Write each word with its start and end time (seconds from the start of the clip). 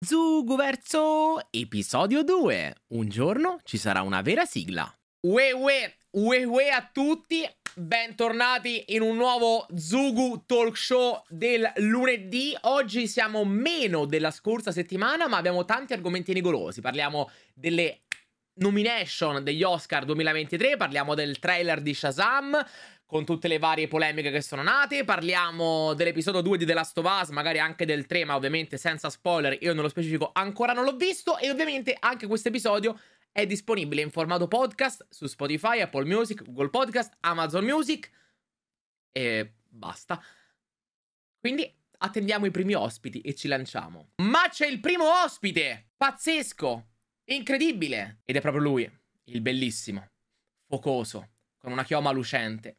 Zugu 0.00 0.54
verso 0.54 1.40
episodio 1.50 2.22
2. 2.22 2.74
Un 2.90 3.08
giorno 3.08 3.58
ci 3.64 3.76
sarà 3.78 4.02
una 4.02 4.22
vera 4.22 4.44
sigla. 4.44 4.88
Ue 5.26 5.50
ue, 5.50 5.96
ue 6.10 6.44
ue 6.44 6.70
a 6.70 6.88
tutti. 6.92 7.44
Bentornati 7.74 8.94
in 8.94 9.02
un 9.02 9.16
nuovo 9.16 9.66
Zugu 9.74 10.44
Talk 10.46 10.76
Show 10.76 11.24
del 11.28 11.68
lunedì. 11.78 12.56
Oggi 12.62 13.08
siamo 13.08 13.44
meno 13.44 14.04
della 14.04 14.30
scorsa 14.30 14.70
settimana, 14.70 15.26
ma 15.26 15.36
abbiamo 15.36 15.64
tanti 15.64 15.94
argomenti 15.94 16.32
rigorosi. 16.32 16.80
Parliamo 16.80 17.28
delle 17.52 18.02
nomination 18.58 19.42
degli 19.42 19.62
Oscar 19.62 20.04
2023, 20.04 20.76
parliamo 20.76 21.14
del 21.14 21.38
trailer 21.38 21.80
di 21.80 21.94
Shazam, 21.94 22.64
con 23.08 23.24
tutte 23.24 23.48
le 23.48 23.58
varie 23.58 23.88
polemiche 23.88 24.30
che 24.30 24.42
sono 24.42 24.62
nate. 24.62 25.02
Parliamo 25.02 25.94
dell'episodio 25.94 26.42
2 26.42 26.58
di 26.58 26.66
The 26.66 26.74
Last 26.74 26.98
of 26.98 27.06
Us, 27.06 27.30
magari 27.30 27.58
anche 27.58 27.86
del 27.86 28.04
3, 28.04 28.26
ma 28.26 28.36
ovviamente 28.36 28.76
senza 28.76 29.08
spoiler. 29.08 29.56
Io 29.62 29.72
nello 29.72 29.88
specifico 29.88 30.28
ancora 30.34 30.74
non 30.74 30.84
l'ho 30.84 30.94
visto. 30.94 31.38
E 31.38 31.50
ovviamente 31.50 31.96
anche 31.98 32.26
questo 32.26 32.48
episodio 32.48 33.00
è 33.32 33.46
disponibile 33.46 34.02
in 34.02 34.10
formato 34.10 34.46
podcast 34.46 35.06
su 35.08 35.26
Spotify, 35.26 35.80
Apple 35.80 36.04
Music, 36.04 36.44
Google 36.44 36.68
Podcast, 36.68 37.16
Amazon 37.20 37.64
Music 37.64 38.10
e 39.10 39.54
basta. 39.66 40.22
Quindi 41.40 41.74
attendiamo 41.96 42.44
i 42.44 42.50
primi 42.50 42.74
ospiti 42.74 43.22
e 43.22 43.34
ci 43.34 43.48
lanciamo. 43.48 44.10
Ma 44.16 44.48
c'è 44.50 44.66
il 44.66 44.80
primo 44.80 45.22
ospite! 45.24 45.92
Pazzesco! 45.96 46.88
Incredibile! 47.24 48.20
Ed 48.26 48.36
è 48.36 48.42
proprio 48.42 48.62
lui, 48.62 48.98
il 49.24 49.40
bellissimo, 49.40 50.10
focoso, 50.66 51.30
con 51.56 51.72
una 51.72 51.84
chioma 51.84 52.10
lucente 52.10 52.76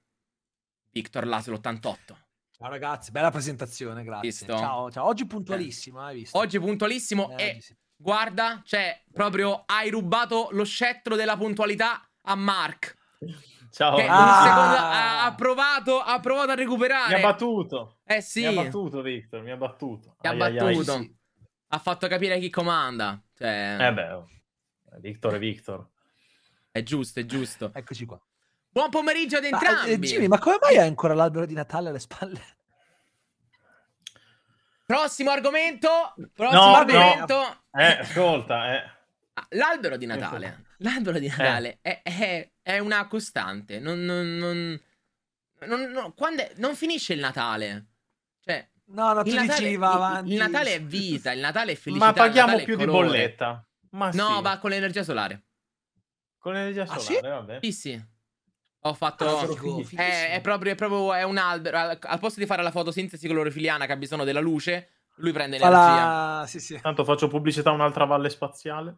Victor 1.00 1.26
Laslo 1.26 1.56
88. 1.56 2.18
Ciao 2.58 2.70
ragazzi, 2.70 3.12
bella 3.12 3.32
presentazione, 3.32 4.04
grazie. 4.04 4.30
Visto? 4.30 4.58
Ciao, 4.58 4.92
ciao. 4.92 5.06
Oggi 5.06 5.26
puntualissimo, 5.26 6.02
hai 6.02 6.16
visto? 6.18 6.38
Oggi 6.38 6.60
puntualissimo 6.60 7.38
Eh, 7.38 7.44
e 7.44 7.50
oggi 7.52 7.62
sì. 7.62 7.78
guarda, 7.96 8.62
cioè, 8.66 9.02
proprio 9.10 9.64
hai 9.66 9.90
rubato 9.90 10.50
lo 10.52 10.66
scettro 10.66 11.16
della 11.16 11.38
puntualità 11.38 12.06
a 12.24 12.36
Mark. 12.36 12.98
Ciao. 13.72 13.96
Che 13.96 14.06
Ah. 14.10 14.42
secondo 14.44 14.76
ha, 14.76 15.26
ha 15.26 15.36
provato, 15.36 16.02
ha 16.02 16.20
provato 16.20 16.52
a 16.52 16.56
recuperare. 16.56 17.16
Mi 17.16 17.22
ha 17.24 17.28
battuto. 17.32 18.00
eh 18.04 18.20
sì, 18.20 18.42
Mi 18.42 18.48
ha 18.48 18.64
battuto 18.64 19.02
Victor, 19.02 19.42
mi 19.42 19.52
ha 19.52 19.58
battuto. 19.58 20.18
Ti 20.20 20.28
ha 20.28 20.32
Ai, 20.32 20.42
ai, 20.42 20.58
ai. 20.60 20.76
battuto. 20.76 20.98
Sì. 20.98 21.16
ha 21.72 21.78
fatto 21.80 22.08
capire 22.10 22.40
chi 22.40 22.50
comanda. 22.50 23.24
Cioè, 23.36 23.78
Eh 23.80 23.94
beh, 23.94 24.12
oh. 24.12 24.28
Victor 25.00 25.36
e 25.36 25.40
Victor. 25.40 25.90
è 26.72 26.84
giusto, 26.84 27.22
è 27.22 27.26
giusto. 27.26 27.72
Eccoci 27.74 28.06
qua. 28.06 28.22
Buon 28.72 28.90
pomeriggio 28.90 29.38
ad 29.38 29.44
Ma, 29.44 29.50
entrambi. 29.50 29.92
eh, 29.92 30.00
Jimmy, 30.00 30.28
ma 30.28 30.38
come 30.38 30.58
mai 30.62 30.78
hai 30.78 30.88
ancora 30.88 31.14
l'albero 31.14 31.46
di 31.46 31.54
Natale 31.56 31.90
alle 31.90 32.00
spalle? 32.00 32.42
Prossimo 34.86 35.32
argomento. 35.32 36.14
Prossimo 36.34 36.66
No, 36.66 36.76
argomento. 36.76 37.64
Eh, 37.72 38.00
ascolta, 38.00 38.74
eh. 38.76 38.84
Ah, 39.34 39.46
L'albero 39.50 39.98
di 39.98 40.06
Natale. 40.06 40.66
L'albero 40.78 41.20
di 41.20 41.28
Natale 41.28 41.80
è, 41.82 42.02
è- 42.04 42.52
è 42.62 42.78
una 42.80 43.08
costante. 43.08 43.80
Non, 43.80 44.00
non, 44.06 44.38
non, 44.38 44.80
non- 45.66 45.82
non- 45.92 46.14
quando 46.14 46.42
è- 46.44 46.52
non 46.58 46.76
finisce 46.76 47.14
il 47.14 47.20
Natale. 47.20 47.88
Cioè, 48.44 48.68
No, 48.92 49.14
no, 49.14 49.22
tu 49.24 49.30
il 49.30 49.36
Natale, 49.36 49.60
dici 49.60 49.76
va 49.76 49.88
il- 49.90 49.96
avanti. 49.96 50.32
il 50.32 50.38
Natale 50.38 50.74
è 50.76 50.82
vita, 50.82 51.32
il 51.32 51.40
Natale 51.40 51.72
è 51.74 51.76
felicità. 51.76 52.06
Ma 52.06 52.12
il 52.12 52.18
paghiamo 52.18 52.64
più 52.64 52.76
di 52.76 52.86
bolletta. 52.86 53.64
Ma 53.92 54.10
No, 54.14 54.36
sì. 54.38 54.42
va 54.42 54.58
con 54.58 54.70
l'energia 54.72 55.04
solare. 55.04 55.44
Con 56.38 56.54
l'energia 56.54 56.84
Ah, 56.84 56.98
solare, 56.98 57.04
sì? 57.04 57.20
vabbè. 57.22 57.60
Sì, 57.62 57.72
sì. 57.72 58.06
Ho 58.84 58.94
fatto. 58.94 59.26
Ah, 59.26 59.40
figo, 59.42 59.54
fighissimo. 59.56 59.84
fighissimo. 59.84 60.02
È, 60.04 60.32
è 60.36 60.42
proprio, 60.42 60.72
è 60.72 60.76
proprio 60.76 61.14
è 61.14 61.24
un 61.24 61.38
albero. 61.38 61.78
Al, 61.78 61.98
al 62.02 62.20
posto 62.20 62.40
di 62.40 62.46
fare 62.46 62.64
la 62.64 62.72
fotosintesi 62.72 63.28
clorofiliana 63.28 63.86
che 63.86 63.92
ha 63.92 63.98
bisogno 63.98 64.24
della 64.24 64.40
luce, 64.40 64.90
lui 65.16 65.32
prende 65.34 65.58
Fa 65.58 65.68
energia. 65.68 66.06
la- 66.40 66.46
Sì, 66.48 66.60
sì. 66.60 66.80
Tanto 66.80 67.04
faccio 67.04 67.28
pubblicità 67.28 67.72
a 67.72 67.74
un'altra 67.74 68.06
valle 68.06 68.30
spaziale. 68.30 68.96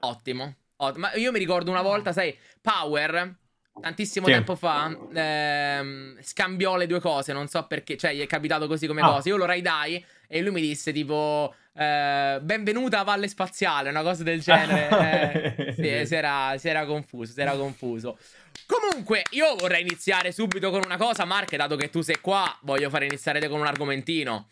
Ottimo. 0.00 0.54
Ottimo. 0.76 1.06
Ma 1.08 1.14
io 1.14 1.32
mi 1.32 1.38
ricordo 1.40 1.70
una 1.72 1.82
volta, 1.82 2.12
sai, 2.12 2.36
Power, 2.60 3.34
tantissimo 3.80 4.26
Sì. 4.26 4.32
tempo 4.32 4.54
fa, 4.54 4.96
ehm, 5.12 6.18
scambiò 6.22 6.76
le 6.76 6.86
due 6.86 7.00
cose, 7.00 7.32
non 7.32 7.48
so 7.48 7.66
perché, 7.66 7.96
cioè 7.96 8.14
gli 8.14 8.20
è 8.20 8.26
capitato 8.26 8.66
così 8.68 8.86
come 8.86 9.00
Ah. 9.00 9.06
cosa. 9.14 9.28
Io 9.28 9.36
lo 9.36 9.44
raidai 9.46 10.04
e 10.28 10.40
lui 10.42 10.52
mi 10.52 10.60
disse 10.60 10.92
tipo, 10.92 11.52
eh, 11.78 12.40
benvenuta 12.42 13.00
a 13.00 13.04
Valle 13.04 13.28
Spaziale, 13.28 13.90
una 13.90 14.02
cosa 14.02 14.22
del 14.22 14.40
genere. 14.40 15.56
Eh, 15.78 16.00
sì, 16.00 16.06
si 16.06 16.14
era, 16.14 16.56
si 16.58 16.68
era 16.68 16.84
confuso, 16.86 17.32
si 17.32 17.40
era 17.40 17.52
confuso. 17.56 18.18
Comunque, 18.66 19.22
io 19.30 19.54
vorrei 19.56 19.82
iniziare 19.82 20.32
subito 20.32 20.70
con 20.70 20.82
una 20.84 20.96
cosa, 20.96 21.24
Mark, 21.24 21.54
dato 21.54 21.76
che 21.76 21.88
tu 21.90 22.00
sei 22.00 22.18
qua, 22.20 22.56
voglio 22.62 22.90
fare 22.90 23.06
iniziare 23.06 23.46
con 23.48 23.60
un 23.60 23.66
argomentino. 23.66 24.48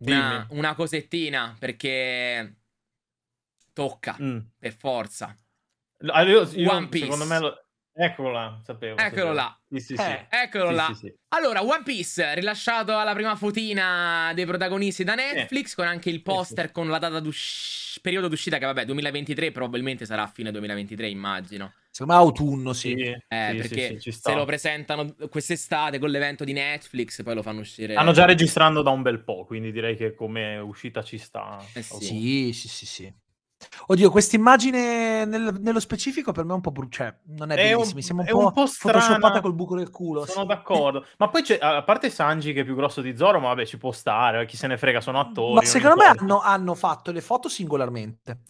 Una, 0.00 0.46
una 0.50 0.74
cosettina, 0.74 1.56
perché 1.58 2.54
tocca, 3.72 4.16
Mm. 4.20 4.38
per 4.58 4.72
forza. 4.74 5.34
Allora, 6.00 6.22
io- 6.22 6.48
io- 6.52 6.70
One 6.70 6.88
Piece. 6.88 7.04
Secondo 7.06 7.24
me 7.24 7.38
lo... 7.40 7.64
Eccolo 8.00 8.30
là, 8.30 8.60
sapevo. 8.64 8.96
Eccolo 8.96 9.08
sapevo. 9.10 9.32
là. 9.32 9.58
Sì, 9.68 9.80
sì, 9.80 9.92
Eh, 9.94 9.96
sì. 9.96 10.36
Eccolo 10.36 10.68
Sì, 10.68 10.74
là. 10.74 10.86
sì, 10.86 10.94
sì. 10.94 11.14
Allora, 11.30 11.62
One 11.64 11.82
Piece, 11.82 12.34
rilasciato 12.34 12.96
alla 12.96 13.12
prima 13.12 13.34
fotina 13.34 14.30
dei 14.34 14.46
protagonisti 14.46 15.02
da 15.02 15.16
Netflix, 15.16 15.74
con 15.74 15.86
anche 15.86 16.08
il 16.08 16.22
poster 16.22 16.66
sì. 16.66 16.72
con 16.72 16.88
la 16.88 16.98
data 16.98 17.18
d'uscita, 17.18 18.00
periodo 18.00 18.28
d'uscita 18.28 18.58
che 18.58 18.66
vabbè, 18.66 18.84
2023, 18.84 19.50
probabilmente 19.50 20.06
sarà 20.06 20.22
a 20.22 20.26
fine 20.28 20.52
2023, 20.52 21.08
immagino. 21.08 21.72
Secondo 21.90 22.12
me 22.14 22.18
autunno, 22.20 22.72
sì. 22.72 22.90
Sì, 22.90 23.00
Eh, 23.26 23.50
sì, 23.50 23.56
perché 23.56 24.00
se 24.00 24.34
lo 24.34 24.44
presentano 24.44 25.16
quest'estate 25.28 25.98
con 25.98 26.10
l'evento 26.10 26.44
di 26.44 26.52
Netflix, 26.52 27.24
poi 27.24 27.34
lo 27.34 27.42
fanno 27.42 27.60
uscire. 27.60 27.94
Stanno 27.94 28.12
già 28.12 28.26
registrando 28.26 28.82
da 28.82 28.90
un 28.90 29.02
bel 29.02 29.24
po', 29.24 29.44
quindi 29.44 29.72
direi 29.72 29.96
che 29.96 30.14
come 30.14 30.56
uscita 30.58 31.02
ci 31.02 31.18
sta. 31.18 31.58
Eh 31.74 31.82
sì. 31.82 32.04
Sì, 32.04 32.52
sì, 32.52 32.68
sì, 32.68 32.86
sì. 32.86 33.12
Oddio, 33.90 34.10
questa 34.10 34.36
immagine 34.36 35.24
nel- 35.24 35.56
nello 35.60 35.80
specifico 35.80 36.30
per 36.32 36.44
me 36.44 36.52
è 36.52 36.54
un 36.54 36.60
po' 36.60 36.70
brutta. 36.70 36.96
Cioè, 36.96 37.16
non 37.36 37.50
è, 37.50 37.56
È 37.56 37.72
un- 37.72 37.78
bellissima. 37.78 37.94
Mi 37.96 38.02
sembra 38.02 38.24
un 38.24 38.30
è 38.30 38.32
po', 38.32 38.46
un 38.46 38.52
po' 38.52 38.70
photoshoppata 38.80 39.40
col 39.40 39.54
buco 39.54 39.76
del 39.76 39.90
culo. 39.90 40.26
Sono 40.26 40.42
sì. 40.42 40.46
d'accordo. 40.48 41.04
Ma 41.16 41.28
poi 41.28 41.42
c'è, 41.42 41.58
a 41.60 41.82
parte 41.82 42.10
Sanji 42.10 42.52
che 42.52 42.60
è 42.60 42.64
più 42.64 42.74
grosso 42.74 43.00
di 43.00 43.16
Zoro, 43.16 43.40
ma 43.40 43.48
vabbè, 43.48 43.66
ci 43.66 43.78
può 43.78 43.90
stare, 43.92 44.44
chi 44.46 44.56
se 44.56 44.66
ne 44.66 44.76
frega, 44.76 45.00
sono 45.00 45.18
attori. 45.20 45.54
Ma 45.54 45.64
secondo 45.64 45.96
me 45.96 46.04
hanno, 46.04 46.40
hanno 46.40 46.74
fatto 46.74 47.10
le 47.10 47.20
foto 47.20 47.48
singolarmente. 47.48 48.40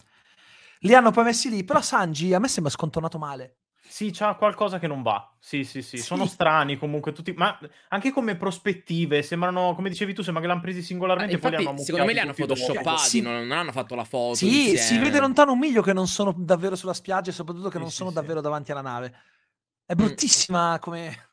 Li 0.83 0.93
hanno 0.93 1.11
poi 1.11 1.25
messi 1.25 1.49
lì, 1.49 1.63
però 1.63 1.81
Sanji 1.81 2.33
a 2.33 2.39
me 2.39 2.47
sembra 2.47 2.71
scontornato 2.71 3.17
male. 3.17 3.58
Sì, 3.89 4.11
c'ha 4.11 4.35
qualcosa 4.35 4.77
che 4.77 4.85
non 4.85 5.01
va. 5.01 5.35
Sì, 5.39 5.63
sì, 5.63 5.81
sì, 5.81 5.97
Sì. 5.97 6.03
sono 6.03 6.27
strani 6.27 6.77
comunque 6.77 7.11
tutti, 7.11 7.33
ma 7.33 7.57
anche 7.87 8.11
come 8.11 8.35
prospettive 8.37 9.23
sembrano, 9.23 9.73
come 9.73 9.89
dicevi 9.89 10.13
tu, 10.13 10.21
sembra 10.21 10.41
che 10.43 10.47
l'hanno 10.47 10.61
presi 10.61 10.79
Ah, 10.79 10.83
singolarmente 10.83 11.35
e 11.35 11.39
poi 11.39 11.49
li 11.49 11.55
infatti, 11.55 11.69
hanno 11.75 11.83
secondo 11.83 12.05
me 12.05 12.13
li 12.13 12.19
hanno 12.19 12.33
photoshoppati, 12.33 13.09
Sì. 13.09 13.21
non, 13.21 13.47
non 13.47 13.57
hanno 13.57 13.71
fatto 13.71 13.95
la 13.95 14.03
foto. 14.03 14.35
Sì, 14.35 14.45
insieme. 14.55 14.77
si 14.77 14.97
vede 14.99 15.19
lontano 15.19 15.53
un 15.53 15.59
miglio 15.59 15.81
che 15.81 15.93
non 15.93 16.07
sono 16.07 16.33
davvero 16.37 16.75
sulla 16.75 16.93
spiaggia 16.93 17.31
e 17.31 17.33
soprattutto 17.33 17.69
che 17.69 17.73
Sì, 17.77 17.79
non 17.79 17.89
sì, 17.89 17.95
sono 17.97 18.09
sì. 18.09 18.15
davvero 18.15 18.41
davanti 18.41 18.71
alla 18.71 18.81
nave. 18.81 19.07
È 19.85 19.93
Mm. 19.93 19.97
bruttissima 19.97 20.77
come... 20.79 21.27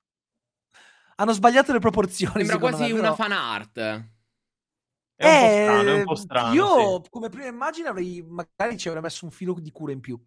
Hanno 1.17 1.33
sbagliato 1.33 1.73
le 1.73 1.79
proporzioni. 1.79 2.45
Sembra 2.45 2.59
quasi 2.59 2.85
me, 2.85 2.93
una 2.93 3.01
però- 3.03 3.15
fan 3.17 3.33
art. 3.33 3.79
È 3.79 5.25
un 5.25 5.39
po' 5.39 5.47
Eh, 5.47 5.51
strano, 5.63 5.91
è 5.91 5.95
un 5.95 6.05
po' 6.05 6.15
strano. 6.15 6.53
Io, 6.55 7.03
come 7.11 7.29
prima 7.29 7.47
immagine, 7.47 7.89
avrei 7.89 8.23
magari 8.27 8.79
ci 8.79 8.89
avrei 8.89 9.03
messo 9.03 9.25
un 9.27 9.31
filo 9.31 9.55
di 9.59 9.71
cura 9.71 9.93
in 9.93 10.01
più. 10.01 10.19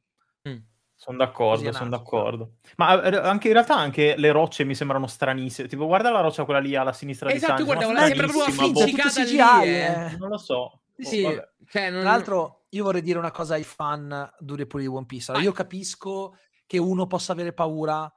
Mm. 0.47 0.57
Sono 0.99 1.15
d'accordo, 1.15 1.71
sono 1.71 1.89
d'accordo. 1.89 2.55
Ma 2.75 3.01
eh, 3.01 3.15
anche 3.15 3.47
in 3.47 3.53
realtà 3.53 3.77
anche 3.77 4.15
le 4.17 4.31
rocce 4.33 4.65
mi 4.65 4.75
sembrano 4.75 5.07
stranissime. 5.07 5.69
Tipo, 5.69 5.85
guarda 5.85 6.11
la 6.11 6.19
roccia 6.19 6.43
quella 6.43 6.59
lì 6.59 6.75
alla 6.75 6.91
sinistra 6.91 7.31
Esatto, 7.31 7.63
di 7.63 7.69
Sanji. 7.69 7.73
guarda, 7.73 7.85
ma 7.85 7.91
quella 7.93 8.07
sembra 8.07 8.27
proprio 8.27 8.53
finta, 8.53 8.83
boh. 8.83 9.63
lì, 9.63 9.69
eh. 9.69 9.77
eh. 9.77 10.17
Non 10.17 10.27
lo 10.27 10.37
so. 10.37 10.81
Sì, 10.97 11.23
Oh. 11.23 11.47
Cioè, 11.69 11.89
non... 11.89 12.01
Tra 12.01 12.09
l'altro, 12.09 12.65
io 12.71 12.83
vorrei 12.83 13.01
dire 13.01 13.17
una 13.17 13.31
cosa 13.31 13.53
ai 13.53 13.63
fan 13.63 14.29
duri 14.39 14.63
e 14.63 14.67
puri 14.67 14.83
di 14.83 14.89
One 14.89 15.05
Piece. 15.05 15.31
Allora, 15.31 15.45
io 15.45 15.53
capisco 15.53 16.35
che 16.65 16.77
uno 16.77 17.07
possa 17.07 17.31
avere 17.31 17.53
paura, 17.53 18.11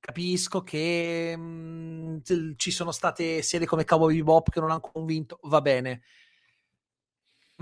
capisco 0.00 0.62
che 0.64 1.34
mm, 1.36 2.16
t- 2.18 2.56
ci 2.56 2.72
sono 2.72 2.90
state 2.90 3.42
serie 3.42 3.68
come 3.68 3.84
Cowboy 3.84 4.16
Bebop 4.16 4.50
che 4.50 4.58
non 4.58 4.70
hanno 4.70 4.80
convinto, 4.80 5.38
va 5.42 5.60
bene. 5.60 6.02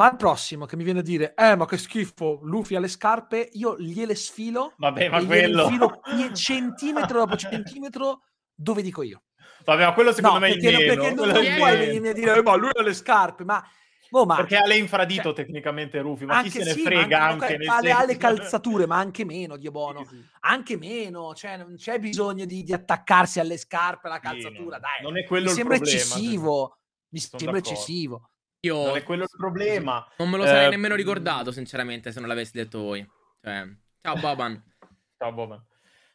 Ma 0.02 0.08
al 0.08 0.16
prossimo 0.16 0.66
che 0.66 0.74
mi 0.74 0.82
viene 0.82 0.98
a 0.98 1.02
dire, 1.02 1.32
eh, 1.36 1.54
ma 1.54 1.64
che 1.64 1.78
schifo, 1.78 2.40
Luffy 2.42 2.74
ha 2.74 2.80
le 2.80 2.88
scarpe, 2.88 3.50
io 3.52 3.78
gliele 3.78 4.16
sfilo 4.16 4.72
Vabbè, 4.76 5.08
ma 5.08 5.20
gliele 5.20 5.52
quello... 5.52 6.00
pie- 6.02 6.34
centimetro 6.34 7.20
dopo 7.20 7.36
centimetro 7.36 8.22
dove 8.52 8.82
dico 8.82 9.02
io. 9.02 9.22
Vabbè, 9.64 9.84
ma 9.84 9.92
quello 9.92 10.12
secondo 10.12 10.40
no, 10.40 10.44
me 10.44 10.48
è 10.48 10.56
il 10.56 10.60
meno. 10.60 10.78
perché 10.78 11.14
non, 11.14 11.28
non 11.28 11.54
puoi 11.56 11.76
venirmi 11.76 12.08
a 12.08 12.12
dire, 12.14 12.36
eh, 12.36 12.42
ma 12.42 12.56
lui 12.56 12.70
ha 12.72 12.82
le 12.82 12.94
scarpe, 12.94 13.44
ma... 13.44 13.64
boh, 14.10 14.26
ma 14.26 14.34
Perché 14.34 14.56
ha 14.56 14.66
le 14.66 14.76
infradito 14.76 15.22
cioè, 15.22 15.34
tecnicamente 15.34 16.00
Rufy, 16.00 16.24
ma 16.24 16.42
chi 16.42 16.50
se 16.50 16.64
ne 16.64 16.72
sì, 16.72 16.82
frega 16.82 17.18
ma 17.18 17.28
anche, 17.28 17.56
nel 17.58 17.68
ha, 17.68 18.04
le, 18.04 18.16
calzature, 18.16 18.86
ma 18.86 18.96
anche 18.96 19.24
meno, 19.24 19.56
Dio 19.56 19.70
buono. 19.70 20.00
Sì, 20.00 20.16
sì. 20.16 20.24
Anche 20.40 20.76
meno, 20.78 21.32
cioè 21.36 21.58
non 21.58 21.76
c'è 21.76 22.00
bisogno 22.00 22.44
di, 22.44 22.64
di 22.64 22.72
attaccarsi 22.72 23.38
alle 23.38 23.56
scarpe, 23.56 24.08
alla 24.08 24.18
calzatura, 24.18 24.78
no, 24.78 24.82
dai. 24.82 25.02
Non 25.02 25.16
è 25.16 25.24
quello 25.24 25.44
mi 25.44 25.50
il 25.50 25.56
sembra 25.56 25.76
problema. 25.76 26.00
eccessivo. 26.00 26.78
Mi 27.10 27.20
Sono 27.20 27.38
sembra 27.38 27.60
d'accordo. 27.60 27.80
eccessivo. 27.80 28.26
Io 28.64 28.84
Non 28.86 28.96
è 28.96 29.02
quello 29.02 29.24
il 29.24 29.28
problema. 29.36 30.06
non 30.18 30.30
me 30.30 30.36
lo 30.36 30.46
sarei 30.46 30.66
Eh, 30.66 30.70
nemmeno 30.70 30.94
ricordato, 30.94 31.50
sinceramente, 31.50 32.12
se 32.12 32.20
non 32.20 32.28
l'avessi 32.28 32.52
detto 32.56 32.78
voi. 32.80 33.04
Cioè, 33.42 33.64
ciao 34.00 34.14
Boban. 34.16 34.62
Ciao, 35.22 35.32
Boban. 35.32 35.64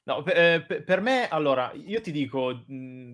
No, 0.03 0.21
per, 0.21 0.38
eh, 0.38 0.83
per- 0.83 0.99
me, 1.01 1.27
allora, 1.29 1.71
io 1.73 2.01
ti 2.01 2.11
dico, 2.11 2.63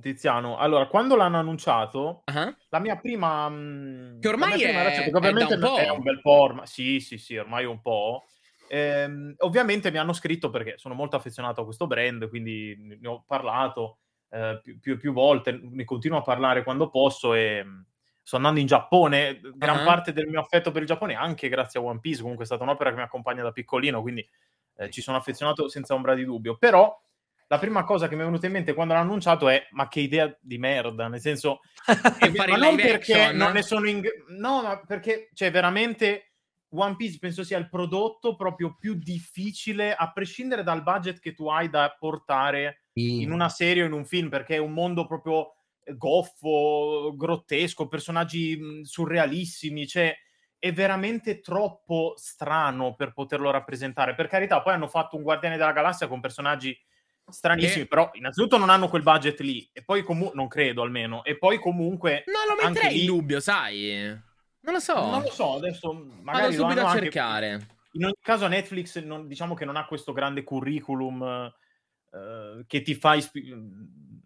Tiziano, 0.01 0.57
allora, 0.57 0.87
quando 0.87 1.15
l'hanno 1.15 1.37
annunciato, 1.37 2.21
Ah, 2.25 2.55
la 2.69 2.79
mia 2.79 2.95
prima... 2.97 3.47
Che 4.19 4.27
ormai 4.27 4.53
prima 4.53 4.81
è- 4.81 4.91
è 4.91 4.95
perché 4.95 5.17
ovviamente 5.17 5.57
da 5.57 5.69
un 5.71 5.77
è 5.79 5.89
un 5.89 6.01
bel 6.01 6.21
po' 6.21 6.41
ormai, 6.41 6.65
sì, 6.67 6.99
sì, 6.99 7.17
sì, 7.19 7.37
ormai 7.37 7.65
un 7.65 7.79
po'. 7.81 8.25
Ehm, 8.69 9.33
ovviamente 9.39 9.91
mi 9.91 9.97
hanno 9.97 10.13
scritto 10.13 10.49
perché 10.51 10.77
sono 10.77 10.93
molto 10.95 11.15
affezionato 11.15 11.61
a 11.61 11.65
questo 11.65 11.85
brand, 11.87 12.27
quindi 12.29 12.75
ne 12.99 13.07
ho 13.07 13.23
parlato 13.25 13.99
eh, 14.29 14.59
più, 14.63 14.79
più- 14.79 14.97
più 14.97 15.13
volte, 15.13 15.59
ne 15.61 15.83
continuo 15.85 16.17
a 16.19 16.23
parlare 16.23 16.63
quando 16.63 16.89
posso 16.89 17.33
e 17.35 17.63
sto 18.23 18.37
andando 18.37 18.59
in 18.59 18.65
Giappone. 18.65 19.39
Gran 19.55 19.79
Ah. 19.79 19.83
parte 19.83 20.13
del 20.13 20.27
mio 20.27 20.39
affetto 20.39 20.71
per 20.71 20.81
il 20.81 20.87
Giappone 20.87 21.13
anche 21.15 21.49
grazie 21.49 21.79
a 21.79 21.83
One 21.83 21.99
Piece, 21.99 22.21
comunque 22.21 22.43
è 22.45 22.47
stata 22.47 22.63
un'opera 22.63 22.89
che 22.89 22.95
mi 22.95 23.01
accompagna 23.03 23.43
da 23.43 23.51
piccolino, 23.51 24.01
quindi 24.01 24.27
eh, 24.77 24.89
ci 24.89 25.01
sono 25.01 25.17
affezionato 25.17 25.67
senza 25.67 25.93
ombra 25.93 26.15
di 26.15 26.25
dubbio. 26.25 26.55
Però 26.57 26.99
la 27.47 27.59
prima 27.59 27.83
cosa 27.83 28.07
che 28.07 28.15
mi 28.15 28.21
è 28.21 28.25
venuta 28.25 28.45
in 28.47 28.53
mente 28.53 28.73
quando 28.73 28.93
l'ho 28.93 29.01
annunciato 29.01 29.47
è 29.49 29.67
ma 29.71 29.87
che 29.87 29.99
idea 29.99 30.35
di 30.41 30.57
merda, 30.57 31.07
nel 31.07 31.19
senso 31.19 31.59
eh, 32.21 32.31
ma 32.31 32.45
non 32.45 32.75
perché 32.77 33.13
action? 33.13 33.35
non 33.37 33.51
ne 33.51 33.61
sono 33.61 33.87
in 33.87 34.01
no, 34.29 34.61
ma 34.63 34.81
perché 34.87 35.29
cioè 35.33 35.51
veramente 35.51 36.29
One 36.75 36.95
Piece 36.95 37.19
penso 37.19 37.43
sia 37.43 37.59
il 37.59 37.69
prodotto 37.69 38.35
proprio 38.35 38.75
più 38.79 38.95
difficile 38.95 39.93
a 39.93 40.11
prescindere 40.11 40.63
dal 40.63 40.81
budget 40.81 41.19
che 41.19 41.33
tu 41.35 41.47
hai 41.49 41.69
da 41.69 41.95
portare 41.99 42.85
in 43.23 43.31
una 43.31 43.49
serie 43.49 43.83
o 43.83 43.85
in 43.85 43.91
un 43.91 44.05
film 44.05 44.29
perché 44.29 44.55
è 44.55 44.59
un 44.59 44.71
mondo 44.71 45.05
proprio 45.05 45.53
goffo, 45.95 47.13
grottesco, 47.15 47.87
personaggi 47.87 48.81
surrealissimi, 48.83 49.87
cioè 49.87 50.15
è 50.57 50.71
veramente 50.71 51.39
troppo 51.41 52.13
strano 52.15 52.95
per 52.95 53.11
poterlo 53.13 53.51
rappresentare. 53.51 54.15
Per 54.15 54.27
carità, 54.27 54.61
poi 54.61 54.73
hanno 54.73 54.87
fatto 54.87 55.17
un 55.17 55.23
Guardiane 55.23 55.57
della 55.57 55.73
Galassia 55.73 56.07
con 56.07 56.21
personaggi 56.21 56.77
stranissimi, 57.25 57.83
Eh. 57.83 57.87
però 57.87 58.09
innanzitutto 58.13 58.57
non 58.57 58.69
hanno 58.69 58.87
quel 58.89 59.01
budget 59.01 59.39
lì 59.41 59.69
e 59.73 59.83
poi 59.83 60.03
comunque 60.03 60.35
non 60.35 60.47
credo 60.47 60.81
almeno 60.81 61.23
e 61.23 61.37
poi 61.37 61.57
comunque 61.59 62.23
Non 62.27 62.45
lo 62.47 62.61
Anche 62.63 62.79
metterei 62.79 62.93
lì- 62.95 62.99
in 63.01 63.05
dubbio, 63.07 63.39
sai? 63.39 64.17
Non 64.61 64.73
lo 64.73 64.79
so. 64.79 64.95
non 65.09 65.21
lo 65.21 65.29
so, 65.31 65.55
adesso 65.55 65.93
Vado 65.93 66.21
magari 66.21 66.55
lo 66.55 66.61
subito 66.63 66.79
a 66.85 66.89
anche- 66.89 67.01
cercare. 67.03 67.67
in 67.93 68.05
ogni 68.05 68.15
caso 68.21 68.47
Netflix 68.47 68.99
non- 69.03 69.27
diciamo 69.27 69.53
che 69.55 69.65
non 69.65 69.75
ha 69.75 69.85
questo 69.85 70.13
grande 70.13 70.43
curriculum 70.43 71.53
eh, 72.13 72.63
che 72.67 72.81
ti 72.81 72.93
fa 72.95 73.15
ispi- 73.15 73.53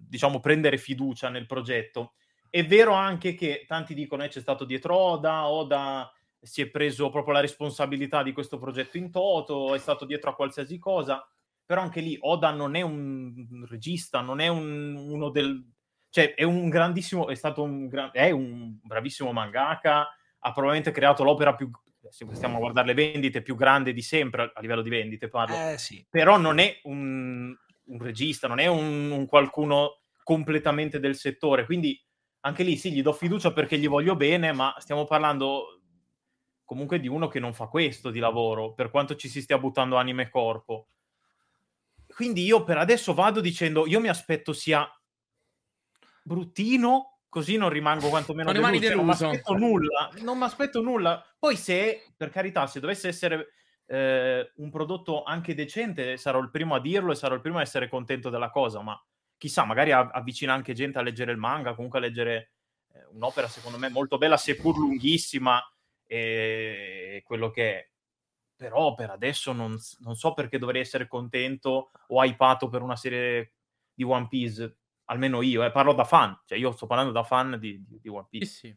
diciamo 0.07 0.39
prendere 0.39 0.77
fiducia 0.77 1.29
nel 1.29 1.45
progetto. 1.45 2.13
È 2.49 2.65
vero 2.65 2.93
anche 2.93 3.35
che 3.35 3.65
tanti 3.67 3.93
dicono 3.93 4.23
che 4.23 4.29
c'è 4.29 4.39
stato 4.39 4.63
dietro 4.65 4.95
Oda, 4.95 5.47
Oda 5.49 6.11
si 6.39 6.61
è 6.61 6.69
preso 6.69 7.09
proprio 7.09 7.33
la 7.33 7.41
responsabilità 7.41 8.23
di 8.23 8.31
questo 8.31 8.57
progetto 8.57 8.97
in 8.97 9.11
toto, 9.11 9.75
è 9.75 9.79
stato 9.79 10.05
dietro 10.05 10.29
a 10.29 10.35
qualsiasi 10.35 10.77
cosa, 10.77 11.27
però 11.65 11.81
anche 11.81 11.99
lì 11.99 12.17
Oda 12.21 12.51
non 12.51 12.75
è 12.75 12.81
un 12.81 13.65
regista, 13.67 14.21
non 14.21 14.39
è 14.39 14.47
un- 14.47 14.95
uno 14.95 15.29
del... 15.29 15.61
cioè 16.09 16.35
è 16.35 16.43
un 16.43 16.69
grandissimo, 16.69 17.27
è 17.27 17.35
stato 17.35 17.63
un, 17.63 17.87
gran- 17.87 18.11
è 18.13 18.31
un 18.31 18.79
bravissimo 18.81 19.33
mangaka, 19.33 20.07
ha 20.39 20.51
probabilmente 20.51 20.91
creato 20.91 21.23
l'opera 21.23 21.53
più, 21.53 21.69
se 22.09 22.25
stiamo 22.31 22.55
a 22.55 22.59
guardare 22.59 22.87
le 22.87 22.93
vendite, 22.93 23.41
più 23.41 23.55
grande 23.55 23.91
di 23.91 24.01
sempre, 24.01 24.51
a 24.53 24.61
livello 24.61 24.81
di 24.81 24.89
vendite 24.89 25.27
parlo, 25.27 25.53
Eh 25.71 25.77
sì. 25.77 26.05
però 26.09 26.37
non 26.37 26.59
è 26.59 26.79
un, 26.83 27.53
un 27.87 28.01
regista, 28.01 28.47
non 28.47 28.59
è 28.59 28.67
un, 28.67 29.11
un 29.11 29.25
qualcuno 29.25 30.01
completamente 30.23 30.99
del 30.99 31.15
settore, 31.15 31.65
quindi 31.65 31.99
anche 32.41 32.63
lì 32.63 32.77
sì, 32.77 32.91
gli 32.91 33.01
do 33.01 33.13
fiducia 33.13 33.51
perché 33.53 33.77
gli 33.77 33.87
voglio 33.87 34.15
bene, 34.15 34.51
ma 34.51 34.75
stiamo 34.77 35.05
parlando 35.05 35.81
comunque 36.63 36.99
di 36.99 37.07
uno 37.07 37.27
che 37.27 37.39
non 37.39 37.53
fa 37.53 37.67
questo 37.67 38.09
di 38.09 38.19
lavoro, 38.19 38.73
per 38.73 38.89
quanto 38.89 39.15
ci 39.15 39.29
si 39.29 39.41
stia 39.41 39.57
buttando 39.57 39.95
anima 39.95 40.21
e 40.21 40.29
corpo. 40.29 40.87
Quindi 42.07 42.43
io 42.43 42.63
per 42.63 42.77
adesso 42.77 43.13
vado 43.13 43.41
dicendo, 43.41 43.87
io 43.87 43.99
mi 43.99 44.09
aspetto 44.09 44.53
sia 44.53 44.89
bruttino, 46.23 47.19
così 47.29 47.55
non 47.57 47.69
rimango 47.69 48.09
quantomeno 48.09 48.51
Non 48.51 48.55
rimani 48.55 48.79
deluso, 48.79 48.95
cioè, 48.95 48.95
non 48.95 49.05
mi 49.05 49.15
deluso. 49.15 49.27
aspetto 49.27 49.57
nulla, 49.57 50.11
non 50.21 50.37
mi 50.37 50.43
aspetto 50.43 50.81
nulla. 50.81 51.35
Poi 51.39 51.55
se, 51.55 52.13
per 52.15 52.29
carità, 52.29 52.67
se 52.67 52.79
dovesse 52.79 53.07
essere 53.07 53.47
eh, 53.87 54.51
un 54.57 54.69
prodotto 54.69 55.23
anche 55.23 55.55
decente, 55.55 56.17
sarò 56.17 56.39
il 56.39 56.49
primo 56.51 56.75
a 56.75 56.79
dirlo 56.79 57.11
e 57.11 57.15
sarò 57.15 57.35
il 57.35 57.41
primo 57.41 57.57
a 57.57 57.61
essere 57.61 57.89
contento 57.89 58.29
della 58.29 58.49
cosa, 58.49 58.81
ma 58.81 59.01
chissà, 59.37 59.65
magari 59.65 59.91
av- 59.91 60.11
avvicina 60.13 60.53
anche 60.53 60.73
gente 60.73 60.97
a 60.99 61.01
leggere 61.01 61.31
il 61.31 61.37
manga, 61.37 61.73
comunque 61.75 61.99
a 61.99 62.01
leggere 62.01 62.51
eh, 62.93 63.05
un'opera 63.11 63.47
secondo 63.47 63.77
me 63.77 63.89
molto 63.89 64.17
bella, 64.17 64.37
seppur 64.37 64.77
lunghissima, 64.77 65.61
e 66.05 67.21
quello 67.25 67.49
che 67.51 67.73
è. 67.79 67.89
Però 68.55 68.95
per 68.95 69.11
adesso 69.11 69.51
non, 69.53 69.77
non 69.99 70.15
so 70.15 70.33
perché 70.33 70.57
dovrei 70.57 70.81
essere 70.81 71.07
contento 71.07 71.91
o 72.07 72.23
hypato 72.23 72.69
per 72.69 72.81
una 72.81 72.95
serie 72.95 73.53
di 73.93 74.03
One 74.03 74.27
Piece, 74.27 74.77
almeno 75.05 75.41
io, 75.43 75.63
eh, 75.63 75.71
parlo 75.71 75.93
da 75.93 76.03
fan, 76.05 76.39
cioè 76.45 76.57
io 76.57 76.71
sto 76.71 76.87
parlando 76.87 77.11
da 77.11 77.23
fan 77.23 77.57
di, 77.59 77.83
di- 77.87 78.09
One 78.09 78.25
Sì, 78.29 78.37
Piece. 78.39 78.51
sì. 78.51 78.75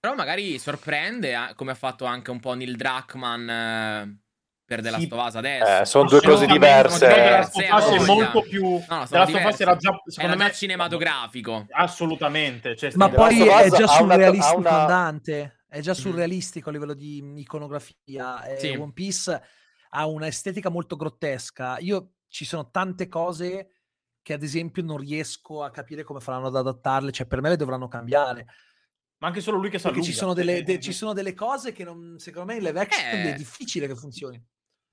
Però 0.00 0.14
magari 0.14 0.58
sorprende, 0.58 1.32
eh, 1.32 1.54
come 1.56 1.72
ha 1.72 1.74
fatto 1.74 2.04
anche 2.04 2.30
un 2.30 2.38
po' 2.38 2.54
Neil 2.54 2.76
Druckmann 2.76 3.48
eh, 3.48 4.18
per 4.64 4.80
The 4.80 4.90
Sì. 4.90 5.08
Last 5.08 5.12
of 5.12 5.26
Us 5.26 5.34
adesso. 5.34 5.80
Eh, 5.80 5.84
sono 5.86 6.08
due 6.08 6.20
cose 6.20 6.46
diverse. 6.46 7.06
Eh, 7.06 7.30
Last 7.30 7.56
of 7.56 7.72
Us 7.72 8.02
è 8.02 8.06
molto 8.06 8.42
più... 8.42 8.62
No, 8.62 8.78
The 8.78 8.84
sono 8.86 8.96
Last 8.96 9.12
of 9.12 9.18
Us 9.26 9.28
diversi. 9.40 9.62
era 9.62 9.76
già, 9.76 9.90
secondo 10.04 10.34
Era 10.36 10.44
me, 10.44 10.52
cinematografico. 10.52 11.66
Assolutamente. 11.70 12.76
Cioè, 12.76 12.92
Ma 12.94 13.08
poi 13.08 13.40
è 13.48 13.68
già 13.70 13.86
surrealistico 13.88 14.58
una- 14.58 14.80
andante, 14.82 15.62
è 15.68 15.80
già 15.80 15.90
Mm. 15.92 15.94
surrealistico 15.94 16.68
a 16.68 16.72
livello 16.72 16.94
di 16.94 17.40
iconografia. 17.40 18.44
e 18.44 18.58
Sì. 18.60 18.68
One 18.76 18.92
Piece 18.92 19.42
ha 19.90 20.06
un'estetica 20.06 20.68
molto 20.70 20.94
grottesca. 20.94 21.78
Io 21.78 22.12
ci 22.28 22.44
sono 22.44 22.70
tante 22.70 23.08
cose 23.08 23.70
che 24.22 24.32
ad 24.34 24.42
esempio 24.44 24.82
non 24.84 24.98
riesco 24.98 25.62
a 25.64 25.70
capire 25.70 26.04
come 26.04 26.20
faranno 26.20 26.48
ad 26.48 26.56
adattarle, 26.56 27.10
cioè 27.10 27.26
per 27.26 27.40
me 27.40 27.48
le 27.48 27.56
dovranno 27.56 27.88
cambiare. 27.88 28.46
Ma 29.18 29.26
anche 29.28 29.40
solo 29.40 29.58
lui 29.58 29.68
che 29.68 29.78
sa 29.80 29.92
ci 30.00 30.12
sono, 30.12 30.32
delle, 30.32 30.62
de- 30.62 30.78
ci 30.78 30.92
sono 30.92 31.12
delle 31.12 31.34
cose 31.34 31.72
che 31.72 31.82
non, 31.84 32.16
secondo 32.18 32.52
me 32.52 32.58
in 32.58 32.64
live 32.64 32.78
action 32.80 33.20
Eh. 33.20 33.32
è 33.32 33.34
difficile 33.34 33.86
che 33.88 33.96
funzioni. 33.96 34.40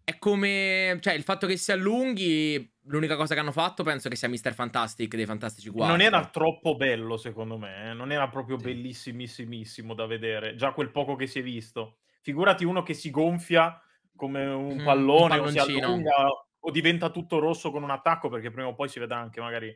È 0.04 0.18
come, 0.20 0.98
cioè, 1.02 1.14
il 1.14 1.24
fatto 1.24 1.48
che 1.48 1.58
si 1.58 1.72
allunghi, 1.72 2.72
l'unica 2.84 3.16
cosa 3.16 3.34
che 3.34 3.40
hanno 3.40 3.52
fatto 3.52 3.84
penso 3.84 4.08
che 4.10 4.16
sia 4.16 4.28
Mr. 4.30 4.54
Fantastic 4.54 5.16
dei 5.16 5.26
Fantastici 5.26 5.70
4. 5.70 5.88
Non 5.88 6.02
era 6.02 6.28
troppo 6.30 6.76
bello, 6.76 7.18
secondo 7.18 7.58
me. 7.58 7.90
eh, 7.90 7.94
Non 7.94 8.12
era 8.12 8.28
proprio 8.30 8.58
Sì. 8.58 8.66
bellissimissimissimo 8.66 9.94
da 9.96 10.06
vedere. 10.06 10.56
Già 10.56 10.74
quel 10.74 10.92
poco 10.92 11.16
che 11.16 11.26
si 11.28 11.40
è 11.40 11.44
visto. 11.44 11.98
Figurati 12.22 12.66
uno 12.66 12.84
che 12.84 12.94
si 12.94 13.10
gonfia 13.12 13.80
come 14.16 14.46
un 14.46 14.78
Mm, 14.82 14.84
pallone 14.86 15.38
un 15.38 15.46
o 15.46 15.50
si 15.50 15.58
allunga 15.60 16.14
o 16.60 16.72
diventa 16.72 17.10
tutto 17.10 17.38
rosso 17.40 17.70
con 17.72 17.84
un 17.84 17.92
attacco 17.92 18.30
perché 18.30 18.50
prima 18.50 18.68
o 18.68 18.74
poi 18.74 18.90
si 18.90 19.00
vedrà 19.00 19.18
anche 19.18 19.40
magari 19.42 19.68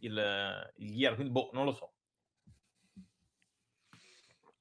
il, 0.00 0.72
il 0.76 0.94
gear. 0.96 1.14
Quindi, 1.14 1.32
boh, 1.32 1.50
non 1.52 1.64
lo 1.64 1.72
so. 1.72 1.92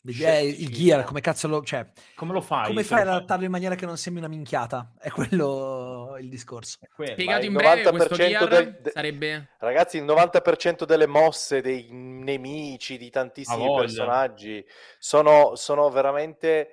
Eh, 0.08 0.46
il 0.48 0.70
gear, 0.72 1.04
come 1.04 1.20
cazzo 1.22 1.48
lo... 1.48 1.64
Cioè, 1.64 1.86
Come 2.16 2.32
lo 2.34 2.42
fai? 2.42 2.68
come 2.68 2.84
fai 2.84 3.02
ad 3.02 3.08
adattarlo 3.08 3.46
in 3.46 3.52
maniera 3.52 3.76
che 3.76 3.86
non 3.86 3.98
sembri 3.98 4.24
una 4.24 4.32
minchiata? 4.34 4.94
È 5.00 5.10
quello 5.10 6.16
il 6.20 6.30
discorso. 6.30 6.78
Quello. 6.94 7.14
Spiegato 7.14 7.40
Ma 7.40 7.46
in 7.46 7.54
breve, 7.54 7.90
questo 7.90 8.16
90% 8.16 8.18
gear 8.18 8.48
del- 8.48 8.80
de- 8.82 8.92
sarebbe... 8.92 9.50
Ragazzi, 9.58 9.98
il 9.98 10.04
90% 10.06 10.84
delle 10.86 11.08
mosse 11.08 11.62
dei 11.62 11.88
nemici, 11.92 12.98
di 12.98 13.10
tantissimi 13.10 13.66
personaggi, 13.76 14.64
sono, 15.00 15.56
sono 15.56 15.90
veramente... 15.90 16.70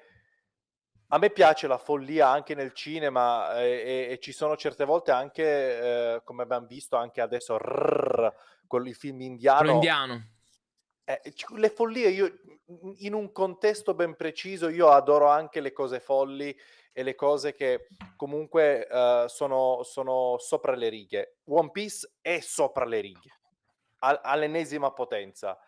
A 1.08 1.18
me 1.18 1.28
piace 1.28 1.66
la 1.66 1.76
follia 1.76 2.28
anche 2.28 2.54
nel 2.54 2.72
cinema 2.72 3.60
eh, 3.60 4.06
e, 4.08 4.12
e 4.12 4.18
ci 4.18 4.32
sono 4.32 4.56
certe 4.56 4.86
volte 4.86 5.10
anche, 5.10 5.44
eh, 5.44 6.22
come 6.24 6.42
abbiamo 6.42 6.66
visto 6.66 6.96
anche 6.96 7.20
adesso, 7.20 7.58
rrrr, 7.58 8.28
con 8.66 8.86
il 8.86 8.94
film 8.94 9.20
indiano, 9.20 9.58
Quello 9.58 9.74
indiano. 9.74 10.26
Eh, 11.04 11.20
le 11.56 11.68
follie, 11.70 12.08
io 12.08 12.32
in 12.98 13.14
un 13.14 13.32
contesto 13.32 13.94
ben 13.94 14.14
preciso, 14.16 14.68
io 14.68 14.88
adoro 14.88 15.28
anche 15.28 15.60
le 15.60 15.72
cose 15.72 16.00
folli 16.00 16.56
e 16.92 17.02
le 17.02 17.14
cose 17.14 17.54
che 17.54 17.88
comunque 18.16 18.86
eh, 18.86 19.24
sono, 19.28 19.82
sono 19.82 20.36
sopra 20.38 20.74
le 20.74 20.88
righe. 20.88 21.36
One 21.46 21.70
Piece 21.70 22.12
è 22.20 22.40
sopra 22.40 22.84
le 22.84 23.00
righe, 23.00 23.30
al- 24.00 24.20
all'ennesima 24.22 24.92
potenza. 24.92 25.58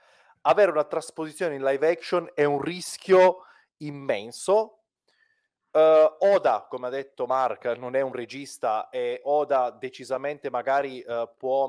Avere 0.42 0.70
una 0.70 0.84
trasposizione 0.84 1.54
in 1.54 1.62
live 1.62 1.88
action 1.88 2.30
è 2.34 2.44
un 2.44 2.60
rischio 2.60 3.44
immenso. 3.78 4.82
Eh, 5.70 6.16
Oda, 6.18 6.66
come 6.68 6.86
ha 6.86 6.90
detto 6.90 7.26
Mark, 7.26 7.64
non 7.76 7.96
è 7.96 8.02
un 8.02 8.12
regista 8.12 8.88
e 8.90 9.20
Oda 9.24 9.70
decisamente 9.70 10.50
magari 10.50 11.00
eh, 11.00 11.30
può 11.36 11.68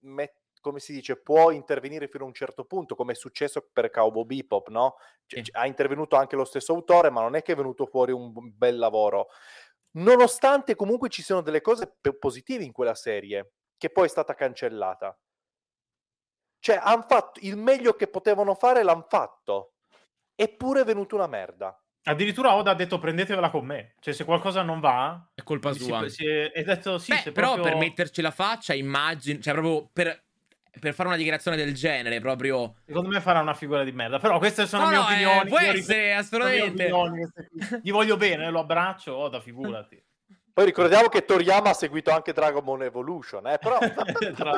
mettere 0.00 0.44
come 0.68 0.80
si 0.80 0.92
dice, 0.92 1.16
può 1.20 1.50
intervenire 1.52 2.08
fino 2.08 2.24
a 2.24 2.26
un 2.26 2.34
certo 2.34 2.64
punto, 2.64 2.94
come 2.96 3.12
è 3.12 3.14
successo 3.14 3.68
per 3.72 3.90
Cowboy 3.90 4.24
Bebop, 4.24 4.68
no? 4.68 4.96
Cioè, 5.26 5.44
Sì. 5.44 5.50
Ha 5.52 5.66
intervenuto 5.66 6.16
anche 6.16 6.34
lo 6.34 6.44
stesso 6.44 6.72
autore, 6.72 7.10
ma 7.10 7.20
non 7.20 7.36
è 7.36 7.42
che 7.42 7.52
è 7.52 7.56
venuto 7.56 7.86
fuori 7.86 8.10
un 8.12 8.32
bel 8.34 8.76
lavoro. 8.76 9.28
Nonostante 9.92 10.74
comunque 10.74 11.08
ci 11.08 11.22
siano 11.22 11.40
delle 11.40 11.60
cose 11.60 11.96
p- 12.00 12.12
positive 12.18 12.64
in 12.64 12.72
quella 12.72 12.94
serie, 12.94 13.52
che 13.78 13.90
poi 13.90 14.06
è 14.06 14.08
stata 14.08 14.34
cancellata. 14.34 15.16
Cioè, 16.58 16.80
hanno 16.82 17.04
fatto 17.08 17.38
il 17.42 17.56
meglio 17.56 17.94
che 17.94 18.08
potevano 18.08 18.54
fare, 18.54 18.82
l'hanno 18.82 19.06
fatto. 19.08 19.74
Eppure 20.34 20.80
è 20.80 20.84
venuta 20.84 21.14
una 21.14 21.28
merda. 21.28 21.80
Addirittura 22.08 22.54
Oda 22.54 22.70
ha 22.72 22.74
detto 22.74 22.98
prendetevela 22.98 23.50
con 23.50 23.64
me. 23.64 23.94
Cioè, 24.00 24.14
se 24.14 24.24
qualcosa 24.24 24.62
non 24.62 24.80
va... 24.80 25.28
È 25.34 25.42
colpa 25.42 25.72
si- 25.72 25.80
sua. 25.80 26.08
Si, 26.08 26.26
è, 26.26 26.52
è 26.52 26.62
detto 26.62 26.98
sì, 26.98 27.12
Beh, 27.12 27.18
se 27.18 27.32
però 27.32 27.54
proprio- 27.54 27.72
per 27.72 27.80
metterci 27.82 28.20
la 28.20 28.30
faccia, 28.30 28.74
immagino, 28.74 29.40
cioè 29.40 29.54
proprio 29.54 29.88
per, 29.92 30.25
per 30.78 30.94
fare 30.94 31.08
una 31.08 31.16
dichiarazione 31.16 31.56
del 31.56 31.74
genere, 31.74 32.20
proprio... 32.20 32.74
Secondo 32.84 33.08
me 33.08 33.20
farà 33.20 33.40
una 33.40 33.54
figura 33.54 33.82
di 33.84 33.92
merda. 33.92 34.18
Però 34.18 34.38
queste 34.38 34.66
sono 34.66 34.84
No, 34.84 34.88
mie 34.90 34.96
no, 34.98 35.02
eh, 35.02 35.12
opinioni. 35.12 35.48
può 35.48 35.60
io 35.60 35.72
essere, 35.72 36.14
assolutamente. 36.14 36.90
opinioni. 36.90 37.28
Gli 37.82 37.90
voglio 37.90 38.16
bene, 38.16 38.50
lo 38.50 38.60
abbraccio, 38.60 39.14
Oda, 39.16 39.40
figurati. 39.40 40.02
Poi 40.56 40.64
ricordiamo 40.64 41.08
che 41.08 41.24
Toriyama 41.26 41.68
ha 41.68 41.74
seguito 41.74 42.10
anche 42.10 42.32
Dragon 42.32 42.64
Ball 42.64 42.80
Evolution, 42.82 43.46
eh? 43.46 43.58
però 43.58 43.76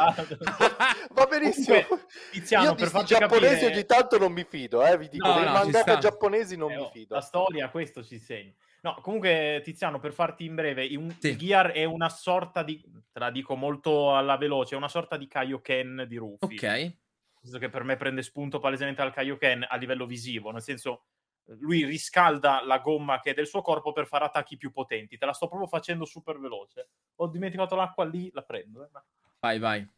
va 1.11 1.27
benissimo. 1.29 1.81
Comunque, 1.83 2.07
Tiziano, 2.31 2.65
Io 2.67 2.75
per 2.75 2.89
farci 2.89 3.15
giapponesi 3.17 3.55
capire- 3.55 3.73
ogni 3.75 3.85
tanto 3.85 4.19
non 4.19 4.33
mi 4.33 4.45
fido, 4.49 4.85
eh? 4.85 4.97
vi 4.97 5.09
dico, 5.09 5.27
No, 5.27 5.35
dei 5.35 5.45
no, 5.45 5.51
mangaka 5.53 5.99
giapponesi 5.99 6.57
non 6.57 6.71
Eh, 6.71 6.77
mi 6.77 6.83
oh, 6.83 6.91
fido. 6.91 7.15
La 7.17 7.21
storia, 7.21 7.69
questo 7.71 8.05
ci 8.05 8.19
segna. 8.21 8.53
No, 8.81 8.97
comunque, 9.03 9.61
Tiziano, 9.65 9.99
per 9.99 10.13
farti 10.13 10.45
in 10.45 10.55
breve, 10.55 10.95
un, 10.97 11.15
Sì. 11.19 11.37
Gear 11.37 11.73
è 11.73 11.85
una 11.85 12.09
sorta 12.09 12.63
di, 12.63 12.81
te 13.13 13.19
la 13.19 13.31
dico 13.31 13.57
molto 13.57 14.15
alla 14.15 14.37
veloce, 14.37 14.75
è 14.75 14.79
una 14.79 14.89
sorta 14.89 15.17
di 15.17 15.27
Kaioken 15.27 16.05
di 16.09 16.17
Rufy. 16.17 16.55
Ok. 16.55 16.63
Nel 16.63 16.97
senso 17.43 17.59
che 17.59 17.69
per 17.69 17.83
me 17.85 17.97
prende 17.97 18.23
spunto 18.23 18.59
palesemente 18.59 19.03
dal 19.03 19.13
Kaioken 19.13 19.67
a 19.69 19.77
livello 19.77 20.07
visivo, 20.07 20.51
nel 20.51 20.63
senso 20.63 21.05
lui 21.61 21.85
riscalda 21.85 22.63
la 22.65 22.79
gomma 22.79 23.21
che 23.21 23.31
è 23.31 23.35
del 23.35 23.47
suo 23.47 23.63
corpo 23.63 23.93
per 23.93 24.07
fare 24.07 24.25
attacchi 24.25 24.57
più 24.57 24.71
potenti. 24.71 25.17
Te 25.17 25.25
la 25.25 25.33
sto 25.33 25.49
proprio 25.49 25.69
facendo 25.69 26.05
super 26.05 26.39
veloce. 26.39 26.91
Ho 27.17 27.29
dimenticato 27.29 27.75
l'acqua 27.75 28.05
lì, 28.05 28.31
la 28.33 28.43
prendo. 28.43 28.85
eh, 28.85 28.89
Vai, 29.41 29.59
vai. 29.59 29.89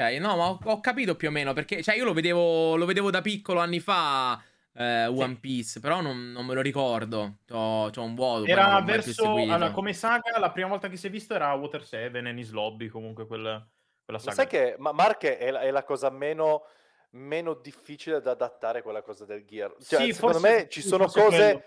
Ok, 0.00 0.18
no, 0.20 0.36
ma 0.36 0.48
ho, 0.50 0.58
ho 0.62 0.80
capito 0.80 1.16
più 1.16 1.28
o 1.28 1.30
meno 1.32 1.52
perché, 1.52 1.82
cioè, 1.82 1.96
io 1.96 2.04
lo 2.04 2.12
vedevo, 2.12 2.76
lo 2.76 2.86
vedevo 2.86 3.10
da 3.10 3.20
piccolo 3.20 3.58
anni 3.58 3.80
fa. 3.80 4.40
Eh, 4.78 5.06
One 5.06 5.36
Piece, 5.40 5.80
però 5.80 6.00
non, 6.00 6.30
non 6.30 6.46
me 6.46 6.54
lo 6.54 6.60
ricordo. 6.60 7.38
C'ho, 7.46 7.90
c'ho 7.90 8.02
un 8.02 8.14
vuoto. 8.14 8.44
Era 8.44 8.80
verso 8.80 9.32
allora, 9.32 9.72
come 9.72 9.92
saga, 9.92 10.38
la 10.38 10.52
prima 10.52 10.68
volta 10.68 10.88
che 10.88 10.96
si 10.96 11.08
è 11.08 11.10
visto 11.10 11.34
era 11.34 11.52
Water 11.54 11.84
7, 11.84 12.16
Ennis 12.18 12.52
Lobby, 12.52 12.86
comunque 12.86 13.26
quel- 13.26 13.42
quella 14.04 14.20
Ma 14.24 14.32
saga. 14.32 14.34
sai 14.36 14.46
che 14.46 14.76
ma 14.78 14.92
Mark 14.92 15.24
è 15.26 15.50
la, 15.50 15.60
è 15.60 15.70
la 15.72 15.82
cosa 15.82 16.10
meno, 16.10 16.62
meno 17.10 17.54
difficile 17.54 18.20
da 18.20 18.30
adattare 18.30 18.82
quella 18.82 19.02
cosa 19.02 19.24
del 19.24 19.44
gear. 19.44 19.74
Cioè, 19.82 20.00
Sì, 20.04 20.12
secondo 20.12 20.38
forse- 20.38 20.56
me 20.56 20.68
ci 20.68 20.80
sì, 20.80 20.88
sono 20.88 21.06
cose... 21.06 21.28
quello. 21.28 21.62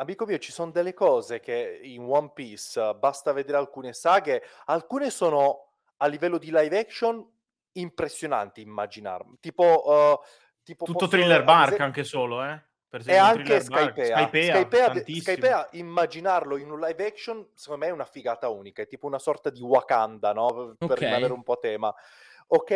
Amico 0.00 0.24
mio, 0.24 0.38
ci 0.38 0.50
sono 0.50 0.70
delle 0.70 0.94
cose 0.94 1.40
che 1.40 1.78
in 1.82 2.04
One 2.08 2.30
Piece 2.32 2.80
eh, 2.80 2.94
basta 2.94 3.32
vedere 3.32 3.58
alcune 3.58 3.92
saghe, 3.92 4.42
alcune 4.64 5.10
sono 5.10 5.72
a 5.98 6.06
livello 6.06 6.38
di 6.38 6.46
live 6.50 6.78
action 6.78 7.22
impressionanti 7.72 8.62
immaginarmi. 8.62 9.36
Tipo, 9.40 9.84
eh, 9.86 10.26
tipo 10.62 10.84
Tutto 10.84 10.98
posso- 11.06 11.10
Thriller 11.10 11.44
Bark 11.44 11.64
esempio- 11.66 11.84
anche 11.84 12.04
solo, 12.04 12.42
eh? 12.44 12.62
Per 12.90 13.00
e 13.00 13.02
esempio, 13.02 13.22
anche 13.24 13.42
Thriller 13.42 13.68
Bark, 13.68 13.92
Skypea. 13.92 14.16
Skypea, 14.16 14.94
Skypea. 14.94 15.20
Skypea, 15.22 15.68
immaginarlo 15.72 16.56
in 16.56 16.70
un 16.70 16.80
live 16.80 17.06
action, 17.06 17.48
secondo 17.54 17.84
me 17.84 17.90
è 17.90 17.94
una 17.94 18.04
figata 18.04 18.48
unica, 18.48 18.82
è 18.82 18.86
tipo 18.88 19.06
una 19.06 19.18
sorta 19.20 19.48
di 19.50 19.60
Wakanda, 19.60 20.32
no? 20.32 20.74
Per 20.76 20.90
Ok. 20.90 20.98
rimanere 20.98 21.32
un 21.32 21.42
po' 21.42 21.58
tema. 21.58 21.94
Ok? 22.48 22.70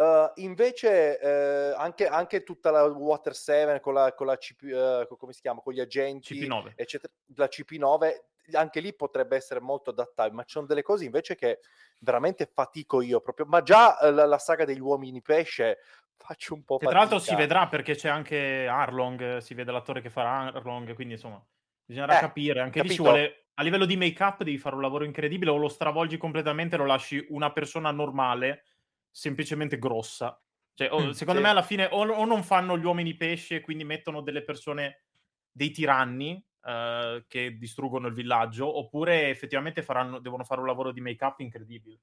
eh, 0.00 0.30
invece 0.36 1.18
eh, 1.18 1.74
anche, 1.76 2.06
anche 2.06 2.44
tutta 2.44 2.70
la 2.70 2.84
Water 2.84 3.34
7 3.34 3.80
con 3.80 3.94
la, 3.94 4.14
con 4.14 4.26
la 4.28 4.36
CP, 4.36 4.62
eh, 4.62 5.06
co- 5.08 5.16
come 5.16 5.32
si 5.32 5.40
chiama? 5.40 5.60
Con 5.60 5.72
gli 5.72 5.80
agenti, 5.80 6.38
CP9. 6.38 6.72
eccetera, 6.76 7.12
la 7.34 7.46
CP9, 7.48 8.14
anche 8.52 8.78
lì 8.78 8.94
potrebbe 8.94 9.34
essere 9.34 9.58
molto 9.58 9.90
adattabile, 9.90 10.36
ma 10.36 10.42
ci 10.44 10.52
sono 10.52 10.66
delle 10.66 10.82
cose 10.82 11.04
invece 11.04 11.34
che 11.34 11.58
veramente 11.98 12.46
fatico 12.46 13.00
io 13.02 13.20
proprio. 13.20 13.46
Ma 13.46 13.60
già 13.62 13.98
eh, 13.98 14.12
la, 14.12 14.24
la 14.26 14.38
saga 14.38 14.64
degli 14.64 14.78
uomini 14.78 15.20
pesce 15.20 15.78
faccio 16.18 16.54
un 16.54 16.64
po' 16.64 16.78
Che 16.80 16.86
tra 16.86 16.98
l'altro 17.00 17.18
si 17.18 17.34
fatica. 17.34 17.34
vedrà 17.34 17.66
perché 17.66 17.96
c'è 17.96 18.08
anche 18.08 18.66
Arlong, 18.68 19.38
si 19.38 19.54
vede 19.54 19.72
l'attore 19.72 20.00
che 20.00 20.10
farà 20.10 20.52
Arlong, 20.54 20.94
quindi 20.94 21.14
insomma 21.14 21.44
bisognerà 21.84 22.14
Eh, 22.14 22.16
capire. 22.16 22.60
Anche 22.60 22.80
lì 22.80 22.90
ci 22.90 23.02
vuole, 23.02 23.48
a 23.54 23.62
livello 23.64 23.84
di 23.84 23.96
make-up 23.96 24.44
devi 24.44 24.58
fare 24.58 24.76
un 24.76 24.82
lavoro 24.82 25.04
incredibile 25.04 25.50
o 25.50 25.56
lo 25.56 25.68
stravolgi 25.68 26.16
completamente 26.16 26.76
e 26.76 26.78
lo 26.78 26.86
lasci 26.86 27.24
una 27.30 27.52
persona 27.52 27.90
normale, 27.90 28.62
semplicemente 29.10 29.78
grossa. 29.78 30.40
Cioè, 30.74 30.92
o- 30.92 31.10
Mm, 31.10 31.12
secondo 31.12 31.40
sì. 31.40 31.40
me 31.40 31.48
alla 31.48 31.62
fine 31.62 31.86
o, 31.90 32.06
o 32.08 32.24
non 32.24 32.44
fanno 32.44 32.78
gli 32.78 32.84
uomini 32.84 33.16
pesce 33.16 33.56
e 33.56 33.60
quindi 33.60 33.82
mettono 33.82 34.20
delle 34.20 34.44
persone, 34.44 35.06
dei 35.50 35.72
tiranni 35.72 36.40
eh, 36.62 37.24
che 37.26 37.56
distruggono 37.58 38.06
il 38.06 38.14
villaggio, 38.14 38.78
oppure 38.78 39.28
effettivamente 39.30 39.82
faranno, 39.82 40.20
devono 40.20 40.44
fare 40.44 40.60
un 40.60 40.68
lavoro 40.68 40.92
di 40.92 41.00
make-up 41.00 41.40
incredibile. 41.40 41.98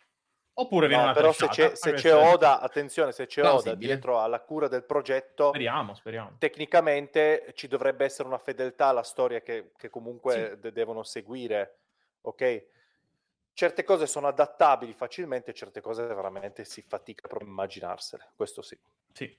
Oppure 0.57 0.87
viene 0.87 1.05
No, 1.07 1.13
però 1.13 1.33
se 1.33 1.47
c'è, 1.49 1.75
se 1.75 1.89
magari 1.91 2.01
c'è 2.01 2.09
se- 2.09 2.33
Oda, 2.33 2.59
attenzione, 2.61 3.11
se 3.11 3.25
c'è 3.25 3.43
Oda 3.43 3.75
dietro 3.75 4.21
alla 4.21 4.39
cura 4.39 4.67
del 4.69 4.83
progetto, 4.85 5.49
Speriamo, 5.49 5.93
speriamo. 5.95 6.35
tecnicamente 6.37 7.51
ci 7.55 7.67
dovrebbe 7.67 8.05
essere 8.05 8.27
una 8.27 8.37
fedeltà 8.37 8.87
alla 8.87 9.03
storia 9.03 9.41
che, 9.41 9.71
che 9.75 9.89
comunque 9.89 10.57
de- 10.59 10.71
devono 10.71 11.03
seguire, 11.03 11.79
ok? 12.21 12.65
Certe 13.53 13.83
cose 13.83 14.07
sono 14.07 14.27
adattabili 14.27 14.93
facilmente, 14.93 15.53
certe 15.53 15.81
cose 15.81 16.05
veramente 16.07 16.63
si 16.63 16.81
fatica 16.81 17.27
proprio 17.27 17.49
a 17.49 17.51
immaginarsele, 17.51 18.31
questo 18.35 18.61
sì. 18.61 18.77
Sì. 19.11 19.37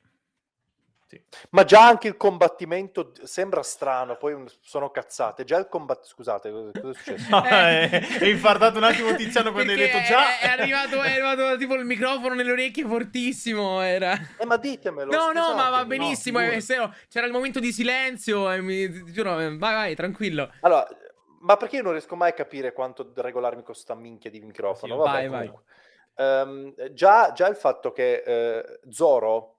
Sì. 1.08 1.22
Ma 1.50 1.62
già 1.62 1.86
anche 1.86 2.08
il 2.08 2.16
combattimento 2.16 3.12
sembra 3.22 3.62
strano, 3.62 4.16
poi 4.16 4.44
sono 4.60 4.90
cazzate. 4.90 5.44
Già 5.44 5.56
il 5.56 5.68
combattimento, 5.68 6.14
scusate, 6.14 6.50
cosa 6.50 6.70
è 6.72 6.94
successo? 6.94 7.28
No, 7.30 7.44
Eh. 7.44 7.88
è, 7.90 8.18
è 8.18 8.24
infartato 8.26 8.78
un 8.78 8.84
attimo 8.84 9.14
Tiziano 9.14 9.52
quando 9.52 9.70
hai 9.70 9.78
detto 9.78 10.00
già. 10.00 10.38
È, 10.38 10.46
è 10.46 10.48
arrivato, 10.48 11.00
è 11.02 11.12
arrivato 11.12 11.56
tipo 11.58 11.74
il 11.74 11.84
microfono 11.84 12.34
nelle 12.34 12.50
orecchie 12.50 12.84
fortissimo. 12.84 13.80
Era. 13.82 14.18
Eh, 14.36 14.44
ma 14.46 14.56
ditemelo. 14.56 15.12
No, 15.12 15.30
no, 15.30 15.54
ma 15.54 15.68
va 15.68 15.84
benissimo. 15.84 16.40
no, 16.40 16.46
è 16.46 16.58
vero. 16.58 16.92
C'era 17.08 17.26
il 17.26 17.32
momento 17.32 17.60
di 17.60 17.72
silenzio. 17.72 18.50
E 18.50 18.60
mi, 18.60 18.90
ti 18.90 19.12
giuro, 19.12 19.34
vai, 19.34 19.56
vai, 19.58 19.94
tranquillo. 19.94 20.50
Allora, 20.62 20.88
ma 21.42 21.56
perché 21.56 21.76
io 21.76 21.82
non 21.82 21.92
riesco 21.92 22.16
mai 22.16 22.30
a 22.30 22.34
capire 22.34 22.72
quanto 22.72 23.12
regolarmi 23.14 23.62
con 23.62 23.74
sta 23.76 23.94
minchia 23.94 24.28
di 24.30 24.40
microfono? 24.40 24.94
Sì, 24.94 24.98
Vabbè, 24.98 25.10
vai, 25.10 25.28
vai. 25.28 25.46
comunque. 25.46 25.64
Ehm, 26.16 26.92
già, 26.94 27.30
già 27.32 27.46
il 27.46 27.56
fatto 27.56 27.92
che 27.92 28.22
eh, 28.26 28.80
Zoro, 28.90 29.55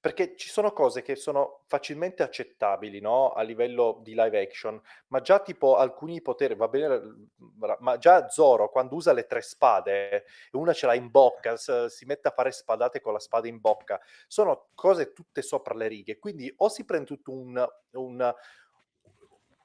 perché 0.00 0.36
ci 0.36 0.48
sono 0.48 0.72
cose 0.72 1.02
che 1.02 1.16
sono 1.16 1.62
facilmente 1.66 2.22
accettabili, 2.22 3.00
no? 3.00 3.32
A 3.32 3.42
livello 3.42 4.00
di 4.02 4.14
live 4.14 4.40
action, 4.40 4.80
ma 5.08 5.20
già 5.20 5.40
tipo 5.40 5.76
alcuni 5.76 6.20
poteri, 6.20 6.54
va 6.54 6.68
bene, 6.68 7.30
ma 7.80 7.98
già 7.98 8.28
Zoro 8.28 8.70
quando 8.70 8.94
usa 8.94 9.12
le 9.12 9.26
tre 9.26 9.40
spade 9.42 10.08
e 10.10 10.24
una 10.52 10.72
ce 10.72 10.86
l'ha 10.86 10.94
in 10.94 11.10
bocca, 11.10 11.56
si 11.56 12.04
mette 12.04 12.28
a 12.28 12.32
fare 12.32 12.52
spadate 12.52 13.00
con 13.00 13.12
la 13.12 13.18
spada 13.18 13.48
in 13.48 13.60
bocca, 13.60 14.00
sono 14.26 14.68
cose 14.74 15.12
tutte 15.12 15.42
sopra 15.42 15.74
le 15.74 15.88
righe, 15.88 16.18
quindi 16.18 16.52
o 16.58 16.68
si 16.68 16.84
prende 16.84 17.06
tutto 17.06 17.32
un, 17.32 17.66
un 17.92 18.34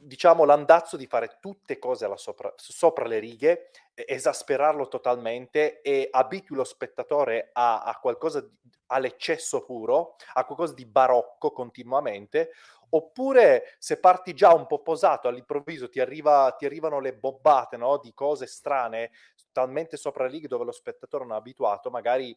diciamo 0.02 0.46
l'andazzo 0.46 0.96
di 0.96 1.08
fare 1.08 1.38
tutte 1.42 1.78
cose 1.78 2.10
sopra, 2.16 2.54
sopra 2.56 3.06
le 3.06 3.20
righe, 3.20 3.70
esasperarlo 3.94 4.88
totalmente 4.88 5.82
e 5.82 6.08
abitui 6.10 6.56
lo 6.56 6.64
spettatore 6.64 7.50
a, 7.52 7.84
a 7.84 8.00
qualcosa 8.00 8.40
di- 8.40 8.78
all'eccesso 8.88 9.66
puro, 9.66 10.16
a 10.34 10.46
qualcosa 10.46 10.74
di 10.74 10.86
barocco 10.86 11.52
continuamente, 11.52 12.52
oppure 12.92 13.76
se 13.78 14.00
parti 14.00 14.34
già 14.34 14.54
un 14.54 14.68
po' 14.68 14.82
posato, 14.82 15.28
all'improvviso 15.28 15.90
ti, 15.90 16.00
arriva, 16.00 16.56
ti 16.58 16.66
arrivano 16.66 17.00
le 17.02 17.14
bobbate 17.14 17.76
no? 17.76 17.98
di 17.98 18.14
cose 18.14 18.48
strane, 18.48 19.12
talmente 19.52 19.98
sopra 19.98 20.24
le 20.24 20.32
righe 20.32 20.48
dove 20.48 20.64
lo 20.64 20.72
spettatore 20.72 21.26
non 21.26 21.36
è 21.36 21.40
abituato, 21.40 21.90
magari 21.90 22.36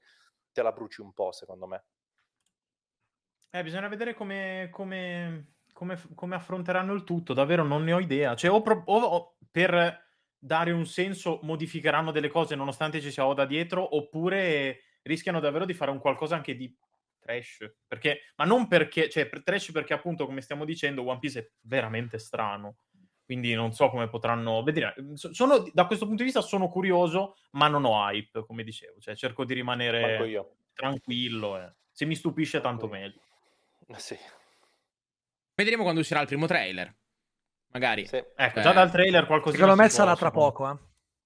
te 0.52 0.62
la 0.62 0.72
bruci 0.72 1.00
un 1.00 1.12
po', 1.12 1.30
secondo 1.30 1.66
me. 1.66 1.84
Eh, 3.50 3.62
bisogna 3.62 3.88
vedere 3.88 4.14
come, 4.14 4.68
come, 4.72 5.52
come, 5.82 6.00
come 6.14 6.34
affronteranno 6.36 6.92
il 6.92 7.02
tutto. 7.04 7.32
Davvero 7.34 7.64
non 7.64 7.82
ne 7.82 7.92
ho 7.92 7.98
idea. 8.00 8.36
Cioè, 8.36 8.50
o, 8.50 8.62
pro- 8.62 8.82
o- 8.86 9.00
o 9.00 9.36
per 9.50 10.00
dare 10.38 10.70
un 10.70 10.86
senso 10.86 11.40
modificheranno 11.42 12.10
delle 12.12 12.28
cose 12.28 12.54
nonostante 12.54 13.00
ci 13.00 13.10
sia 13.10 13.26
Oda 13.26 13.44
dietro, 13.44 13.96
oppure 13.96 14.80
rischiano 15.02 15.40
davvero 15.40 15.64
di 15.64 15.74
fare 15.74 15.90
un 15.90 15.98
qualcosa 15.98 16.36
anche 16.36 16.54
di 16.56 16.72
trash. 17.18 17.68
Perché, 17.86 18.20
ma 18.36 18.44
non 18.44 18.68
perché, 18.68 19.08
cioè, 19.08 19.26
per 19.26 19.42
trash 19.42 19.72
perché 19.72 19.92
appunto, 19.92 20.24
come 20.26 20.40
stiamo 20.40 20.64
dicendo, 20.64 21.04
One 21.04 21.18
Piece 21.18 21.40
è 21.40 21.50
veramente 21.62 22.18
strano. 22.18 22.76
Quindi 23.24 23.54
non 23.54 23.72
so 23.72 23.88
come 23.88 24.08
potranno 24.08 24.62
vedere. 24.62 24.94
So- 25.14 25.32
Sono, 25.34 25.68
da 25.72 25.86
questo 25.86 26.04
punto 26.06 26.22
di 26.22 26.28
vista 26.30 26.40
sono 26.42 26.68
curioso, 26.68 27.36
ma 27.52 27.66
non 27.68 27.84
ho 27.84 27.94
hype, 28.08 28.44
come 28.44 28.62
dicevo. 28.62 29.00
Cioè, 29.00 29.14
cerco 29.16 29.44
di 29.44 29.54
rimanere 29.54 30.00
tranquillo. 30.74 31.58
e 31.58 31.72
Se 31.90 32.04
mi 32.04 32.14
stupisce, 32.14 32.60
tanto 32.60 32.86
meglio. 32.88 33.20
Eh, 33.88 33.98
Sì, 33.98 34.16
Vedremo 35.62 35.82
quando 35.82 36.00
uscirà 36.00 36.20
il 36.20 36.26
primo 36.26 36.46
trailer. 36.46 36.92
Magari. 37.72 38.06
sì. 38.06 38.16
Ecco, 38.36 38.58
Eh. 38.58 38.62
già 38.62 38.72
dal 38.72 38.90
trailer 38.90 39.26
qualcosa 39.26 39.56
Secondo 39.56 39.80
me 39.80 39.88
sarà 39.88 40.16
tra 40.16 40.30
poco, 40.30 40.68
eh. 40.70 40.76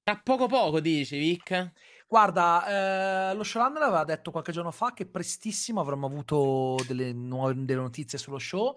Tra 0.03 0.21
poco 0.23 0.47
poco, 0.47 0.79
dici, 0.81 1.19
Vic? 1.19 1.73
Guarda, 2.07 3.31
eh, 3.31 3.35
lo 3.35 3.43
showrunner 3.43 3.83
aveva 3.83 4.05
detto 4.05 4.31
qualche 4.31 4.53
giorno 4.53 4.71
fa 4.71 4.93
che 4.93 5.07
prestissimo 5.07 5.81
avremmo 5.81 6.07
avuto 6.07 6.77
delle, 6.87 7.13
nuove, 7.13 7.55
delle 7.57 7.81
notizie 7.81 8.17
sullo 8.19 8.39
show. 8.39 8.77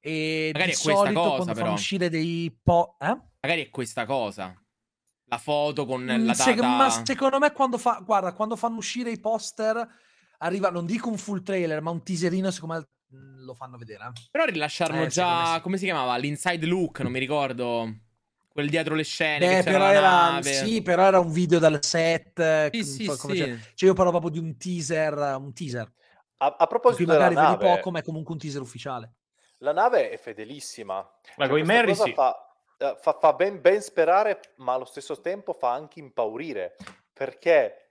E 0.00 0.50
Magari 0.52 0.72
di 0.72 0.76
è 0.76 0.80
questa 0.80 0.92
solito 1.02 1.20
cosa, 1.20 1.34
quando 1.36 1.52
però. 1.52 1.64
fanno 1.66 1.76
uscire 1.78 2.08
dei 2.10 2.58
po'. 2.62 2.96
Eh? 2.98 3.16
Magari 3.42 3.62
è 3.66 3.70
questa 3.70 4.04
cosa. 4.06 4.52
La 5.26 5.38
foto 5.38 5.86
con 5.86 6.02
Mm, 6.02 6.26
la 6.26 6.34
se- 6.34 6.54
data. 6.54 6.66
ma 6.66 6.90
secondo 6.90 7.38
me 7.38 7.52
quando, 7.52 7.78
fa, 7.78 8.00
guarda, 8.04 8.32
quando 8.32 8.56
fanno 8.56 8.76
uscire 8.78 9.10
i 9.10 9.20
poster 9.20 9.86
arriva, 10.38 10.70
non 10.70 10.84
dico 10.84 11.08
un 11.08 11.16
full 11.16 11.42
trailer, 11.42 11.80
ma 11.80 11.90
un 11.90 12.02
teaserino 12.02 12.50
secondo 12.50 12.74
me 12.74 12.84
lo 13.38 13.54
fanno 13.54 13.76
vedere. 13.76 14.04
eh. 14.04 14.12
Però 14.30 14.44
rilasciarono 14.44 15.02
Eh, 15.02 15.08
già, 15.08 15.54
sì. 15.54 15.60
come 15.60 15.78
si 15.78 15.84
chiamava? 15.84 16.16
L'inside 16.16 16.66
look, 16.66 17.00
non 17.00 17.12
mi 17.12 17.18
ricordo. 17.18 17.92
Quel 18.48 18.68
dietro 18.70 18.94
le 18.94 19.02
scene, 19.02 19.40
Beh, 19.40 19.56
che 19.56 19.62
c'era 19.62 19.72
però 19.72 19.84
la 19.84 19.92
era, 19.92 20.10
nave. 20.30 20.42
sì, 20.52 20.80
però 20.82 21.02
era 21.06 21.18
un 21.18 21.30
video 21.32 21.58
dal 21.58 21.82
set. 21.82 22.38
eh, 22.38 22.70
Sì, 22.72 22.84
sì, 22.84 23.10
sì. 23.10 23.58
Cioè, 23.74 23.88
io 23.88 23.94
parlo 23.94 24.10
proprio 24.10 24.30
di 24.30 24.38
un 24.38 24.56
teaser, 24.56 25.14
un 25.38 25.52
teaser. 25.52 25.90
A, 26.38 26.56
a 26.58 26.66
proposito 26.66 27.04
della 27.10 27.28
magari 27.28 27.34
vedi 27.34 27.56
nave, 27.56 27.76
poco, 27.76 27.90
ma 27.90 27.98
è 27.98 28.02
comunque 28.02 28.32
un 28.34 28.38
teaser 28.38 28.60
ufficiale. 28.60 29.12
la 29.58 29.72
nave 29.72 30.10
è 30.10 30.16
fedelissima. 30.18 30.96
La 31.36 31.48
Cioè, 31.48 31.84
cosa 31.84 32.04
sì. 32.04 32.12
fa, 32.12 32.54
eh, 32.78 32.96
fa- 33.00 33.18
fa 33.20 33.32
ben, 33.32 33.60
ben 33.60 33.80
sperare, 33.80 34.40
ma 34.56 34.74
allo 34.74 34.84
stesso 34.84 35.20
tempo 35.20 35.52
fa 35.52 35.72
anche 35.72 35.98
impaurire, 36.00 36.76
perché 37.12 37.83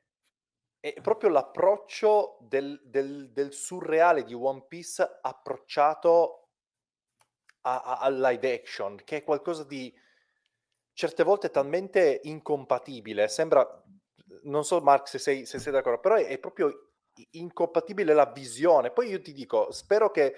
è 0.83 0.99
proprio 1.01 1.29
l'approccio 1.29 2.39
del, 2.41 2.77
del- 2.83 3.31
del 3.31 3.53
surreale 3.53 4.25
di 4.25 4.33
One 4.33 4.65
Piece 4.67 5.19
approcciato 5.21 6.49
al 7.61 8.19
live 8.19 8.53
action, 8.53 8.99
che 9.05 9.17
è 9.17 9.23
qualcosa 9.23 9.63
di 9.63 9.93
certe 10.91 11.23
volte 11.23 11.51
talmente 11.51 12.19
incompatibile. 12.23 13.29
Sembra, 13.29 13.65
non 14.41 14.65
so 14.65 14.81
Mark 14.81 15.07
se 15.07 15.19
sei, 15.19 15.45
se 15.45 15.57
sei 15.57 15.71
d'accordo, 15.71 16.01
però 16.01 16.15
è, 16.15 16.25
è 16.25 16.37
proprio 16.37 16.89
incompatibile 17.31 18.13
la 18.13 18.25
visione. 18.25 18.91
Poi 18.91 19.07
io 19.07 19.21
ti 19.21 19.31
dico, 19.31 19.71
spero 19.71 20.11
che 20.11 20.35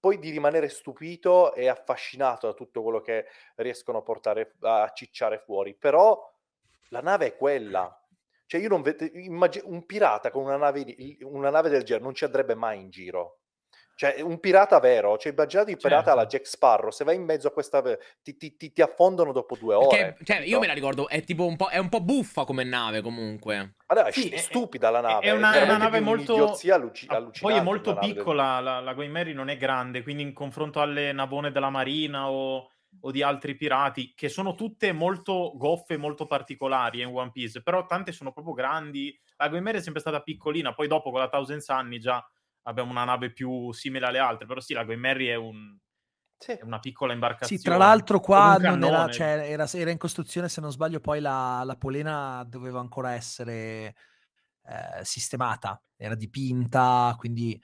poi 0.00 0.18
di 0.18 0.30
rimanere 0.30 0.70
stupito 0.70 1.52
e 1.52 1.68
affascinato 1.68 2.46
da 2.46 2.54
tutto 2.54 2.82
quello 2.82 3.02
che 3.02 3.26
riescono 3.56 3.98
a 3.98 4.02
portare 4.02 4.54
a 4.60 4.90
cicciare 4.94 5.38
fuori, 5.38 5.74
però 5.74 6.18
la 6.88 7.00
nave 7.00 7.26
è 7.26 7.36
quella. 7.36 8.01
Cioè 8.52 8.60
io 8.60 8.68
non 8.68 8.82
vedo 8.82 9.08
immag- 9.14 9.62
un 9.64 9.86
pirata 9.86 10.30
con 10.30 10.44
una 10.44 10.58
nave, 10.58 10.84
una 11.22 11.48
nave 11.48 11.70
del 11.70 11.84
genere 11.84 12.04
non 12.04 12.14
ci 12.14 12.24
andrebbe 12.24 12.54
mai 12.54 12.80
in 12.80 12.90
giro. 12.90 13.38
Cioè, 13.94 14.20
un 14.20 14.40
pirata 14.40 14.78
vero, 14.78 15.16
cioè 15.16 15.32
immaginate 15.32 15.70
il 15.70 15.78
pirata 15.78 15.96
Certo. 16.04 16.10
alla 16.18 16.26
Jack 16.26 16.46
Sparrow, 16.46 16.90
se 16.90 17.04
vai 17.04 17.14
in 17.16 17.24
mezzo 17.24 17.48
a 17.48 17.50
questa... 17.50 17.80
ti, 18.22 18.36
ti- 18.36 18.56
ti- 18.56 18.70
ti 18.74 18.82
affondano 18.82 19.32
dopo 19.32 19.56
due 19.56 19.74
ore. 19.74 19.96
Perché, 20.18 20.24
cioè, 20.24 20.40
io 20.40 20.58
me 20.58 20.66
la 20.66 20.74
ricordo, 20.74 21.08
è 21.08 21.22
tipo 21.24 21.46
un 21.46 21.56
po', 21.56 21.68
è 21.68 21.78
un 21.78 21.88
po' 21.88 22.02
buffa 22.02 22.44
come 22.44 22.62
nave 22.64 23.00
comunque. 23.00 23.76
Allora, 23.86 24.08
è 24.08 24.12
Sì, 24.12 24.28
è- 24.28 24.36
stupida 24.36 24.90
la 24.90 25.00
nave. 25.00 25.24
è 25.24 25.30
una- 25.30 25.50
veramente 25.52 25.74
una 25.74 25.78
nave 25.84 26.00
molto- 26.00 26.34
alluci- 26.70 27.06
Ah. 27.08 27.30
Poi 27.40 27.54
è 27.54 27.62
molto 27.62 27.94
nave 27.94 28.06
del- 28.06 28.16
piccola, 28.16 28.60
la, 28.60 28.80
la 28.80 28.92
Merry 28.94 29.32
non 29.32 29.48
è 29.48 29.56
grande, 29.56 30.02
quindi 30.02 30.22
in 30.24 30.34
confronto 30.34 30.80
alle 30.82 31.12
navone 31.12 31.52
della 31.52 31.70
Marina 31.70 32.28
o, 32.30 32.70
o 33.00 33.10
di 33.10 33.22
altri 33.22 33.56
pirati, 33.56 34.12
che 34.14 34.28
sono 34.28 34.54
tutte 34.54 34.92
molto 34.92 35.52
goffe, 35.56 35.96
molto 35.96 36.26
particolari 36.26 37.00
in 37.00 37.08
One 37.08 37.30
Piece, 37.32 37.62
però 37.62 37.86
tante 37.86 38.12
sono 38.12 38.32
proprio 38.32 38.54
grandi. 38.54 39.18
La 39.36 39.48
Going 39.48 39.64
Merry 39.64 39.78
è 39.78 39.82
sempre 39.82 40.00
stata 40.00 40.20
piccolina, 40.20 40.74
poi 40.74 40.88
dopo 40.88 41.10
con 41.10 41.20
la 41.20 41.28
Thousand 41.28 41.60
Sunny 41.60 41.98
già 41.98 42.24
abbiamo 42.62 42.90
una 42.90 43.04
nave 43.04 43.32
più 43.32 43.72
simile 43.72 44.06
alle 44.06 44.18
altre, 44.18 44.46
però 44.46 44.60
sì, 44.60 44.74
la 44.74 44.84
Going 44.84 45.00
Merry 45.00 45.26
è, 45.26 45.34
un- 45.34 45.76
Sì. 46.38 46.52
è 46.52 46.62
una 46.62 46.78
piccola 46.78 47.12
imbarcazione. 47.12 47.60
Sì, 47.60 47.66
tra 47.66 47.76
l'altro 47.76 48.20
qua 48.20 48.56
era, 48.60 49.08
cioè, 49.08 49.50
era, 49.50 49.66
era 49.72 49.90
in 49.90 49.98
costruzione, 49.98 50.48
se 50.48 50.60
non 50.60 50.70
sbaglio, 50.70 51.00
poi 51.00 51.20
la, 51.20 51.62
la 51.64 51.76
polena 51.76 52.44
doveva 52.46 52.78
ancora 52.78 53.12
essere 53.12 53.96
eh, 54.64 55.02
sistemata, 55.02 55.82
era 55.96 56.14
dipinta, 56.14 57.14
quindi... 57.18 57.60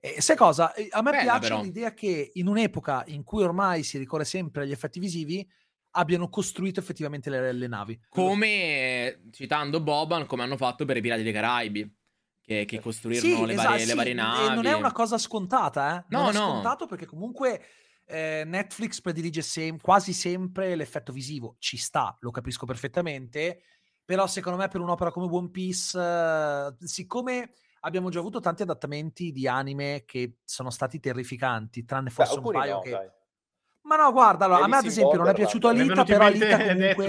E 0.00 0.20
sai 0.20 0.36
cosa? 0.36 0.72
Eh, 0.74 0.88
A 0.90 1.02
me 1.02 1.10
Bella, 1.10 1.22
piace 1.22 1.48
però. 1.48 1.62
l'idea 1.62 1.92
che 1.92 2.30
in 2.34 2.46
un'epoca 2.46 3.02
in 3.06 3.24
cui 3.24 3.42
ormai 3.42 3.82
si 3.82 3.98
ricorre 3.98 4.24
sempre 4.24 4.62
agli 4.62 4.70
effetti 4.72 5.00
visivi, 5.00 5.46
abbiano 5.92 6.28
costruito 6.28 6.78
effettivamente 6.80 7.30
le, 7.30 7.52
le 7.52 7.66
navi. 7.66 8.00
Come, 8.08 9.22
citando 9.32 9.80
Boban, 9.80 10.26
come 10.26 10.42
hanno 10.44 10.56
fatto 10.56 10.84
per 10.84 10.96
i 10.96 11.00
Pirati 11.00 11.22
dei 11.22 11.32
Caraibi, 11.32 11.96
che, 12.40 12.64
che 12.64 12.80
costruirono 12.80 13.40
Sì, 13.40 13.46
le, 13.46 13.52
esatto, 13.54 13.68
varie, 13.68 13.84
le 13.84 13.90
sì, 13.90 13.96
varie 13.96 14.12
e 14.12 14.14
navi. 14.14 14.54
non 14.54 14.66
è 14.66 14.72
una 14.72 14.92
cosa 14.92 15.18
scontata, 15.18 15.98
eh? 15.98 16.04
No, 16.08 16.20
non 16.22 16.28
è 16.30 16.32
no. 16.32 16.38
scontato 16.50 16.86
perché 16.86 17.06
comunque 17.06 17.60
eh, 18.06 18.44
Netflix 18.46 19.00
predilige 19.00 19.42
sem- 19.42 19.80
quasi 19.80 20.12
sempre 20.12 20.76
l'effetto 20.76 21.12
visivo. 21.12 21.56
Ci 21.58 21.76
sta, 21.76 22.16
lo 22.20 22.30
capisco 22.30 22.66
perfettamente, 22.66 23.62
però 24.04 24.26
secondo 24.26 24.58
me 24.58 24.68
per 24.68 24.80
un'opera 24.80 25.10
come 25.10 25.26
One 25.30 25.50
Piece, 25.50 25.98
eh, 25.98 26.74
siccome 26.86 27.52
abbiamo 27.80 28.08
già 28.10 28.18
avuto 28.18 28.40
tanti 28.40 28.62
adattamenti 28.62 29.32
di 29.32 29.46
anime 29.46 30.04
che 30.06 30.38
sono 30.44 30.70
stati 30.70 31.00
terrificanti, 31.00 31.84
tranne 31.84 32.08
Beh, 32.08 32.14
forse 32.14 32.32
un 32.32 32.38
alcuni 32.38 32.58
paio 32.58 32.74
no, 32.74 32.80
che... 32.80 32.90
dai. 32.90 33.10
Ma 33.82 33.96
no, 33.96 34.12
guarda, 34.12 34.44
allora, 34.44 34.64
a 34.64 34.68
me 34.68 34.76
ad 34.76 34.84
esempio 34.84 35.16
non 35.16 35.28
è 35.28 35.34
piaciuto 35.34 35.68
Alita, 35.68 36.04
però 36.04 36.24
Alita 36.26 36.58
comunque 36.58 37.06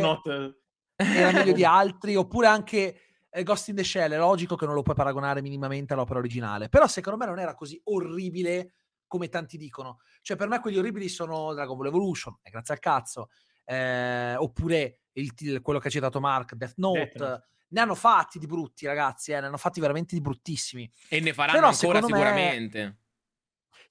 era 0.95 1.31
meglio 1.31 1.53
di 1.53 1.65
altri, 1.65 2.15
oppure 2.15 2.47
anche 2.47 2.99
eh, 3.29 3.43
Ghost 3.43 3.67
in 3.67 3.75
the 3.75 3.83
Shell, 3.83 4.11
è 4.11 4.17
logico 4.17 4.55
che 4.55 4.65
non 4.65 4.75
lo 4.75 4.81
puoi 4.81 4.95
paragonare 4.95 5.41
minimamente 5.41 5.93
all'opera 5.93 6.19
originale, 6.19 6.69
però 6.69 6.87
secondo 6.87 7.17
me 7.19 7.25
non 7.25 7.39
era 7.39 7.53
così 7.53 7.79
orribile 7.85 8.73
come 9.07 9.27
tanti 9.27 9.57
dicono. 9.57 9.99
Cioè 10.21 10.37
per 10.37 10.47
me 10.47 10.59
quelli 10.59 10.77
orribili 10.77 11.09
sono 11.09 11.53
Dragon 11.53 11.75
Ball 11.75 11.87
Evolution, 11.87 12.37
è 12.41 12.49
grazie 12.49 12.75
al 12.75 12.79
cazzo, 12.79 13.29
eh, 13.65 14.35
oppure 14.37 14.99
il, 15.13 15.31
il- 15.39 15.61
quello 15.61 15.79
che 15.79 15.87
ha 15.87 15.91
citato 15.91 16.19
Mark, 16.19 16.53
Death 16.53 16.75
Note, 16.77 16.99
Death 16.99 17.15
Note. 17.19 17.47
Ne 17.69 17.79
hanno 17.79 17.95
fatti 17.95 18.39
di 18.39 18.45
brutti 18.45 18.85
ragazzi, 18.85 19.31
eh, 19.31 19.39
ne 19.39 19.47
hanno 19.47 19.57
fatti 19.57 19.79
veramente 19.79 20.15
di 20.15 20.21
bruttissimi. 20.21 20.89
E 21.09 21.19
ne 21.19 21.33
faranno 21.33 21.59
Però, 21.59 21.69
ancora 21.69 21.97
secondo 21.97 22.15
me- 22.15 22.23
sicuramente. 22.23 22.97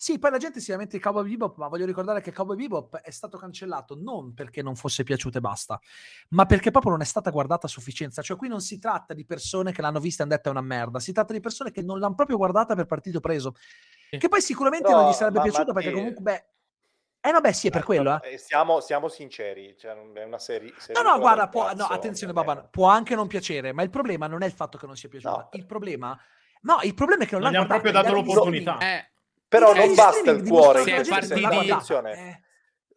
Sì, 0.00 0.20
poi 0.20 0.30
la 0.30 0.38
gente 0.38 0.60
si 0.60 0.70
lamenta 0.70 0.96
di 0.96 1.02
Cowboy 1.02 1.28
Bebop, 1.28 1.56
ma 1.56 1.66
voglio 1.66 1.84
ricordare 1.84 2.20
che 2.20 2.32
Cowboy 2.32 2.56
Bebop 2.56 2.98
è 2.98 3.10
stato 3.10 3.36
cancellato 3.36 3.96
non 4.00 4.32
perché 4.32 4.62
non 4.62 4.76
fosse 4.76 5.02
piaciuto 5.02 5.38
e 5.38 5.40
basta, 5.40 5.80
ma 6.30 6.46
perché 6.46 6.70
proprio 6.70 6.92
non 6.92 7.00
è 7.00 7.04
stata 7.04 7.30
guardata 7.30 7.66
a 7.66 7.68
sufficienza. 7.68 8.22
Cioè, 8.22 8.36
qui 8.36 8.46
non 8.46 8.60
si 8.60 8.78
tratta 8.78 9.12
di 9.12 9.24
persone 9.24 9.72
che 9.72 9.82
l'hanno 9.82 9.98
vista 9.98 10.22
e 10.22 10.26
hanno 10.26 10.36
detto 10.36 10.48
è 10.48 10.52
una 10.52 10.60
merda, 10.60 11.00
si 11.00 11.12
tratta 11.12 11.32
di 11.32 11.40
persone 11.40 11.72
che 11.72 11.82
non 11.82 11.98
l'hanno 11.98 12.14
proprio 12.14 12.36
guardata 12.36 12.76
per 12.76 12.86
partito 12.86 13.18
preso. 13.18 13.56
Che 14.08 14.28
poi 14.28 14.40
sicuramente 14.40 14.86
Però, 14.86 15.00
non 15.00 15.10
gli 15.10 15.14
sarebbe 15.14 15.40
piaciuto 15.40 15.72
ma 15.72 15.80
perché 15.80 15.90
comunque, 15.90 16.22
beh. 16.22 16.46
Eh 17.20 17.30
no, 17.32 17.40
beh, 17.40 17.52
sì, 17.52 17.66
è 17.68 17.70
per 17.70 17.80
Eh, 17.80 17.84
quello, 17.84 18.10
no, 18.10 18.22
eh. 18.22 18.34
eh, 18.34 18.38
Siamo, 18.38 18.80
siamo 18.80 19.08
sinceri, 19.08 19.76
cioè, 19.76 19.94
non 19.94 20.16
è 20.16 20.24
una 20.24 20.38
serie. 20.38 20.72
No, 20.94 21.02
no, 21.02 21.18
guarda, 21.18 21.48
può, 21.48 21.72
no, 21.74 21.84
attenzione, 21.86 22.32
Baban, 22.32 22.68
può 22.70 22.86
anche 22.86 23.14
non 23.14 23.26
piacere, 23.26 23.72
ma 23.72 23.82
il 23.82 23.90
problema 23.90 24.26
non 24.26 24.42
è 24.42 24.46
il 24.46 24.52
fatto 24.52 24.78
che 24.78 24.86
non 24.86 24.96
sia 24.96 25.08
piaciuta. 25.08 25.36
No. 25.36 25.48
Il 25.52 25.66
problema, 25.66 26.18
no, 26.62 26.78
il 26.82 26.94
problema 26.94 27.24
è 27.24 27.26
che 27.26 27.32
non, 27.32 27.42
Non 27.42 27.52
l'hanno 27.52 27.64
hanno 27.64 27.80
proprio 27.80 27.92
dato 27.92 28.14
l'opportunità. 28.14 28.78
Eh, 28.78 29.10
Però 29.48 29.74
non 29.74 29.94
basta 29.94 30.30
il 30.30 30.42
cuore. 30.46 30.84
guardata. 30.84 31.56
Attenzione. 31.58 32.12
Eh. 32.12 32.42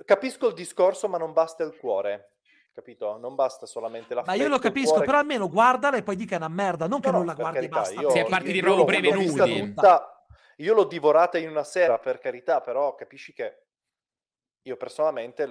Capisco 0.06 0.48
il 0.48 0.54
discorso, 0.54 1.08
ma 1.08 1.18
non 1.18 1.34
basta 1.34 1.64
il 1.64 1.76
cuore. 1.78 2.28
Capito? 2.74 3.18
Non 3.18 3.36
basta 3.36 3.66
solamente 3.66 4.14
la 4.14 4.24
Ma 4.26 4.34
io 4.34 4.48
lo 4.48 4.60
capisco, 4.60 5.02
però 5.02 5.18
almeno 5.18 5.50
guardala 5.50 5.98
e 5.98 6.04
poi 6.04 6.16
dica 6.16 6.38
una 6.38 6.48
merda, 6.48 6.88
non 6.88 7.02
che 7.02 7.12
non 7.12 7.26
la 7.26 7.34
guardi 7.34 7.66
e 7.66 7.70
basta. 7.70 8.10
Si 8.10 8.18
è 8.20 8.26
partiti 8.28 8.58
io 8.58 8.64
proprio 8.64 8.86
prevenuti. 8.86 9.74
tutta- 9.74 10.24
io 10.58 10.74
l'ho 10.74 10.86
divorata 10.86 11.38
in 11.38 11.50
una 11.50 11.64
sera, 11.64 11.98
per 11.98 12.20
carità, 12.20 12.62
però 12.62 12.96
capisci 12.96 13.34
che 13.34 13.64
io 14.64 14.78
personalmente 14.78 15.46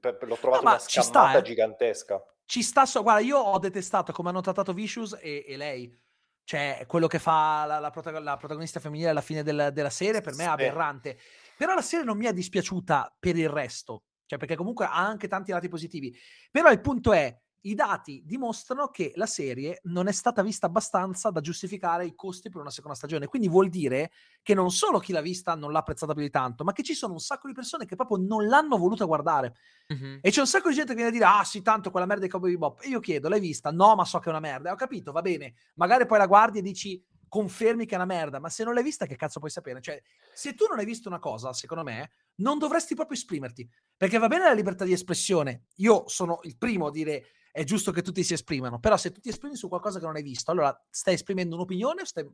per- 0.00 0.18
l'ho 0.22 0.36
trovata 0.36 0.62
ma 0.62 0.70
una 0.72 0.80
ci 0.80 1.00
sta, 1.00 1.20
scammata 1.20 1.38
eh. 1.38 1.42
gigantesca. 1.42 2.24
Ci 2.46 2.62
sta, 2.62 2.86
so, 2.86 3.02
guarda, 3.02 3.20
io 3.20 3.38
ho 3.38 3.58
detestato 3.58 4.12
come 4.12 4.28
hanno 4.28 4.40
trattato 4.40 4.72
Vicious 4.72 5.18
e, 5.20 5.44
e 5.46 5.56
lei. 5.56 6.02
Cioè, 6.46 6.84
quello 6.86 7.06
che 7.06 7.18
fa 7.18 7.64
la, 7.64 7.78
la 7.78 7.88
protago- 7.88 8.18
la 8.18 8.36
protagonista 8.36 8.78
femminile 8.78 9.08
alla 9.08 9.22
fine 9.22 9.42
del- 9.42 9.70
della 9.72 9.88
serie 9.90 10.20
per 10.20 10.34
me 10.34 10.44
è 10.44 10.48
aberrante. 10.48 11.18
Però 11.56 11.74
la 11.74 11.80
serie 11.80 12.04
non 12.04 12.18
mi 12.18 12.26
è 12.26 12.32
dispiaciuta 12.34 13.16
per 13.18 13.36
il 13.36 13.48
resto. 13.48 14.04
Cioè, 14.26 14.38
perché 14.38 14.54
comunque 14.54 14.84
ha 14.84 14.94
anche 14.94 15.26
tanti 15.28 15.52
lati 15.52 15.68
positivi. 15.68 16.14
Però 16.50 16.70
il 16.70 16.80
punto 16.80 17.12
è, 17.12 17.34
i 17.66 17.74
dati 17.74 18.22
dimostrano 18.24 18.88
che 18.88 19.12
la 19.14 19.26
serie 19.26 19.80
non 19.84 20.06
è 20.06 20.12
stata 20.12 20.42
vista 20.42 20.66
abbastanza 20.66 21.30
da 21.30 21.40
giustificare 21.40 22.04
i 22.04 22.14
costi 22.14 22.50
per 22.50 22.60
una 22.60 22.70
seconda 22.70 22.96
stagione. 22.96 23.26
Quindi 23.26 23.48
vuol 23.48 23.68
dire 23.68 24.10
che 24.42 24.54
non 24.54 24.70
solo 24.70 24.98
chi 24.98 25.12
l'ha 25.12 25.20
vista 25.20 25.54
non 25.54 25.72
l'ha 25.72 25.78
apprezzata 25.78 26.12
più 26.12 26.22
di 26.22 26.30
tanto, 26.30 26.64
ma 26.64 26.72
che 26.72 26.82
ci 26.82 26.94
sono 26.94 27.14
un 27.14 27.20
sacco 27.20 27.48
di 27.48 27.54
persone 27.54 27.86
che 27.86 27.96
proprio 27.96 28.18
non 28.18 28.46
l'hanno 28.48 28.76
voluta 28.76 29.04
guardare. 29.04 29.54
mhm. 29.88 30.18
E 30.20 30.30
c'è 30.30 30.40
un 30.40 30.46
sacco 30.46 30.68
di 30.68 30.74
gente 30.74 30.90
che 30.94 30.96
viene 30.96 31.10
a 31.10 31.12
dire: 31.12 31.24
Ah, 31.24 31.44
sì, 31.44 31.62
tanto 31.62 31.90
quella 31.90 32.06
merda 32.06 32.24
di 32.24 32.30
Cowboy 32.30 32.50
Bebop. 32.52 32.80
E 32.82 32.88
io 32.88 33.00
chiedo: 33.00 33.28
L'hai 33.28 33.40
vista? 33.40 33.70
No, 33.70 33.94
ma 33.94 34.04
so 34.04 34.18
che 34.18 34.26
è 34.26 34.30
una 34.30 34.40
merda. 34.40 34.68
E 34.68 34.72
ho 34.72 34.76
capito, 34.76 35.12
va 35.12 35.22
bene. 35.22 35.54
Magari 35.74 36.06
poi 36.06 36.18
la 36.18 36.26
guardi 36.26 36.58
e 36.58 36.62
dici: 36.62 37.02
Confermi 37.28 37.86
che 37.86 37.94
è 37.94 37.96
una 37.96 38.04
merda. 38.04 38.38
Ma 38.38 38.48
se 38.50 38.62
non 38.62 38.74
l'hai 38.74 38.82
vista, 38.82 39.06
che 39.06 39.16
cazzo 39.16 39.38
puoi 39.38 39.50
sapere? 39.50 39.80
Cioè, 39.80 40.00
se 40.32 40.54
tu 40.54 40.66
non 40.68 40.78
hai 40.78 40.84
visto 40.84 41.08
una 41.08 41.18
cosa, 41.18 41.52
secondo 41.52 41.82
me, 41.82 42.10
non 42.36 42.58
dovresti 42.58 42.94
proprio 42.94 43.16
esprimerti. 43.16 43.68
Perché 43.96 44.18
va 44.18 44.28
bene 44.28 44.44
la 44.44 44.52
libertà 44.52 44.84
di 44.84 44.92
espressione. 44.92 45.64
Io 45.76 46.06
sono 46.08 46.40
il 46.42 46.56
primo 46.58 46.88
a 46.88 46.90
dire. 46.90 47.24
È 47.56 47.62
giusto 47.62 47.92
che 47.92 48.02
tutti 48.02 48.24
si 48.24 48.32
esprimano, 48.32 48.80
però 48.80 48.96
se 48.96 49.12
tu 49.12 49.20
ti 49.20 49.28
esprimi 49.28 49.54
su 49.54 49.68
qualcosa 49.68 50.00
che 50.00 50.06
non 50.06 50.16
hai 50.16 50.24
visto, 50.24 50.50
allora 50.50 50.76
stai 50.90 51.14
esprimendo 51.14 51.54
un'opinione 51.54 52.00
o 52.00 52.04
stai, 52.04 52.28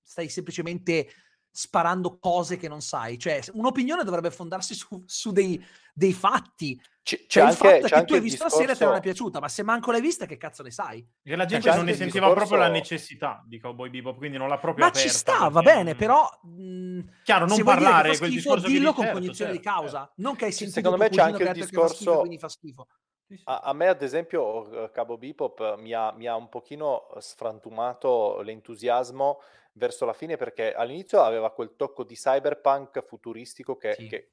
stai 0.00 0.28
semplicemente 0.28 1.08
sparando 1.50 2.18
cose 2.20 2.56
che 2.56 2.68
non 2.68 2.80
sai? 2.80 3.18
Cioè, 3.18 3.40
un'opinione 3.54 4.04
dovrebbe 4.04 4.30
fondarsi 4.30 4.74
su, 4.74 5.02
su 5.06 5.32
dei, 5.32 5.60
dei 5.92 6.12
fatti. 6.12 6.80
C- 7.02 7.16
c'è 7.16 7.24
Cioè, 7.26 7.42
il 7.42 7.48
anche, 7.48 7.56
fatto 7.56 7.68
è 7.74 7.80
c'è 7.80 7.88
che 7.88 7.94
anche 7.94 8.06
tu 8.06 8.12
hai 8.12 8.18
il 8.20 8.24
visto 8.24 8.44
la 8.44 8.50
serie 8.50 8.72
e 8.72 8.76
te 8.76 8.84
non 8.84 8.94
è 8.94 9.00
discorso- 9.00 9.00
piaciuta, 9.00 9.40
ma 9.40 9.48
se 9.48 9.62
manco 9.64 9.90
l'hai 9.90 10.00
vista, 10.00 10.24
che 10.24 10.36
cazzo 10.36 10.62
ne 10.62 10.70
sai? 10.70 11.04
Che 11.20 11.34
la 11.34 11.46
gente 11.46 11.68
c'è 11.70 11.74
non 11.74 11.84
ne 11.86 11.90
il 11.90 11.96
sentiva 11.96 12.32
proprio 12.32 12.56
la 12.56 12.68
discorso- 12.68 12.94
necessità 12.94 13.44
di 13.44 13.58
Cowboy 13.58 13.90
Bebop, 13.90 14.16
quindi 14.18 14.36
non 14.36 14.48
l'ha 14.48 14.58
proprio 14.58 14.84
Ma 14.84 14.90
aperta. 14.92 15.08
ci 15.08 15.12
sta, 15.16 15.48
va 15.48 15.62
perché, 15.62 15.78
bene, 15.78 15.94
mm, 15.94 15.98
però. 15.98 16.30
mh, 16.44 17.00
Chiaro, 17.24 17.46
non 17.48 17.60
parlare, 17.64 18.12
fa 18.12 18.18
quel 18.18 18.30
schifo, 18.30 18.54
discorso 18.54 18.66
dillo 18.68 18.92
con 18.92 19.04
certo, 19.04 19.18
cognizione 19.18 19.50
di 19.50 19.60
certo, 19.60 19.80
causa. 19.80 20.12
Non 20.18 20.36
che 20.36 20.44
hai 20.44 20.52
sentito 20.52 20.76
secondo 20.80 20.96
me 20.96 21.08
c'è 21.08 21.22
anche 21.22 21.36
che 21.38 21.42
il 21.42 21.48
fa 21.48 21.54
schifo, 21.66 21.80
discorso- 21.82 22.18
quindi 22.20 22.38
fa 22.38 22.48
schifo. 22.48 22.86
Sì, 23.28 23.36
sì. 23.36 23.46
A, 23.46 23.60
a 23.60 23.72
me, 23.74 23.88
ad 23.88 24.02
esempio, 24.02 24.84
eh, 24.84 24.90
Cabo 24.90 25.18
Bebop 25.18 25.76
mi 25.76 25.92
ha, 25.92 26.12
mi 26.12 26.26
ha 26.26 26.34
un 26.36 26.48
pochino 26.48 27.08
sfrantumato 27.18 28.40
l'entusiasmo 28.40 29.40
verso 29.74 30.04
la 30.06 30.12
fine 30.14 30.36
perché 30.36 30.72
all'inizio 30.72 31.20
aveva 31.20 31.52
quel 31.52 31.74
tocco 31.76 32.04
di 32.04 32.14
cyberpunk 32.14 33.04
futuristico 33.04 33.76
che, 33.76 33.96
Sì. 33.96 34.06
che- 34.06 34.30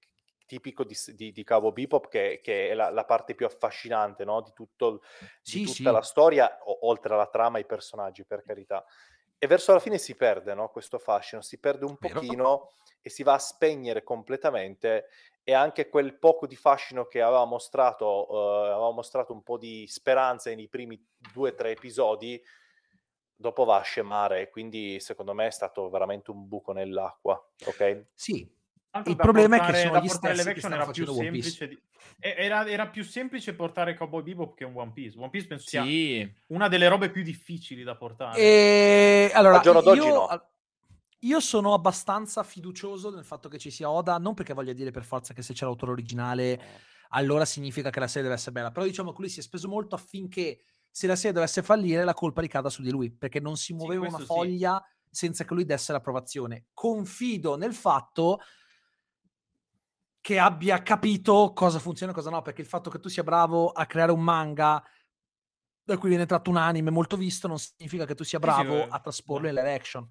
tipico 0.51 0.83
di, 0.83 0.95
di, 1.15 1.31
di 1.31 1.43
Cabo 1.45 1.71
Bebop 1.71 2.09
che, 2.09 2.41
che 2.43 2.69
è 2.69 2.73
la, 2.73 2.89
la 2.89 3.05
parte 3.05 3.35
più 3.35 3.45
affascinante 3.45 4.25
no? 4.25 4.41
di, 4.41 4.51
tutto, 4.53 4.87
il- 4.89 4.99
di 5.45 5.59
Sì, 5.59 5.61
tutta 5.61 5.91
sì. 5.91 5.91
la 5.91 6.01
storia, 6.01 6.59
o- 6.63 6.87
oltre 6.87 7.13
alla 7.13 7.27
trama 7.27 7.57
e 7.57 7.61
ai 7.61 7.65
personaggi, 7.67 8.25
per 8.25 8.43
carità. 8.43 8.85
E 9.37 9.47
verso 9.47 9.73
la 9.73 9.79
fine 9.79 9.97
si 9.97 10.15
perde 10.15 10.53
no? 10.53 10.69
questo 10.69 10.99
fascino, 10.99 11.41
si 11.41 11.59
perde 11.59 11.85
un 11.85 11.97
Vero. 11.99 12.19
pochino 12.19 12.73
e 13.01 13.09
si 13.09 13.23
va 13.23 13.33
a 13.33 13.39
spegnere 13.39 14.03
completamente 14.03 15.05
e 15.43 15.53
anche 15.53 15.89
quel 15.89 16.17
poco 16.19 16.45
di 16.45 16.55
fascino 16.55 17.05
che 17.07 17.21
aveva 17.21 17.45
mostrato, 17.45 18.27
eh, 18.65 18.69
aveva 18.71 18.91
mostrato 18.91 19.33
un 19.33 19.41
po' 19.41 19.57
di 19.57 19.85
speranza 19.87 20.53
nei 20.53 20.67
primi 20.67 21.03
due 21.33 21.49
o 21.49 21.55
tre 21.55 21.71
episodi, 21.71 22.39
dopo 23.35 23.63
va 23.65 23.77
a 23.77 23.81
scemare, 23.81 24.49
quindi 24.51 24.99
secondo 24.99 25.33
me 25.33 25.47
è 25.47 25.51
stato 25.51 25.89
veramente 25.89 26.29
un 26.29 26.47
buco 26.47 26.73
nell'acqua, 26.73 27.43
ok? 27.65 28.05
Sì, 28.13 28.47
Tanto 28.91 29.09
Il 29.09 29.15
problema 29.15 29.55
è 29.55 29.59
che 29.59 29.65
portare- 29.67 29.87
sono 29.87 29.99
gli 30.01 30.07
portare 30.07 30.33
stessi 30.35 30.53
che 30.53 30.59
stanno 30.59 30.75
era 30.75 30.83
più 30.91 31.05
facendo 31.05 31.21
One 31.21 31.31
Piece. 31.31 31.67
di- 31.69 31.81
era, 32.19 32.67
era 32.67 32.87
più 32.89 33.03
semplice 33.05 33.53
portare 33.55 33.93
Cowboy 33.95 34.21
Bebop 34.21 34.53
che 34.53 34.65
un 34.65 34.73
One 34.75 34.91
Piece. 34.91 35.17
One 35.17 35.29
Piece 35.29 35.47
penso 35.47 35.69
sia 35.69 35.81
Sì. 35.83 36.29
una 36.47 36.67
delle 36.67 36.89
robe 36.89 37.09
più 37.09 37.23
difficili 37.23 37.83
da 37.83 37.95
portare. 37.95 38.37
E 38.37 39.31
allora, 39.33 39.55
Al 39.55 39.61
giorno 39.63 39.79
d'oggi 39.81 40.05
io, 40.05 40.13
no. 40.13 40.49
Io 41.23 41.39
sono 41.39 41.73
abbastanza 41.73 42.43
fiducioso 42.43 43.09
nel 43.09 43.25
fatto 43.25 43.49
che 43.49 43.57
ci 43.57 43.71
sia 43.71 43.89
Oda, 43.89 44.17
non 44.17 44.33
perché 44.33 44.53
voglia 44.53 44.73
dire 44.73 44.91
per 44.91 45.03
forza 45.03 45.33
che 45.33 45.41
se 45.41 45.53
c'è 45.53 45.65
l'autore 45.65 45.91
originale 45.91 46.89
allora 47.13 47.45
significa 47.45 47.89
che 47.89 47.99
la 47.99 48.07
serie 48.07 48.23
deve 48.23 48.35
essere 48.35 48.51
bella, 48.51 48.71
però 48.71 48.85
diciamo 48.85 49.11
che 49.11 49.21
lui 49.21 49.29
si 49.29 49.39
è 49.39 49.43
speso 49.43 49.67
molto 49.67 49.95
affinché 49.95 50.63
se 50.89 51.07
la 51.07 51.15
serie 51.15 51.33
dovesse 51.33 51.61
fallire 51.61 52.03
la 52.03 52.13
colpa 52.13 52.41
ricada 52.41 52.69
su 52.69 52.81
di 52.81 52.91
lui, 52.91 53.11
perché 53.11 53.39
non 53.39 53.57
si 53.57 53.73
muoveva 53.73 54.07
una 54.07 54.15
questo 54.15 54.33
sì. 54.33 54.39
foglia 54.39 54.83
senza 55.09 55.43
che 55.43 55.53
lui 55.53 55.65
desse 55.65 55.91
l'approvazione. 55.91 56.67
Confido 56.73 57.55
nel 57.55 57.73
fatto 57.73 58.39
che 60.21 60.39
abbia 60.39 60.81
capito 60.83 61.51
cosa 61.53 61.79
funziona 61.79 62.11
e 62.11 62.15
cosa 62.15 62.29
no, 62.29 62.41
perché 62.41 62.61
il 62.61 62.67
fatto 62.67 62.89
che 62.89 62.99
tu 62.99 63.09
sia 63.09 63.23
bravo 63.23 63.69
a 63.69 63.85
creare 63.85 64.11
un 64.11 64.21
manga 64.21 64.81
da 65.83 65.97
cui 65.97 66.09
viene 66.09 66.25
tratto 66.25 66.49
un 66.49 66.57
anime 66.57 66.91
molto 66.91 67.17
visto 67.17 67.47
non 67.47 67.57
significa 67.57 68.05
che 68.05 68.15
tu 68.15 68.23
sia 68.23 68.39
Sì, 68.39 68.45
sì, 68.45 68.51
bravo 68.51 68.75
eh, 68.75 68.87
a 68.89 68.99
trasporlo 68.99 69.47
in 69.47 69.55
live 69.55 69.73
action. 69.73 70.07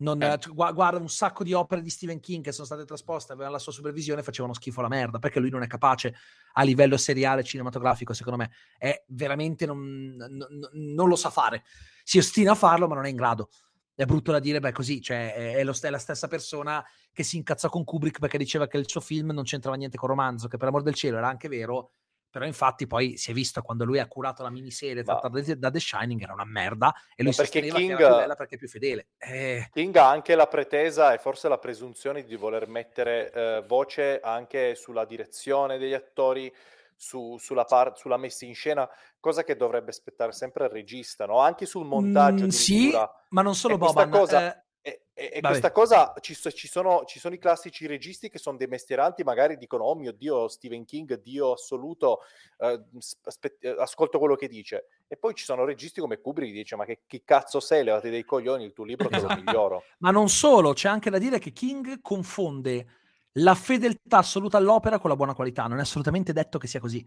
Non, 0.00 0.22
Eh. 0.22 0.38
cioè, 0.38 0.52
gua- 0.52 0.72
guarda 0.72 0.98
un 0.98 1.08
sacco 1.08 1.42
di 1.42 1.52
opere 1.52 1.82
di 1.82 1.90
Stephen 1.90 2.20
King 2.20 2.44
che 2.44 2.52
sono 2.52 2.66
state 2.66 2.84
trasposte, 2.84 3.32
avevano 3.32 3.54
la 3.54 3.60
sua 3.60 3.72
supervisione 3.72 4.20
e 4.20 4.24
facevano 4.24 4.54
schifo 4.54 4.80
la 4.80 4.88
merda, 4.88 5.18
perché 5.18 5.40
lui 5.40 5.50
non 5.50 5.62
è 5.62 5.66
capace 5.66 6.14
a 6.52 6.62
livello 6.62 6.96
seriale 6.96 7.42
cinematografico, 7.42 8.12
secondo 8.12 8.38
me. 8.38 8.50
È 8.76 9.04
veramente 9.08 9.66
non, 9.66 10.14
non- 10.16 10.68
non 10.72 11.08
lo 11.08 11.16
sa 11.16 11.30
fare. 11.30 11.64
Si 12.04 12.18
ostina 12.18 12.52
a 12.52 12.54
farlo, 12.54 12.86
ma 12.86 12.94
non 12.94 13.06
è 13.06 13.08
in 13.08 13.16
grado. 13.16 13.48
È 13.94 14.04
brutto 14.04 14.30
da 14.30 14.38
dire, 14.38 14.60
beh, 14.60 14.70
così, 14.70 15.02
cioè, 15.02 15.34
è, 15.56 15.64
lo 15.64 15.74
è 15.80 15.90
la 15.90 15.98
stessa 15.98 16.28
persona 16.28 16.84
che 17.12 17.24
si 17.24 17.36
incazzò 17.36 17.68
con 17.68 17.82
Kubrick 17.82 18.20
perché 18.20 18.38
diceva 18.38 18.68
che 18.68 18.76
il 18.78 18.88
suo 18.88 19.00
film 19.00 19.32
non 19.32 19.42
c'entrava 19.42 19.76
niente 19.76 19.96
con 19.96 20.08
romanzo, 20.08 20.46
che 20.46 20.56
per 20.56 20.68
amor 20.68 20.82
del 20.82 20.94
cielo 20.94 21.16
era 21.16 21.26
anche 21.28 21.48
vero, 21.48 21.90
però 22.30 22.44
infatti 22.44 22.86
poi 22.86 23.16
si 23.16 23.30
è 23.30 23.34
visto 23.34 23.62
quando 23.62 23.84
lui 23.84 23.98
ha 23.98 24.06
curato 24.06 24.42
la 24.42 24.50
miniserie 24.50 25.02
Ma- 25.02 25.18
trattata 25.18 25.40
da, 25.40 25.54
da 25.54 25.70
The 25.70 25.80
Shining 25.80 26.22
era 26.22 26.32
una 26.32 26.44
merda 26.44 26.92
e 27.16 27.22
lui 27.22 27.32
Ma 27.36 27.42
perché 27.42 27.60
King- 27.60 27.72
che 27.72 27.78
era 27.78 27.96
più 27.96 28.16
bella 28.16 28.34
perché 28.34 28.54
è 28.54 28.58
più 28.58 28.68
fedele. 28.68 29.08
Eh, 29.18 29.68
King 29.72 29.96
ha 29.96 30.08
anche 30.10 30.34
la 30.34 30.46
pretesa 30.46 31.12
e 31.12 31.18
forse 31.18 31.48
la 31.48 31.58
presunzione 31.58 32.24
di 32.24 32.36
voler 32.36 32.68
mettere 32.68 33.32
eh, 33.32 33.64
voce 33.66 34.20
anche 34.20 34.74
sulla 34.74 35.04
direzione 35.04 35.78
degli 35.78 35.94
attori, 35.94 36.52
su- 36.94 37.38
sulla, 37.38 37.64
par- 37.64 37.96
sulla 37.96 38.16
messa 38.16 38.44
in 38.44 38.54
scena, 38.54 38.88
cosa 39.20 39.44
che 39.44 39.56
dovrebbe 39.56 39.90
aspettare 39.90 40.32
sempre 40.32 40.64
il 40.64 40.70
regista, 40.70 41.26
no? 41.26 41.38
Anche 41.38 41.64
sul 41.66 41.84
montaggio 41.86 42.44
mm, 42.44 42.48
sì, 42.48 42.92
ma 43.30 43.42
non 43.42 43.54
solo 43.54 43.78
Boban. 43.78 44.10
cosa- 44.10 44.54
eh, 44.54 44.62
E, 45.20 45.32
e- 45.34 45.40
questa 45.40 45.72
cosa 45.72 46.14
ci, 46.20 46.36
ci 46.36 46.68
sono, 46.68 47.02
ci 47.04 47.18
sono 47.18 47.34
i 47.34 47.38
classici 47.38 47.88
registi 47.88 48.28
che 48.28 48.38
sono 48.38 48.56
dei 48.56 48.68
mestieranti, 48.68 49.24
magari 49.24 49.56
dicono: 49.56 49.82
Oh 49.82 49.96
mio 49.96 50.12
Dio, 50.12 50.46
Stephen 50.46 50.84
King, 50.84 51.20
Dio 51.20 51.54
assoluto, 51.54 52.20
eh, 52.58 52.80
aspe- 53.24 53.56
eh, 53.58 53.74
ascolto 53.76 54.20
quello 54.20 54.36
che 54.36 54.46
dice. 54.46 54.86
E 55.08 55.16
poi 55.16 55.34
ci 55.34 55.42
sono 55.42 55.64
registi 55.64 56.00
come 56.00 56.20
Kubrick 56.20 56.52
che 56.52 56.58
dice: 56.58 56.76
Ma 56.76 56.84
che, 56.84 57.00
chi 57.04 57.24
cazzo 57.24 57.58
sei? 57.58 57.82
Levati 57.82 58.10
dei 58.10 58.24
coglioni, 58.24 58.64
il 58.64 58.72
tuo 58.72 58.84
libro 58.84 59.08
te 59.08 59.14
lo 59.14 59.22
Esatto. 59.22 59.40
miglioro. 59.40 59.82
Ma 59.98 60.12
non 60.12 60.28
solo, 60.28 60.72
c'è 60.72 60.88
anche 60.88 61.10
da 61.10 61.18
dire 61.18 61.40
che 61.40 61.50
King 61.50 62.00
confonde 62.00 62.86
la 63.32 63.56
fedeltà 63.56 64.18
assoluta 64.18 64.56
all'opera 64.56 65.00
con 65.00 65.10
la 65.10 65.16
buona 65.16 65.34
qualità. 65.34 65.66
Non 65.66 65.78
è 65.78 65.82
assolutamente 65.82 66.32
detto 66.32 66.58
che 66.58 66.68
sia 66.68 66.78
così. 66.78 67.04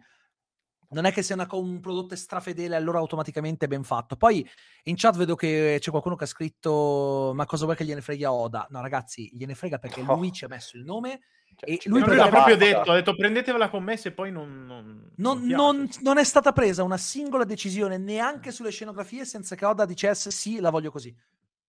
Non 0.92 1.06
è 1.06 1.12
che 1.12 1.24
sia 1.24 1.36
una 1.36 1.48
un 1.52 1.80
prodotto 1.80 2.16
strafedele, 2.16 2.76
allora 2.76 3.00
automaticamente 3.00 3.66
è 3.66 3.68
ben 3.68 3.84
fatto. 3.84 4.16
Poi 4.18 4.48
in 4.84 4.96
chat 4.98 5.16
vedo 5.18 5.36
che 5.36 5.78
c'è 5.80 5.90
qualcuno 5.90 6.16
che 6.16 6.26
ha 6.26 6.28
scritto: 6.28 7.32
Ma 7.34 7.46
cosa 7.46 7.66
vuoi 7.66 7.78
che 7.78 7.86
gliene 7.86 8.02
freghi 8.02 8.24
a 8.26 8.34
Oda? 8.34 8.68
No, 8.70 8.82
ragazzi, 8.82 9.30
gliene 9.34 9.56
frega 9.56 9.78
perché 9.78 10.02
No. 10.02 10.16
lui 10.16 10.32
ci 10.32 10.46
ha 10.46 10.48
messo 10.48 10.78
il 10.78 10.84
nome. 10.84 11.22
Cioè, 11.56 11.70
E 11.70 11.80
lui 11.86 12.02
l'ha 12.02 12.30
proprio 12.30 12.56
detto, 12.56 12.92
ha 12.92 12.96
detto 12.96 13.14
prendetevela 13.16 13.70
con 13.70 13.84
me 13.84 13.98
se 13.98 14.12
poi 14.14 14.32
non... 14.32 14.66
Non, 14.66 15.12
Non, 15.18 15.46
non 15.46 15.76
non- 15.78 15.90
non 16.02 16.18
è 16.18 16.24
stata 16.24 16.54
presa 16.54 16.84
una 16.84 16.98
singola 16.98 17.44
decisione 17.44 17.98
neanche 17.98 18.52
sulle 18.52 18.72
scenografie 18.72 19.26
senza 19.26 19.56
che 19.56 19.66
Oda 19.66 19.86
dicesse 19.86 20.32
sì, 20.32 20.60
la 20.62 20.70
voglio 20.70 20.92
così. 20.92 21.14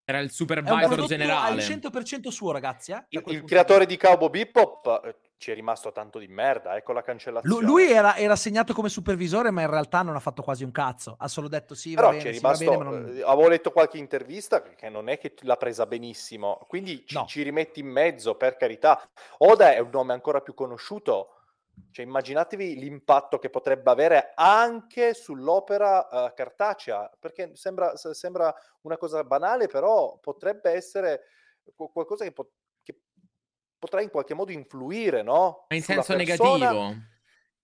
Era 0.05 0.19
il 0.19 0.31
supervisor 0.31 1.05
generale. 1.05 1.61
al 1.61 1.67
100% 1.69 2.27
suo, 2.29 2.51
ragazzi. 2.51 2.91
eh, 2.91 3.05
Il, 3.09 3.23
il 3.27 3.43
creatore 3.43 3.85
di 3.85 3.97
Cowboy 3.97 4.29
Bebop 4.29 5.01
eh, 5.05 5.15
ci 5.37 5.51
è 5.51 5.53
rimasto 5.55 5.91
tanto 5.91 6.19
di 6.19 6.27
merda, 6.27 6.75
ecco 6.77 6.93
la 6.93 7.01
cancellazione. 7.01 7.65
Lui 7.65 7.91
era, 7.91 8.15
era 8.15 8.35
segnato 8.35 8.73
come 8.73 8.87
supervisore, 8.89 9.51
ma 9.51 9.61
in 9.61 9.69
realtà 9.69 10.01
non 10.01 10.15
ha 10.15 10.19
fatto 10.19 10.41
quasi 10.41 10.63
un 10.63 10.71
cazzo. 10.71 11.15
Ha 11.19 11.27
solo 11.27 11.47
detto 11.49 11.75
sì, 11.75 11.95
va 11.95 12.01
Però 12.01 12.11
bene, 12.11 12.21
ci 12.21 12.27
è 12.29 12.33
sì, 12.33 12.39
va 12.39 12.51
rimasto, 12.53 12.71
bene, 12.71 12.83
ma 12.83 12.89
non- 12.89 13.17
eh, 13.17 13.21
avevo 13.23 13.47
letto 13.49 13.71
qualche 13.71 13.97
intervista 13.97 14.61
che 14.61 14.89
non 14.89 15.09
è 15.09 15.17
che 15.17 15.33
l'ha 15.41 15.57
presa 15.57 15.85
benissimo, 15.85 16.59
quindi 16.67 17.05
ci, 17.05 17.15
No. 17.15 17.25
ci 17.25 17.41
rimetti 17.41 17.81
in 17.81 17.87
mezzo, 17.87 18.35
per 18.35 18.55
carità. 18.55 19.01
Oda 19.39 19.73
è 19.73 19.79
un 19.79 19.89
nome 19.91 20.13
ancora 20.13 20.39
più 20.39 20.53
conosciuto, 20.53 21.29
cioè 21.91 22.05
immaginatevi 22.05 22.75
l'impatto 22.79 23.39
che 23.39 23.49
potrebbe 23.49 23.89
avere 23.91 24.31
anche 24.35 25.13
sull'opera 25.13 26.07
eh, 26.27 26.33
cartacea, 26.35 27.11
perché 27.19 27.51
sembra, 27.55 27.97
se- 27.97 28.13
sembra 28.13 28.53
una 28.81 28.95
cosa 28.97 29.23
banale, 29.23 29.67
però 29.67 30.17
potrebbe 30.21 30.71
essere 30.71 31.23
qu- 31.75 31.91
qualcosa 31.91 32.23
che, 32.23 32.31
po- 32.31 32.51
potrà 33.83 34.01
in 34.01 34.09
qualche 34.09 34.33
modo 34.33 34.51
influire, 34.51 35.21
no? 35.23 35.65
Ma 35.69 35.75
in 35.75 35.83
Sulla 35.83 36.03
senso 36.03 36.13
persona 36.13 36.17
negativo. 36.17 36.95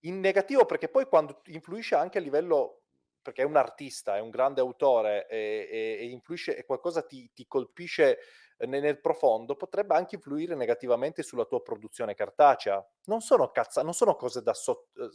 in 0.02 0.20
negativo 0.20 0.66
perché 0.66 0.90
poi 0.90 1.06
quando 1.06 1.42
influisce 1.46 1.96
anche 1.96 2.18
a 2.18 2.22
livello 2.22 2.84
perché 3.22 3.42
è 3.42 3.46
un 3.46 3.58
artista, 3.58 4.16
è 4.16 4.20
un 4.20 4.30
grande 4.30 4.62
autore 4.62 5.28
e, 5.28 5.68
e- 5.70 5.98
e 6.02 6.06
influisce 6.10 6.56
e 6.58 6.66
qualcosa 6.66 7.04
ti, 7.04 7.30
ti 7.34 7.46
colpisce 7.48 8.18
eh, 8.58 8.66
ne- 8.66 8.80
nel, 8.80 9.00
profondo, 9.02 9.56
potrebbe 9.56 9.96
anche 9.96 10.16
influire 10.16 10.56
negativamente 10.56 11.22
sulla 11.22 11.46
tua 11.46 11.62
produzione 11.62 12.16
cartacea. 12.16 12.86
Non 13.06 13.22
sono, 13.22 13.52
cazza, 13.52 13.84
non 13.84 13.94
sono 13.94 14.16
cose 14.16 14.42
da, 14.42 14.54
sot- 14.54 14.98
eh, 14.98 15.10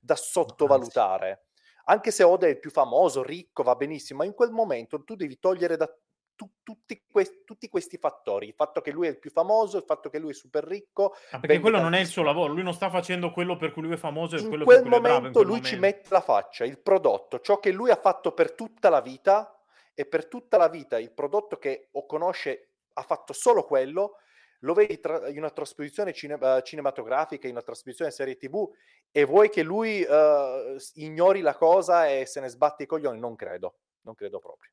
da 0.00 0.16
sottovalutare. 0.16 1.46
Anche 1.84 2.10
se 2.10 2.24
Oda 2.24 2.46
è 2.46 2.50
il 2.50 2.58
più 2.58 2.70
famoso, 2.70 3.22
ricco, 3.22 3.62
va 3.62 3.76
benissimo, 3.76 4.18
ma 4.20 4.24
in 4.24 4.34
quel 4.34 4.50
momento 4.50 5.04
tu 5.04 5.14
devi 5.14 5.38
togliere 5.38 5.76
da 5.76 5.88
tu- 6.36 6.52
tutti, 6.62 7.02
que- 7.10 7.42
tutti 7.44 7.68
questi 7.68 7.96
fattori, 7.96 8.46
il 8.48 8.54
fatto 8.54 8.80
che 8.80 8.92
lui 8.92 9.06
è 9.06 9.10
il 9.10 9.18
più 9.18 9.30
famoso, 9.30 9.78
il 9.78 9.84
fatto 9.84 10.08
che 10.10 10.18
lui 10.18 10.30
è 10.30 10.34
super 10.34 10.62
ricco, 10.64 11.14
Ah, 11.30 11.40
perché 11.40 11.58
quello 11.58 11.80
non 11.80 11.94
è 11.94 12.00
il 12.00 12.06
suo 12.06 12.22
lavoro, 12.22 12.52
lui 12.52 12.62
non 12.62 12.74
sta 12.74 12.90
facendo 12.90 13.30
quello 13.32 13.56
per 13.56 13.72
cui 13.72 13.82
lui 13.82 13.94
è 13.94 13.96
famoso 13.96 14.36
e 14.36 14.40
in 14.40 14.48
quello 14.48 14.64
quel 14.64 14.76
per 14.82 14.84
cui 14.86 14.90
lui 14.94 14.98
è 14.98 15.02
bravo. 15.02 15.16
in 15.16 15.22
momento 15.32 15.38
quel 15.40 15.50
lui 15.58 15.64
ci 15.66 15.74
momento. 15.76 15.96
mette 15.98 16.08
la 16.14 16.20
faccia, 16.20 16.64
il 16.64 16.78
prodotto, 16.78 17.40
ciò 17.40 17.58
che 17.58 17.72
lui 17.72 17.90
ha 17.90 17.96
fatto 17.96 18.32
per 18.32 18.52
tutta 18.52 18.88
la 18.90 19.00
vita 19.00 19.58
e 19.94 20.04
per 20.06 20.26
tutta 20.28 20.56
la 20.58 20.68
vita 20.68 20.98
il 20.98 21.10
prodotto 21.12 21.56
che 21.58 21.88
o 21.92 22.04
conosce 22.06 22.72
ha 22.92 23.02
fatto 23.02 23.32
solo 23.32 23.64
quello, 23.64 24.16
lo 24.60 24.74
vedi 24.74 25.00
tra- 25.00 25.28
in 25.28 25.38
una 25.38 25.50
trasposizione 25.50 26.12
cine- 26.12 26.38
eh, 26.40 26.62
cinematografica, 26.62 27.46
in 27.46 27.52
una 27.54 27.62
trasposizione 27.62 28.10
serie 28.10 28.36
tv 28.36 28.68
e 29.10 29.24
vuoi 29.24 29.48
che 29.48 29.62
lui 29.62 30.02
s- 30.02 30.92
ignori 30.96 31.40
la 31.40 31.54
cosa 31.54 32.08
e 32.08 32.26
se 32.26 32.40
ne 32.40 32.48
sbatte 32.48 32.82
i 32.82 32.86
coglioni? 32.86 33.18
Non 33.18 33.36
credo, 33.36 33.76
non 34.02 34.14
credo 34.14 34.38
proprio. 34.38 34.70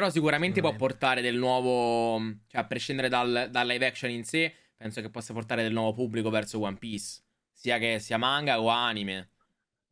Però 0.00 0.10
sicuramente 0.10 0.60
può 0.62 0.74
portare 0.74 1.20
del 1.20 1.36
nuovo. 1.36 2.18
Cioè, 2.46 2.62
a 2.62 2.64
prescindere 2.64 3.10
dal, 3.10 3.48
dal 3.50 3.66
live 3.66 3.84
action 3.86 4.10
in 4.10 4.24
sé, 4.24 4.50
penso 4.74 5.02
che 5.02 5.10
possa 5.10 5.34
portare 5.34 5.62
del 5.62 5.72
nuovo 5.74 5.92
pubblico 5.92 6.30
verso 6.30 6.58
One 6.60 6.76
Piece. 6.78 7.20
Sia 7.52 7.76
che 7.76 7.98
sia 7.98 8.16
manga 8.16 8.58
o 8.62 8.68
anime. 8.68 9.28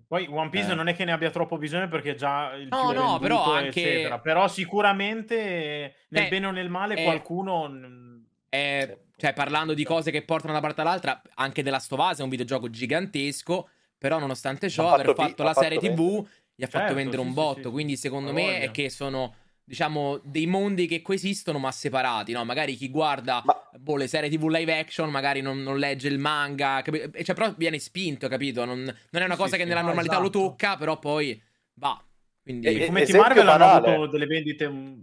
Poi 0.06 0.26
One 0.30 0.48
Piece 0.48 0.72
Eh. 0.72 0.74
non 0.74 0.88
è 0.88 0.94
che 0.94 1.04
ne 1.04 1.12
abbia 1.12 1.28
troppo 1.28 1.58
bisogno 1.58 1.88
perché 1.88 2.14
già 2.14 2.54
il 2.54 2.68
No, 2.68 2.86
più 2.86 2.86
no, 2.86 2.92
venduto, 2.94 3.18
però 3.18 3.52
anche- 3.52 3.68
eccetera. 3.68 4.18
Però 4.20 4.48
sicuramente 4.48 5.94
nel 6.08 6.24
Eh, 6.24 6.28
bene 6.28 6.46
o 6.46 6.50
nel 6.52 6.70
male 6.70 6.94
eh, 6.96 7.04
qualcuno... 7.04 7.68
mm, 7.68 8.22
Eh, 8.48 8.98
cioè, 9.18 9.34
parlando 9.34 9.74
di 9.74 9.84
cose 9.84 10.10
che 10.10 10.22
portano 10.22 10.54
da 10.54 10.58
una 10.60 10.66
parte 10.66 10.80
all'altra, 10.80 11.20
anche 11.34 11.62
of 11.92 11.98
Us 12.10 12.18
è 12.20 12.22
un 12.22 12.30
videogioco 12.30 12.70
gigantesco. 12.70 13.68
Però, 13.98 14.18
nonostante 14.18 14.70
ciò, 14.70 14.88
Ha 14.88 14.94
aver 14.94 15.06
fatto 15.06 15.22
vi- 15.22 15.28
fatto 15.28 15.42
la 15.42 15.52
fatto 15.52 15.62
serie 15.64 15.78
TV 15.80 15.86
vendere. 15.98 16.28
gli 16.54 16.62
ha 16.62 16.66
fatto 16.66 16.78
Certo, 16.78 16.94
vendere 16.94 17.20
un 17.20 17.28
sì, 17.28 17.34
botto. 17.34 17.62
sì. 17.64 17.68
Quindi, 17.70 17.96
secondo 17.96 18.32
me, 18.32 18.42
voglia. 18.44 18.58
è 18.58 18.70
che 18.70 18.88
sono, 18.88 19.34
diciamo, 19.68 20.18
dei 20.24 20.46
mondi 20.46 20.86
che 20.86 21.02
coesistono, 21.02 21.58
ma 21.58 21.70
separati. 21.70 22.32
No? 22.32 22.42
Magari 22.44 22.74
chi 22.74 22.88
guarda 22.88 23.42
Ma 23.44 23.54
boh, 23.78 23.96
le 23.96 24.06
serie 24.08 24.30
TV 24.30 24.48
live 24.48 24.78
action, 24.78 25.10
magari 25.10 25.42
non, 25.42 25.62
non 25.62 25.78
legge 25.78 26.08
il 26.08 26.18
manga, 26.18 26.80
capi- 26.82 27.10
cioè, 27.22 27.34
però 27.34 27.52
viene 27.56 27.78
spinto, 27.78 28.28
capito? 28.28 28.64
Non, 28.64 28.78
non 28.82 29.22
è 29.22 29.24
una 29.26 29.36
cosa 29.36 29.50
sì, 29.50 29.56
che 29.56 29.62
sì. 29.62 29.68
nella 29.68 29.80
No, 29.80 29.86
normalità 29.88 30.14
esatto. 30.14 30.38
lo 30.40 30.48
tocca, 30.48 30.76
però 30.78 30.98
poi 30.98 31.40
va. 31.74 32.02
Quindi, 32.42 32.66
E- 32.66 32.72
I 32.72 32.80
e- 32.82 32.86
fumetti 32.86 33.10
esempio 33.10 33.22
Marvel 33.28 33.48
hanno 33.48 33.58
banale. 33.58 33.94
avuto 33.94 34.10
delle 34.10 34.26
vendite 34.26 34.68
mm, 34.68 34.72
un 34.74 34.96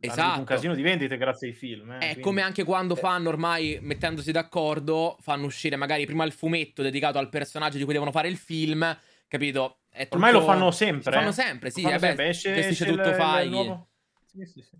Esatto. 0.00 0.44
casino 0.44 0.74
di 0.74 0.82
vendite 0.82 1.16
grazie 1.16 1.48
ai 1.48 1.54
film. 1.54 1.90
eh, 1.92 1.96
È 1.96 1.98
quindi- 1.98 2.20
come 2.22 2.40
anche 2.42 2.64
quando 2.64 2.96
Eh. 2.96 2.98
fanno 2.98 3.28
ormai, 3.28 3.78
mettendosi 3.80 4.32
d'accordo, 4.32 5.16
fanno 5.20 5.46
uscire 5.46 5.76
magari 5.76 6.04
prima 6.06 6.24
il 6.24 6.32
fumetto 6.32 6.82
dedicato 6.82 7.18
al 7.18 7.28
personaggio 7.28 7.76
di 7.78 7.84
cui 7.84 7.92
devono 7.92 8.10
fare 8.10 8.26
il 8.28 8.36
film, 8.36 8.98
capito? 9.28 9.76
È 9.90 10.06
Ormai 10.10 10.32
lo 10.32 10.38
tutto- 10.40 10.50
fanno 10.52 10.70
sempre. 10.70 11.10
Lo 11.10 11.16
fanno 11.18 11.30
eh. 11.30 11.32
sempre, 11.32 11.70
sì. 11.70 11.82
Lo 11.82 11.88
fanno 11.88 11.96
eh 11.96 12.00
beh, 12.00 12.06
sempre. 12.06 12.28
Esce, 12.28 12.54
gestisce 12.54 12.84
esce 12.84 12.96
tutto 12.96 13.16
nuovo- 13.48 13.88
Sì, 14.24 14.44
sì, 14.46 14.62
sì. 14.62 14.78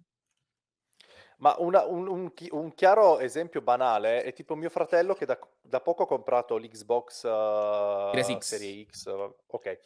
Ma 1.38 1.54
una- 1.58 1.84
un, 1.86 2.06
un 2.06 2.32
un 2.50 2.74
chiaro 2.74 3.18
esempio 3.18 3.62
banale 3.62 4.22
è 4.22 4.32
tipo 4.34 4.54
mio 4.54 4.68
fratello 4.68 5.14
che 5.14 5.24
da, 5.24 5.38
da 5.62 5.80
poco 5.80 6.02
ha 6.02 6.06
comprato 6.06 6.58
l'Xbox 6.58 7.22
uh, 7.24 8.10
Series 8.12 8.38
X. 8.38 8.46
Serie 8.46 8.86
X. 8.86 9.06
Ok. 9.46 9.78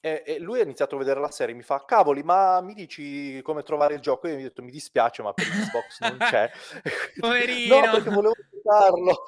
E, 0.00 0.22
e 0.26 0.38
lui 0.38 0.60
ha 0.60 0.62
iniziato 0.64 0.94
a 0.96 0.98
vedere 0.98 1.20
la 1.20 1.30
serie, 1.30 1.54
mi 1.54 1.62
fa, 1.62 1.84
cavoli, 1.84 2.22
ma 2.22 2.60
mi 2.62 2.74
dici 2.74 3.40
come 3.42 3.62
trovare 3.62 3.94
il 3.94 4.00
gioco? 4.00 4.28
Io 4.28 4.34
gli 4.36 4.40
ho 4.40 4.42
detto, 4.44 4.62
mi 4.62 4.70
dispiace, 4.70 5.22
ma 5.22 5.32
per 5.32 5.44
Xbox 5.46 6.00
non 6.00 6.16
c'è. 6.18 6.50
Poverino. 7.20 7.80
no, 7.80 7.90
perché 7.92 8.10
volevo 8.10 8.34
giocarlo. 8.50 9.24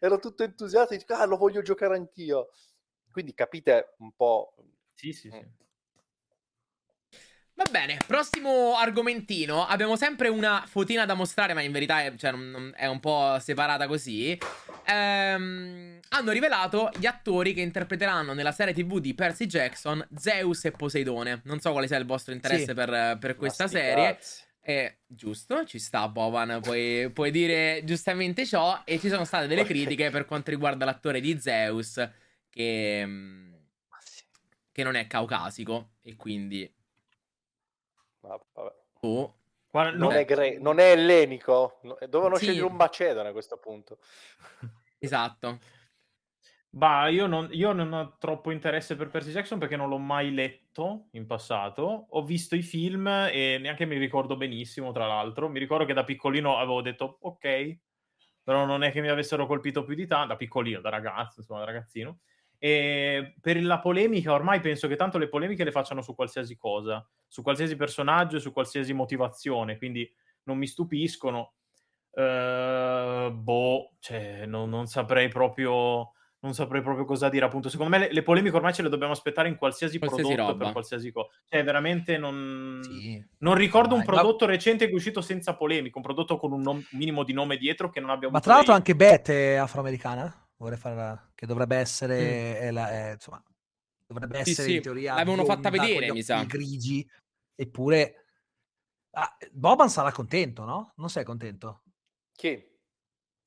Ero 0.00 0.18
tutto 0.18 0.42
entusiasta, 0.44 0.96
dico, 0.96 1.14
ah, 1.14 1.24
lo 1.26 1.36
voglio 1.36 1.62
giocare 1.62 1.94
anch'io. 1.96 2.50
Quindi 3.10 3.34
capite 3.34 3.94
un 3.98 4.12
po'... 4.12 4.54
Sì, 4.96 5.12
sì, 5.12 5.30
sì. 5.30 5.44
Va 7.54 7.64
bene, 7.70 7.96
prossimo 8.06 8.76
argomentino. 8.76 9.64
Abbiamo 9.66 9.96
sempre 9.96 10.28
una 10.28 10.64
fotina 10.66 11.06
da 11.06 11.14
mostrare, 11.14 11.54
ma 11.54 11.62
in 11.62 11.72
verità 11.72 12.02
è, 12.02 12.14
cioè, 12.16 12.30
non- 12.32 12.50
non- 12.50 12.72
è 12.76 12.86
un 12.86 13.00
po' 13.00 13.38
separata 13.40 13.86
così. 13.86 14.36
Ehm, 14.84 15.98
hanno 16.10 16.30
rivelato 16.32 16.90
gli 16.98 17.06
attori 17.06 17.54
che 17.54 17.62
interpreteranno 17.62 18.34
nella 18.34 18.52
serie 18.52 18.74
TV 18.74 18.98
di 18.98 19.14
Percy 19.14 19.46
Jackson 19.46 20.06
Zeus 20.14 20.66
e 20.66 20.70
Poseidone. 20.72 21.40
Non 21.44 21.58
so 21.60 21.72
quale 21.72 21.86
sia 21.86 21.96
il 21.96 22.04
vostro 22.04 22.34
interesse 22.34 22.66
Sì. 22.66 22.74
per, 22.74 23.16
per 23.18 23.36
questa 23.36 23.66
sti 23.66 23.76
serie. 23.76 24.04
cazzi. 24.12 24.42
Eh, 24.60 24.98
giusto, 25.06 25.64
ci 25.64 25.78
sta 25.78 26.08
Boban, 26.08 26.60
puoi, 26.60 27.08
puoi 27.10 27.30
dire 27.30 27.80
giustamente 27.84 28.44
ciò. 28.44 28.82
E 28.84 28.98
ci 28.98 29.08
sono 29.08 29.24
state 29.24 29.46
delle 29.46 29.64
critiche 29.64 30.10
per 30.10 30.26
quanto 30.26 30.50
riguarda 30.50 30.84
l'attore 30.84 31.20
di 31.20 31.40
Zeus, 31.40 32.06
che, 32.50 33.02
mm. 33.06 33.54
Che 34.76 34.82
non 34.82 34.94
è 34.94 35.06
caucasico. 35.06 35.92
E 36.02 36.16
quindi... 36.16 36.70
Vabbè. 38.20 38.74
Oh, 39.00 39.34
Guarda, 39.70 39.96
Non, 39.96 40.08
no- 40.08 40.14
è 40.14 40.26
gre- 40.26 40.58
non 40.58 40.78
è 40.80 40.90
ellenico, 40.90 41.78
No- 41.84 41.96
dovevano 42.00 42.36
Sì. 42.36 42.44
scegliere 42.44 42.66
un 42.66 42.74
macedone 42.74 43.30
a 43.30 43.32
questo 43.32 43.56
punto. 43.56 43.98
esatto. 44.98 45.58
Bah, 46.68 47.08
io 47.08 47.26
non, 47.26 47.48
io 47.52 47.72
non 47.72 47.90
ho 47.94 48.16
troppo 48.18 48.50
interesse 48.50 48.96
per 48.96 49.08
Percy 49.08 49.30
Jackson 49.30 49.58
perché 49.58 49.76
non 49.76 49.88
l'ho 49.88 49.96
mai 49.96 50.34
letto 50.34 51.06
in 51.12 51.24
passato. 51.26 52.08
Ho 52.10 52.22
visto 52.22 52.54
i 52.54 52.60
film 52.60 53.06
e 53.06 53.56
neanche 53.58 53.86
mi 53.86 53.96
ricordo 53.96 54.36
benissimo, 54.36 54.92
tra 54.92 55.06
l'altro. 55.06 55.48
Mi 55.48 55.58
ricordo 55.58 55.86
che 55.86 55.94
da 55.94 56.04
piccolino 56.04 56.58
avevo 56.58 56.82
detto 56.82 57.16
ok, 57.22 57.78
però 58.42 58.66
non 58.66 58.82
è 58.82 58.92
che 58.92 59.00
mi 59.00 59.08
avessero 59.08 59.46
colpito 59.46 59.84
più 59.84 59.94
di 59.94 60.06
tanto, 60.06 60.28
da 60.28 60.36
piccolino, 60.36 60.80
da 60.82 60.90
ragazzo, 60.90 61.40
insomma, 61.40 61.60
da 61.60 61.64
ragazzino. 61.64 62.18
E 62.66 63.34
per 63.40 63.62
la 63.62 63.78
polemica, 63.78 64.32
ormai 64.32 64.58
penso 64.60 64.88
che 64.88 64.96
tanto 64.96 65.18
le 65.18 65.28
polemiche 65.28 65.62
le 65.62 65.70
facciano 65.70 66.02
su 66.02 66.14
qualsiasi 66.16 66.56
cosa, 66.56 67.06
su 67.28 67.42
qualsiasi 67.42 67.76
personaggio, 67.76 68.40
su 68.40 68.52
qualsiasi 68.52 68.92
motivazione, 68.92 69.78
quindi 69.78 70.10
non 70.44 70.58
mi 70.58 70.66
stupiscono. 70.66 71.52
Eh, 72.12 73.30
boh, 73.32 73.92
cioè, 74.00 74.46
non, 74.46 74.68
non 74.68 74.86
saprei 74.86 75.28
proprio 75.28 76.10
non 76.38 76.54
saprei 76.54 76.80
proprio 76.82 77.04
cosa 77.04 77.28
dire. 77.28 77.44
Appunto, 77.44 77.68
secondo 77.68 77.90
me 77.96 78.06
le, 78.06 78.12
le 78.12 78.22
polemiche 78.22 78.54
ormai 78.56 78.72
ce 78.72 78.82
le 78.82 78.88
dobbiamo 78.88 79.12
aspettare 79.12 79.48
in 79.48 79.56
qualsiasi, 79.56 79.98
Qualsiasi 79.98 80.22
prodotto 80.34 80.52
roba. 80.52 80.64
per 80.64 80.72
qualsiasi 80.72 81.10
cosa. 81.10 81.28
Cioè, 81.48 81.64
veramente 81.64 82.18
non. 82.18 82.80
Sì. 82.82 83.24
Non 83.38 83.54
ricordo 83.54 83.94
un 83.94 84.00
Dai, 84.04 84.08
ma- 84.08 84.20
prodotto 84.20 84.46
recente 84.46 84.86
che 84.86 84.92
è 84.92 84.94
uscito 84.94 85.20
senza 85.20 85.56
polemica, 85.56 85.98
un 85.98 86.04
prodotto 86.04 86.36
con 86.36 86.52
un 86.52 86.60
nom- 86.60 86.84
minimo 86.92 87.24
di 87.24 87.32
nome 87.32 87.56
dietro 87.56 87.90
che 87.90 88.00
non 88.00 88.10
abbia 88.10 88.28
Ma 88.28 88.38
avuto 88.38 88.44
tra 88.44 88.54
l'altro 88.54 88.72
dei- 88.72 88.82
anche 88.82 88.94
Beth 88.96 89.30
è 89.30 89.54
afroamericana, 89.54 90.45
vorrei 90.56 90.78
fare 90.78 90.94
la- 90.96 91.30
che 91.34 91.46
dovrebbe 91.46 91.76
essere, 91.76 92.14
Mm. 92.16 92.58
è 92.60 92.70
la- 92.70 92.90
è, 92.90 93.12
insomma, 93.12 93.42
dovrebbe 94.06 94.38
Sì, 94.38 94.50
essere 94.50 94.68
sì, 94.68 94.74
in 94.74 94.80
teoria 94.80 95.14
l'avevano 95.14 95.44
fatta 95.44 95.70
vedere, 95.70 96.10
mi 96.12 96.22
sa. 96.22 96.44
grigi, 96.46 97.08
eppure 97.54 98.26
ah, 99.12 99.36
Boban 99.52 99.90
sarà 99.90 100.12
contento, 100.12 100.64
no? 100.64 100.92
Non 100.96 101.10
sei 101.10 101.24
contento? 101.24 101.82
Chi? 102.38 102.52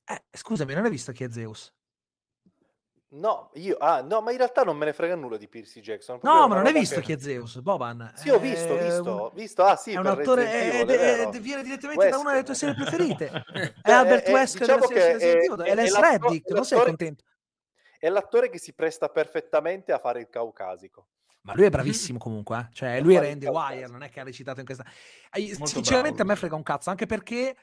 Eh, 0.08 0.24
scusami, 0.32 0.74
non 0.74 0.84
hai 0.84 0.90
visto 0.90 1.12
chi 1.12 1.24
è 1.24 1.30
Zeus? 1.30 1.72
No, 3.12 3.50
io, 3.54 3.76
ah, 3.78 4.02
no, 4.02 4.20
ma 4.20 4.30
in 4.30 4.36
realtà 4.36 4.62
non 4.62 4.76
me 4.76 4.84
ne 4.84 4.92
frega 4.92 5.16
nulla 5.16 5.36
di 5.36 5.48
Percy 5.48 5.80
Jackson. 5.80 6.20
No, 6.22 6.46
ma 6.46 6.54
non 6.56 6.66
hai 6.66 6.72
visto 6.72 6.96
che- 6.96 7.02
chi 7.02 7.12
è 7.14 7.18
Zeus, 7.18 7.58
Boban? 7.60 8.12
Sì, 8.14 8.30
ho 8.30 8.38
visto, 8.38 8.78
È 8.78 8.84
visto, 8.84 9.00
un- 9.02 9.08
ho 9.20 9.30
visto. 9.34 9.64
Ah, 9.64 9.74
sì, 9.74 9.92
è 9.92 9.96
un 9.98 10.06
attore, 10.06 10.44
Resident 10.44 10.90
è- 10.90 10.94
è- 10.94 11.16
è 11.26 11.28
è- 11.28 11.40
viene 11.40 11.62
direttamente 11.64 12.08
da 12.08 12.18
una 12.18 12.30
delle 12.30 12.44
tue 12.44 12.54
serie 12.54 12.74
preferite. 12.76 13.30
È 13.82 13.90
Albert 13.90 14.26
è- 14.26 14.32
Wesker 14.32 14.60
diciamo 14.60 14.86
che 14.86 15.16
è- 15.16 15.16
è- 15.16 15.48
è 15.48 15.74
Les 15.74 15.92
è 15.96 16.00
Reddick, 16.00 16.48
è 16.50 16.52
non 16.54 16.64
sei 16.64 16.84
contento? 16.84 17.24
È 17.98 18.08
l'attore 18.08 18.48
che 18.48 18.58
si 18.58 18.72
presta 18.74 19.08
perfettamente 19.08 19.90
a 19.90 19.98
fare 19.98 20.20
il 20.20 20.28
caucasico. 20.30 21.08
Ma 21.42 21.54
lui 21.54 21.64
è 21.64 21.70
bravissimo 21.70 22.18
comunque, 22.18 22.58
eh. 22.58 22.68
cioè 22.74 23.00
lui 23.00 23.16
era 23.16 23.26
The 23.26 23.38
caucasico. 23.40 23.74
Wire, 23.74 23.86
non 23.90 24.02
è 24.04 24.08
che 24.08 24.20
ha 24.20 24.24
recitato 24.24 24.60
in 24.60 24.66
questa... 24.66 24.84
Eh, 25.32 25.48
Molto 25.48 25.66
Sinceramente 25.66 26.16
bravo 26.18 26.30
a 26.30 26.32
me 26.34 26.38
frega 26.38 26.54
un 26.54 26.62
cazzo, 26.62 26.90
anche 26.90 27.06
perché 27.06 27.56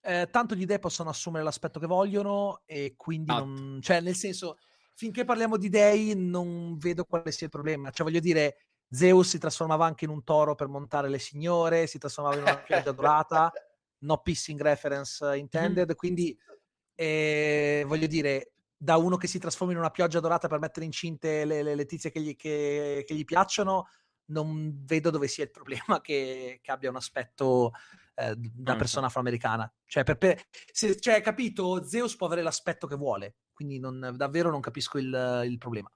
eh, 0.00 0.28
tanto 0.30 0.54
gli 0.54 0.64
dei 0.64 0.78
possono 0.78 1.10
assumere 1.10 1.42
l'aspetto 1.42 1.80
che 1.80 1.86
vogliono 1.86 2.60
e 2.66 2.94
quindi 2.96 3.32
Esatto. 3.32 3.44
non... 3.46 3.78
Cioè, 3.82 4.00
nel 4.00 4.14
senso, 4.14 4.58
finché 4.94 5.24
parliamo 5.24 5.56
di 5.56 5.68
dei 5.68 6.14
non 6.14 6.76
vedo 6.78 7.04
quale 7.04 7.32
sia 7.32 7.46
il 7.46 7.52
problema. 7.52 7.90
Cioè, 7.90 8.06
voglio 8.06 8.20
dire, 8.20 8.56
Zeus 8.88 9.28
si 9.28 9.38
trasformava 9.38 9.86
anche 9.86 10.04
in 10.04 10.10
un 10.10 10.22
toro 10.22 10.54
per 10.54 10.68
montare 10.68 11.08
le 11.08 11.18
signore, 11.18 11.86
si 11.86 11.98
trasformava 11.98 12.36
in 12.36 12.42
una 12.42 12.58
pioggia 12.58 12.92
dorata, 12.92 13.52
no 13.98 14.18
pissing 14.18 14.60
reference 14.60 15.36
intended, 15.36 15.94
quindi 15.94 16.36
eh, 16.94 17.84
voglio 17.86 18.06
dire, 18.06 18.52
da 18.76 18.96
uno 18.96 19.16
che 19.16 19.26
si 19.28 19.38
trasforma 19.38 19.72
in 19.72 19.78
una 19.78 19.90
pioggia 19.90 20.20
dorata 20.20 20.48
per 20.48 20.58
mettere 20.58 20.84
incinte 20.84 21.44
le, 21.44 21.62
le- 21.62 21.74
le 21.74 21.86
tizie 21.86 22.10
che 22.10 22.20
gli, 22.20 22.36
che- 22.36 23.04
che 23.06 23.14
gli 23.14 23.24
piacciono, 23.24 23.88
non 24.26 24.82
vedo 24.84 25.10
dove 25.10 25.26
sia 25.28 25.44
il 25.44 25.50
problema 25.50 26.00
che, 26.00 26.58
che 26.62 26.70
abbia 26.70 26.90
un 26.90 26.96
aspetto 26.96 27.72
eh, 28.14 28.34
da 28.36 28.76
persona 28.76 29.06
afroamericana. 29.06 29.72
Cioè, 29.86 30.04
per, 30.04 30.16
per- 30.18 30.42
se- 30.72 30.98
cioè, 31.00 31.20
capito, 31.22 31.84
Zeus 31.84 32.16
può 32.16 32.26
avere 32.26 32.42
l'aspetto 32.42 32.86
che 32.86 32.96
vuole, 32.96 33.36
quindi 33.52 33.78
non- 33.78 34.14
davvero 34.16 34.50
non 34.50 34.60
capisco 34.60 34.98
il, 34.98 35.42
il 35.46 35.58
problema. 35.58 35.90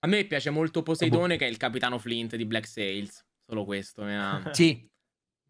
A 0.00 0.06
me 0.06 0.24
piace 0.26 0.50
molto 0.50 0.82
Poseidone, 0.82 1.36
che 1.36 1.46
è 1.46 1.48
il 1.48 1.56
capitano 1.56 1.98
Flint 1.98 2.36
di 2.36 2.44
Black 2.46 2.66
Sails. 2.66 3.24
Solo 3.46 3.64
questo. 3.64 4.02
Mi 4.04 4.14
ha... 4.14 4.50
Sì, 4.54 4.88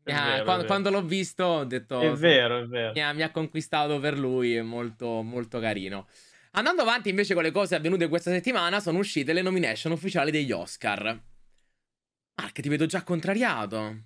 È 0.03 0.13
mi 0.13 0.19
ha- 0.19 0.25
vero, 0.25 0.45
quando, 0.45 0.65
quando 0.65 0.91
l'ho 0.91 1.03
visto, 1.05 1.45
ho 1.45 1.65
detto. 1.65 2.01
È 2.01 2.13
vero, 2.13 2.59
è 2.61 2.67
vero. 2.67 2.93
Mi 2.93 3.03
ha, 3.03 3.13
mi 3.13 3.23
ha 3.23 3.31
conquistato 3.31 3.99
per 3.99 4.19
lui, 4.19 4.55
è 4.55 4.63
molto, 4.63 5.23
molto 5.23 5.59
carino. 5.61 6.07
Andando 6.53 6.81
avanti 6.83 7.11
invece 7.11 7.35
con 7.35 7.43
le 7.43 7.51
cose 7.51 7.75
avvenute 7.75 8.09
questa 8.09 8.31
settimana, 8.31 8.81
sono 8.81 8.99
uscite 8.99 9.33
le 9.35 9.43
nomination 9.43 9.93
ufficiali 9.93 10.31
degli 10.31 10.51
Oscar. 10.51 11.23
Mark, 12.41 12.61
ti 12.61 12.69
vedo 12.69 12.87
già 12.87 13.03
contrariato. 13.03 14.05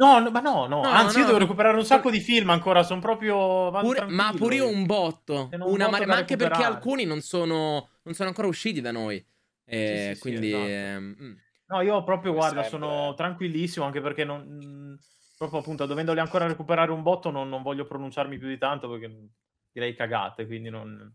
No, 0.00 0.18
no, 0.18 0.30
ma 0.30 0.40
no, 0.40 0.66
no, 0.66 0.82
No, 0.82 0.88
anzi 0.88 1.16
no. 1.16 1.20
io 1.20 1.26
devo 1.26 1.38
recuperare 1.38 1.76
un 1.76 1.84
sacco 1.84 2.10
di 2.10 2.20
film 2.20 2.48
ancora, 2.50 2.82
sono 2.82 3.00
proprio... 3.00 3.70
Pure- 3.78 4.06
ma 4.08 4.32
pure 4.34 4.54
io 4.56 4.68
un 4.68 4.86
botto. 4.86 5.52
Un 5.52 5.58
Una 5.72 5.88
botto 5.88 6.04
da 6.04 6.06
ma 6.06 6.16
anche 6.16 6.36
perché 6.36 6.62
alcuni 6.62 7.04
non 7.04 7.20
sono, 7.20 7.88
non 8.02 8.14
sono 8.14 8.28
ancora 8.28 8.48
usciti 8.48 8.80
da 8.80 8.92
noi. 8.92 9.24
Eh, 9.64 9.86
Sì, 9.86 9.98
sì, 9.98 10.14
sì, 10.14 10.18
quindi... 10.20 10.48
esatto. 10.48 10.70
ehm, 10.72 11.16
mm. 11.20 11.32
No, 11.66 11.80
io 11.82 12.02
proprio, 12.02 12.32
Come 12.32 12.40
guarda, 12.40 12.62
sempre. 12.62 12.68
sono 12.68 13.14
tranquillissimo 13.14 13.84
anche 13.84 14.00
perché 14.00 14.24
non... 14.24 14.40
mh, 14.42 14.98
Proprio 15.36 15.60
appunto, 15.60 15.86
dovendoli 15.86 16.20
ancora 16.20 16.46
recuperare 16.46 16.90
un 16.90 17.02
botto, 17.02 17.30
non, 17.30 17.48
non 17.48 17.62
voglio 17.62 17.86
pronunciarmi 17.86 18.36
più 18.38 18.46
di 18.48 18.58
tanto 18.58 18.90
perché 18.90 19.28
direi 19.72 19.94
cagate, 19.94 20.46
quindi 20.46 20.68
non... 20.70 21.14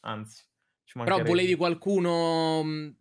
Anzi, 0.00 0.44
ci 0.84 0.98
Però 1.02 1.22
volevi 1.22 1.54
qualcuno 1.54 2.62
mh, 2.62 2.94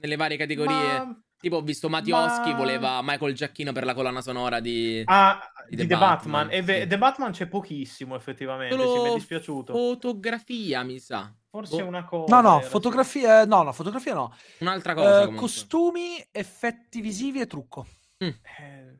nelle 0.00 0.16
varie 0.16 0.36
categorie? 0.36 0.94
Ma- 0.94 1.22
Tipo, 1.40 1.56
ho 1.56 1.62
visto 1.62 1.88
Mattioschi, 1.88 2.50
ma- 2.50 2.56
voleva 2.56 3.00
Michael 3.02 3.32
Giacchino 3.34 3.72
per 3.72 3.84
la 3.84 3.94
colonna 3.94 4.20
sonora 4.20 4.60
di... 4.60 5.02
Ah, 5.06 5.40
di 5.68 5.76
di, 5.76 5.82
The 5.82 5.88
The 5.88 5.96
Batman. 5.96 6.46
Batman, 6.48 6.48
E 6.52 6.62
ve- 6.62 6.80
sì. 6.82 6.86
The 6.86 6.98
Batman 6.98 7.32
c'è 7.32 7.46
pochissimo, 7.46 8.14
effettivamente. 8.14 8.76
Sì, 8.76 8.82
Solo 8.82 9.02
mi 9.02 9.08
è 9.10 9.14
dispiaciuto. 9.14 9.72
fotografia, 9.72 10.82
mi 10.82 10.98
sa. 10.98 11.34
Forse 11.48 11.80
boh. 11.82 11.88
una 11.88 12.04
cosa. 12.04 12.40
no, 12.40 12.48
no, 12.48 12.60
sì. 12.62 12.68
fotografia, 12.68 13.44
no, 13.46 13.62
no, 13.62 13.72
fotografia 13.72 14.14
no. 14.14 14.36
Un'altra 14.58 14.94
cosa, 14.94 15.22
Eh, 15.22 15.34
costumi, 15.34 16.22
effetti 16.30 17.00
visivi 17.00 17.40
e 17.40 17.46
trucco. 17.46 17.86
Eh, 18.18 18.98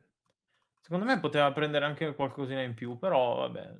secondo 0.81 1.05
me 1.05 1.19
poteva 1.19 1.51
prendere 1.51 1.85
anche 1.85 2.15
qualcosina 2.15 2.61
in 2.63 2.73
più, 2.73 2.97
però 2.97 3.35
vabbè. 3.37 3.75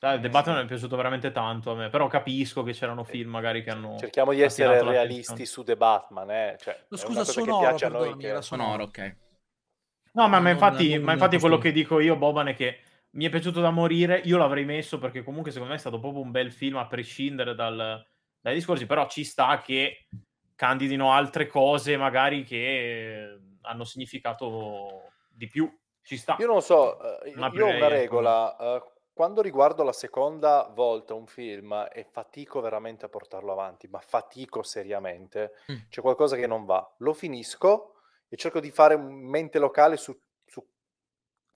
Dai, 0.00 0.20
The 0.20 0.28
Batman 0.28 0.58
mi 0.58 0.62
è 0.62 0.66
piaciuto 0.66 0.94
veramente 0.96 1.32
tanto 1.32 1.72
a 1.72 1.74
me, 1.74 1.88
però 1.88 2.06
capisco 2.06 2.62
che 2.62 2.72
c'erano 2.72 3.02
film 3.02 3.30
magari 3.30 3.64
che 3.64 3.70
hanno... 3.70 3.96
Cerchiamo 3.98 4.32
di 4.32 4.40
essere 4.40 4.80
realisti 4.82 5.44
su 5.44 5.64
The 5.64 5.76
Batman, 5.76 6.30
eh. 6.30 6.56
Cioè, 6.60 6.84
No, 6.88 6.96
scusa, 6.96 7.24
sonoro, 7.24 7.58
piace 7.58 7.84
a 7.86 7.88
noi. 7.88 7.98
perdonami, 8.00 8.22
Che... 8.22 8.28
era 8.28 8.40
Sonoro, 8.40 8.82
ok. 8.84 9.16
No, 10.12 10.28
ma, 10.28 10.38
ma 10.38 10.38
Non- 10.38 10.52
infatti, 10.52 10.94
non 10.94 11.02
ma 11.02 11.12
infatti 11.12 11.38
quello 11.40 11.56
costume. 11.56 11.74
che 11.74 11.80
dico 11.80 12.00
io, 12.00 12.16
Boban, 12.16 12.48
è 12.48 12.54
che 12.54 12.78
mi 13.10 13.24
è 13.24 13.30
piaciuto 13.30 13.60
da 13.60 13.70
morire. 13.70 14.20
Io 14.24 14.36
l'avrei 14.38 14.64
messo 14.64 14.98
perché 14.98 15.22
comunque 15.24 15.50
secondo 15.50 15.72
me 15.72 15.78
è 15.78 15.80
stato 15.80 15.98
proprio 15.98 16.22
un 16.22 16.30
bel 16.30 16.52
film 16.52 16.76
a 16.76 16.86
prescindere 16.86 17.54
dal- 17.54 18.04
dai 18.40 18.54
discorsi, 18.54 18.86
però 18.86 19.08
ci 19.08 19.24
sta 19.24 19.60
che 19.60 20.06
candidino 20.54 21.12
altre 21.12 21.46
cose 21.46 21.96
magari 21.96 22.44
che 22.44 23.38
hanno 23.62 23.84
significato 23.84 25.10
di 25.28 25.46
più. 25.48 25.68
Ci 26.02 26.16
sta. 26.16 26.36
Io 26.38 26.46
non 26.46 26.62
so, 26.62 27.22
eh, 27.22 27.32
Non 27.34 27.50
io 27.52 27.66
ho 27.66 27.68
una 27.68 27.76
ecco. 27.78 27.88
regola, 27.88 28.56
eh, 28.56 28.82
quando 29.18 29.42
riguardo 29.42 29.82
la 29.82 29.92
seconda 29.92 30.70
volta 30.72 31.12
un 31.12 31.26
film 31.26 31.88
e 31.92 32.04
fatico 32.04 32.60
veramente 32.60 33.04
a 33.04 33.08
portarlo 33.08 33.50
avanti, 33.50 33.88
ma 33.88 33.98
fatico 33.98 34.62
seriamente, 34.62 35.54
Mm. 35.72 35.88
c'è 35.88 36.00
qualcosa 36.00 36.36
che 36.36 36.46
non 36.46 36.64
va. 36.64 36.88
Lo 36.98 37.12
finisco 37.14 37.94
e 38.28 38.36
cerco 38.36 38.60
di 38.60 38.70
fare 38.70 38.94
un 38.94 39.12
mente 39.12 39.58
locale 39.58 39.96
su, 39.96 40.16
su 40.46 40.64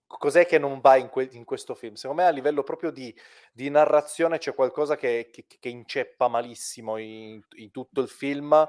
cos'è 0.09 0.45
che 0.45 0.59
non 0.59 0.81
va 0.81 0.97
in, 0.97 1.09
que- 1.09 1.29
in 1.31 1.45
questo 1.45 1.77
film. 1.77 1.95
Secondo 1.95 2.23
me 2.23 2.29
a 2.29 2.33
livello 2.33 2.65
proprio 2.65 2.91
di, 2.91 3.17
di 3.53 3.71
narrazione 3.71 4.39
c'è 4.39 4.55
qualcosa 4.57 4.97
che, 4.97 5.31
che- 5.33 5.47
che 5.47 5.69
inceppa 5.69 6.27
malissimo 6.27 6.97
in, 6.97 7.41
in 7.59 7.71
tutto 7.71 8.01
il 8.01 8.09
film. 8.09 8.69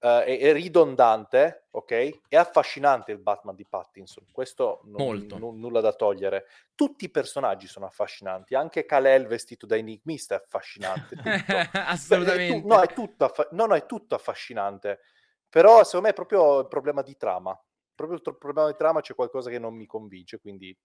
Eh, 0.00 0.24
è, 0.24 0.38
è 0.38 0.52
ridondante, 0.52 1.66
ok? 1.70 2.20
È 2.28 2.36
affascinante 2.36 3.12
il 3.12 3.18
Batman 3.18 3.54
di 3.54 3.66
Pattinson, 3.66 4.24
questo 4.32 4.80
non- 4.84 5.02
Molto. 5.06 5.38
nu- 5.38 5.52
nulla 5.52 5.80
da 5.80 5.92
togliere. 5.92 6.46
Tutti 6.74 7.04
i 7.04 7.10
personaggi 7.10 7.66
sono 7.66 7.86
affascinanti, 7.86 8.54
anche 8.54 8.84
Kal-El 8.86 9.26
vestito 9.26 9.66
da 9.66 9.76
enigmista 9.76 10.34
è 10.34 10.38
affascinante. 10.42 11.14
tutto. 11.16 11.22
Beh, 11.46 11.60
è 11.62 11.70
tu- 11.70 11.78
Assolutamente. 11.78 12.66
no, 12.66 12.80
è 12.80 12.92
tutto, 12.92 13.24
affa- 13.24 13.48
no, 13.52 13.66
no, 13.66 13.74
è 13.74 13.86
tutto 13.86 14.14
affascinante. 14.14 15.00
Però 15.48 15.82
secondo 15.84 16.06
me 16.06 16.12
è 16.12 16.14
proprio 16.14 16.60
il 16.60 16.68
problema 16.68 17.02
di 17.02 17.16
trama. 17.16 17.58
Proprio 17.94 18.16
il 18.18 18.24
tro- 18.24 18.36
problema 18.38 18.68
di 18.70 18.76
trama 18.76 19.00
c'è 19.00 19.14
qualcosa 19.14 19.50
che 19.50 19.58
non 19.58 19.74
mi 19.74 19.86
convince, 19.86 20.38
quindi 20.40 20.76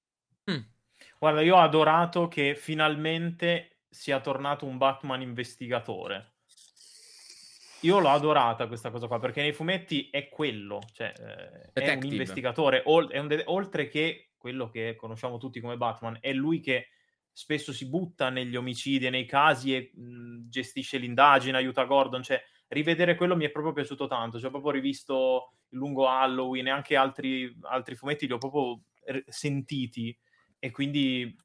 Mm. 0.51 0.59
Guarda, 1.19 1.41
io 1.41 1.55
ho 1.55 1.59
adorato 1.59 2.27
che 2.27 2.55
finalmente 2.55 3.79
sia 3.89 4.19
tornato 4.21 4.65
un 4.65 4.77
Batman 4.77 5.21
investigatore. 5.21 6.34
Io 7.85 7.99
l'ho 7.99 8.09
adorata 8.09 8.67
questa 8.67 8.89
cosa 8.89 9.07
qua, 9.07 9.19
perché 9.19 9.41
nei 9.41 9.53
fumetti 9.53 10.09
è 10.09 10.29
quello, 10.29 10.79
cioè 10.91 11.13
eh, 11.19 11.71
è 11.73 11.89
un 11.91 12.05
investigatore, 12.05 12.81
ol- 12.85 13.09
è 13.09 13.19
un 13.19 13.27
de- 13.27 13.43
oltre 13.45 13.87
che 13.87 14.31
quello 14.37 14.69
che 14.69 14.95
conosciamo 14.95 15.37
tutti 15.37 15.59
come 15.59 15.77
Batman, 15.77 16.17
è 16.19 16.31
lui 16.33 16.59
che 16.61 16.87
spesso 17.31 17.73
si 17.73 17.87
butta 17.89 18.29
negli 18.29 18.55
omicidi 18.55 19.05
e 19.05 19.09
nei 19.09 19.25
casi 19.25 19.75
e 19.75 19.91
mh, 19.93 20.47
gestisce 20.49 20.97
l'indagine, 20.97 21.57
aiuta 21.57 21.83
Gordon, 21.83 22.23
cioè 22.23 22.41
rivedere 22.69 23.15
quello 23.15 23.35
mi 23.35 23.45
è 23.45 23.51
proprio 23.51 23.73
piaciuto 23.73 24.07
tanto, 24.07 24.37
cioè 24.39 24.47
ho 24.47 24.51
proprio 24.51 24.71
rivisto 24.71 25.51
il 25.69 25.77
lungo 25.77 26.07
Halloween 26.07 26.67
e 26.67 26.71
anche 26.71 26.95
altri, 26.95 27.55
altri 27.61 27.95
fumetti 27.95 28.25
li 28.25 28.33
ho 28.33 28.37
proprio 28.37 28.81
r- 29.05 29.23
sentiti 29.27 30.17
e 30.57 30.71
quindi 30.71 31.35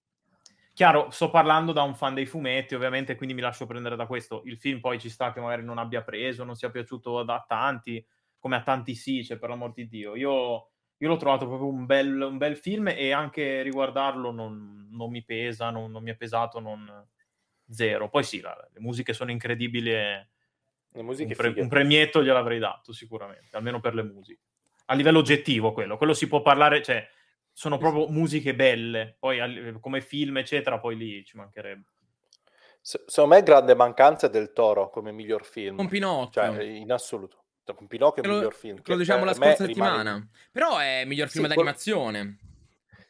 chiaro, 0.81 1.11
sto 1.11 1.29
parlando 1.29 1.73
da 1.73 1.83
un 1.83 1.95
fan 1.95 2.15
dei 2.15 2.25
fumetti, 2.25 2.75
ovviamente, 2.75 3.15
quindi 3.15 3.35
mi 3.35 3.43
lascio 3.43 3.67
prendere 3.67 3.97
da 3.97 4.07
questo. 4.07 4.41
Il 4.47 4.57
film 4.57 4.81
poi 4.81 4.99
ci 4.99 5.11
sta 5.11 5.31
che 5.31 5.39
magari 5.39 5.63
non 5.63 5.77
abbia 5.77 6.01
preso, 6.01 6.43
non 6.43 6.55
sia 6.55 6.71
piaciuto 6.71 7.23
da 7.23 7.45
tanti, 7.47 8.03
come 8.39 8.57
a 8.57 8.63
tanti 8.63 8.95
sì, 8.95 9.23
cioè, 9.23 9.37
per 9.37 9.51
l'amor 9.51 9.75
di 9.75 9.87
Dio. 9.87 10.17
Io, 10.17 10.71
io 10.97 11.09
l'ho 11.09 11.19
trovato 11.19 11.47
proprio 11.47 11.69
un 11.69 11.85
bel, 11.85 12.19
un 12.23 12.39
bel 12.39 12.57
film 12.57 12.89
e 12.89 13.13
anche 13.13 13.61
riguardarlo 13.61 14.31
non, 14.31 14.89
non 14.91 15.11
mi 15.11 15.23
pesa, 15.23 15.69
non, 15.69 15.91
non 15.91 16.03
mi 16.03 16.13
è 16.13 16.17
pesato, 16.17 16.61
non... 16.61 17.07
zero. 17.69 18.09
Poi 18.09 18.25
sì, 18.25 18.41
la- 18.41 18.57
le 18.73 18.81
musiche 18.81 19.13
sono 19.13 19.31
incredibili 19.31 19.93
e 19.93 20.29
le 20.93 21.03
musiche 21.03 21.35
un, 21.39 21.53
pre- 21.53 21.61
un 21.61 21.69
premietto 21.69 22.25
gliel'avrei 22.25 22.59
dato 22.59 22.95
sicuramente, 22.95 23.55
almeno 23.55 23.81
per 23.81 23.95
le 23.95 24.03
musiche. 24.03 24.41
A 24.87 24.95
livello 24.95 25.19
oggettivo 25.19 25.73
quello, 25.73 25.99
quello 25.99 26.15
si 26.15 26.27
può 26.27 26.41
parlare, 26.41 26.83
cioè 26.83 27.07
sono 27.61 27.77
proprio 27.77 28.09
musiche 28.09 28.55
belle, 28.55 29.17
poi 29.19 29.39
al- 29.39 29.77
come 29.83 30.01
film 30.01 30.39
eccetera, 30.39 30.79
poi 30.81 30.97
lì 30.97 31.23
ci 31.27 31.37
mancherebbe. 31.37 31.85
Se- 32.81 33.05
Secondo 33.07 33.35
me 33.35 33.43
grande 33.43 33.75
mancanza 33.75 34.29
è 34.29 34.31
del 34.31 34.55
Toro 34.55 34.89
come 34.89 35.13
miglior 35.13 35.45
film. 35.45 35.77
Con 35.77 35.87
Pinocchio. 35.87 36.41
Cioè, 36.43 36.63
in 36.63 36.91
assoluto. 36.91 37.45
Con 37.77 37.87
Pinocchio 37.87 38.23
è 38.23 38.27
il 38.27 38.33
miglior 38.33 38.55
film. 38.55 38.77
Lo 38.77 38.83
che 38.83 38.97
diciamo 38.97 39.27
la 39.27 39.35
scorsa 39.35 39.67
rimane- 39.67 39.67
settimana. 39.67 40.29
Però 40.51 40.79
è 40.79 41.05
miglior 41.05 41.29
film 41.29 41.45
Sì, 41.47 41.53
quel- 41.53 41.67
d'animazione. 41.67 42.39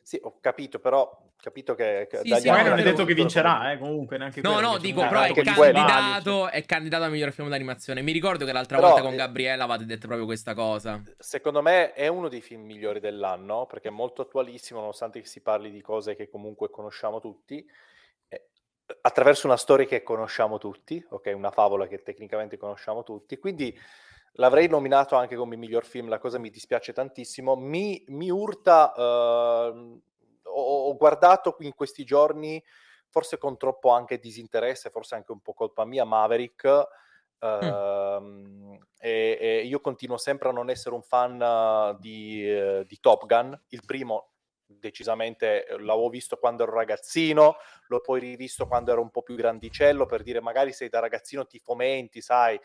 Sì, 0.02 0.18
ho 0.20 0.40
capito, 0.40 0.80
però 0.80 1.29
capito 1.40 1.74
che, 1.74 2.08
Sì, 2.22 2.34
sì, 2.34 2.48
Magari 2.48 2.68
non 2.68 2.78
è 2.78 2.82
detto 2.82 3.04
che 3.04 3.14
vincerà, 3.14 3.72
eh, 3.72 3.78
comunque 3.78 4.18
neanche 4.18 4.40
No, 4.42 4.60
no, 4.60 4.78
dico, 4.78 5.00
però 5.00 5.22
è 5.22 5.32
candidato, 5.32 6.48
è 6.48 6.64
candidato 6.64 7.04
a 7.04 7.08
miglior 7.08 7.32
film 7.32 7.48
d'animazione. 7.48 8.02
Mi 8.02 8.12
ricordo 8.12 8.44
che 8.44 8.52
l'altra 8.52 8.76
Però, 8.76 8.88
volta 8.88 9.02
con 9.02 9.14
eh, 9.14 9.16
Gabriella 9.16 9.64
avete 9.64 9.86
detto 9.86 10.06
proprio 10.06 10.26
questa 10.26 10.54
cosa. 10.54 11.02
Secondo 11.18 11.62
me 11.62 11.92
è 11.94 12.06
uno 12.08 12.28
dei 12.28 12.40
film 12.40 12.62
migliori 12.64 13.00
dell'anno 13.00 13.66
perché 13.66 13.88
è 13.88 13.90
molto 13.90 14.22
attualissimo, 14.22 14.80
nonostante 14.80 15.20
che 15.20 15.26
si 15.26 15.40
parli 15.40 15.70
di 15.70 15.80
cose 15.80 16.14
che 16.14 16.28
comunque 16.28 16.70
conosciamo 16.70 17.20
tutti, 17.20 17.64
eh, 18.28 18.48
attraverso 19.00 19.46
una 19.46 19.56
storia 19.56 19.86
che 19.86 20.02
conosciamo 20.02 20.58
tutti, 20.58 21.04
ok? 21.08 21.32
Una 21.34 21.50
favola 21.50 21.86
che 21.86 22.02
tecnicamente 22.02 22.58
conosciamo 22.58 23.02
tutti. 23.02 23.38
Quindi 23.38 23.76
l'avrei 24.34 24.68
nominato 24.68 25.16
anche 25.16 25.36
come 25.36 25.56
miglior 25.56 25.84
film. 25.84 26.08
La 26.08 26.18
cosa 26.18 26.38
mi 26.38 26.50
dispiace 26.50 26.92
tantissimo. 26.92 27.56
Mi, 27.56 28.04
mi 28.08 28.30
urta. 28.30 28.92
ehm, 28.96 30.00
ho, 30.52 30.96
guardato 30.96 31.56
in 31.60 31.74
questi 31.74 32.04
giorni, 32.04 32.62
forse 33.08 33.38
con 33.38 33.56
troppo 33.56 33.90
anche 33.90 34.18
disinteresse, 34.18 34.90
forse 34.90 35.14
anche 35.14 35.32
un 35.32 35.40
po' 35.40 35.54
colpa 35.54 35.84
mia, 35.84 36.04
Maverick. 36.04 36.88
Ehm, 37.42 38.78
e, 38.98 39.38
e 39.40 39.64
io 39.64 39.80
continuo 39.80 40.18
sempre 40.18 40.50
a 40.50 40.52
non 40.52 40.70
essere 40.70 40.94
un 40.94 41.02
fan 41.02 41.40
eh, 41.40 41.96
di, 41.98 42.48
eh, 42.48 42.84
di 42.86 43.00
Top 43.00 43.26
Gun. 43.26 43.58
Il 43.68 43.82
primo, 43.84 44.32
decisamente, 44.66 45.66
eh, 45.66 45.78
l'avevo 45.78 46.08
visto 46.08 46.36
quando 46.36 46.62
ero 46.62 46.72
ragazzino, 46.72 47.56
l'ho 47.88 48.00
poi 48.00 48.20
rivisto 48.20 48.66
quando 48.66 48.92
ero 48.92 49.00
un 49.00 49.10
po' 49.10 49.22
più 49.22 49.34
grandicello 49.34 50.06
per 50.06 50.22
dire 50.22 50.40
magari 50.40 50.72
sei 50.72 50.88
da 50.88 51.00
ragazzino 51.00 51.46
ti 51.46 51.58
fomenti, 51.58 52.20
sai, 52.20 52.60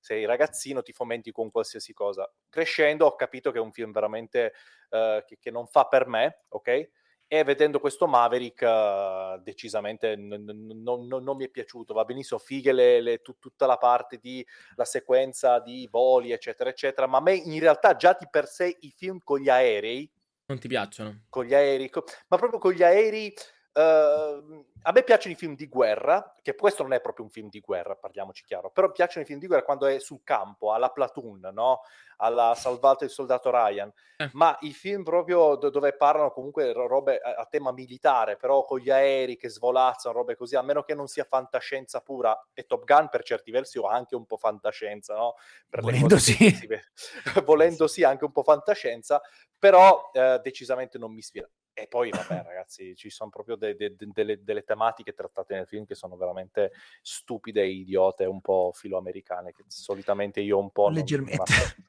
sei 0.00 0.24
ragazzino 0.24 0.82
ti 0.82 0.92
fomenti 0.92 1.32
con 1.32 1.50
qualsiasi 1.50 1.92
cosa. 1.92 2.30
Crescendo 2.48 3.06
ho 3.06 3.16
capito 3.16 3.50
che 3.50 3.58
è 3.58 3.60
un 3.60 3.72
film 3.72 3.92
veramente 3.92 4.54
eh, 4.90 5.24
che, 5.26 5.38
che 5.38 5.50
non 5.50 5.66
fa 5.66 5.86
per 5.86 6.06
me, 6.06 6.44
ok? 6.48 6.90
E 7.32 7.44
vedendo 7.44 7.78
questo 7.78 8.08
Maverick, 8.08 8.60
eh, 8.62 9.38
decisamente 9.44 10.16
n- 10.16 10.34
n- 10.34 10.82
non- 10.82 11.06
non- 11.06 11.36
mi 11.36 11.44
è 11.44 11.48
piaciuto. 11.48 11.94
Va 11.94 12.04
benissimo, 12.04 12.40
fighe 12.40 12.72
le- 12.72 13.00
le- 13.00 13.18
tu- 13.22 13.38
tutta 13.38 13.66
la 13.66 13.76
parte 13.76 14.18
di 14.18 14.44
la 14.74 14.84
sequenza 14.84 15.60
di 15.60 15.86
voli, 15.88 16.32
eccetera, 16.32 16.70
eccetera. 16.70 17.06
Ma 17.06 17.18
a 17.18 17.20
me 17.20 17.34
in 17.34 17.60
realtà 17.60 17.94
già 17.94 18.16
di 18.18 18.26
per 18.28 18.48
sé 18.48 18.76
i 18.80 18.90
film 18.90 19.18
con 19.22 19.38
gli 19.38 19.48
aerei, 19.48 20.10
Non 20.46 20.58
ti 20.58 20.66
piacciono? 20.66 21.26
con 21.28 21.44
gli 21.44 21.54
aerei, 21.54 21.88
co- 21.88 22.02
ma 22.26 22.36
proprio 22.36 22.58
con 22.58 22.72
gli 22.72 22.82
aerei. 22.82 23.32
Eh, 23.72 24.64
a 24.82 24.92
me 24.92 25.02
piacciono 25.02 25.34
i 25.34 25.36
film 25.36 25.54
di 25.54 25.68
guerra, 25.68 26.32
che 26.42 26.54
questo 26.54 26.82
non 26.82 26.92
è 26.92 27.00
proprio 27.00 27.24
un 27.24 27.30
film 27.30 27.48
di 27.48 27.60
guerra, 27.60 27.94
parliamoci 27.94 28.44
chiaro, 28.44 28.70
però 28.70 28.90
piacciono 28.90 29.24
i 29.24 29.26
film 29.26 29.38
di 29.38 29.46
guerra 29.46 29.64
quando 29.64 29.86
è 29.86 29.98
sul 29.98 30.22
campo, 30.24 30.72
alla 30.72 30.90
platoon, 30.90 31.50
no? 31.52 31.82
alla 32.22 32.54
salvato 32.54 33.04
il 33.04 33.10
soldato 33.10 33.50
Ryan, 33.50 33.90
Eh. 34.18 34.30
ma 34.34 34.56
i 34.60 34.72
film 34.72 35.02
proprio 35.02 35.56
do- 35.56 35.70
dove 35.70 35.96
parlano 35.96 36.30
comunque 36.32 36.72
ro- 36.72 36.86
robe 36.86 37.18
a, 37.18 37.34
a 37.36 37.46
tema 37.46 37.72
militare, 37.72 38.36
però 38.36 38.64
con 38.64 38.78
gli 38.78 38.90
aerei 38.90 39.36
che 39.36 39.48
svolazzano, 39.48 40.14
robe 40.14 40.36
così, 40.36 40.56
a 40.56 40.62
meno 40.62 40.82
che 40.82 40.94
non 40.94 41.06
sia 41.06 41.24
fantascienza 41.24 42.00
pura, 42.00 42.38
e 42.52 42.64
Top 42.64 42.84
Gun 42.84 43.08
per 43.08 43.22
certi 43.22 43.50
versi 43.50 43.78
ho 43.78 43.86
anche 43.86 44.14
un 44.16 44.26
po' 44.26 44.36
fantascienza, 44.36 45.14
no? 45.14 45.34
Per 45.68 45.80
le 45.80 45.84
Volendo 45.92 46.14
cose 46.14 46.32
sì. 46.32 46.68
Volendo 47.44 47.86
sì, 47.86 48.02
anche 48.04 48.24
un 48.24 48.32
po' 48.32 48.42
fantascienza, 48.42 49.20
però 49.58 50.10
eh, 50.12 50.40
decisamente 50.42 50.98
non 50.98 51.12
mi 51.12 51.22
sfida. 51.22 51.48
E 51.80 51.86
poi, 51.88 52.10
vabbè, 52.10 52.42
ragazzi, 52.44 52.94
ci 52.94 53.08
sono 53.10 53.30
proprio 53.30 53.56
de- 53.56 53.74
de- 53.74 53.94
de- 53.96 54.08
delle, 54.12 54.42
delle 54.42 54.62
tematiche 54.64 55.12
trattate 55.14 55.54
nel 55.54 55.66
film 55.66 55.84
che 55.86 55.94
sono 55.94 56.16
veramente 56.16 56.72
stupide 57.02 57.62
e 57.62 57.68
idiote, 57.70 58.24
un 58.26 58.40
po' 58.40 58.70
filoamericane, 58.74 59.52
che 59.52 59.64
solitamente 59.66 60.40
io 60.40 60.58
un 60.58 60.70
po' 60.70 60.88
Leggermente. 60.90 61.42
non. 61.52 61.88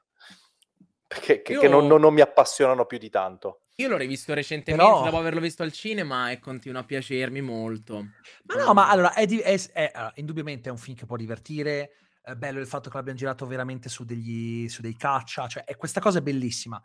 Perché 1.12 1.42
che- 1.42 1.52
Io- 1.52 1.60
che 1.60 1.68
non, 1.68 1.86
non- 1.86 2.00
non 2.00 2.14
mi 2.14 2.22
appassionano 2.22 2.86
più 2.86 2.96
di 2.96 3.10
tanto. 3.10 3.60
Io 3.76 3.88
l'ho 3.88 3.96
rivisto 3.98 4.32
recentemente 4.32 4.82
Però- 4.90 5.04
dopo 5.04 5.16
averlo 5.18 5.40
visto 5.40 5.62
al 5.62 5.72
cinema 5.72 6.30
e 6.30 6.38
continua 6.38 6.80
a 6.80 6.84
piacermi 6.84 7.40
molto. 7.42 8.02
Ma 8.44 8.54
no, 8.64 8.72
ma 8.72 8.88
allora, 8.88 9.12
è, 9.12 9.26
di- 9.26 9.40
è- 9.40 9.60
è- 9.72 9.90
allora, 9.92 10.12
indubbiamente 10.16 10.68
è 10.68 10.72
un 10.72 10.78
film 10.78 10.96
che 10.96 11.04
può 11.06 11.16
divertire. 11.16 11.92
È 12.22 12.34
bello 12.34 12.60
il 12.60 12.66
fatto 12.66 12.88
che 12.88 12.96
l'abbiano 12.96 13.18
girato 13.18 13.46
veramente 13.46 13.88
su, 13.90 14.04
degli, 14.04 14.68
su 14.68 14.80
dei 14.80 14.96
caccia. 14.96 15.46
Cioè, 15.48 15.64
è- 15.64 15.76
questa 15.76 16.00
cosa 16.00 16.18
è 16.20 16.22
bellissima. 16.22 16.80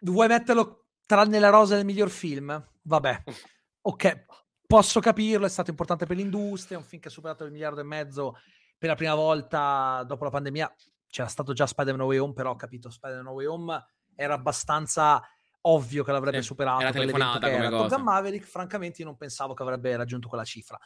Vuoi 0.00 0.26
metterlo 0.28 0.85
tra 1.06 1.24
nella 1.24 1.48
rosa 1.48 1.76
del 1.76 1.84
miglior 1.84 2.10
film? 2.10 2.62
Vabbè, 2.82 3.22
ok, 3.82 4.24
posso 4.66 5.00
capirlo. 5.00 5.46
È 5.46 5.50
stato 5.50 5.70
importante 5.70 6.04
per 6.04 6.16
l'industria. 6.16 6.78
Un 6.78 6.84
film 6.84 7.00
che 7.00 7.08
ha 7.08 7.12
superato 7.12 7.44
il 7.44 7.52
miliardo 7.52 7.80
e 7.80 7.84
mezzo 7.84 8.36
per 8.76 8.90
la 8.90 8.94
prima 8.96 9.14
volta 9.14 10.04
dopo 10.06 10.24
la 10.24 10.30
pandemia. 10.30 10.74
C'era 11.08 11.28
stato 11.28 11.52
già 11.52 11.66
Spider-Man 11.66 12.06
Way 12.06 12.18
Home, 12.18 12.32
però 12.34 12.50
ho 12.50 12.56
capito, 12.56 12.90
Spider-Man 12.90 13.32
Way 13.32 13.46
Home 13.46 13.84
era 14.14 14.34
abbastanza 14.34 15.22
ovvio 15.62 16.04
che 16.04 16.12
l'avrebbe 16.12 16.40
Sì, 16.40 16.46
superato 16.46 16.80
era 16.80 16.90
per 16.90 17.06
l'evento 17.06 17.18
telefonata 17.18 17.48
che 17.48 17.54
era. 17.54 17.68
Top. 17.70 17.88
Gun 17.88 18.02
Maverick, 18.02 18.46
francamente, 18.46 19.02
io 19.02 19.08
non 19.08 19.16
pensavo 19.16 19.54
che 19.54 19.62
avrebbe 19.62 19.96
raggiunto 19.96 20.28
quella 20.28 20.44
cifra. 20.44 20.78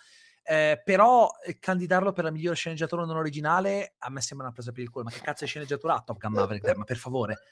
Eh, 0.43 0.81
però 0.85 1.31
candidarlo 1.61 2.13
per 2.13 2.25
la 2.25 2.31
migliore 2.31 2.57
sceneggiatura 2.57 3.05
non 3.05 3.17
originale 3.17 3.95
a 3.99 4.11
me 4.11 4.21
sembra 4.21 4.47
una 4.47 4.55
presa 4.55 4.73
per 4.73 4.83
il 4.83 4.91
culo. 4.91 5.05
Ma 5.05 5.11
che 5.11 5.21
cazzo 5.21 5.45
di 5.45 5.51
sceneggiatura 5.51 5.95
ha 5.95 6.01
Top 6.03 6.19
Gun 6.19 6.33
Maverick? 6.33 6.77
Ma 6.77 6.85
per 6.85 6.97
favore, 6.97 7.49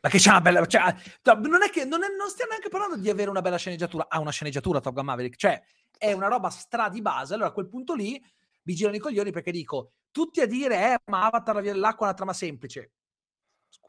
ma 0.00 0.08
che 0.08 0.18
c'ha 0.18 0.30
una 0.30 0.40
bella. 0.40 0.66
Cioè, 0.66 0.94
no, 1.22 1.34
non 1.48 1.62
è 1.62 1.70
che 1.70 1.84
non, 1.84 2.02
è- 2.02 2.14
non 2.16 2.28
stiamo 2.28 2.50
neanche 2.50 2.68
parlando 2.68 2.96
di 2.96 3.08
avere 3.08 3.30
una 3.30 3.40
bella 3.42 3.56
sceneggiatura. 3.56 4.06
Ha 4.08 4.18
una 4.18 4.30
sceneggiatura 4.32 4.80
Top 4.80 4.94
Gun 4.94 5.04
Maverick, 5.04 5.36
cioè 5.36 5.62
è 5.96 6.12
una 6.12 6.28
roba 6.28 6.50
stra 6.50 6.88
di 6.88 7.02
base. 7.02 7.34
Allora 7.34 7.48
a 7.50 7.52
quel 7.52 7.68
punto 7.68 7.94
lì 7.94 8.20
mi 8.62 8.74
girano 8.74 8.96
i 8.96 9.00
coglioni 9.00 9.30
perché 9.30 9.52
dico 9.52 9.92
tutti 10.10 10.40
a 10.40 10.46
dire, 10.46 10.92
eh, 10.92 10.98
ma 11.06 11.26
Avatar 11.26 11.54
la 11.54 11.60
via 11.60 11.72
dell'acqua 11.72 12.06
è 12.06 12.08
una 12.08 12.16
trama 12.16 12.32
semplice. 12.32 12.92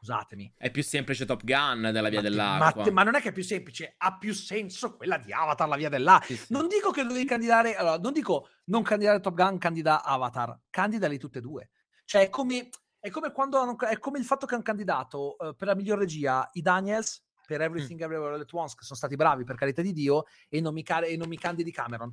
Scusatemi. 0.06 0.52
È 0.58 0.68
più 0.72 0.82
semplice 0.82 1.24
Top 1.24 1.44
Gun 1.44 1.90
della 1.92 2.08
via 2.08 2.20
Ma, 2.20 2.28
dell'acqua. 2.28 2.84
ma- 2.86 2.90
ma 2.90 3.02
non 3.04 3.14
è 3.14 3.20
che 3.20 3.28
è 3.28 3.32
più 3.32 3.44
semplice, 3.44 3.94
ha 3.96 4.18
più 4.18 4.34
senso 4.34 4.96
quella 4.96 5.16
di 5.16 5.32
Avatar, 5.32 5.68
la 5.68 5.76
via 5.76 5.88
dell'acqua. 5.88 6.26
Sì, 6.26 6.36
sì. 6.36 6.52
Non 6.52 6.66
dico 6.66 6.90
che 6.90 7.04
devi 7.04 7.24
candidare, 7.24 7.76
allora, 7.76 7.98
non 7.98 8.12
dico 8.12 8.48
non 8.66 8.82
candidare 8.82 9.20
Top 9.20 9.34
Gun, 9.34 9.58
candida 9.58 10.02
Avatar, 10.02 10.58
candidali 10.70 11.18
tutte 11.18 11.38
e 11.38 11.40
due. 11.40 11.70
Cioè, 12.04 12.22
è 12.22 12.30
come, 12.30 12.68
è 12.98 13.10
come 13.10 13.30
quando 13.30 13.78
è 13.78 13.98
come 14.00 14.18
il 14.18 14.24
fatto 14.24 14.44
che 14.44 14.54
hanno 14.54 14.64
candidato 14.64 15.38
eh, 15.38 15.54
per 15.54 15.68
la 15.68 15.76
miglior 15.76 15.98
regia 16.00 16.48
i 16.54 16.62
Daniels 16.62 17.22
per 17.46 17.60
Everything 17.60 18.00
Everywhere 18.00 18.34
All 18.34 18.40
at 18.40 18.52
Once, 18.52 18.74
che 18.76 18.82
sono 18.84 18.98
stati 18.98 19.14
bravi 19.14 19.44
per 19.44 19.54
carità 19.54 19.82
di 19.82 19.92
Dio, 19.92 20.24
e 20.48 20.60
non 20.60 20.74
mi, 20.74 20.82
ca- 20.82 21.04
e 21.04 21.16
non 21.16 21.28
mi 21.28 21.38
candidi 21.38 21.70
Cameron. 21.70 22.12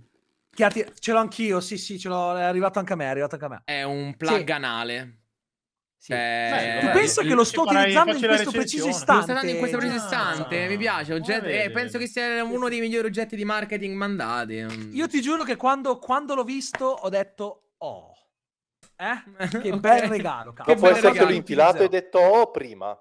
Che 0.52 0.64
ha 0.64 0.70
ti- 0.70 0.86
ce 1.00 1.12
l'ho 1.12 1.20
anch'io, 1.20 1.60
sì, 1.60 1.78
sì, 1.78 1.98
ce 1.98 2.08
l'ho, 2.08 2.36
è 2.38 2.44
arrivato 2.44 2.78
anche 2.78 2.94
a 2.94 2.96
me, 2.96 3.06
è 3.06 3.08
arrivato 3.08 3.34
anche 3.34 3.46
a 3.46 3.50
me. 3.50 3.62
È 3.66 3.82
un 3.84 4.16
plug 4.16 4.46
Sì. 4.46 4.52
anale. 4.52 5.19
Sì. 6.02 6.14
Beh, 6.14 6.78
Tu 6.80 6.90
pensa 6.92 7.22
che 7.24 7.34
lo 7.34 7.44
sto 7.44 7.64
utilizzando 7.64 8.14
in 8.16 8.26
questo 8.26 8.52
preciso. 8.52 8.86
Lo 8.86 8.90
istante? 8.92 9.24
sta 9.24 9.34
dando 9.34 9.52
in 9.52 9.58
questo 9.58 9.78
preciso 9.78 10.00
Ah. 10.02 10.06
istante, 10.06 10.68
mi 10.70 10.78
piace. 10.78 11.14
oggetto- 11.14 11.46
Ah, 11.46 11.50
eh, 11.52 11.72
penso 11.72 11.98
che 11.98 12.08
sia 12.08 12.42
uno 12.44 12.70
dei 12.70 12.80
migliori 12.80 13.08
oggetti 13.08 13.36
di 13.36 13.44
marketing 13.44 13.96
mandati. 13.96 14.66
Io 14.94 15.08
ti 15.10 15.22
giuro 15.22 15.44
che 15.44 15.58
quando, 15.58 16.00
quando 16.00 16.36
l'ho 16.36 16.46
visto 16.46 16.86
ho 16.86 17.10
detto, 17.10 17.72
oh, 17.80 18.14
eh? 18.96 19.24
Che 19.62 19.72
Ok. 19.74 19.80
bel 19.80 20.02
regalo, 20.04 20.54
Che 20.54 20.64
cavolo. 20.64 20.78
può 20.78 20.88
bel 20.88 20.92
essere 20.92 21.02
che 21.02 21.08
regalo. 21.14 21.30
l'ho 21.30 21.36
infilato 21.36 21.78
e 21.80 21.84
hai 21.84 21.90
detto 21.90 22.18
oh 22.20 22.50
prima. 22.52 22.98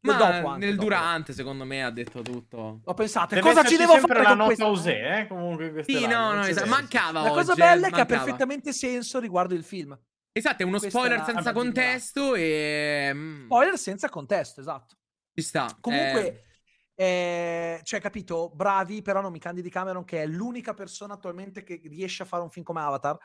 Nel 0.00 0.14
Ma 0.16 0.18
dopo 0.18 0.48
anche, 0.48 0.66
nel 0.66 0.74
dopo. 0.74 0.84
durante, 0.88 1.32
secondo 1.32 1.64
me, 1.64 1.82
ha 1.82 1.90
detto 1.90 2.20
tutto. 2.20 2.80
Ho 2.84 2.92
pensato, 2.92 3.34
Deve 3.34 3.40
cosa 3.48 3.64
ci 3.64 3.78
devo 3.78 3.96
fare 3.96 4.20
la 4.20 4.28
con 4.28 4.36
nota 4.36 4.44
questo? 4.48 4.66
Usè, 4.68 5.20
eh, 5.20 5.26
comunque 5.26 5.82
Sì, 5.84 6.06
no, 6.06 6.34
no, 6.34 6.42
esatto, 6.44 6.68
mancava 6.68 7.22
La 7.22 7.30
cosa 7.30 7.52
oggi, 7.52 7.60
bella 7.62 7.86
è 7.86 7.90
che 7.90 7.94
ha 7.94 7.98
mancava. 8.00 8.22
perfettamente 8.24 8.72
senso 8.74 9.18
riguardo 9.20 9.54
il 9.54 9.64
film. 9.64 9.98
Esatto, 10.36 10.62
è 10.62 10.66
uno 10.66 10.78
Questa 10.78 10.98
spoiler 10.98 11.18
era- 11.22 11.32
senza 11.32 11.52
contesto 11.52 12.34
e... 12.34 13.10
mm, 13.14 13.44
Spoiler 13.44 13.78
senza 13.78 14.08
contesto, 14.08 14.60
esatto. 14.60 14.96
Ci 15.32 15.42
sta. 15.42 15.78
Comunque, 15.80 16.44
eh, 16.96 17.80
cioè, 17.84 18.00
capito, 18.00 18.50
bravi, 18.52 19.00
però 19.00 19.20
non 19.20 19.30
mi 19.30 19.38
candidi 19.38 19.70
Cameron, 19.70 20.02
che 20.04 20.22
è 20.22 20.26
l'unica 20.26 20.74
persona 20.74 21.14
attualmente 21.14 21.62
che 21.62 21.80
riesce 21.84 22.24
a 22.24 22.26
fare 22.26 22.42
un 22.42 22.50
film 22.50 22.64
come 22.64 22.80
Avatar. 22.80 23.16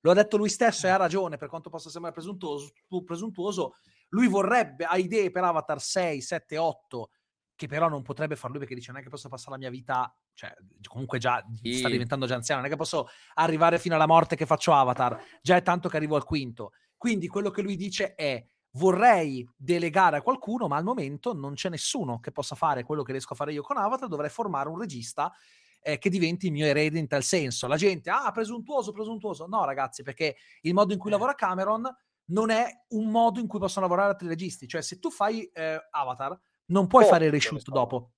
Lo 0.00 0.10
ha 0.10 0.14
detto 0.14 0.36
lui 0.36 0.50
stesso 0.50 0.86
e 0.86 0.90
ha 0.90 0.96
ragione, 0.96 1.38
per 1.38 1.48
quanto 1.48 1.70
possa 1.70 1.88
sembrare 1.88 2.14
presuntuoso, 2.14 2.70
presuntuoso. 3.02 3.76
Lui 4.10 4.28
vorrebbe, 4.28 4.84
ha 4.84 4.98
idee 4.98 5.30
per 5.30 5.44
Avatar 5.44 5.80
6, 5.80 6.20
7, 6.20 6.58
8, 6.58 7.10
che 7.58 7.66
però 7.66 7.88
non 7.88 8.02
potrebbe 8.02 8.36
far 8.36 8.50
lui 8.50 8.60
perché 8.60 8.76
dice 8.76 8.92
non 8.92 9.00
è 9.00 9.02
che 9.02 9.10
posso 9.10 9.28
passare 9.28 9.50
la 9.50 9.58
mia 9.58 9.68
vita, 9.70 10.16
cioè 10.32 10.54
comunque 10.86 11.18
già 11.18 11.44
Sì. 11.60 11.74
sta 11.74 11.88
diventando 11.88 12.24
già 12.24 12.36
anziano, 12.36 12.60
non 12.60 12.68
è 12.70 12.72
che 12.72 12.78
posso 12.78 13.08
arrivare 13.34 13.80
fino 13.80 13.96
alla 13.96 14.06
morte 14.06 14.36
che 14.36 14.46
faccio 14.46 14.72
Avatar, 14.72 15.20
già 15.42 15.56
è 15.56 15.62
tanto 15.62 15.88
che 15.88 15.96
arrivo 15.96 16.14
al 16.14 16.22
quinto. 16.24 16.70
Quindi 16.96 17.26
quello 17.26 17.50
che 17.50 17.62
lui 17.62 17.74
dice 17.74 18.14
è 18.14 18.46
vorrei 18.74 19.44
delegare 19.56 20.18
a 20.18 20.22
qualcuno, 20.22 20.68
ma 20.68 20.76
al 20.76 20.84
momento 20.84 21.34
non 21.34 21.54
c'è 21.54 21.68
nessuno 21.68 22.20
che 22.20 22.30
possa 22.30 22.54
fare 22.54 22.84
quello 22.84 23.02
che 23.02 23.10
riesco 23.10 23.32
a 23.32 23.36
fare 23.36 23.52
io 23.52 23.62
con 23.62 23.76
Avatar, 23.76 24.08
dovrei 24.08 24.30
formare 24.30 24.68
un 24.68 24.78
regista 24.78 25.32
eh, 25.80 25.98
che 25.98 26.10
diventi 26.10 26.46
il 26.46 26.52
mio 26.52 26.64
erede 26.66 27.00
in 27.00 27.08
tal 27.08 27.24
senso. 27.24 27.66
La 27.66 27.76
gente, 27.76 28.08
ah, 28.08 28.30
presuntuoso, 28.30 28.92
presuntuoso. 28.92 29.46
No, 29.46 29.64
ragazzi, 29.64 30.04
perché 30.04 30.36
il 30.60 30.74
modo 30.74 30.92
in 30.92 30.98
cui 31.00 31.10
lavora 31.10 31.34
Cameron 31.34 31.92
non 32.26 32.50
è 32.50 32.68
un 32.90 33.10
modo 33.10 33.40
in 33.40 33.46
cui 33.48 33.58
possono 33.58 33.86
lavorare 33.86 34.10
altri 34.12 34.28
registi. 34.28 34.68
Cioè, 34.68 34.82
se 34.82 34.98
tu 34.98 35.10
fai 35.10 35.44
eh, 35.52 35.88
Avatar, 35.90 36.38
non 36.68 36.86
puoi 36.86 37.04
Oh, 37.04 37.08
fare 37.08 37.30
reshoot 37.30 37.68
dopo. 37.70 38.12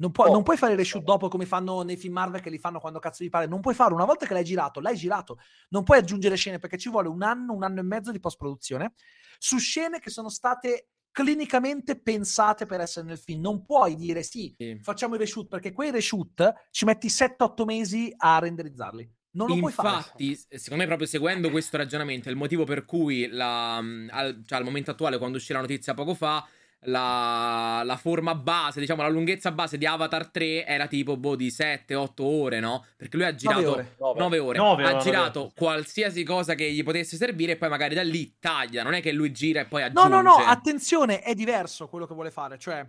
Non, 0.00 0.12
puoi- 0.12 0.30
non 0.30 0.42
puoi 0.42 0.56
fare 0.56 0.74
reshoot 0.76 1.04
dopo 1.04 1.28
come 1.28 1.44
fanno 1.44 1.82
nei 1.82 1.96
film 1.98 2.14
Marvel 2.14 2.40
che 2.40 2.48
li 2.48 2.58
fanno 2.58 2.80
quando 2.80 2.98
cazzo 2.98 3.22
gli 3.22 3.28
pare. 3.28 3.46
Non 3.46 3.60
puoi 3.60 3.74
farlo 3.74 3.94
una 3.96 4.06
volta 4.06 4.24
che 4.26 4.32
l'hai 4.32 4.44
girato, 4.44 4.80
l'hai 4.80 4.96
girato. 4.96 5.38
Non 5.70 5.82
puoi 5.84 5.98
aggiungere 5.98 6.36
scene 6.36 6.58
perché 6.58 6.78
ci 6.78 6.88
vuole 6.88 7.08
un 7.08 7.22
anno, 7.22 7.52
un 7.52 7.62
anno 7.64 7.80
e 7.80 7.82
mezzo 7.82 8.10
di 8.10 8.18
post-produzione 8.18 8.94
su 9.38 9.58
scene 9.58 9.98
che 10.00 10.08
sono 10.08 10.30
state 10.30 10.88
clinicamente 11.10 12.00
pensate 12.00 12.64
per 12.64 12.80
essere 12.80 13.06
nel 13.06 13.18
film. 13.18 13.42
Non 13.42 13.64
puoi 13.66 13.94
dire 13.94 14.22
sì, 14.22 14.54
Sì. 14.56 14.78
facciamo 14.80 15.16
i 15.16 15.18
reshoot 15.18 15.48
perché 15.48 15.72
quei 15.72 15.90
reshoot 15.90 16.68
ci 16.70 16.84
metti 16.86 17.08
7-8 17.10 17.64
mesi 17.66 18.10
a 18.16 18.38
renderizzarli. 18.38 19.10
Non 19.32 19.48
lo 19.48 19.56
puoi 19.58 19.72
fare. 19.72 19.88
Infatti, 19.96 20.34
s- 20.34 20.46
secondo 20.54 20.82
me, 20.82 20.86
proprio 20.86 21.06
seguendo 21.08 21.50
questo 21.50 21.76
ragionamento, 21.76 22.28
è 22.28 22.30
il 22.32 22.36
motivo 22.38 22.64
per 22.64 22.84
cui 22.84 23.28
la, 23.28 23.80
mm, 23.82 24.08
al, 24.10 24.42
cioè, 24.46 24.58
al 24.58 24.64
momento 24.64 24.90
attuale, 24.92 25.18
quando 25.18 25.36
uscì 25.36 25.52
la 25.52 25.60
notizia 25.60 25.94
poco 25.94 26.14
fa, 26.14 26.44
la, 26.84 27.82
la 27.84 27.96
forma 27.96 28.34
base, 28.34 28.80
diciamo 28.80 29.02
la 29.02 29.08
lunghezza 29.08 29.52
base 29.52 29.76
di 29.76 29.84
Avatar 29.86 30.28
3 30.30 30.64
era 30.66 30.86
tipo 30.86 31.16
boh, 31.16 31.36
di 31.36 31.48
7-8 31.48 32.08
ore, 32.22 32.60
no? 32.60 32.84
Perché 32.96 33.16
lui 33.16 33.26
ha 33.26 33.30
9 33.32 33.38
girato 33.38 33.70
ore. 33.72 33.96
9 33.98 34.38
ore, 34.38 34.58
Nove 34.58 34.84
ha 34.84 34.90
ore, 34.94 34.98
girato 35.00 35.48
sì. 35.48 35.54
qualsiasi 35.56 36.24
cosa 36.24 36.54
che 36.54 36.70
gli 36.72 36.82
potesse 36.82 37.16
servire 37.16 37.52
e 37.52 37.56
poi 37.56 37.68
magari 37.68 37.94
da 37.94 38.02
lì 38.02 38.36
taglia. 38.38 38.82
Non 38.82 38.94
è 38.94 39.00
che 39.02 39.12
lui 39.12 39.30
gira 39.32 39.60
e 39.60 39.66
poi 39.66 39.80
No, 39.82 39.86
aggiunge. 39.88 40.08
no, 40.08 40.22
no, 40.22 40.34
attenzione, 40.36 41.20
è 41.20 41.34
diverso 41.34 41.88
quello 41.88 42.06
che 42.06 42.14
vuole 42.14 42.30
fare. 42.30 42.58
Cioè, 42.58 42.88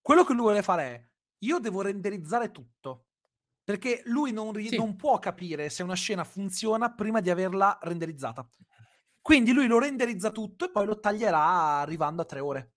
quello 0.00 0.22
che 0.24 0.32
lui 0.32 0.42
vuole 0.42 0.62
fare 0.62 0.82
è, 0.84 1.04
io 1.40 1.58
devo 1.58 1.82
renderizzare 1.82 2.50
tutto. 2.52 3.06
Perché 3.64 4.02
lui 4.04 4.30
non, 4.30 4.52
ri- 4.52 4.68
Sì. 4.68 4.76
non 4.76 4.94
può 4.94 5.18
capire 5.18 5.70
se 5.70 5.82
una 5.82 5.94
scena 5.94 6.22
funziona 6.22 6.92
prima 6.92 7.20
di 7.20 7.30
averla 7.30 7.78
renderizzata. 7.82 8.46
Quindi 9.22 9.52
lui 9.52 9.66
lo 9.66 9.78
renderizza 9.78 10.30
tutto 10.30 10.66
e 10.66 10.70
poi 10.70 10.84
lo 10.84 11.00
taglierà 11.00 11.78
arrivando 11.80 12.20
a 12.20 12.26
tre 12.26 12.40
ore. 12.40 12.73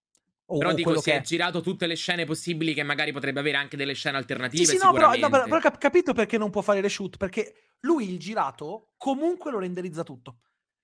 O, 0.50 0.58
Però 0.58 0.70
o 0.70 0.74
dico, 0.74 1.00
si 1.02 1.10
è 1.10 1.18
è. 1.18 1.22
girato 1.22 1.62
tutte 1.62 1.88
le 1.88 1.96
scene 1.96 2.24
possibili 2.26 2.74
che 2.74 2.84
magari 2.84 3.12
potrebbe 3.12 3.42
avere 3.42 3.58
anche 3.58 3.76
delle 3.76 3.94
scene 3.94 4.18
alternative. 4.18 4.64
Sì, 4.64 4.78
sì, 4.78 4.84
no, 4.84 4.94
però, 4.94 5.14
no, 5.14 5.30
però 5.30 5.60
cap- 5.60 5.78
capito 5.78 6.14
perché 6.14 6.38
non 6.38 6.50
può 6.50 6.62
fare 6.62 6.80
le 6.80 6.88
shoot? 6.88 7.18
Perché 7.18 7.74
lui 7.82 8.10
il 8.10 8.18
girato 8.18 8.94
comunque 8.98 9.52
lo 9.52 9.60
renderizza 9.60 10.04
tutto. 10.04 10.40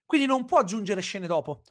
Quindi 0.06 0.28
non 0.28 0.46
può 0.46 0.60
aggiungere 0.60 1.00
scene 1.02 1.28
dopo. 1.28 1.62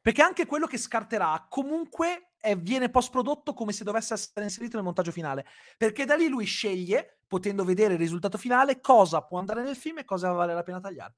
Perché 0.00 0.22
anche 0.22 0.46
quello 0.46 0.66
che 0.66 0.78
scarterà 0.78 1.46
comunque 1.48 2.34
è- 2.38 2.56
viene 2.56 2.90
post 2.90 3.10
prodotto 3.10 3.54
come 3.54 3.72
se 3.72 3.82
dovesse 3.82 4.14
essere 4.14 4.44
inserito 4.44 4.76
nel 4.76 4.84
montaggio 4.84 5.10
finale. 5.10 5.44
Perché 5.76 6.04
da 6.04 6.14
lì 6.14 6.28
lui 6.28 6.44
sceglie, 6.44 7.18
potendo 7.26 7.64
vedere 7.64 7.94
il 7.94 7.98
risultato 7.98 8.38
finale, 8.38 8.80
cosa 8.80 9.22
può 9.22 9.38
andare 9.40 9.62
nel 9.62 9.76
film 9.76 9.98
e 9.98 10.04
cosa 10.04 10.30
vale 10.30 10.54
la 10.54 10.62
pena 10.62 10.78
tagliare. 10.78 11.16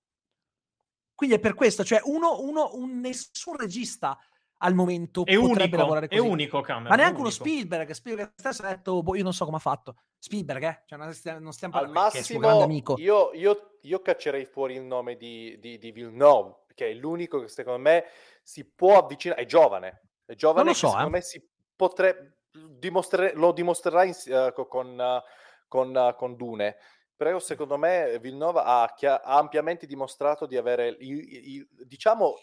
Quindi 1.15 1.37
è 1.37 1.39
per 1.39 1.55
questo, 1.55 1.85
cioè 1.85 2.01
uno, 2.05 2.41
uno 2.41 2.71
un, 2.75 2.99
nessun 2.99 3.57
regista 3.57 4.19
al 4.65 4.75
momento 4.75 5.25
È 5.25 5.35
potrebbe 5.35 5.61
unico, 5.63 5.77
lavorare 5.77 6.07
è 6.07 6.17
così. 6.17 6.29
unico 6.29 6.61
Cameron. 6.61 6.89
Ma 6.89 6.95
è 6.95 6.97
neanche 6.99 7.21
uno. 7.21 7.31
Spielberg, 7.31 7.91
Spielberg 7.91 8.33
stesso 8.37 8.63
ha 8.63 8.69
detto, 8.69 9.03
boh, 9.03 9.17
io 9.17 9.23
non 9.25 9.33
so 9.35 9.45
come 9.45 9.57
ha 9.57 9.61
fatto. 9.61 9.97
Spielberg, 10.19 10.63
eh? 10.63 10.83
Cioè, 10.87 10.99
non 10.99 11.13
stiamo, 11.13 11.39
non 11.41 11.53
stiamo 11.53 11.75
Al 11.77 11.85
parlando 11.87 12.15
è 12.15 12.19
il 12.19 12.25
suo 12.25 12.39
grande 12.39 12.63
amico. 12.65 12.95
io, 12.99 13.33
io, 13.35 13.79
io 13.83 14.01
caccerei 14.01 14.45
fuori 14.45 14.75
il 14.77 14.83
nome 14.83 15.17
di, 15.17 15.59
di, 15.59 15.79
di 15.79 15.91
Villeneuve, 15.91 16.65
che 16.75 16.91
è 16.91 16.95
l'unico 16.95 17.41
che 17.41 17.49
secondo 17.49 17.81
me 17.81 18.05
si 18.43 18.65
può 18.65 18.99
avvicinare, 18.99 19.43
è 19.43 19.45
giovane, 19.47 20.03
è 20.25 20.35
giovane 20.35 20.67
lo 20.67 20.71
che 20.73 20.77
so, 20.79 20.87
secondo 20.89 21.09
eh. 21.09 21.11
me 21.11 21.21
si 21.23 21.49
potrebbe, 21.75 22.37
dimostre- 22.53 23.33
lo 23.35 23.51
dimostrerà 23.53 24.05
in- 24.05 24.53
co- 24.55 24.67
con, 24.69 25.01
eh, 25.01 25.23
con, 25.67 25.97
eh, 25.97 26.15
con 26.17 26.37
Dune. 26.37 26.77
Però 27.17 27.39
secondo 27.41 27.77
me 27.77 28.19
Villeneuve 28.21 28.61
ha, 28.65 28.83
ha 28.85 29.21
ampiamente 29.39 29.87
dimostrato 29.87 30.47
di 30.47 30.57
avere, 30.57 30.89
il, 30.89 31.19
il- 31.47 31.69
diciamo, 31.85 32.35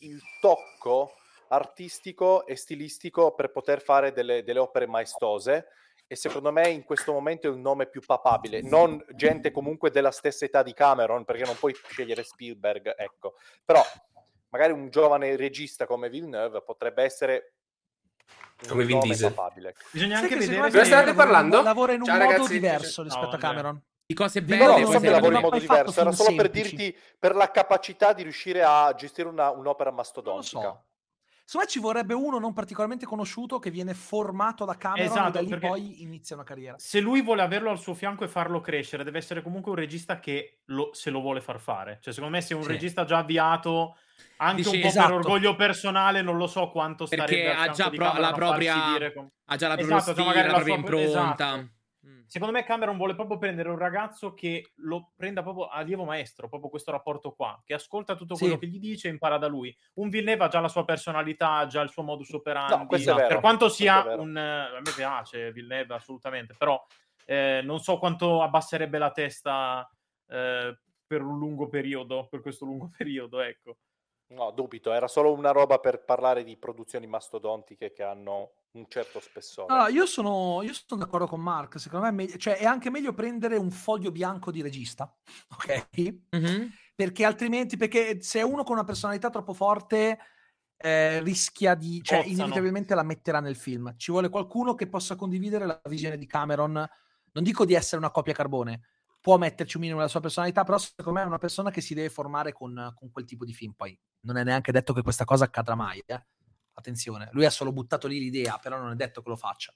il 0.00 0.20
tocco 0.40 1.14
artistico 1.52 2.46
e 2.46 2.56
stilistico 2.56 3.34
per 3.34 3.50
poter 3.50 3.82
fare 3.82 4.12
delle, 4.12 4.42
delle 4.42 4.58
opere 4.58 4.86
maestose 4.86 5.66
e 6.06 6.16
secondo 6.16 6.50
me 6.52 6.68
in 6.68 6.82
questo 6.84 7.12
momento 7.12 7.46
è 7.46 7.50
il 7.50 7.58
nome 7.58 7.86
più 7.86 8.00
papabile, 8.04 8.60
non 8.62 9.02
gente 9.14 9.50
comunque 9.50 9.90
della 9.90 10.10
stessa 10.10 10.44
età 10.44 10.62
di 10.62 10.74
Cameron, 10.74 11.24
perché 11.24 11.44
non 11.44 11.56
puoi 11.56 11.74
scegliere 11.74 12.22
Spielberg, 12.22 12.94
ecco. 12.96 13.34
Però 13.64 13.82
magari 14.50 14.72
un 14.72 14.90
giovane 14.90 15.34
regista 15.36 15.86
come 15.86 16.10
Villeneuve 16.10 16.62
potrebbe 16.62 17.02
essere 17.02 17.54
un 18.62 18.68
Come 18.68 18.84
Vin 18.84 18.96
nome 18.96 19.08
Diesel. 19.08 19.32
papabile. 19.32 19.74
Bisogna 19.90 20.16
Sai 20.16 20.24
anche 20.24 20.34
che 20.36 20.40
vedere 20.46 20.70
Cosa 20.70 20.84
state 20.84 20.90
lavora 20.90 21.02
in 21.02 21.08
un- 21.08 21.16
parlando? 21.16 21.62
Lavora 21.62 21.92
in 21.92 22.00
un 22.00 22.06
Ciao, 22.06 22.18
modo 22.18 22.30
ragazzi. 22.30 22.52
diverso 22.52 23.02
rispetto 23.02 23.26
a 23.26 23.30
Andrea. 23.32 23.50
Cameron. 23.50 23.82
Di 24.06 24.14
cose 24.14 24.42
belle. 24.42 24.64
No, 24.66 24.78
non 24.78 24.92
so 24.92 25.00
che 25.00 25.10
lavori 25.10 25.34
in 25.36 25.40
modo 25.40 25.58
diverso, 25.58 26.00
era 26.00 26.12
solo 26.12 26.34
per 26.36 26.50
semplici. 26.52 26.76
dirti 26.76 26.98
per 27.18 27.34
la 27.34 27.50
capacità 27.50 28.12
di 28.12 28.22
riuscire 28.22 28.62
a 28.62 28.92
gestire 28.94 29.28
una- 29.28 29.50
un'opera 29.50 29.88
Non 29.90 29.98
lo 29.98 30.02
mastodontica. 30.04 30.84
Secondo 31.44 31.66
me 31.66 31.72
ci 31.72 31.80
vorrebbe 31.80 32.14
uno 32.14 32.38
non 32.38 32.52
particolarmente 32.52 33.04
conosciuto 33.04 33.58
che 33.58 33.70
viene 33.70 33.94
formato 33.94 34.64
da 34.64 34.76
Cameron 34.76 35.04
e 35.06 35.10
Esatto, 35.10 35.30
da 35.32 35.40
lì 35.40 35.48
perché- 35.48 35.66
poi 35.68 36.02
inizia 36.02 36.36
una 36.36 36.44
carriera. 36.44 36.76
se 36.78 37.00
lui 37.00 37.20
vuole 37.22 37.42
averlo 37.42 37.70
al 37.70 37.78
suo 37.78 37.94
fianco 37.94 38.24
e 38.24 38.28
farlo 38.28 38.60
crescere, 38.60 39.04
deve 39.04 39.18
essere 39.18 39.42
comunque 39.42 39.70
un 39.72 39.76
regista 39.76 40.18
che 40.20 40.60
lo- 40.66 40.90
se 40.92 41.10
lo 41.10 41.20
vuole 41.20 41.40
far 41.40 41.58
fare. 41.60 41.98
Cioè, 42.00 42.12
secondo 42.12 42.34
me, 42.36 42.42
se 42.42 42.54
è 42.54 42.56
un 42.56 42.62
Sì. 42.62 42.68
regista 42.68 43.04
già 43.04 43.18
avviato, 43.18 43.96
anche 44.38 44.62
Dici- 44.62 44.76
un 44.76 44.80
po' 44.82 44.86
Esatto. 44.88 45.06
per 45.08 45.16
orgoglio 45.16 45.56
personale, 45.56 46.22
non 46.22 46.36
lo 46.36 46.46
so 46.46 46.70
quanto 46.70 47.06
Perché 47.06 47.24
starebbe 47.26 47.54
al 47.54 47.68
ha 47.68 47.72
già 47.72 47.88
di 47.90 47.96
pro- 47.96 48.12
la 48.18 48.32
propria- 48.32 48.84
dire 48.92 49.12
com- 49.12 49.28
Ha 49.46 49.56
già 49.56 49.68
la 49.68 49.74
propria 49.74 49.96
Esatto, 49.96 50.14
cioè 50.14 50.24
stile, 50.24 50.26
magari 50.28 50.46
la 50.46 50.52
la 50.58 50.64
propria 50.64 50.76
impronta. 50.76 51.54
esatto. 51.54 51.70
Secondo 52.32 52.54
me 52.54 52.64
Cameron 52.64 52.96
vuole 52.96 53.14
proprio 53.14 53.36
prendere 53.36 53.68
un 53.68 53.76
ragazzo 53.76 54.32
che 54.32 54.70
lo 54.76 55.12
prenda 55.14 55.42
proprio 55.42 55.66
a 55.66 55.76
allievo 55.76 56.04
maestro, 56.04 56.48
proprio 56.48 56.70
questo 56.70 56.90
rapporto 56.90 57.32
qua, 57.32 57.60
che 57.62 57.74
ascolta 57.74 58.14
tutto 58.14 58.36
quello 58.36 58.54
Sì. 58.54 58.60
che 58.60 58.66
gli 58.68 58.78
dice 58.78 59.08
e 59.08 59.10
impara 59.10 59.36
da 59.36 59.48
lui. 59.48 59.76
Un 59.96 60.08
Villeneuve 60.08 60.44
ha 60.44 60.48
già 60.48 60.60
la 60.60 60.68
sua 60.70 60.86
personalità, 60.86 61.56
ha 61.56 61.66
già 61.66 61.82
il 61.82 61.90
suo 61.90 62.02
modus 62.02 62.30
operandi. 62.30 63.04
No. 63.04 63.16
Per 63.16 63.38
quanto 63.40 63.68
sia 63.68 64.14
un... 64.16 64.34
a 64.34 64.80
me 64.80 64.92
piace 64.96 65.52
Villeneuve 65.52 65.92
assolutamente, 65.92 66.54
però 66.56 66.82
eh, 67.26 67.60
non 67.62 67.80
so 67.80 67.98
quanto 67.98 68.40
abbasserebbe 68.40 68.96
la 68.96 69.10
testa 69.10 69.86
eh, 70.28 70.78
per 71.06 71.20
un 71.20 71.36
lungo 71.36 71.68
periodo, 71.68 72.28
per 72.30 72.40
questo 72.40 72.64
lungo 72.64 72.88
periodo, 72.96 73.40
ecco. 73.40 73.76
No, 74.28 74.52
dubito, 74.52 74.90
era 74.90 75.06
solo 75.06 75.34
una 75.34 75.50
roba 75.50 75.80
per 75.80 76.02
parlare 76.02 76.44
di 76.44 76.56
produzioni 76.56 77.06
mastodontiche 77.06 77.92
che 77.92 78.02
hanno 78.02 78.52
un 78.72 78.86
certo 78.88 79.20
spessore. 79.20 79.72
Allora, 79.72 79.88
io 79.88 80.06
sono, 80.06 80.62
io 80.62 80.72
sono 80.72 81.00
d'accordo 81.04 81.26
con 81.26 81.40
Mark. 81.40 81.78
Secondo 81.78 82.06
me 82.06 82.10
è, 82.10 82.14
meglio- 82.14 82.36
cioè, 82.38 82.56
è 82.56 82.64
anche 82.64 82.90
meglio 82.90 83.12
prendere 83.12 83.56
un 83.56 83.70
foglio 83.70 84.10
bianco 84.10 84.50
di 84.50 84.62
regista, 84.62 85.14
ok? 85.56 86.14
Mhm. 86.30 86.70
Perché 86.94 87.24
altrimenti, 87.24 87.76
perché 87.76 88.22
se 88.22 88.40
è 88.40 88.42
uno 88.42 88.62
con 88.64 88.74
una 88.76 88.84
personalità 88.84 89.30
troppo 89.30 89.52
forte, 89.54 90.18
eh, 90.76 91.20
rischia 91.20 91.74
di, 91.74 92.02
cioè, 92.02 92.18
Pozzano. 92.18 92.34
inevitabilmente 92.34 92.94
la 92.94 93.02
metterà 93.02 93.40
nel 93.40 93.56
film. 93.56 93.94
Ci 93.96 94.10
vuole 94.10 94.28
qualcuno 94.28 94.74
che 94.74 94.88
possa 94.88 95.16
condividere 95.16 95.66
la 95.66 95.80
visione 95.88 96.18
di 96.18 96.26
Cameron. 96.26 96.72
Non 96.72 97.44
dico 97.44 97.64
di 97.64 97.74
essere 97.74 97.96
una 97.96 98.10
copia 98.10 98.32
carbone, 98.34 98.82
può 99.20 99.38
metterci 99.38 99.76
un 99.76 99.82
minimo 99.82 100.00
la 100.00 100.08
sua 100.08 100.20
personalità, 100.20 100.64
però 100.64 100.76
secondo 100.78 101.12
me 101.18 101.24
è 101.24 101.28
una 101.28 101.38
persona 101.38 101.70
che 101.70 101.80
si 101.80 101.94
deve 101.94 102.10
formare 102.10 102.52
con, 102.52 102.92
con 102.94 103.10
quel 103.10 103.24
tipo 103.24 103.44
di 103.44 103.54
film. 103.54 103.72
Poi 103.72 103.98
non 104.26 104.36
è 104.36 104.44
neanche 104.44 104.72
detto 104.72 104.92
che 104.92 105.02
questa 105.02 105.24
cosa 105.24 105.44
accadrà 105.44 105.74
mai. 105.74 106.02
eh. 106.04 106.26
Attenzione, 106.74 107.28
lui 107.32 107.44
ha 107.44 107.50
solo 107.50 107.72
buttato 107.72 108.06
lì 108.06 108.18
l'idea, 108.18 108.58
però 108.60 108.78
non 108.78 108.92
è 108.92 108.94
detto 108.94 109.22
che 109.22 109.28
lo 109.28 109.36
faccia. 109.36 109.74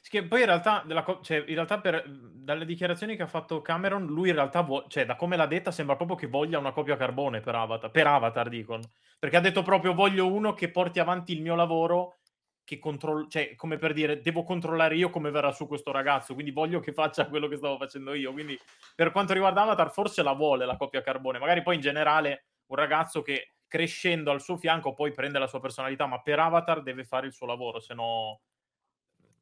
Sì, 0.00 0.08
che 0.08 0.26
poi 0.26 0.40
in 0.40 0.46
realtà, 0.46 0.84
co- 1.04 1.20
cioè, 1.20 1.38
in 1.38 1.54
realtà 1.54 1.80
per, 1.80 2.08
dalle 2.08 2.64
dichiarazioni 2.64 3.16
che 3.16 3.22
ha 3.22 3.26
fatto 3.26 3.60
Cameron, 3.60 4.06
lui 4.06 4.30
in 4.30 4.34
realtà, 4.34 4.62
vuo- 4.62 4.86
cioè, 4.88 5.04
da 5.04 5.16
come 5.16 5.36
l'ha 5.36 5.46
detta, 5.46 5.70
sembra 5.70 5.96
proprio 5.96 6.16
che 6.16 6.26
voglia 6.26 6.58
una 6.58 6.72
copia 6.72 6.96
carbone 6.96 7.40
per 7.40 7.54
Avatar, 7.54 7.90
per 7.90 8.06
Avatar 8.06 8.48
dicono. 8.48 8.82
Perché 9.18 9.36
ha 9.36 9.40
detto 9.40 9.62
proprio 9.62 9.92
voglio 9.92 10.32
uno 10.32 10.54
che 10.54 10.70
porti 10.70 10.98
avanti 10.98 11.32
il 11.32 11.42
mio 11.42 11.54
lavoro, 11.54 12.16
che 12.64 12.78
controllo, 12.78 13.26
cioè, 13.28 13.54
come 13.54 13.76
per 13.76 13.92
dire, 13.92 14.20
devo 14.20 14.44
controllare 14.44 14.96
io 14.96 15.10
come 15.10 15.30
verrà 15.30 15.52
su 15.52 15.66
questo 15.66 15.92
ragazzo, 15.92 16.32
quindi 16.34 16.52
voglio 16.52 16.80
che 16.80 16.92
faccia 16.92 17.28
quello 17.28 17.48
che 17.48 17.56
stavo 17.56 17.76
facendo 17.76 18.14
io. 18.14 18.32
Quindi 18.32 18.58
per 18.94 19.12
quanto 19.12 19.34
riguarda 19.34 19.62
Avatar, 19.62 19.92
forse 19.92 20.22
la 20.22 20.32
vuole 20.32 20.64
la 20.64 20.76
copia 20.76 21.02
carbone. 21.02 21.38
Magari 21.38 21.62
poi 21.62 21.74
in 21.74 21.80
generale 21.82 22.46
un 22.66 22.76
ragazzo 22.76 23.20
che 23.22 23.54
crescendo 23.70 24.32
al 24.32 24.42
suo 24.42 24.56
fianco 24.56 24.94
poi 24.94 25.12
prende 25.12 25.38
la 25.38 25.46
sua 25.46 25.60
personalità, 25.60 26.04
ma 26.06 26.20
per 26.20 26.40
Avatar 26.40 26.82
deve 26.82 27.04
fare 27.04 27.28
il 27.28 27.32
suo 27.32 27.46
lavoro, 27.46 27.78
se 27.78 27.94
no... 27.94 28.40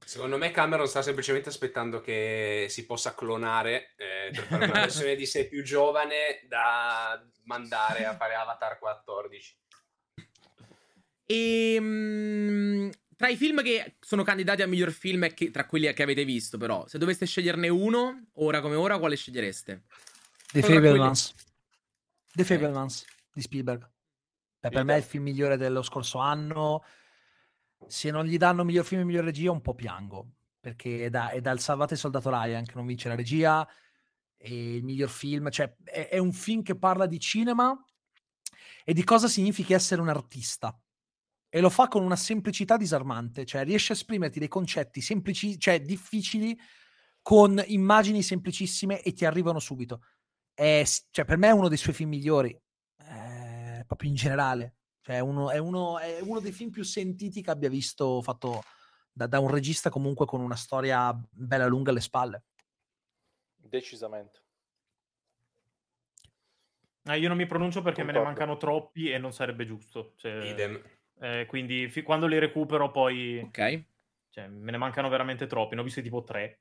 Secondo 0.05 0.37
me 0.37 0.51
Cameron 0.51 0.87
sta 0.87 1.01
semplicemente 1.03 1.49
aspettando 1.49 2.01
che 2.01 2.67
si 2.69 2.85
possa 2.85 3.15
clonare 3.15 3.95
eh, 3.97 4.31
per 4.33 4.45
fare 4.45 4.65
una 4.67 4.81
versione 4.85 5.17
di 5.17 5.27
sé 5.27 5.49
più 5.49 5.63
giovane 5.65 6.45
da 6.47 7.21
mandare 7.45 8.05
a 8.05 8.15
fare 8.15 8.35
Avatar 8.35 8.79
14. 8.79 9.57
E 11.25 11.77
mm, 11.81 12.91
tra 13.17 13.29
i 13.29 13.37
film 13.37 13.63
che 13.63 13.97
sono 13.99 14.23
candidati 14.23 14.63
a 14.63 14.67
miglior 14.67 14.93
film 14.93 15.25
e 15.25 15.35
che- 15.35 15.51
tra 15.51 15.67
quelli 15.67 15.93
che 15.93 16.03
avete 16.03 16.25
visto, 16.25 16.59
però, 16.59 16.87
se 16.87 16.99
doveste 16.99 17.25
sceglierne 17.25 17.69
uno, 17.69 18.27
ora 18.35 18.61
come 18.61 18.77
ora, 18.77 18.99
quale 18.99 19.17
scegliereste? 19.17 19.85
The 20.53 20.63
Fablemans. 20.63 21.35
The. 22.35 22.45
Fablemans 22.45 23.05
di 23.33 23.41
Spielberg. 23.41 23.98
Beh, 24.61 24.71
per 24.71 24.85
me 24.85 24.95
è 24.95 24.99
il 24.99 25.03
film 25.03 25.25
migliore 25.25 25.57
dello 25.57 25.83
scorso 25.83 26.19
anno. 26.19 26.83
Se 27.87 28.11
non 28.11 28.25
gli 28.25 28.37
danno 28.37 28.65
miglior 28.65 28.85
film 28.85 29.03
e 29.03 29.05
miglior 29.05 29.25
regia, 29.25 29.51
un 29.51 29.61
po' 29.61 29.75
piango. 29.75 30.33
Perché 30.61 31.07
è, 31.07 31.11
da- 31.11 31.31
è 31.31 31.41
dal 31.41 31.61
Salvate 31.61 31.95
il 31.95 32.01
Soldato 32.01 32.31
Ryan 32.31 32.65
che 32.65 32.75
non 32.75 32.87
vince 32.87 33.09
la 33.09 33.15
regia. 33.15 33.67
E 34.37 34.77
il 34.77 34.85
miglior 34.85 35.09
film, 35.09 35.51
cioè 35.51 35.75
è, 35.85 36.09
è 36.09 36.19
un 36.19 36.33
film 36.33 36.63
che 36.63 36.77
parla 36.77 37.07
di 37.07 37.19
cinema 37.19 37.77
e 38.85 38.93
di 38.93 39.05
cosa 39.05 39.29
significa 39.29 39.75
essere 39.75 40.01
un 40.01 40.09
artista. 40.09 40.77
E 41.51 41.61
lo 41.61 41.71
fa 41.71 41.89
con 41.89 42.03
una 42.03 42.17
semplicità 42.17 42.77
disarmante, 42.77 43.45
cioè 43.47 43.65
riesce 43.65 43.93
a 43.93 43.97
esprimerti 43.97 44.39
dei 44.39 44.49
concetti 44.49 45.01
semplici, 45.01 45.59
cioè 45.59 45.81
difficili, 45.81 46.59
con 47.23 47.63
immagini 47.67 48.23
semplicissime 48.23 49.03
e 49.03 49.13
ti 49.13 49.25
arrivano 49.25 49.59
subito 49.59 50.03
è, 50.59 50.83
cioè, 51.13 51.25
per 51.25 51.37
me 51.37 51.47
è 51.47 51.53
uno 51.53 51.69
dei 51.69 51.77
suoi 51.77 51.95
film 51.95 52.11
migliori, 52.11 52.59
proprio 53.89 54.11
in 54.11 54.15
generale. 54.15 54.75
Cioè, 55.01 55.17
è 55.17 55.21
uno, 55.21 55.51
è, 55.51 55.59
uno, 55.59 55.99
è 55.99 56.21
uno 56.21 56.39
dei 56.39 56.53
film 56.53 56.71
più 56.71 56.85
sentiti 56.85 57.43
che 57.43 57.51
abbia 57.51 57.69
visto 57.69 58.23
fatto 58.23 58.63
da, 59.11 59.27
da 59.27 59.41
un 59.41 59.49
regista 59.51 59.91
comunque 59.91 60.27
con 60.27 60.41
una 60.41 60.55
storia 60.55 61.13
bella 61.31 61.67
lunga 61.67 61.91
alle 61.91 62.01
spalle. 62.01 62.45
Decisamente. 63.57 64.43
Ah, 67.05 67.17
io 67.17 67.29
non 67.29 67.37
mi 67.39 67.47
pronuncio 67.47 67.81
perché 67.81 68.03
me 68.03 68.13
ne 68.13 68.19
Concordo. 68.19 68.39
mancano 68.39 68.59
troppi 68.59 69.11
e 69.11 69.19
non 69.19 69.33
sarebbe 69.33 69.65
giusto. 69.67 70.13
Cioè, 70.17 70.45
Idem. 70.51 70.81
eh, 71.21 71.47
quindi 71.47 71.89
fi- 71.89 72.03
quando 72.03 72.27
li 72.27 72.39
recupero 72.39 72.91
poi... 72.91 73.39
Ok. 73.39 73.85
Cioè, 74.31 74.47
me 74.47 74.71
ne 74.71 74.77
mancano 74.77 75.09
veramente 75.09 75.47
troppi. 75.47 75.75
Ne 75.75 75.81
ho 75.81 75.85
visti 75.85 76.03
tipo 76.03 76.23
tre. 76.23 76.61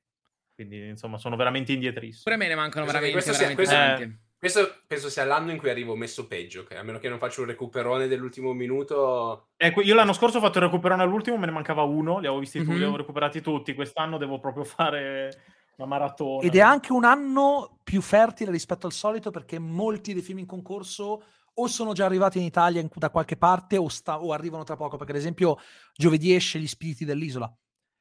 Quindi, 0.54 0.88
insomma, 0.88 1.18
sono 1.18 1.36
veramente 1.36 1.72
indietrissi. 1.72 2.22
Pure 2.22 2.34
a 2.34 2.38
me 2.38 2.48
ne 2.48 2.54
mancano 2.54 2.86
veramente, 2.86 3.20
sia- 3.20 3.32
veramente 3.32 3.62
questo- 3.62 3.74
tanti. 3.74 4.18
Questo 4.38 4.82
penso 4.86 5.10
sia 5.10 5.24
l'anno 5.24 5.50
in 5.50 5.58
cui 5.58 5.68
arrivo 5.68 5.96
messo 5.96 6.28
peggio, 6.28 6.62
che 6.62 6.76
a 6.76 6.82
meno 6.84 6.98
che 6.98 7.08
non 7.08 7.18
faccio 7.18 7.40
un 7.40 7.48
recuperone 7.48 8.06
dell'ultimo 8.06 8.52
minuto. 8.52 9.48
Ecco, 9.56 9.80
io 9.82 9.94
l'anno 9.96 10.12
scorso 10.12 10.38
ho 10.38 10.40
fatto 10.40 10.58
il 10.58 10.64
recuperone 10.64 11.02
all'ultimo, 11.02 11.36
me 11.36 11.46
ne 11.46 11.52
mancava 11.52 11.82
uno, 11.82 12.18
li 12.20 12.26
avevo 12.26 12.38
visti 12.38 12.58
tutti, 12.58 12.70
Mhm. 12.70 12.76
li 12.76 12.82
avevo 12.84 12.98
recuperati 12.98 13.40
tutti. 13.40 13.74
Quest'anno 13.74 14.16
devo 14.16 14.38
proprio 14.38 14.62
fare 14.64 15.42
una 15.76 15.88
maratona. 15.88 16.46
Ed 16.46 16.54
è 16.54 16.60
anche 16.60 16.92
un 16.92 17.04
anno 17.04 17.80
più 17.82 18.00
fertile 18.00 18.52
rispetto 18.52 18.86
al 18.86 18.92
solito 18.92 19.30
perché 19.32 19.58
molti 19.58 20.12
dei 20.12 20.22
film 20.22 20.38
in 20.38 20.46
concorso 20.46 21.22
o 21.54 21.66
sono 21.66 21.92
già 21.92 22.04
arrivati 22.04 22.38
in 22.38 22.44
Italia 22.44 22.80
in- 22.80 22.88
da 22.94 23.10
qualche 23.10 23.36
parte 23.36 23.76
o, 23.76 23.88
sta- 23.88 24.22
o 24.22 24.32
arrivano 24.32 24.62
tra 24.62 24.76
poco. 24.76 24.96
Perché, 24.96 25.12
ad 25.12 25.18
esempio, 25.18 25.58
giovedì 25.96 26.32
esce 26.32 26.60
Gli 26.60 26.68
Spiriti 26.68 27.04
dell'Isola. 27.04 27.52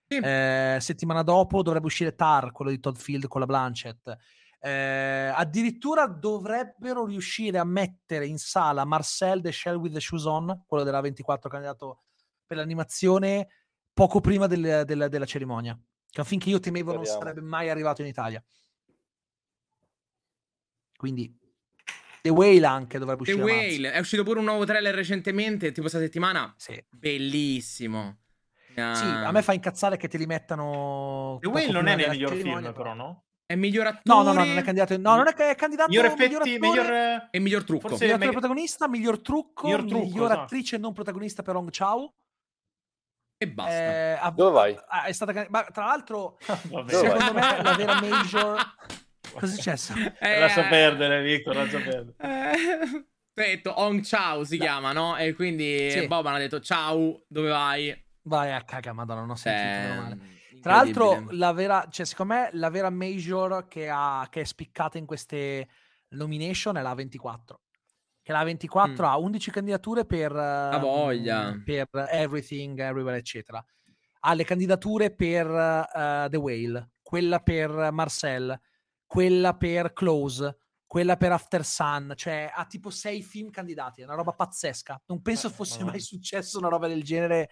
Sì. 0.07 0.17
Eh, 0.17 0.77
settimana 0.79 1.23
dopo 1.23 1.63
dovrebbe 1.63 1.87
uscire 1.87 2.13
Tar, 2.15 2.51
quello 2.51 2.69
di 2.69 2.79
Todd 2.79 2.95
Field 2.95 3.27
con 3.27 3.39
la 3.41 3.47
Blanchett. 3.47 4.15
Eh, 4.59 5.31
addirittura 5.33 6.07
dovrebbero 6.07 7.05
riuscire 7.05 7.57
a 7.59 7.63
mettere 7.63 8.25
in 8.25 8.37
sala 8.39 8.85
Marcel 8.85 9.41
The 9.41 9.51
Shell 9.51 9.75
with 9.75 9.93
the 9.93 9.99
Shoes 9.99 10.25
On, 10.25 10.63
quello 10.65 10.83
della 10.83 10.99
24 11.01 11.49
candidato 11.49 12.01
per 12.45 12.57
l'animazione, 12.57 13.47
poco 13.93 14.19
prima 14.19 14.47
del- 14.47 14.83
del- 14.85 15.07
della 15.09 15.25
cerimonia. 15.25 15.77
Che 16.09 16.23
che 16.37 16.49
io 16.49 16.59
temevo 16.59 16.93
non 16.93 17.05
Speriamo. 17.05 17.27
sarebbe 17.29 17.47
mai 17.47 17.69
arrivato 17.69 18.01
in 18.01 18.07
Italia. 18.07 18.43
Quindi 20.95 21.37
The 22.21 22.29
Whale 22.29 22.65
anche 22.65 22.97
dovrebbe 22.97 23.23
The 23.23 23.33
uscire 23.33 23.51
marzo. 23.53 23.67
Whale, 23.75 23.91
è 23.91 23.99
uscito 23.99 24.23
pure 24.23 24.39
un 24.39 24.45
nuovo 24.45 24.65
trailer 24.65 24.95
recentemente, 24.95 25.67
tipo 25.67 25.81
questa 25.81 25.99
settimana. 25.99 26.53
Sì. 26.57 26.83
Bellissimo. 26.89 28.17
Ah, 28.75 28.93
Sì, 28.95 29.05
a 29.05 29.31
me 29.31 29.41
fa 29.41 29.53
incazzare 29.53 29.97
che 29.97 30.07
te 30.07 30.17
li 30.17 30.25
mettano. 30.25 31.37
The 31.41 31.47
Whale 31.47 31.71
non 31.71 31.87
è 31.87 31.95
nel 31.95 32.09
miglior 32.09 32.33
film, 32.35 32.73
però, 32.73 32.93
no? 32.93 33.25
È 33.49 33.55
miglior 33.55 33.87
attore 33.87 34.01
No, 34.03 34.21
no, 34.23 34.33
no, 34.33 34.43
non 34.43 34.57
è 34.57 34.61
candidato. 34.61 34.97
No, 34.97 35.15
non 35.15 35.27
è, 35.27 35.33
è 35.33 35.55
candidato 35.55 35.89
Miglior 35.89 36.03
miglior 36.17 36.21
effetti, 36.21 36.35
attore, 36.55 36.59
miglior... 36.59 36.91
eh, 36.91 37.27
e 37.31 37.39
miglior 37.39 37.63
trucco. 37.63 37.87
Forse- 37.87 38.03
miglior 38.03 38.15
attore 38.17 38.25
me- 38.33 38.39
protagonista, 38.39 38.87
miglior 38.89 39.21
trucco, 39.21 39.63
Miglior 39.67 39.85
trucco, 39.85 40.05
miglior 40.05 40.25
esatto. 40.25 40.41
attrice 40.41 40.77
non 40.77 40.91
protagonista 40.93 41.43
per 41.43 41.55
Hong 41.55 41.69
Chao. 41.71 42.13
E 43.37 43.47
basta. 43.47 43.71
Eh, 43.73 44.11
ha- 44.19 44.31
Dove 44.31 44.51
vai? 44.51 44.79
ah, 44.87 45.03
è 45.03 45.11
stata 45.13 45.31
can- 45.31 45.47
ma 45.49 45.63
tra 45.63 45.85
l'altro, 45.85 46.37
secondo 46.41 47.33
me 47.33 47.61
la 47.61 47.73
vera 47.75 48.01
major. 48.01 48.59
Cosa 49.31 49.45
è 49.45 49.49
successo? 49.49 49.93
Eh, 50.19 50.39
Lascia 50.39 50.63
perdere, 50.67 51.21
Victor, 51.21 51.55
lascia 51.55 51.79
perdere. 51.79 52.15
Eh, 52.17 53.05
detto 53.33 53.79
Hong 53.79 54.01
Ciao 54.01 54.43
si 54.43 54.57
No. 54.57 54.63
chiama, 54.63 54.91
no? 54.91 55.15
E 55.15 55.33
quindi 55.33 55.89
Sì. 55.91 56.07
Boban 56.07 56.35
ha 56.35 56.37
detto 56.39 56.59
ciao, 56.59 57.23
dove 57.27 57.49
vai? 57.49 58.05
Vai 58.23 58.51
a 58.51 58.61
caga, 58.63 58.91
madonna, 58.93 59.21
non 59.21 59.29
ho 59.31 59.35
sentito. 59.35 59.67
Eh, 59.67 59.87
meno 59.89 60.01
male. 60.01 60.17
Tra 60.67 60.75
l'altro, 60.83 61.25
la 61.31 61.51
vera, 61.51 61.87
cioè, 61.89 62.05
secondo 62.05 62.33
me, 62.33 62.49
la 62.53 62.69
vera 62.69 62.89
major 62.89 63.67
che, 63.67 63.89
ha, 63.89 64.27
che 64.29 64.41
è 64.41 64.43
spiccata 64.43 64.97
in 64.97 65.05
queste 65.05 65.67
nomination 66.09 66.77
è 66.77 66.81
la 66.81 66.93
24. 66.93 67.61
Che 68.21 68.31
la 68.31 68.43
24 68.43 69.05
Mm. 69.05 69.09
ha 69.09 69.17
11 69.17 69.51
candidature 69.51 70.05
per, 70.05 70.35
ehm, 70.35 70.79
voglia. 70.79 71.61
per 71.63 71.87
Everything, 72.09 72.77
Everywhere, 72.79 73.17
eccetera. 73.17 73.63
Ha 74.21 74.33
le 74.33 74.43
candidature 74.43 75.13
per 75.15 75.47
eh, 75.47 76.27
The 76.29 76.37
Whale, 76.37 76.89
quella 77.01 77.39
per 77.39 77.91
Marcel, 77.91 78.59
quella 79.05 79.55
per 79.55 79.93
Close, 79.93 80.57
quella 80.85 81.15
per 81.15 81.31
After 81.31 81.63
Sun, 81.63 82.13
cioè 82.15 82.51
ha 82.53 82.65
tipo 82.65 82.89
sei 82.89 83.21
film 83.21 83.49
candidati, 83.49 84.01
è 84.01 84.03
una 84.05 84.15
roba 84.15 84.33
pazzesca. 84.33 85.01
Non 85.05 85.21
penso 85.21 85.47
Eh, 85.47 85.51
fosse 85.51 85.83
mai 85.85 85.99
successo 86.01 86.57
una 86.57 86.67
roba 86.69 86.87
del 86.87 87.03
genere 87.03 87.49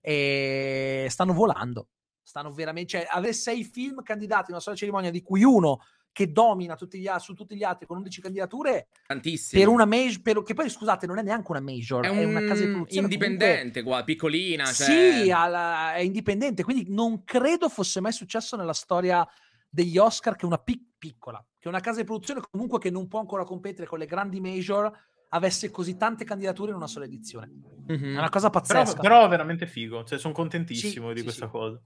e 0.00 1.06
stanno 1.10 1.32
volando. 1.32 1.88
Stanno 2.30 2.52
veramente, 2.52 2.90
cioè, 2.90 3.06
avere 3.10 3.32
sei 3.32 3.64
film 3.64 4.02
candidati 4.04 4.46
in 4.46 4.52
una 4.52 4.60
sola 4.60 4.76
cerimonia, 4.76 5.10
di 5.10 5.20
cui 5.20 5.42
uno 5.42 5.80
che 6.12 6.30
domina 6.30 6.76
tutti 6.76 6.98
gli, 7.00 7.08
su 7.18 7.34
tutti 7.34 7.56
gli 7.56 7.64
altri 7.64 7.86
con 7.86 7.96
11 7.98 8.20
candidature, 8.20 8.86
Tantissimo. 9.06 9.60
per 9.60 9.68
una 9.72 9.84
major, 9.84 10.22
per- 10.22 10.42
che 10.44 10.54
poi 10.54 10.70
scusate, 10.70 11.06
non 11.08 11.18
è 11.18 11.22
neanche 11.22 11.50
una 11.50 11.60
major, 11.60 12.04
è, 12.04 12.08
è, 12.08 12.24
un 12.24 12.30
una 12.30 12.40
casa 12.40 12.64
di 12.64 12.70
produzione 12.70 13.08
comunque- 13.08 13.26
indipendente 13.26 13.82
qua, 13.82 14.04
piccolina. 14.04 14.64
Cioè... 14.66 14.86
sì, 15.24 15.30
alla- 15.32 15.94
è 15.94 16.00
indipendente, 16.00 16.62
quindi 16.62 16.86
non 16.88 17.24
credo 17.24 17.68
fosse 17.68 18.00
mai 18.00 18.12
successo 18.12 18.54
nella 18.56 18.72
storia 18.72 19.26
degli 19.68 19.98
Oscar 19.98 20.36
che 20.36 20.46
una 20.46 20.58
pic- 20.58 20.94
piccola, 20.98 21.44
che 21.58 21.66
una 21.68 21.80
casa 21.80 21.98
di 21.98 22.04
produzione 22.06 22.42
comunque 22.48 22.78
che 22.78 22.90
non 22.90 23.08
può 23.08 23.18
ancora 23.18 23.42
competere 23.44 23.86
con 23.88 23.98
le 23.98 24.06
grandi 24.06 24.40
major 24.40 24.90
avesse 25.30 25.70
così 25.70 25.96
tante 25.96 26.24
candidature 26.24 26.70
in 26.70 26.76
una 26.76 26.86
sola 26.88 27.04
edizione. 27.06 27.50
Mhm. 27.88 28.14
È 28.14 28.18
una 28.18 28.28
cosa 28.28 28.50
Però, 28.50 28.60
pazzesca. 28.64 29.00
però 29.00 29.24
è 29.26 29.28
veramente 29.28 29.66
figo, 29.66 30.04
cioè 30.04 30.18
sono 30.18 30.32
contentissimo 30.34 31.06
Sì, 31.08 31.12
di 31.12 31.18
sì, 31.18 31.24
questa 31.24 31.46
sì. 31.46 31.50
cosa. 31.52 31.80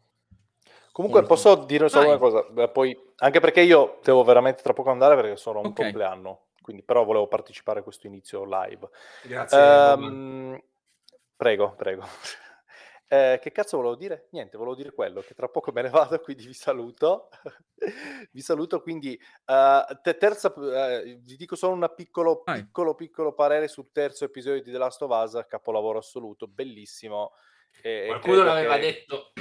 Comunque 0.95 1.22
Molto. 1.22 1.34
posso 1.34 1.55
dire 1.64 1.88
solo 1.88 2.03
Vai. 2.07 2.11
una 2.14 2.18
cosa, 2.20 2.42
Beh, 2.49 2.68
poi, 2.68 2.97
anche 3.16 3.40
perché 3.40 3.62
io 3.62 3.99
devo 4.05 4.22
veramente 4.22 4.62
tra 4.62 4.72
poco 4.72 4.90
andare 4.90 5.16
perché 5.16 5.34
sono 5.36 5.59
un 5.59 5.66
Ok. 5.66 5.74
compleanno. 5.74 6.42
quindi 6.62 6.82
però 6.84 7.05
volevo 7.05 7.26
partecipare 7.26 7.80
a 7.80 7.82
questo 7.82 8.07
inizio 8.07 8.45
live. 8.45 8.88
Grazie. 9.24 9.59
Ehm, 9.59 10.62
prego, 11.36 11.74
prego. 11.76 12.03
Eh, 13.07 13.38
che 13.40 13.53
cazzo 13.53 13.76
volevo 13.76 13.97
dire? 13.97 14.28
Niente, 14.30 14.57
volevo 14.57 14.74
dire 14.74 14.90
quello, 14.92 15.20
che 15.20 15.34
tra 15.34 15.47
poco 15.47 15.70
me 15.72 15.82
ne 15.82 15.90
vado, 15.90 16.18
quindi 16.24 16.47
vi 16.47 16.55
saluto. 16.55 17.28
vi 18.32 18.40
saluto, 18.40 18.80
quindi 18.80 19.14
eh, 19.45 19.99
te- 20.03 20.16
terza, 20.16 20.53
eh, 20.55 21.18
vi 21.20 21.36
dico 21.36 21.55
solo 21.55 21.74
un 21.74 21.92
piccolo, 21.95 22.42
piccolo, 22.42 22.95
piccolo 22.95 23.34
parere 23.34 23.68
sul 23.68 23.90
terzo 23.92 24.24
episodio 24.24 24.62
di 24.62 24.72
The 24.72 24.78
Last 24.78 25.03
of 25.03 25.11
Us, 25.11 25.45
capolavoro 25.47 25.99
assoluto, 25.99 26.47
bellissimo. 26.49 27.32
E- 27.82 28.05
Qualcuno 28.07 28.42
l'aveva 28.42 28.74
che- 28.76 28.80
detto. 28.80 29.32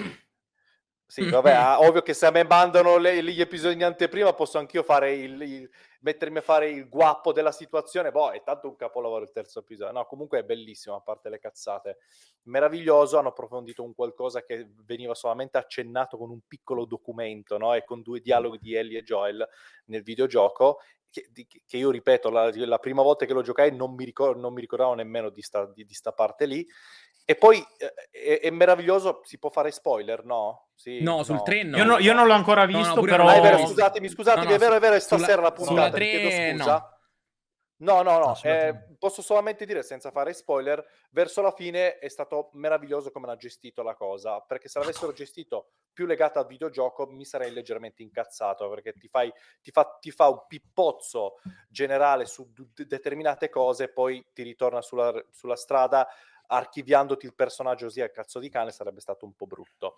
Sì, 1.05 1.29
vabbè, 1.29 1.51
ah, 1.51 1.79
ovvio 1.79 2.01
che 2.01 2.13
se 2.15 2.25
a 2.25 2.31
me 2.31 2.43
mandano 2.43 2.97
le- 2.97 3.21
gli 3.23 3.39
episodi 3.39 3.75
in 3.75 3.83
anteprima 3.83 4.33
posso 4.33 4.57
anch'io 4.57 4.81
fare 4.81 5.13
il, 5.13 5.39
il- 5.41 5.69
mettermi 6.01 6.39
a 6.39 6.41
fare 6.41 6.69
il 6.71 6.89
guappo 6.89 7.31
della 7.31 7.51
situazione. 7.51 8.09
Boh, 8.09 8.31
è 8.31 8.41
tanto 8.43 8.67
un 8.67 8.75
capolavoro 8.75 9.23
il 9.23 9.31
terzo 9.31 9.59
episodio. 9.59 9.93
No, 9.93 10.05
comunque 10.05 10.39
è 10.39 10.43
bellissimo, 10.43 10.95
a 10.95 11.01
parte 11.01 11.29
le 11.29 11.37
cazzate. 11.39 11.97
Meraviglioso, 12.43 13.19
hanno 13.19 13.27
approfondito 13.29 13.83
un 13.83 13.93
qualcosa 13.93 14.41
che 14.43 14.67
veniva 14.85 15.13
solamente 15.13 15.57
accennato 15.59 16.17
con 16.17 16.31
un 16.31 16.39
piccolo 16.47 16.85
documento, 16.85 17.57
no? 17.59 17.75
E 17.75 17.83
con 17.83 18.01
due 18.01 18.19
dialoghi 18.19 18.57
di 18.57 18.73
Ellie 18.73 18.99
e 18.99 19.03
Joel 19.03 19.47
nel 19.85 20.01
videogioco. 20.01 20.79
Che, 21.13 21.29
che 21.67 21.77
io 21.77 21.91
ripeto, 21.91 22.31
la, 22.31 22.49
la 22.55 22.79
prima 22.79 23.03
volta 23.03 23.25
che 23.25 23.33
lo 23.33 23.43
giocai 23.43 23.71
non 23.75 23.93
mi, 23.93 24.03
ricor- 24.03 24.35
non 24.35 24.51
mi 24.51 24.61
ricordavo 24.61 24.95
nemmeno 24.95 25.29
di 25.29 25.43
sta, 25.43 25.71
di- 25.71 25.85
di 25.85 25.93
sta 25.93 26.11
parte 26.11 26.47
lì. 26.47 26.65
E 27.25 27.35
poi 27.35 27.65
eh, 27.77 27.93
è, 28.11 28.39
è 28.41 28.49
meraviglioso, 28.49 29.21
si 29.23 29.37
può 29.39 29.49
fare 29.49 29.71
spoiler, 29.71 30.25
no? 30.25 30.69
Sì, 30.75 31.01
No, 31.01 31.23
sul 31.23 31.41
3 31.43 31.63
no. 31.63 31.77
Io, 31.77 31.83
no- 31.85 31.97
io 31.99 32.13
non 32.13 32.27
l'ho 32.27 32.33
ancora 32.33 32.65
No, 32.65 32.71
no, 32.79 32.83
visto, 32.83 33.01
però... 33.01 33.23
no. 33.23 33.29
Ah, 33.29 33.35
è 33.35 33.41
vero, 33.41 33.57
No. 33.57 33.67
scusatemi, 33.67 34.09
scusatemi, 34.09 34.43
No, 34.45 34.49
no, 34.51 34.55
è 34.55 34.59
vero, 34.59 34.75
è 34.75 34.79
vero, 34.79 34.95
è 34.95 34.99
sulla- 34.99 35.19
stasera 35.19 35.41
la 35.41 35.53
sulla 35.55 35.67
puntata, 35.67 35.97
vi 35.97 36.09
chiedo 36.09 36.27
tre 36.29 36.51
scusa. 36.51 36.71
no. 36.73 36.91
No, 37.75 38.01
no, 38.01 38.17
no, 38.17 38.25
No, 38.27 38.39
eh, 38.43 38.95
posso 38.97 39.21
solamente 39.21 39.65
dire 39.65 39.83
senza 39.83 40.09
fare 40.11 40.31
spoiler, 40.33 40.81
verso 41.09 41.41
la 41.41 41.51
fine 41.51 41.97
è 41.97 42.07
stato 42.07 42.49
meraviglioso 42.53 43.11
come 43.11 43.27
l'ha 43.27 43.35
gestito 43.35 43.83
la 43.83 43.95
cosa, 43.95 44.39
perché 44.39 44.69
se 44.69 44.79
l'avessero 44.79 45.11
gestito 45.11 45.71
più 45.91 46.05
legata 46.05 46.39
al 46.39 46.45
videogioco 46.47 47.07
mi 47.07 47.25
sarei 47.25 47.51
leggermente 47.51 48.01
incazzato, 48.01 48.69
perché 48.69 48.93
ti, 48.93 49.09
fai, 49.09 49.33
ti, 49.61 49.71
fa, 49.71 49.97
ti 49.99 50.11
fa 50.11 50.29
un 50.29 50.45
pippozzo 50.47 51.39
generale 51.67 52.25
su 52.25 52.49
d- 52.53 52.85
determinate 52.85 53.49
cose, 53.49 53.89
poi 53.89 54.25
ti 54.33 54.43
ritorna 54.43 54.81
sulla, 54.81 55.11
sulla 55.31 55.57
strada 55.57 56.07
archiviandoti 56.47 57.25
il 57.25 57.33
personaggio 57.33 57.85
così 57.85 58.01
a 58.01 58.09
cazzo 58.09 58.39
di 58.39 58.49
cane 58.49 58.71
sarebbe 58.71 58.99
stato 58.99 59.25
un 59.25 59.33
po' 59.33 59.47
brutto. 59.47 59.97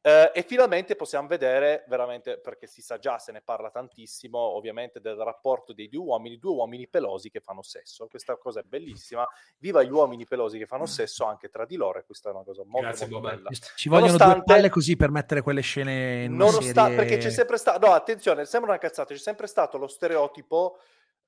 Eh, 0.00 0.30
e 0.34 0.42
finalmente 0.42 0.94
possiamo 0.94 1.26
vedere 1.26 1.84
veramente, 1.88 2.38
perché 2.38 2.68
si 2.68 2.80
sa 2.80 2.96
già, 2.96 3.18
se 3.18 3.32
ne 3.32 3.40
parla 3.42 3.70
tantissimo, 3.70 4.38
ovviamente 4.38 5.00
del 5.00 5.16
rapporto 5.16 5.72
dei 5.72 5.88
due 5.88 6.04
uomini, 6.04 6.38
due 6.38 6.52
uomini 6.52 6.86
pelosi 6.86 7.28
che 7.28 7.40
fanno 7.40 7.62
sesso. 7.62 8.06
Questa 8.06 8.36
cosa 8.36 8.60
è 8.60 8.62
bellissima. 8.62 9.26
Viva 9.58 9.82
gli 9.82 9.90
uomini 9.90 10.24
pelosi 10.24 10.58
che 10.58 10.66
fanno 10.66 10.86
sesso 10.86 11.24
anche 11.24 11.48
tra 11.48 11.66
di 11.66 11.74
loro, 11.74 11.98
e 11.98 12.04
questa 12.04 12.28
è 12.28 12.32
una 12.32 12.44
cosa 12.44 12.62
molto, 12.64 12.86
Grazie, 12.86 13.08
molto 13.08 13.28
bella. 13.28 13.50
Ci 13.50 13.88
vogliono 13.88 14.10
due 14.10 14.18
Nonostante- 14.18 14.52
palle 14.52 14.68
così 14.68 14.96
per 14.96 15.10
mettere 15.10 15.42
quelle 15.42 15.60
scene 15.60 16.22
in 16.22 16.36
Nonostante, 16.36 16.72
serie... 16.72 16.96
perché 16.96 17.16
c'è 17.16 17.30
sempre 17.30 17.56
stato, 17.56 17.84
no, 17.84 17.92
attenzione, 17.92 18.44
sembra 18.44 18.70
una 18.70 18.78
cazzata, 18.78 19.12
c'è 19.12 19.20
sempre 19.20 19.48
stato 19.48 19.76
lo 19.76 19.88
stereotipo 19.88 20.78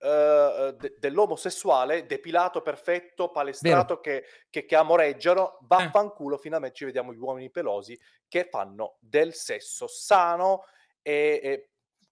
eh, 0.01 0.75
de- 0.79 0.95
dell'omosessuale 0.99 2.07
depilato, 2.07 2.63
perfetto, 2.63 3.31
palestrato, 3.31 4.01
che, 4.01 4.25
che, 4.51 4.65
che 4.65 4.77
amoreggiano. 4.77 5.59
Vaffanculo, 5.63 6.37
finalmente 6.39 6.77
ci 6.77 6.85
vediamo 6.85 7.13
gli 7.13 7.19
uomini 7.19 7.51
pelosi 7.51 7.99
che 8.29 8.49
fanno 8.51 8.97
del 9.01 9.35
sesso 9.35 9.87
sano 9.89 10.65
e, 11.03 11.41
e 11.43 11.71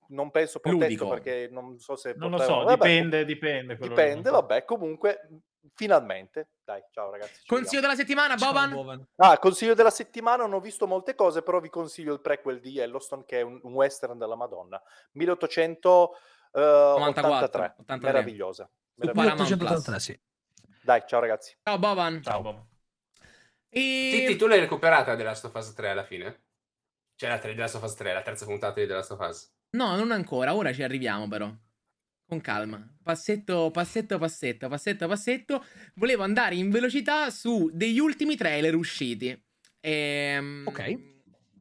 non 0.08 0.30
penso 0.30 0.60
protetto 0.60 0.84
Ludico. 0.84 1.08
perché 1.08 1.48
non 1.50 1.78
so 1.78 1.96
se 1.96 2.14
Non 2.16 2.30
lo 2.30 2.36
potevano- 2.36 2.60
so, 2.60 2.66
vabbè, 2.66 2.86
dipende, 2.88 3.24
dipende. 3.24 3.76
dipende, 3.76 4.30
vabbè, 4.30 4.64
comunque 4.64 5.28
finalmente, 5.74 6.50
dai, 6.64 6.80
ciao 6.92 7.10
ragazzi. 7.10 7.40
ci 7.40 7.46
Consiglio 7.48 7.80
vediamo. 7.80 7.94
della 7.94 7.94
settimana, 7.96 8.36
Ciao, 8.36 8.52
Boban? 8.52 9.06
Ah, 9.16 9.38
consiglio 9.38 9.74
della 9.74 9.90
settimana, 9.90 10.44
non 10.44 10.52
ho 10.54 10.60
visto 10.60 10.86
molte 10.86 11.14
cose, 11.16 11.42
però 11.42 11.58
vi 11.60 11.68
consiglio 11.70 12.12
il 12.14 12.20
prequel 12.20 12.60
di 12.60 12.70
Yellowstone, 12.70 13.24
che 13.26 13.40
è 13.40 13.42
un, 13.42 13.58
un 13.62 13.72
western 13.72 14.16
della 14.16 14.36
Madonna. 14.36 14.80
1883. 16.60 17.74
83. 17.78 17.98
Meravigliosa. 18.12 18.64
Su 18.64 18.70
Meravigliosa. 19.06 19.12
Paramount 19.12 19.50
1883, 19.50 19.98
sì. 20.00 20.20
Dai, 20.82 21.02
ciao 21.06 21.20
ragazzi. 21.20 21.56
Ciao, 21.62 21.78
Boban. 21.78 22.22
Ciao, 22.22 22.40
Bob. 22.42 22.64
E... 23.68 24.10
Titti, 24.12 24.36
tu 24.36 24.46
l'hai 24.46 24.60
recuperata 24.60 25.16
The 25.16 25.22
Last 25.22 25.44
of 25.44 25.54
Us 25.54 25.74
3 25.74 25.90
alla 25.90 26.04
fine? 26.04 26.44
Cioè 27.16 27.28
la, 27.28 27.38
tre- 27.38 27.54
The 27.54 27.60
Last 27.60 27.74
of 27.74 27.82
Us 27.82 27.94
3, 27.94 28.12
la 28.12 28.22
terza 28.22 28.44
puntata 28.46 28.80
di 28.80 28.86
The 28.86 28.92
Last 28.94 29.10
of 29.10 29.20
Us. 29.20 29.52
No, 29.70 29.96
non 29.96 30.12
ancora, 30.12 30.54
ora 30.54 30.72
ci 30.72 30.82
arriviamo 30.82 31.28
però. 31.28 31.52
Con 32.28 32.40
calma. 32.40 32.84
Passetto, 33.02 33.70
passetto, 33.70 34.18
passetto, 34.18 34.68
passetto, 34.68 35.06
passetto. 35.08 35.64
Volevo 35.94 36.22
andare 36.22 36.54
in 36.54 36.70
velocità 36.70 37.30
su 37.30 37.70
degli 37.72 37.98
ultimi 37.98 38.36
trailer 38.36 38.74
usciti. 38.74 39.44
Ehm, 39.80 40.64
Ok. 40.66 41.14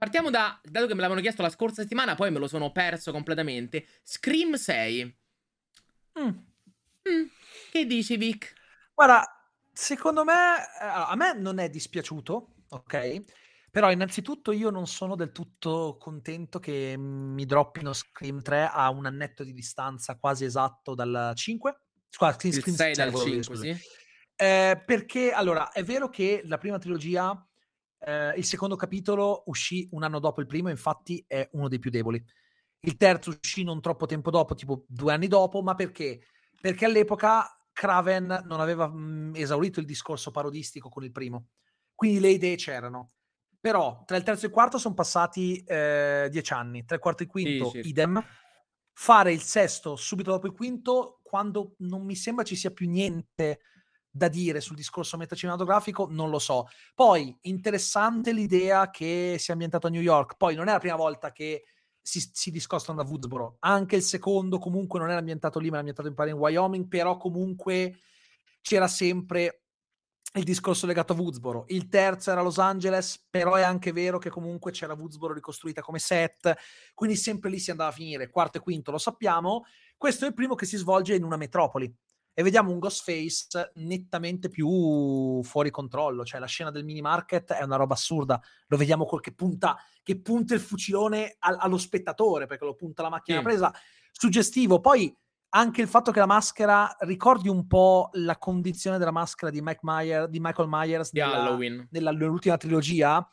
Partiamo 0.05 0.29
da, 0.29 0.61
dato 0.63 0.85
che 0.85 0.93
me 0.93 0.99
l'avevano 0.99 1.21
chiesto 1.21 1.41
la 1.41 1.49
scorsa 1.49 1.81
settimana, 1.81 2.13
poi 2.13 2.29
me 2.29 2.37
lo 2.37 2.47
sono 2.47 2.71
perso 2.71 3.11
completamente. 3.11 3.87
Scream 4.03 4.53
6. 4.53 5.17
Mm. 6.19 6.27
Mm, 6.27 7.25
Che 7.71 7.85
dici, 7.87 8.15
Vic? 8.15 8.53
Guarda, 8.93 9.25
secondo 9.73 10.23
me, 10.23 10.33
eh, 10.79 10.85
a 10.85 11.15
me 11.15 11.33
non 11.33 11.57
è 11.57 11.69
dispiaciuto, 11.71 12.53
ok? 12.69 13.23
Però 13.71 13.89
innanzitutto 13.89 14.51
io 14.51 14.69
non 14.69 14.85
sono 14.85 15.15
del 15.15 15.31
tutto 15.31 15.97
contento 15.99 16.59
che 16.59 16.93
mi 16.95 17.45
droppino 17.45 17.91
Scream 17.91 18.43
3 18.43 18.69
a 18.71 18.91
un 18.91 19.07
annetto 19.07 19.43
di 19.43 19.53
distanza 19.53 20.19
quasi 20.19 20.45
esatto 20.45 20.93
dal 20.93 21.31
5. 21.33 21.79
Scusa, 22.09 22.33
Scream, 22.33 22.53
Scream 22.53 22.75
6 22.75 22.93
sei, 22.93 22.93
dal 22.93 23.09
volevo 23.11 23.29
dire, 23.31 23.43
5, 23.43 23.55
scusa. 23.55 23.73
sì? 23.73 23.87
Eh, 24.35 24.83
perché 24.85 25.31
allora 25.31 25.71
è 25.71 25.83
vero 25.83 26.09
che 26.09 26.41
la 26.45 26.59
prima 26.59 26.77
trilogia, 26.77 27.43
eh, 28.05 28.33
il 28.37 28.45
secondo 28.45 28.75
capitolo 28.75 29.43
uscì 29.47 29.87
un 29.91 30.03
anno 30.03 30.19
dopo 30.19 30.39
il 30.41 30.47
primo, 30.47 30.69
infatti 30.69 31.23
è 31.27 31.47
uno 31.53 31.67
dei 31.67 31.79
più 31.79 31.89
deboli. 31.89 32.23
Il 32.81 32.97
terzo 32.97 33.31
uscì 33.41 33.63
non 33.63 33.81
troppo 33.81 34.05
tempo 34.05 34.29
dopo, 34.29 34.53
tipo 34.53 34.85
due 34.87 35.11
anni 35.13 35.27
dopo, 35.27 35.61
ma 35.63 35.73
perché? 35.73 36.21
Perché 36.61 36.85
all'epoca 36.85 37.47
Craven 37.73 38.43
non 38.45 38.59
aveva 38.59 38.87
mh, 38.87 39.33
esaurito 39.35 39.79
il 39.79 39.85
discorso 39.85 40.31
parodistico 40.31 40.87
con 40.89 41.03
il 41.03 41.11
primo, 41.11 41.47
quindi 41.95 42.19
le 42.19 42.29
idee 42.29 42.55
c'erano. 42.55 43.13
Però 43.59 44.03
tra 44.05 44.17
il 44.17 44.23
terzo 44.23 44.45
e 44.45 44.49
il 44.49 44.53
quarto 44.53 44.77
sono 44.77 44.93
passati 44.93 45.63
eh, 45.63 46.27
dieci 46.29 46.53
anni, 46.53 46.85
tra 46.85 46.95
il 46.95 47.01
quarto 47.01 47.23
e 47.23 47.25
il 47.25 47.31
quinto 47.31 47.69
Sì, 47.69 47.81
sì. 47.81 47.89
idem. 47.89 48.23
Fare 48.97 49.33
il 49.33 49.41
sesto 49.41 49.95
subito 49.95 50.31
dopo 50.31 50.45
il 50.45 50.53
quinto, 50.53 51.19
quando 51.23 51.75
non 51.79 52.05
mi 52.05 52.15
sembra 52.15 52.45
ci 52.45 52.55
sia 52.55 52.71
più 52.71 52.87
niente 52.87 53.59
da 54.15 54.29
dire 54.29 54.61
sul 54.61 54.77
discorso 54.77 55.17
metacinematografico, 55.17 56.07
non 56.09 56.29
lo 56.29 56.39
so. 56.39 56.69
Poi, 56.93 57.37
interessante 57.41 58.31
l'idea 58.31 58.89
che 58.89 59.35
sia 59.37 59.51
ambientato 59.51 59.87
a 59.87 59.89
New 59.89 60.01
York. 60.01 60.37
Poi, 60.37 60.55
non 60.55 60.69
è 60.69 60.71
la 60.71 60.79
prima 60.79 60.95
volta 60.95 61.33
che 61.33 61.65
si, 62.01 62.25
si 62.31 62.49
discostano 62.49 63.03
da 63.03 63.09
Woodsboro. 63.09 63.57
Anche 63.59 63.97
il 63.97 64.03
secondo, 64.03 64.57
comunque, 64.57 64.99
non 64.99 65.09
era 65.09 65.19
ambientato 65.19 65.59
lì, 65.59 65.65
ma 65.65 65.79
era 65.79 65.85
ambientato 65.85 66.07
in, 66.07 66.29
in 66.29 66.39
Wyoming. 66.39 66.87
Però, 66.87 67.17
comunque, 67.17 67.99
c'era 68.61 68.87
sempre 68.87 69.63
il 70.35 70.45
discorso 70.45 70.85
legato 70.85 71.11
a 71.11 71.17
Woodsboro. 71.17 71.65
Il 71.67 71.89
terzo 71.89 72.31
era 72.31 72.41
Los 72.41 72.57
Angeles, 72.57 73.21
però 73.29 73.55
è 73.55 73.63
anche 73.63 73.91
vero 73.91 74.17
che 74.17 74.29
comunque 74.29 74.71
c'era 74.71 74.93
Woodsboro 74.93 75.33
ricostruita 75.33 75.81
come 75.81 75.99
set. 75.99 76.55
Quindi, 76.93 77.17
sempre 77.17 77.49
lì 77.49 77.59
si 77.59 77.69
andava 77.69 77.89
a 77.89 77.93
finire. 77.93 78.29
Quarto 78.29 78.59
e 78.59 78.61
quinto 78.61 78.91
lo 78.91 78.97
sappiamo. 78.97 79.65
Questo 79.97 80.23
è 80.23 80.29
il 80.29 80.33
primo 80.33 80.55
che 80.55 80.65
si 80.65 80.77
svolge 80.77 81.15
in 81.15 81.25
una 81.25 81.35
metropoli 81.35 81.93
e 82.37 82.43
vediamo 82.43 82.69
un 82.71 82.79
Ghostface 82.79 83.71
nettamente 83.75 84.49
più 84.49 85.41
fuori 85.41 85.71
controllo. 85.71 86.25
Cioè, 86.25 86.39
la 86.39 86.45
scena 86.45 86.69
del 86.69 86.83
mini 86.83 86.99
market 87.01 87.53
è 87.53 87.63
una 87.63 87.77
roba 87.77 87.93
assurda. 87.93 88.39
Lo 88.67 88.75
vediamo 88.77 89.05
col 89.05 89.21
che 89.21 89.33
punta, 89.33 89.77
che 90.03 90.19
punta 90.21 90.53
il 90.53 90.59
fucilone 90.59 91.37
al- 91.39 91.57
allo 91.59 91.77
spettatore 91.77 92.45
perché 92.45 92.65
lo 92.65 92.75
punta 92.75 93.01
la 93.03 93.09
macchina 93.09 93.37
Sì. 93.37 93.43
presa. 93.45 93.73
Suggestivo. 94.11 94.81
Poi 94.81 95.17
anche 95.51 95.81
il 95.81 95.87
fatto 95.87 96.11
che 96.11 96.19
la 96.19 96.25
maschera 96.25 96.93
ricordi 96.99 97.47
un 97.47 97.65
po' 97.67 98.09
la 98.15 98.37
condizione 98.37 98.97
della 98.97 99.11
maschera 99.11 99.49
di, 99.49 99.61
Mike 99.61 99.79
Meyer, 99.83 100.27
di 100.27 100.39
Michael 100.41 100.67
Myers 100.69 101.11
Di 101.13 101.19
nella- 101.21 101.41
Halloween. 101.41 101.87
nell'ultima 101.91 102.57
trilogia. 102.57 103.25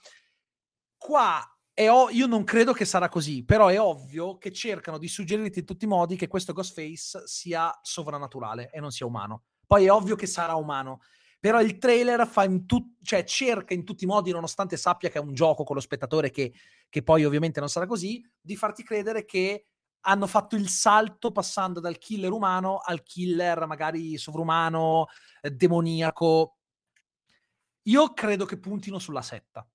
Qua 0.96 1.40
ov- 1.74 2.12
io 2.12 2.26
non 2.26 2.44
credo 2.44 2.72
che 2.72 2.84
sarà 2.84 3.08
così, 3.08 3.44
però 3.44 3.68
è 3.68 3.80
ovvio 3.80 4.36
che 4.38 4.52
cercano 4.52 4.98
di 4.98 5.08
suggerirti 5.08 5.60
in 5.60 5.64
tutti 5.64 5.84
i 5.84 5.88
modi 5.88 6.16
che 6.16 6.28
questo 6.28 6.52
Ghostface 6.52 7.26
sia 7.26 7.76
sovrannaturale 7.82 8.70
e 8.70 8.80
non 8.80 8.90
sia 8.90 9.06
umano. 9.06 9.44
Poi 9.66 9.86
è 9.86 9.90
ovvio 9.92 10.16
che 10.16 10.26
sarà 10.26 10.54
umano, 10.54 11.00
però 11.40 11.60
il 11.60 11.78
trailer 11.78 12.30
in 12.44 12.66
tut- 12.66 12.98
cioè 13.02 13.24
cerca 13.24 13.74
in 13.74 13.84
tutti 13.84 14.04
i 14.04 14.06
modi, 14.06 14.30
nonostante 14.30 14.76
sappia 14.76 15.08
che 15.08 15.18
è 15.18 15.20
un 15.22 15.32
gioco 15.32 15.64
con 15.64 15.74
lo 15.74 15.80
spettatore, 15.80 16.30
che, 16.30 16.52
che 16.88 17.02
poi 17.02 17.24
ovviamente 17.24 17.58
non 17.58 17.68
sarà 17.68 17.86
così, 17.86 18.22
di 18.40 18.54
farti 18.54 18.82
credere 18.82 19.24
che 19.24 19.66
hanno 20.02 20.26
fatto 20.26 20.56
il 20.56 20.68
salto 20.68 21.32
passando 21.32 21.80
dal 21.80 21.98
killer 21.98 22.32
umano 22.32 22.78
al 22.78 23.02
killer 23.02 23.66
magari 23.66 24.18
sovrumano, 24.18 25.06
eh, 25.40 25.50
demoniaco. 25.50 26.56
Io 27.82 28.12
credo 28.12 28.44
che 28.44 28.58
puntino 28.58 28.98
sulla 28.98 29.22
setta. 29.22 29.66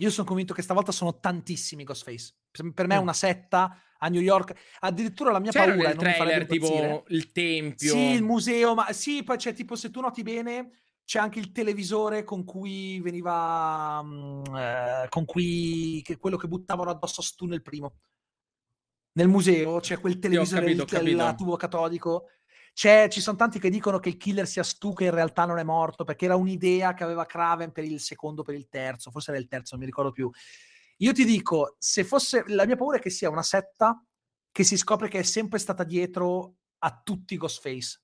Io 0.00 0.10
sono 0.10 0.26
convinto 0.26 0.54
che 0.54 0.62
stavolta 0.62 0.92
sono 0.92 1.18
tantissimi 1.18 1.82
Ghostface. 1.84 2.34
Per- 2.72 2.86
me 2.86 2.98
Mm. 2.98 3.02
una 3.02 3.12
setta 3.12 3.76
a 3.98 4.08
New 4.08 4.20
York. 4.20 4.54
Addirittura 4.80 5.32
la 5.32 5.40
mia 5.40 5.50
C'era 5.50 5.64
paura 5.72 5.90
e 5.90 5.94
non 5.94 6.04
mi 6.04 6.12
trailer 6.14 6.42
impazzire. 6.42 6.86
tipo 6.86 7.04
il 7.08 7.32
tempio. 7.32 7.92
Sì, 7.92 7.98
il 8.12 8.22
museo, 8.22 8.74
ma 8.74 8.92
sì, 8.92 9.22
poi 9.24 9.36
c'è 9.36 9.52
tipo, 9.54 9.74
se 9.74 9.90
tu 9.90 10.00
noti 10.00 10.22
bene, 10.22 10.70
c'è 11.04 11.18
anche 11.18 11.40
il 11.40 11.50
televisore 11.50 12.22
con 12.22 12.44
cui 12.44 13.00
veniva, 13.00 14.00
mm, 14.02 14.42
eh, 14.54 15.06
con 15.08 15.24
cui, 15.24 16.00
che 16.04 16.16
quello 16.16 16.36
che 16.36 16.46
buttavano 16.46 16.90
addosso 16.90 17.20
a 17.20 17.24
Stu 17.24 17.46
nel 17.46 17.62
primo. 17.62 17.96
Nel 19.12 19.26
museo 19.28 19.80
c'è 19.80 19.98
quel 19.98 20.18
televisore, 20.20 20.60
capito, 20.60 20.82
il- 20.84 20.88
capito. 20.88 21.24
il 21.28 21.34
tubo 21.36 21.56
catodico. 21.56 22.28
C'è- 22.78 23.08
ci 23.08 23.20
sono 23.20 23.36
tanti 23.36 23.58
che 23.58 23.70
dicono 23.70 23.98
che 23.98 24.10
il 24.10 24.16
killer 24.16 24.46
sia 24.46 24.62
Stu, 24.62 24.92
che 24.92 25.06
in 25.06 25.10
realtà 25.10 25.44
non 25.44 25.58
è 25.58 25.64
morto, 25.64 26.04
perché 26.04 26.26
era 26.26 26.36
un'idea 26.36 26.94
che 26.94 27.02
aveva 27.02 27.26
Craven 27.26 27.72
per 27.72 27.82
il 27.82 27.98
secondo, 27.98 28.44
per 28.44 28.54
il 28.54 28.68
terzo, 28.68 29.10
forse 29.10 29.32
era 29.32 29.40
il 29.40 29.48
terzo, 29.48 29.70
non 29.74 29.80
mi 29.80 29.86
ricordo 29.86 30.12
più. 30.12 30.30
Io 30.98 31.12
ti 31.12 31.24
dico, 31.24 31.74
se 31.76 32.04
fosse, 32.04 32.44
la 32.46 32.66
mia 32.66 32.76
paura 32.76 32.98
è 32.98 33.00
che 33.00 33.10
sia 33.10 33.30
una 33.30 33.42
setta 33.42 34.00
che 34.52 34.62
si 34.62 34.76
scopre 34.76 35.08
che 35.08 35.18
è 35.18 35.22
sempre 35.24 35.58
stata 35.58 35.82
dietro 35.82 36.54
a 36.78 37.00
tutti 37.02 37.34
i 37.34 37.36
Ghostface. 37.36 38.00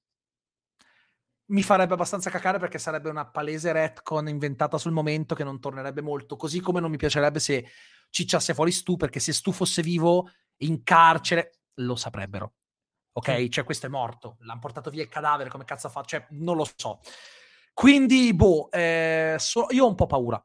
Mi 1.51 1.63
farebbe 1.63 1.95
abbastanza 1.95 2.29
cacare 2.29 2.59
perché 2.59 2.79
sarebbe 2.79 3.11
una 3.11 3.31
palese 3.31 3.71
retcon 3.71 4.27
inventata 4.27 4.77
sul 4.77 4.91
momento 4.91 5.37
che 5.37 5.45
non 5.45 5.61
tornerebbe 5.61 6.01
molto. 6.01 6.35
Così 6.35 6.59
come 6.59 6.81
non 6.81 6.91
mi 6.91 6.97
piacerebbe 6.97 7.39
se 7.39 7.65
cicciasse 8.11 8.55
fuori 8.55 8.73
Stu, 8.73 8.97
perché 8.97 9.21
se 9.21 9.33
Stu 9.33 9.53
fosse 9.53 9.83
vivo 9.83 10.29
in 10.63 10.83
carcere 10.83 11.61
lo 11.75 11.95
saprebbero. 11.95 12.55
Ok, 13.17 13.49
cioè 13.49 13.65
questo 13.65 13.87
è 13.87 13.89
morto, 13.89 14.37
l'hanno 14.41 14.59
portato 14.61 14.91
via 14.91 15.03
il 15.03 15.09
cadavere, 15.09 15.49
come 15.51 15.65
cazzo 15.65 15.89
fa? 15.89 16.03
Cioè, 16.03 16.27
non 16.31 16.57
lo 16.57 16.67
so. 16.77 17.01
Quindi, 17.73 18.35
boh, 18.35 18.71
eh, 18.73 19.37
so- 19.39 19.67
io 19.71 19.85
ho 19.85 19.89
un 19.89 19.95
po' 19.95 20.07
paura. 20.07 20.45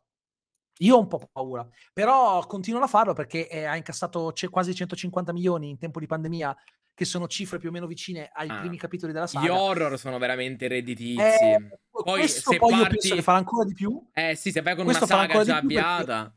Io 0.81 0.95
ho 0.95 0.99
un 0.99 1.07
po' 1.07 1.27
paura, 1.31 1.67
però 1.91 2.45
continuano 2.45 2.85
a 2.85 2.87
farlo 2.89 3.13
perché 3.13 3.49
eh, 3.49 3.65
ha 3.65 3.75
incassato 3.75 4.31
ce- 4.33 4.49
quasi 4.49 4.73
150 4.73 5.33
milioni 5.33 5.69
in 5.69 5.77
tempo 5.77 5.99
di 5.99 6.05
pandemia, 6.05 6.55
che 6.93 7.05
sono 7.05 7.27
cifre 7.27 7.57
più 7.59 7.69
o 7.69 7.71
meno 7.71 7.87
vicine 7.87 8.29
ai 8.33 8.47
Ah. 8.49 8.59
primi 8.59 8.77
capitoli 8.77 9.11
della 9.13 9.25
Gli 9.25 9.29
saga. 9.29 9.53
horror 9.61 9.97
sono 9.97 10.17
veramente 10.17 10.67
redditizi. 10.67 11.19
Eh, 11.21 11.79
Poi 11.89 12.27
se 12.27 12.57
poi 12.57 12.73
io 12.73 12.81
parti- 12.81 12.97
penso 12.97 13.15
che 13.15 13.21
farà 13.21 13.37
ancora 13.39 13.65
di 13.65 13.73
più. 13.73 14.09
Eh 14.13 14.35
sì, 14.35 14.51
se 14.51 14.61
vai 14.61 14.75
con 14.75 14.85
Questo 14.85 15.05
una 15.05 15.13
saga 15.15 15.43
già 15.43 15.59
più 15.59 15.69
perché- 15.69 15.83
avviata. 15.83 16.35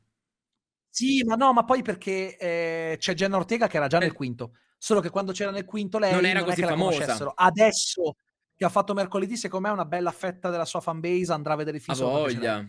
Sì, 0.88 1.22
ma 1.24 1.34
no, 1.36 1.52
ma 1.52 1.64
poi 1.64 1.82
perché 1.82 2.36
eh, 2.36 2.96
c'è 2.98 3.14
Jenna 3.14 3.36
Ortega 3.36 3.66
che 3.66 3.76
era 3.76 3.86
già 3.86 3.96
Eh. 3.98 4.00
nel 4.00 4.12
quinto. 4.12 4.56
Solo 4.82 4.98
che 4.98 5.10
quando 5.10 5.30
c'era 5.30 5.52
nel 5.52 5.64
quinto 5.64 6.00
lei 6.00 6.10
Non 6.10 6.24
era 6.24 6.40
è 6.40 6.42
così 6.42 6.60
famosa. 6.60 7.32
Adesso 7.36 8.16
che 8.56 8.64
ha 8.64 8.68
fatto 8.68 8.94
mercoledì, 8.94 9.36
secondo 9.36 9.68
me 9.68 9.72
una 9.72 9.84
bella 9.84 10.10
fetta 10.10 10.50
della 10.50 10.64
sua 10.64 10.80
fanbase 10.80 11.32
andrà 11.32 11.52
a 11.52 11.56
vedere 11.56 11.76
il 11.76 11.82
film. 11.84 11.96
voglia. 11.98 12.68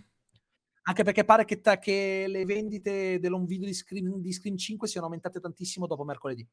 Anche 0.83 1.03
perché 1.03 1.23
pare 1.23 1.43
che, 1.43 1.59
ta- 1.59 1.79
che 1.79 2.25
le 2.27 2.45
vendite 2.45 3.19
dell'home 3.19 3.47
video 3.47 3.65
di 3.65 3.73
Scream, 3.73 4.19
di 4.19 4.31
Scream 4.31 4.55
5 4.55 4.87
siano 4.87 5.07
aumentate 5.07 5.39
tantissimo 5.39 5.87
dopo 5.87 6.03
mercoledì. 6.03 6.47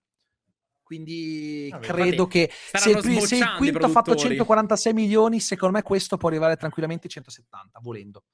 Quindi 0.82 1.68
Vabbè, 1.70 1.86
credo 1.86 2.26
che 2.26 2.50
se 2.50 2.92
il, 2.92 3.00
pri- 3.02 3.20
se 3.20 3.36
il 3.36 3.54
quinto 3.58 3.84
ha 3.84 3.88
fatto 3.88 4.12
produttori. 4.12 4.36
146 4.36 4.94
milioni, 4.94 5.40
secondo 5.40 5.76
me 5.76 5.82
questo 5.82 6.16
può 6.16 6.30
arrivare 6.30 6.56
tranquillamente 6.56 7.04
ai 7.04 7.12
170, 7.12 7.80
volendo. 7.82 8.24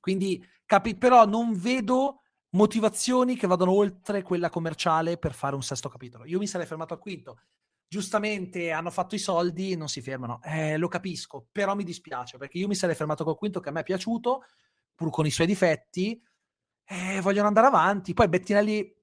Quindi, 0.00 0.42
capi- 0.64 0.96
però 0.96 1.26
non 1.26 1.52
vedo 1.52 2.22
motivazioni 2.54 3.36
che 3.36 3.46
vadano 3.46 3.72
oltre 3.72 4.22
quella 4.22 4.48
commerciale 4.48 5.18
per 5.18 5.34
fare 5.34 5.54
un 5.54 5.62
sesto 5.62 5.88
capitolo. 5.88 6.24
Io 6.24 6.38
mi 6.38 6.46
sarei 6.46 6.66
fermato 6.66 6.94
al 6.94 7.00
quinto. 7.00 7.40
Giustamente 7.86 8.70
hanno 8.70 8.90
fatto 8.90 9.14
i 9.14 9.18
soldi 9.18 9.72
e 9.72 9.76
non 9.76 9.88
si 9.88 10.00
fermano. 10.00 10.40
Eh, 10.42 10.76
lo 10.76 10.88
capisco, 10.88 11.46
però 11.52 11.74
mi 11.74 11.84
dispiace 11.84 12.38
perché 12.38 12.58
io 12.58 12.66
mi 12.66 12.74
sarei 12.74 12.96
fermato 12.96 13.24
col 13.24 13.36
quinto 13.36 13.60
che 13.60 13.68
a 13.68 13.72
me 13.72 13.80
è 13.80 13.84
piaciuto, 13.84 14.44
pur 14.94 15.10
con 15.10 15.26
i 15.26 15.30
suoi 15.30 15.46
difetti. 15.46 16.20
Eh, 16.86 17.20
vogliono 17.20 17.48
andare 17.48 17.66
avanti. 17.66 18.14
Poi 18.14 18.28
Bettinelli, 18.28 18.94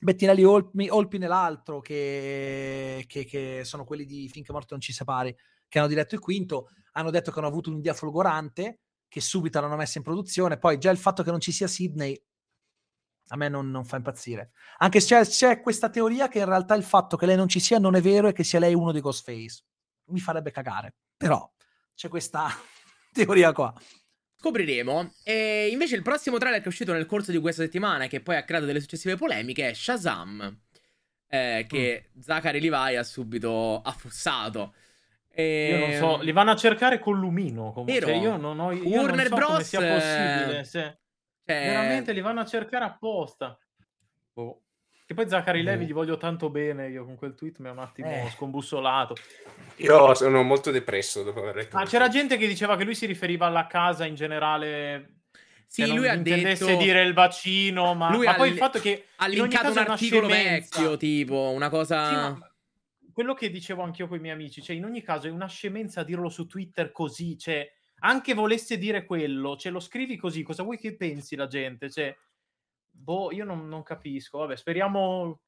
Bettinelli 0.00 0.44
Olpi, 0.44 0.88
Olpi 0.88 1.18
nell'altro, 1.18 1.80
che, 1.80 3.04
che- 3.06 3.24
che 3.24 3.62
sono 3.64 3.84
quelli 3.84 4.04
di 4.04 4.28
Finché 4.28 4.52
Morte 4.52 4.68
non 4.70 4.80
ci 4.80 4.92
separi, 4.92 5.34
che 5.68 5.78
hanno 5.78 5.88
diretto 5.88 6.14
il 6.14 6.20
quinto, 6.20 6.68
hanno 6.92 7.10
detto 7.10 7.30
che 7.30 7.38
hanno 7.38 7.48
avuto 7.48 7.70
un'idea 7.70 7.94
folgorante, 7.94 8.80
che 9.08 9.20
subito 9.20 9.60
l'hanno 9.60 9.76
messa 9.76 9.98
in 9.98 10.04
produzione. 10.04 10.58
Poi 10.58 10.78
già 10.78 10.90
il 10.90 10.98
fatto 10.98 11.22
che 11.22 11.30
non 11.30 11.40
ci 11.40 11.52
sia 11.52 11.66
Sidney 11.66 12.20
a 13.28 13.36
me 13.36 13.48
non, 13.48 13.70
non 13.70 13.84
fa 13.84 13.96
impazzire. 13.96 14.50
Anche 14.78 15.00
se 15.00 15.06
c'è, 15.24 15.26
c'è 15.28 15.60
questa 15.60 15.88
teoria 15.88 16.28
che 16.28 16.38
in 16.40 16.44
realtà 16.46 16.74
il 16.74 16.82
fatto 16.82 17.16
che 17.16 17.26
lei 17.26 17.36
non 17.36 17.48
ci 17.48 17.60
sia 17.60 17.78
non 17.78 17.94
è 17.94 18.00
vero 18.00 18.28
e 18.28 18.32
che 18.32 18.44
sia 18.44 18.58
lei 18.58 18.74
uno 18.74 18.92
dei 18.92 19.00
Ghostface. 19.00 19.62
Mi 20.06 20.20
farebbe 20.20 20.50
cagare. 20.50 20.94
Però 21.16 21.50
c'è 21.94 22.08
questa 22.08 22.48
teoria 23.12 23.52
qua. 23.52 23.72
Scopriremo. 24.36 25.12
E 25.22 25.68
invece 25.70 25.94
il 25.94 26.02
prossimo 26.02 26.38
trailer 26.38 26.58
che 26.60 26.64
è 26.66 26.68
uscito 26.68 26.92
nel 26.92 27.06
corso 27.06 27.30
di 27.30 27.38
questa 27.38 27.62
settimana, 27.62 28.04
e 28.04 28.08
che 28.08 28.20
poi 28.20 28.36
ha 28.36 28.42
creato 28.44 28.66
delle 28.66 28.80
successive 28.80 29.16
polemiche, 29.16 29.68
è 29.70 29.72
Shazam. 29.74 30.58
eh, 31.28 31.64
che 31.68 32.10
Mm. 32.16 32.20
Zachary 32.20 32.60
Levi 32.60 32.96
ha 32.96 33.02
subito 33.04 33.80
affossato. 33.80 34.74
E... 35.30 35.68
Io 35.70 35.78
non 35.78 35.92
so, 36.18 36.22
li 36.22 36.32
vanno 36.32 36.50
a 36.50 36.56
cercare 36.56 36.98
con 36.98 37.18
l'umino. 37.18 37.72
Comunque. 37.72 38.00
Cioè, 38.00 38.12
io 38.16 38.36
non 38.36 38.58
ho 38.60 38.70
io 38.72 38.82
Warner 39.00 39.30
non 39.30 39.38
so 39.38 39.46
come 39.46 39.54
Bros, 39.56 39.66
sia 39.68 39.78
possibile. 39.80 40.58
eh, 40.58 40.64
se- 40.64 40.98
cioè, 41.44 41.66
Veramente 41.66 42.12
li 42.12 42.20
vanno 42.20 42.40
a 42.40 42.44
cercare 42.46 42.84
apposta. 42.84 43.58
Boh. 44.32 44.60
Che 45.04 45.14
poi 45.14 45.28
Zachary 45.28 45.62
Levi 45.62 45.84
Boh. 45.84 45.90
gli 45.90 45.92
voglio 45.92 46.16
tanto 46.16 46.48
bene. 46.48 46.88
Io 46.88 47.04
con 47.04 47.16
quel 47.16 47.34
tweet 47.34 47.58
mi 47.58 47.68
è 47.68 47.70
un 47.70 47.80
attimo 47.80 48.10
Eh. 48.10 48.30
scombussolato. 48.30 49.14
Io 49.76 50.14
sono 50.14 50.42
molto 50.42 50.70
depresso 50.70 51.22
dopo 51.22 51.40
aver 51.40 51.56
letto. 51.56 51.76
Ah, 51.76 51.84
c'era 51.84 52.08
gente 52.08 52.36
che 52.36 52.46
diceva 52.46 52.76
che 52.76 52.84
lui 52.84 52.94
si 52.94 53.06
riferiva 53.06 53.46
alla 53.46 53.66
casa 53.66 54.04
in 54.04 54.14
generale. 54.14 55.16
Sì, 55.66 55.82
che 55.82 55.88
non 55.88 55.96
lui 55.96 56.08
ha 56.08 56.14
intendesse 56.14 56.66
detto... 56.66 56.78
dire 56.78 57.02
il 57.02 57.14
vaccino, 57.14 57.94
ma, 57.94 58.10
Lui 58.10 58.26
ma 58.26 58.32
ha 58.32 58.34
poi 58.34 58.50
il 58.50 58.56
fatto 58.58 58.78
che 58.78 59.06
Ha 59.16 59.26
in 59.26 59.40
ogni 59.40 59.48
linkato 59.48 59.68
un 59.68 59.74
caso 59.74 59.78
è 59.78 59.82
una 59.84 59.92
articolo 59.94 60.26
vecchio, 60.26 60.96
tipo, 60.98 61.48
una 61.48 61.70
cosa... 61.70 62.34
Sì, 62.34 63.10
quello 63.12 63.32
che 63.32 63.50
dicevo 63.50 63.82
anch'io 63.82 64.06
con 64.06 64.18
i 64.18 64.20
miei 64.20 64.34
amici, 64.34 64.62
cioè 64.62 64.76
in 64.76 64.84
ogni 64.84 65.02
caso 65.02 65.28
è 65.28 65.30
una 65.30 65.46
scemenza 65.46 66.02
dirlo 66.02 66.28
su 66.28 66.46
Twitter 66.46 66.92
così, 66.92 67.38
cioè 67.38 67.70
anche 68.04 68.34
volesse 68.34 68.78
dire 68.78 69.04
quello, 69.04 69.56
ce 69.56 69.70
lo 69.70 69.80
scrivi 69.80 70.16
così, 70.16 70.42
cosa 70.42 70.62
vuoi 70.62 70.78
che 70.78 70.96
pensi 70.96 71.36
la 71.36 71.46
gente? 71.46 71.90
Cioè, 71.90 72.16
boh, 72.90 73.32
io 73.32 73.44
non, 73.44 73.68
non 73.68 73.82
capisco, 73.82 74.38
vabbè, 74.38 74.56
speriamo 74.56 75.40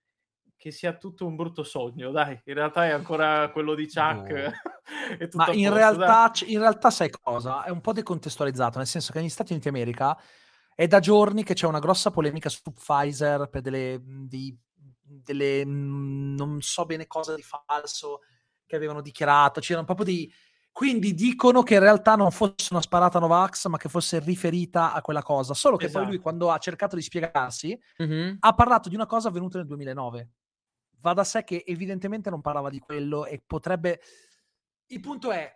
che 0.56 0.70
sia 0.70 0.96
tutto 0.96 1.26
un 1.26 1.34
brutto 1.36 1.62
sogno, 1.62 2.10
dai, 2.10 2.40
in 2.44 2.54
realtà 2.54 2.86
è 2.86 2.90
ancora 2.90 3.50
quello 3.50 3.74
di 3.74 3.86
Chuck. 3.86 4.52
Tutto 5.18 5.36
Ma 5.36 5.46
in 5.52 5.68
posto, 5.68 5.74
realtà, 5.74 6.32
in 6.46 6.58
realtà, 6.58 6.90
sai 6.90 7.10
cosa? 7.10 7.64
È 7.64 7.70
un 7.70 7.80
po' 7.80 7.92
decontestualizzato, 7.92 8.78
nel 8.78 8.86
senso 8.86 9.12
che 9.12 9.20
negli 9.20 9.30
Stati 9.30 9.52
Uniti 9.52 9.70
d'America 9.70 10.18
è 10.74 10.86
da 10.86 11.00
giorni 11.00 11.42
che 11.42 11.54
c'è 11.54 11.66
una 11.66 11.78
grossa 11.78 12.10
polemica 12.10 12.48
su 12.48 12.60
Pfizer 12.62 13.48
per 13.48 13.62
delle, 13.62 13.98
dei- 14.02 14.56
delle, 15.00 15.64
non 15.64 16.60
so 16.60 16.84
bene 16.84 17.06
cosa 17.06 17.34
di 17.34 17.42
falso 17.42 18.20
che 18.66 18.76
avevano 18.76 19.00
dichiarato. 19.00 19.60
C'erano 19.60 19.86
proprio 19.86 20.06
dei. 20.06 20.32
Quindi 20.74 21.14
dicono 21.14 21.62
che 21.62 21.74
in 21.74 21.80
realtà 21.80 22.16
non 22.16 22.32
fosse 22.32 22.66
una 22.72 22.80
sparata 22.82 23.20
Novax, 23.20 23.68
ma 23.68 23.76
che 23.76 23.88
fosse 23.88 24.18
riferita 24.18 24.92
a 24.92 25.00
quella 25.02 25.22
cosa. 25.22 25.54
Solo 25.54 25.76
che 25.76 25.86
poi 25.88 26.00
lui, 26.02 26.10
Esatto. 26.14 26.22
quando 26.22 26.50
ha 26.50 26.58
cercato 26.58 26.96
di 26.96 27.02
spiegarsi, 27.02 27.80
Mhm. 27.98 28.38
ha 28.40 28.54
parlato 28.54 28.88
di 28.88 28.96
una 28.96 29.06
cosa 29.06 29.28
avvenuta 29.28 29.58
nel 29.58 29.68
2009. 29.68 30.30
Va 30.98 31.12
da 31.12 31.22
sé 31.22 31.44
che 31.44 31.62
evidentemente 31.64 32.28
non 32.28 32.40
parlava 32.40 32.70
di 32.70 32.80
quello 32.80 33.24
e 33.24 33.40
potrebbe... 33.46 34.00
Il 34.86 34.98
punto 34.98 35.30
è, 35.30 35.48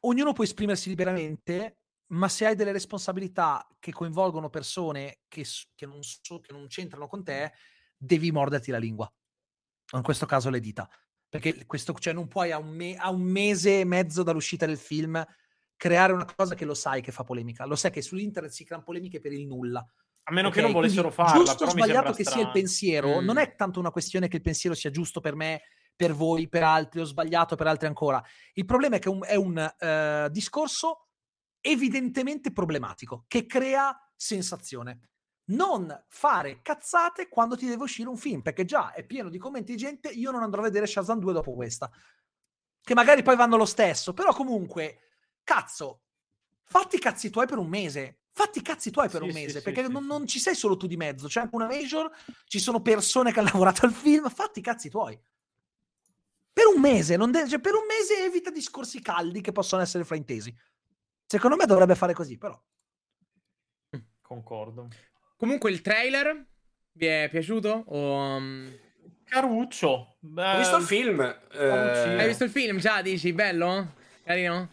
ognuno 0.00 0.32
può 0.32 0.44
esprimersi 0.44 0.88
liberamente, 0.88 1.80
ma 2.12 2.28
se 2.30 2.46
hai 2.46 2.54
delle 2.54 2.72
responsabilità 2.72 3.66
che 3.78 3.92
coinvolgono 3.92 4.48
persone 4.48 5.20
che, 5.28 5.44
che 5.74 5.84
non, 5.84 6.02
so- 6.02 6.40
che 6.40 6.52
non 6.52 6.68
c'entrano 6.68 7.06
con 7.06 7.22
te, 7.22 7.52
devi 7.98 8.32
morderti 8.32 8.70
la 8.70 8.78
lingua. 8.78 9.12
In 9.92 10.00
questo 10.02 10.24
caso 10.24 10.48
le 10.48 10.58
dita. 10.60 10.88
Perché 11.32 11.64
questo, 11.64 11.94
cioè, 11.94 12.12
non 12.12 12.28
puoi 12.28 12.52
a 12.52 12.58
un, 12.58 12.68
me- 12.68 12.94
a 12.94 13.08
un 13.10 13.22
mese 13.22 13.80
e 13.80 13.84
mezzo 13.86 14.22
dall'uscita 14.22 14.66
del 14.66 14.76
film 14.76 15.24
creare 15.76 16.12
una 16.12 16.26
cosa 16.26 16.54
che 16.54 16.66
lo 16.66 16.74
sai 16.74 17.00
che 17.00 17.10
fa 17.10 17.24
polemica. 17.24 17.64
Lo 17.64 17.74
sai 17.74 17.90
che 17.90 18.02
su 18.02 18.16
internet 18.18 18.52
si 18.52 18.64
creano 18.66 18.84
polemiche 18.84 19.18
per 19.18 19.32
il 19.32 19.46
nulla. 19.46 19.82
A 20.24 20.32
meno 20.32 20.50
che 20.50 20.58
Ok, 20.58 20.64
non 20.64 20.72
volessero 20.74 21.10
farla, 21.10 21.42
Giusto 21.42 21.64
o 21.64 21.70
sbagliato 21.70 22.12
che 22.12 22.22
sia 22.22 22.32
il 22.32 22.36
strano. 22.40 22.52
pensiero, 22.52 23.20
non 23.22 23.36
Mm. 23.36 23.38
è 23.38 23.54
tanto 23.56 23.80
una 23.80 23.90
questione 23.90 24.28
che 24.28 24.36
il 24.36 24.42
pensiero 24.42 24.76
sia 24.76 24.90
giusto 24.90 25.20
per 25.20 25.34
me, 25.34 25.62
per 25.96 26.12
voi, 26.12 26.48
per 26.50 26.64
altri, 26.64 27.00
o 27.00 27.04
sbagliato 27.04 27.56
per 27.56 27.66
altri 27.66 27.86
ancora. 27.86 28.22
Il 28.52 28.66
problema 28.66 28.96
è 28.96 28.98
che 28.98 29.08
un- 29.08 29.24
è 29.24 29.34
un 29.36 29.56
eh, 29.78 30.28
discorso 30.30 31.08
evidentemente 31.62 32.52
problematico, 32.52 33.24
che 33.26 33.46
crea 33.46 33.96
sensazione. 34.14 35.11
Non 35.54 36.04
fare 36.08 36.60
cazzate 36.62 37.28
quando 37.28 37.56
ti 37.56 37.66
deve 37.66 37.82
uscire 37.82 38.08
un 38.08 38.16
film, 38.16 38.42
perché 38.42 38.64
già 38.64 38.92
è 38.92 39.04
pieno 39.04 39.28
di 39.28 39.38
commenti 39.38 39.72
di 39.72 39.78
gente, 39.78 40.08
io 40.08 40.30
non 40.30 40.42
andrò 40.42 40.60
a 40.60 40.64
vedere 40.64 40.86
Shazam 40.86 41.18
2 41.18 41.32
dopo 41.32 41.52
questa. 41.54 41.90
Che 42.84 42.94
magari 42.94 43.22
poi 43.22 43.36
vanno 43.36 43.56
lo 43.56 43.64
stesso, 43.64 44.12
però 44.12 44.32
comunque, 44.32 44.98
cazzo, 45.44 46.02
fatti 46.64 46.96
i 46.96 47.00
cazzi 47.00 47.30
tuoi 47.30 47.46
per 47.46 47.58
un 47.58 47.68
mese. 47.68 48.18
Fatti 48.32 48.58
i 48.58 48.62
cazzi 48.62 48.90
tuoi 48.90 49.08
per 49.08 49.20
Sì, 49.20 49.28
un 49.28 49.32
mese, 49.32 49.58
sì, 49.58 49.62
perché 49.62 49.84
sì, 49.84 49.92
non, 49.92 50.06
non 50.06 50.26
ci 50.26 50.38
sei 50.38 50.54
solo 50.54 50.76
tu 50.76 50.86
di 50.86 50.96
mezzo, 50.96 51.28
c'è 51.28 51.40
anche 51.40 51.54
una 51.54 51.66
major, 51.66 52.10
ci 52.46 52.58
sono 52.58 52.80
persone 52.80 53.30
che 53.32 53.38
hanno 53.40 53.50
lavorato 53.52 53.84
al 53.86 53.92
film, 53.92 54.28
fatti 54.30 54.60
i 54.60 54.62
cazzi 54.62 54.88
tuoi. 54.88 55.20
Per 56.52 56.66
un 56.66 56.80
mese, 56.80 57.16
non 57.16 57.30
de- 57.30 57.48
cioè, 57.48 57.60
per 57.60 57.74
un 57.74 57.84
mese 57.86 58.24
evita 58.24 58.50
discorsi 58.50 59.00
caldi 59.00 59.40
che 59.40 59.52
possono 59.52 59.82
essere 59.82 60.04
fraintesi. 60.04 60.54
Secondo 61.26 61.56
me 61.56 61.66
dovrebbe 61.66 61.94
fare 61.94 62.12
così, 62.14 62.36
però. 62.36 62.60
Concordo. 64.22 64.88
Comunque 65.42 65.72
il 65.72 65.80
trailer 65.82 66.46
vi 66.92 67.06
è 67.06 67.26
piaciuto? 67.28 67.82
O, 67.88 68.14
um, 68.14 68.72
Caruccio. 69.24 69.88
Ho 69.88 70.56
visto 70.56 70.76
il 70.76 70.84
film. 70.84 71.20
eh, 71.20 71.68
Hai 71.68 72.28
visto 72.28 72.44
il 72.44 72.50
film 72.50 72.78
già, 72.78 73.02
dici? 73.02 73.32
Bello? 73.32 73.92
Carino? 74.22 74.68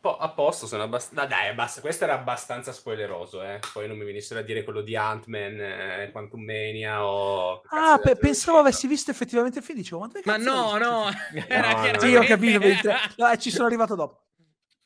po- 0.00 0.16
a 0.16 0.30
posto, 0.30 0.66
sono 0.66 0.84
abbastanza... 0.84 1.26
dai, 1.26 1.52
basta, 1.52 1.82
questo 1.82 2.04
era 2.04 2.14
abbastanza 2.14 2.72
spoileroso, 2.72 3.42
eh. 3.42 3.60
Poi 3.74 3.86
non 3.86 3.98
mi 3.98 4.06
venissero 4.06 4.40
a 4.40 4.42
dire 4.42 4.64
quello 4.64 4.80
di 4.80 4.96
Ant-Man, 4.96 5.60
eh, 5.60 6.08
Quantum 6.12 6.40
Mania 6.40 7.04
o... 7.04 7.60
Ah, 7.68 8.00
pe- 8.02 8.16
pensavo 8.16 8.56
avessi 8.56 8.86
visto 8.86 9.10
effettivamente 9.10 9.58
il 9.58 9.64
film. 9.66 9.76
Dicevo, 9.76 10.00
ma 10.00 10.06
dove 10.06 10.22
Ma 10.24 10.36
no, 10.38 10.78
no. 10.78 11.10
Era 11.46 11.72
no, 11.72 11.90
no. 11.90 11.98
Sì, 11.98 12.14
ho 12.14 12.24
capito. 12.24 12.60
no, 13.18 13.30
eh, 13.30 13.36
ci 13.36 13.50
sono 13.50 13.66
arrivato 13.66 13.94
dopo. 13.94 14.28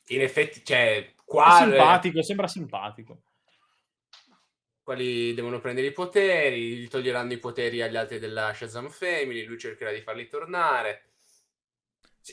In 0.07 0.19
effetti, 0.19 0.61
cioè, 0.61 0.97
È 0.97 1.13
qua... 1.23 1.59
simpatico, 1.61 2.21
sembra 2.21 2.49
simpatico. 2.49 3.21
Quelli 4.83 5.33
devono 5.33 5.59
prendere 5.59 5.87
i 5.87 5.93
poteri, 5.93 6.75
gli 6.75 6.87
toglieranno 6.89 7.31
i 7.31 7.39
poteri 7.39 7.81
agli 7.81 7.95
altri 7.95 8.19
della 8.19 8.53
Shazam 8.53 8.89
Family, 8.89 9.45
lui 9.45 9.57
cercherà 9.57 9.91
di 9.93 10.01
farli 10.01 10.27
tornare. 10.27 11.13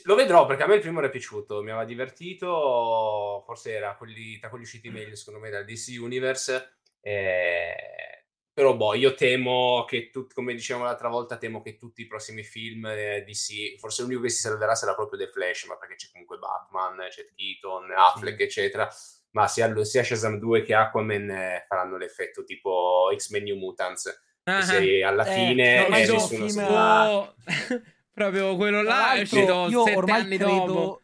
Lo 0.03 0.15
vedrò 0.15 0.45
perché 0.45 0.63
a 0.63 0.67
me 0.67 0.75
il 0.75 0.81
primo 0.81 0.99
era 0.99 1.09
piaciuto, 1.09 1.61
mi 1.61 1.69
aveva 1.69 1.85
divertito, 1.85 3.41
forse 3.45 3.71
era 3.71 3.95
quelli, 3.95 4.37
tra 4.37 4.49
quelli 4.49 4.63
usciti 4.63 4.89
meglio 4.89 5.15
secondo 5.15 5.39
me 5.39 5.49
dal 5.49 5.65
DC 5.65 5.97
Universe, 5.99 6.77
eh, 7.01 8.21
però 8.53 8.75
boh, 8.75 8.93
io 8.95 9.13
temo 9.15 9.85
che, 9.87 10.09
tut- 10.09 10.33
come 10.33 10.53
dicevamo 10.53 10.85
l'altra 10.85 11.07
volta, 11.09 11.37
temo 11.37 11.61
che 11.61 11.77
tutti 11.77 12.01
i 12.01 12.07
prossimi 12.07 12.43
film 12.43 12.85
eh, 12.85 13.23
DC, 13.25 13.77
forse 13.79 14.01
l'unico 14.01 14.21
che 14.21 14.29
si 14.29 14.41
salverà 14.41 14.75
sarà 14.75 14.93
proprio 14.93 15.19
The 15.19 15.31
Flash, 15.31 15.65
ma 15.65 15.77
perché 15.77 15.95
c'è 15.95 16.09
comunque 16.11 16.37
Batman, 16.37 17.07
c'è 17.09 17.27
Keaton, 17.33 17.91
Affleck, 17.91 18.39
eccetera, 18.41 18.89
ma 19.31 19.47
sia, 19.47 19.73
sia 19.83 20.03
Shazam 20.03 20.37
2 20.39 20.61
che 20.63 20.73
Aquaman 20.73 21.29
eh, 21.29 21.65
faranno 21.67 21.97
l'effetto 21.97 22.43
tipo 22.43 23.09
X-Men 23.15 23.43
New 23.43 23.57
Mutants, 23.57 24.21
Ah, 24.43 24.61
se 24.63 25.03
alla 25.03 25.23
Eh, 25.25 25.33
fine 25.33 25.79
ormai 25.81 26.01
eh, 26.03 26.11
nessuno 26.11 26.47
film- 26.47 26.49
si- 26.49 26.59
proprio 28.13 28.55
quello 28.55 28.81
là 28.81 29.13
è 29.13 29.21
uscito 29.21 29.67
io 29.69 29.83
sette 29.83 29.97
ormai 29.97 30.19
anni 30.21 30.37
credo, 30.37 30.65
dopo. 30.65 31.00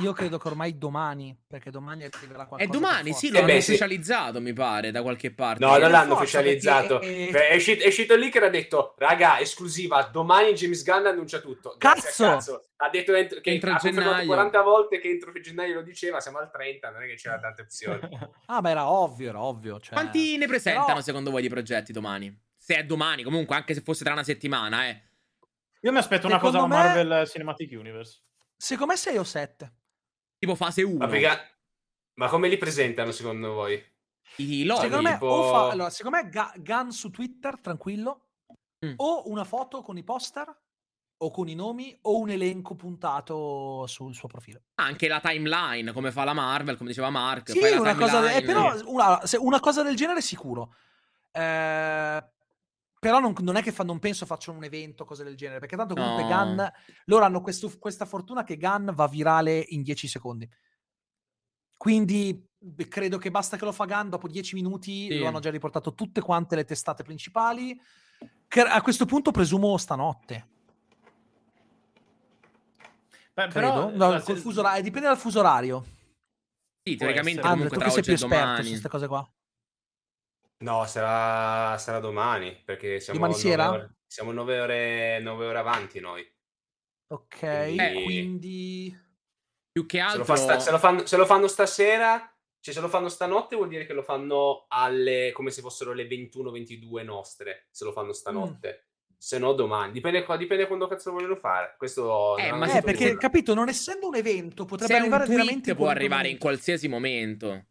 Io 0.00 0.12
credo 0.12 0.38
che 0.38 0.48
ormai 0.48 0.76
domani, 0.76 1.36
perché 1.46 1.70
domani 1.70 2.02
arriverà 2.02 2.46
qualcosa. 2.46 2.62
E 2.62 2.66
domani, 2.66 3.12
sì, 3.12 3.28
lo 3.30 3.36
Eh 3.36 3.38
hanno 3.42 3.46
beh, 3.52 3.60
sì. 3.60 3.70
ufficializzato, 3.70 4.40
mi 4.40 4.52
pare, 4.52 4.90
da 4.90 5.02
qualche 5.02 5.32
parte. 5.32 5.64
No, 5.64 5.76
non 5.76 5.90
l'hanno 5.90 6.14
ufficializzato. 6.14 6.98
perché- 6.98 7.28
Beh, 7.30 7.48
È 7.48 7.54
uscito, 7.54 7.84
è 7.84 7.86
uscito 7.86 8.16
lì 8.16 8.28
che 8.28 8.38
era 8.38 8.48
detto, 8.48 8.94
raga, 8.98 9.38
esclusiva, 9.38 10.02
domani 10.12 10.52
James 10.54 10.82
Gunn 10.82 11.06
annuncia 11.06 11.38
tutto. 11.38 11.76
Grazie 11.78 12.10
Cazzo! 12.26 12.54
a 12.76 12.86
Ha 12.86 12.90
detto 12.90 13.14
entro, 13.14 13.40
che 13.40 13.50
Entro 13.52 13.70
ha 13.72 13.76
gennaio. 13.76 14.26
40 14.26 14.62
volte 14.62 14.98
che 14.98 15.08
entro 15.10 15.30
gennaio 15.40 15.74
lo 15.74 15.82
diceva, 15.82 16.18
siamo 16.20 16.38
al 16.38 16.50
30, 16.50 16.90
non 16.90 17.02
è 17.04 17.06
che 17.06 17.14
c'era 17.14 17.38
tante 17.38 17.62
opzioni. 17.62 18.00
Ah, 18.46 18.60
ma 18.60 18.70
era 18.70 18.90
ovvio, 18.90 19.28
era 19.28 19.40
ovvio. 19.40 19.78
Cioè... 19.78 19.94
Quanti 19.94 20.36
ne 20.36 20.46
presentano 20.46 20.86
Però- 20.86 21.00
secondo 21.02 21.30
voi 21.30 21.40
di 21.42 21.48
progetti 21.48 21.92
domani? 21.92 22.36
Se 22.56 22.74
è 22.76 22.84
domani, 22.84 23.22
comunque, 23.22 23.54
anche 23.54 23.74
se 23.74 23.80
fosse 23.80 24.02
tra 24.04 24.12
una 24.12 24.24
settimana, 24.24 24.88
eh. 24.88 25.02
Io 25.82 25.92
mi 25.92 25.98
aspetto 25.98 26.26
una 26.26 26.38
cosa 26.38 26.54
Secondo 26.58 26.74
da 26.76 26.82
me- 26.82 27.04
Marvel 27.04 27.28
Cinematic 27.28 27.70
Universe. 27.78 28.20
Secondo 28.56 28.92
me 28.92 28.98
6 28.98 29.16
o 29.18 29.24
7. 29.24 29.72
Tipo 30.44 30.54
fase 30.56 30.82
1. 30.82 30.96
Ma, 30.98 31.06
perché- 31.06 31.56
ma 32.14 32.28
come 32.28 32.48
li 32.48 32.56
presentano 32.58 33.10
secondo 33.12 33.52
voi? 33.54 33.82
I 34.36 34.64
loghi. 34.64 34.80
secondo 34.82 35.02
me, 35.02 35.12
tipo- 35.14 35.26
o 35.26 35.50
fa... 35.50 35.70
allora, 35.72 35.90
secondo 35.90 36.18
me 36.18 36.28
Ga- 36.28 36.52
Gun 36.56 36.92
su 36.92 37.10
Twitter, 37.10 37.58
tranquillo, 37.60 38.20
Mm. 38.84 38.94
o 38.96 39.28
una 39.30 39.44
foto 39.44 39.80
con 39.80 39.96
i 39.96 40.02
poster, 40.04 40.54
o 41.16 41.30
con 41.30 41.48
i 41.48 41.54
nomi, 41.54 41.96
o 42.02 42.18
un 42.18 42.28
elenco 42.28 42.74
puntato 42.74 43.86
sul 43.86 44.14
suo 44.14 44.28
profilo. 44.28 44.60
Anche 44.74 45.08
la 45.08 45.20
timeline, 45.20 45.92
come 45.92 46.12
fa 46.12 46.24
la 46.24 46.34
Marvel, 46.34 46.76
come 46.76 46.90
diceva 46.90 47.08
Mark. 47.08 47.50
Sì, 47.50 47.58
una 47.58 47.94
cosa, 47.94 48.20
timeline. 48.20 48.36
eh, 48.36 48.42
però 48.42 48.74
una, 48.90 49.20
una 49.38 49.60
cosa 49.60 49.82
del 49.82 49.96
genere 49.96 50.20
sicuro. 50.20 50.74
Eh, 51.32 52.24
però 53.04 53.18
non, 53.20 53.34
non 53.40 53.56
è 53.56 53.62
che 53.62 53.70
fa- 53.70 53.84
non 53.84 53.98
penso 53.98 54.24
facciano 54.24 54.56
un 54.56 54.64
evento, 54.64 55.04
cose 55.04 55.24
del 55.24 55.36
genere, 55.36 55.60
perché 55.60 55.76
tanto 55.76 55.92
comunque 55.94 56.22
No. 56.22 56.28
Gun, 56.30 56.72
loro 57.04 57.24
hanno 57.26 57.42
questo- 57.42 57.70
questa 57.78 58.06
fortuna 58.06 58.44
che 58.44 58.56
Gun 58.56 58.92
va 58.94 59.06
virale 59.06 59.62
in 59.68 59.82
10 59.82 60.08
secondi. 60.08 60.48
Quindi 61.76 62.42
beh, 62.56 62.88
credo 62.88 63.18
che 63.18 63.30
basta 63.30 63.58
che 63.58 63.66
lo 63.66 63.72
fa 63.72 63.84
Gun, 63.84 64.08
dopo 64.08 64.26
10 64.26 64.54
minuti 64.54 65.08
Sì. 65.10 65.18
lo 65.18 65.26
hanno 65.26 65.40
già 65.40 65.50
riportato 65.50 65.92
tutte 65.92 66.22
quante 66.22 66.56
le 66.56 66.64
testate 66.64 67.02
principali. 67.02 67.78
Che 68.48 68.60
a 68.62 68.80
questo 68.80 69.04
punto 69.04 69.32
presumo 69.32 69.76
stanotte. 69.76 70.48
Beh, 73.34 73.48
Credo. 73.48 73.52
però, 73.52 73.90
No, 73.90 74.14
eh, 74.14 74.22
col 74.22 74.36
se- 74.36 74.40
fuso 74.42 74.60
orario- 74.60 74.82
dipende 74.82 75.08
dal 75.08 75.18
fuso 75.18 75.40
orario. 75.40 75.84
Sì, 76.82 76.96
teoricamente 76.96 77.40
essere. 77.40 77.52
Andre, 77.52 77.68
comunque 77.68 77.76
tu 77.76 77.78
tra 77.78 77.84
che 77.84 77.90
sei 77.90 77.98
oggi 77.98 78.02
più 78.02 78.12
e 78.12 78.14
esperto 78.14 78.44
su 78.44 78.50
domani. 78.52 78.68
queste 78.68 78.88
cose 78.88 79.06
qua. 79.08 79.32
No, 80.58 80.84
sarà, 80.86 81.76
sarà 81.78 81.98
domani, 81.98 82.60
perché 82.64 83.00
siamo 83.00 83.18
Domani 83.20 83.34
nove 83.38 83.48
sera? 83.50 83.70
ore- 83.70 83.94
siamo 84.06 84.32
9 84.32 84.60
ore, 84.60 85.18
nove 85.20 85.46
ore 85.46 85.58
avanti 85.58 86.00
noi. 86.00 86.26
Ok, 87.08 87.42
Eh. 87.42 88.00
quindi... 88.04 88.96
Più 89.72 89.86
che 89.86 89.96
Se 89.98 90.02
altro... 90.02 90.18
lo, 90.20 90.24
fa 90.24 90.36
sta- 90.36 90.58
se 90.60 90.70
lo 90.70 90.78
fanno, 90.78 91.04
se 91.04 91.16
lo 91.16 91.26
fanno 91.26 91.48
stasera, 91.48 92.32
cioè 92.60 92.72
se 92.74 92.80
lo 92.80 92.88
fanno 92.88 93.08
stanotte 93.08 93.56
vuol 93.56 93.68
dire 93.68 93.84
che 93.86 93.92
lo 93.92 94.02
fanno 94.04 94.66
alle, 94.68 95.32
come 95.34 95.50
se 95.50 95.60
fossero 95.62 95.92
le 95.92 96.06
21-22 96.06 97.02
nostre, 97.04 97.66
se 97.70 97.84
lo 97.84 97.92
fanno 97.92 98.12
stanotte. 98.12 98.86
Se 99.18 99.38
no 99.38 99.52
domani, 99.54 99.90
dipende, 99.90 100.22
qua- 100.22 100.36
dipende 100.36 100.66
quando 100.66 100.86
cazzo 100.86 101.08
lo 101.10 101.16
vogliono 101.16 101.36
fare. 101.36 101.74
Questo 101.76 102.36
Eh, 102.36 102.50
non 102.50 102.58
ma 102.58 102.64
hanno 102.66 102.72
Eh, 102.72 102.74
detto 102.76 102.86
perché 102.86 103.06
nulla. 103.06 103.18
capito, 103.18 103.54
non 103.54 103.68
essendo 103.68 104.06
un 104.06 104.14
evento, 104.14 104.64
potrebbe 104.64 104.92
Se 104.92 104.92
è 104.92 104.96
un 104.98 105.02
arrivare 105.02 105.24
tweet 105.24 105.40
veramente 105.40 105.74
può 105.74 105.86
in 105.86 105.90
arrivare 105.96 106.28
in 106.28 106.38
qualsiasi 106.38 106.86
momento. 106.88 107.66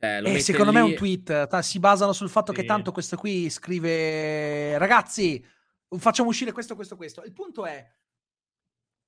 Cioè, 0.00 0.20
lo 0.20 0.28
Eh, 0.28 0.30
mette 0.30 0.42
secondo 0.44 0.72
me 0.72 0.80
è 0.80 0.82
lì- 0.84 0.90
un 0.90 0.96
tweet, 0.96 1.46
ta- 1.48 1.62
si 1.62 1.78
basano 1.80 2.12
sul 2.12 2.28
fatto 2.28 2.52
che 2.52 2.60
Sì. 2.60 2.66
tanto 2.66 2.92
questo 2.92 3.16
qui 3.16 3.50
scrive 3.50 4.78
ragazzi, 4.78 5.44
facciamo 5.98 6.28
uscire 6.28 6.52
questo, 6.52 6.74
questo, 6.76 6.96
questo. 6.96 7.22
Il 7.24 7.32
punto 7.32 7.66
è 7.66 7.84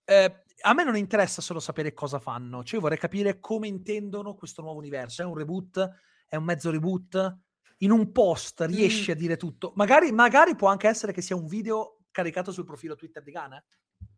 eh, 0.05 0.43
a 0.62 0.72
me 0.74 0.82
non 0.82 0.97
interessa 0.97 1.41
solo 1.41 1.61
sapere 1.61 1.93
cosa 1.93 2.18
fanno, 2.18 2.64
cioè 2.64 2.74
io 2.76 2.80
vorrei 2.80 2.99
capire 2.99 3.38
come 3.38 3.68
intendono 3.68 4.34
questo 4.34 4.61
nuovo 4.62 4.78
universo. 4.78 5.22
È 5.22 5.24
un 5.24 5.36
reboot? 5.36 5.88
È 6.26 6.34
un 6.34 6.43
mezzo 6.45 6.70
reboot? 6.70 7.38
In 7.78 7.93
un 7.93 8.11
post 8.11 8.61
riesci 8.62 9.12
a 9.12 9.14
dire 9.14 9.36
tutto? 9.36 9.72
Magari, 9.76 10.11
magari 10.11 10.57
può 10.57 10.68
anche 10.68 10.88
essere 10.88 11.12
che 11.12 11.22
sia 11.22 11.36
un 11.36 11.47
video 11.47 12.01
caricato 12.11 12.51
sul 12.51 12.64
profilo 12.64 12.97
Twitter 12.97 13.22
di 13.22 13.30
Gana. 13.30 13.62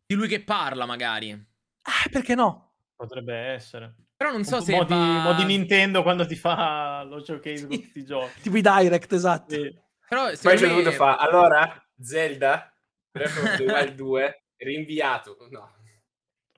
Di 0.07 0.15
lui 0.15 0.27
che 0.29 0.43
parla, 0.43 0.87
magari. 0.87 1.31
Ah, 1.33 2.09
perché 2.11 2.35
no? 2.35 2.73
Potrebbe 2.97 3.35
essere. 3.37 3.95
Però 4.23 4.31
non 4.35 4.45
so 4.45 4.61
se 4.61 4.73
modi, 4.73 4.93
va- 4.95 5.21
modi 5.23 5.45
Nintendo 5.45 6.03
quando 6.05 6.25
ti 6.27 6.37
fa 6.37 7.03
lo 7.03 7.19
showcase 7.25 7.67
con 7.67 7.77
tutti 7.81 7.99
i 7.99 8.05
giochi. 8.05 8.41
Tipo 8.43 8.57
i 8.57 8.61
direct, 8.61 9.13
esatto. 9.13 9.53
Sì. 9.53 9.77
Però 10.09 10.27
Poi 10.27 10.37
secondo 10.37 10.59
c'è 10.61 10.67
me... 10.67 10.73
dovuto 10.75 10.91
fare, 10.93 11.17
allora, 11.29 11.87
Zelda, 12.01 12.77
Breath 13.11 13.37
of 13.37 13.57
the 13.57 13.65
Wild 13.65 13.95
2, 13.95 14.45
rinviato. 14.59 15.37
No. 15.51 15.71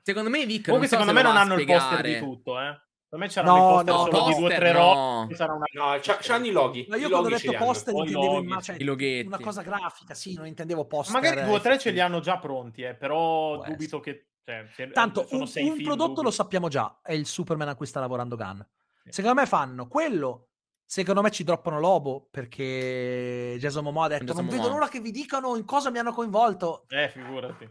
Secondo 0.03 0.29
me 0.29 0.45
Vic 0.45 0.67
Comunque, 0.67 0.73
non 0.73 0.83
so 0.83 0.89
secondo 0.89 1.13
se 1.13 1.17
me 1.17 1.23
non 1.23 1.37
hanno 1.37 1.55
il 1.59 1.65
poster 1.65 1.99
spiegare. 1.99 2.13
di 2.13 2.19
tutto, 2.19 2.61
eh. 2.61 2.83
Per 3.09 3.19
me 3.19 3.29
c'erano 3.29 3.55
No, 3.55 3.59
i 3.59 3.85
poster 3.85 3.95
no, 3.95 3.99
solo 4.01 4.11
di 4.11 4.19
due 4.19 4.35
o 4.35 4.41
poster 4.41 4.59
tre 4.59 4.73
no. 4.73 4.79
robe. 4.79 5.35
Sarà 5.37 5.53
una... 5.55 5.65
No, 5.73 5.99
c'ha- 6.03 6.19
c'hanno 6.21 6.47
i 6.47 6.51
loghi. 6.51 6.87
Ma 6.89 6.97
io 6.97 7.07
I 7.07 7.11
quando 7.11 7.29
ho 7.29 7.31
detto 7.31 7.53
poster 7.53 7.95
intendevo 7.95 8.39
imma- 8.41 8.61
cioè, 8.61 8.77
i 8.79 9.23
una 9.25 9.39
cosa 9.39 9.63
grafica, 9.63 10.13
sì, 10.15 10.35
non 10.35 10.47
intendevo 10.47 10.85
poster. 10.85 11.15
Magari 11.23 11.43
due 11.47 11.55
o 11.55 11.61
tre 11.61 11.79
ce 11.79 11.91
li 11.93 12.01
hanno 12.01 12.21
già 12.21 12.39
pronti, 12.39 12.83
eh, 12.83 12.95
però 12.95 13.55
Può 13.57 13.65
dubito 13.65 14.01
che... 14.01 14.27
Cioè, 14.45 14.67
se- 14.75 14.91
Tanto 14.91 15.27
sono 15.27 15.41
un, 15.43 15.47
sei 15.49 15.69
un 15.69 15.75
film, 15.77 15.85
prodotto 15.87 16.23
lo 16.23 16.31
sappiamo 16.31 16.69
già, 16.69 16.99
è 17.03 17.13
il 17.13 17.27
Superman 17.27 17.69
a 17.69 17.75
cui 17.75 17.87
sta 17.87 18.01
lavorando 18.01 18.37
Gunn. 18.37 18.61
Sì. 19.05 19.13
Secondo 19.13 19.41
me 19.41 19.47
fanno 19.47 19.89
quello. 19.89 20.49
Secondo 20.87 21.23
me 21.23 21.31
ci 21.31 21.45
droppano 21.45 21.81
Lobo 21.81 22.29
perché 22.31 23.57
Jason 23.59 23.83
Momoa 23.85 24.05
ha 24.05 24.09
detto 24.09 24.25
Jason 24.25 24.43
non 24.43 24.51
vedo 24.51 24.63
Momoa. 24.65 24.79
l'ora 24.81 24.91
che 24.91 25.01
vi 25.01 25.11
dicano 25.11 25.57
in 25.57 25.65
cosa 25.65 25.91
mi 25.91 25.99
hanno 25.99 26.13
coinvolto. 26.13 26.85
Eh, 26.89 27.09
figurati. 27.09 27.69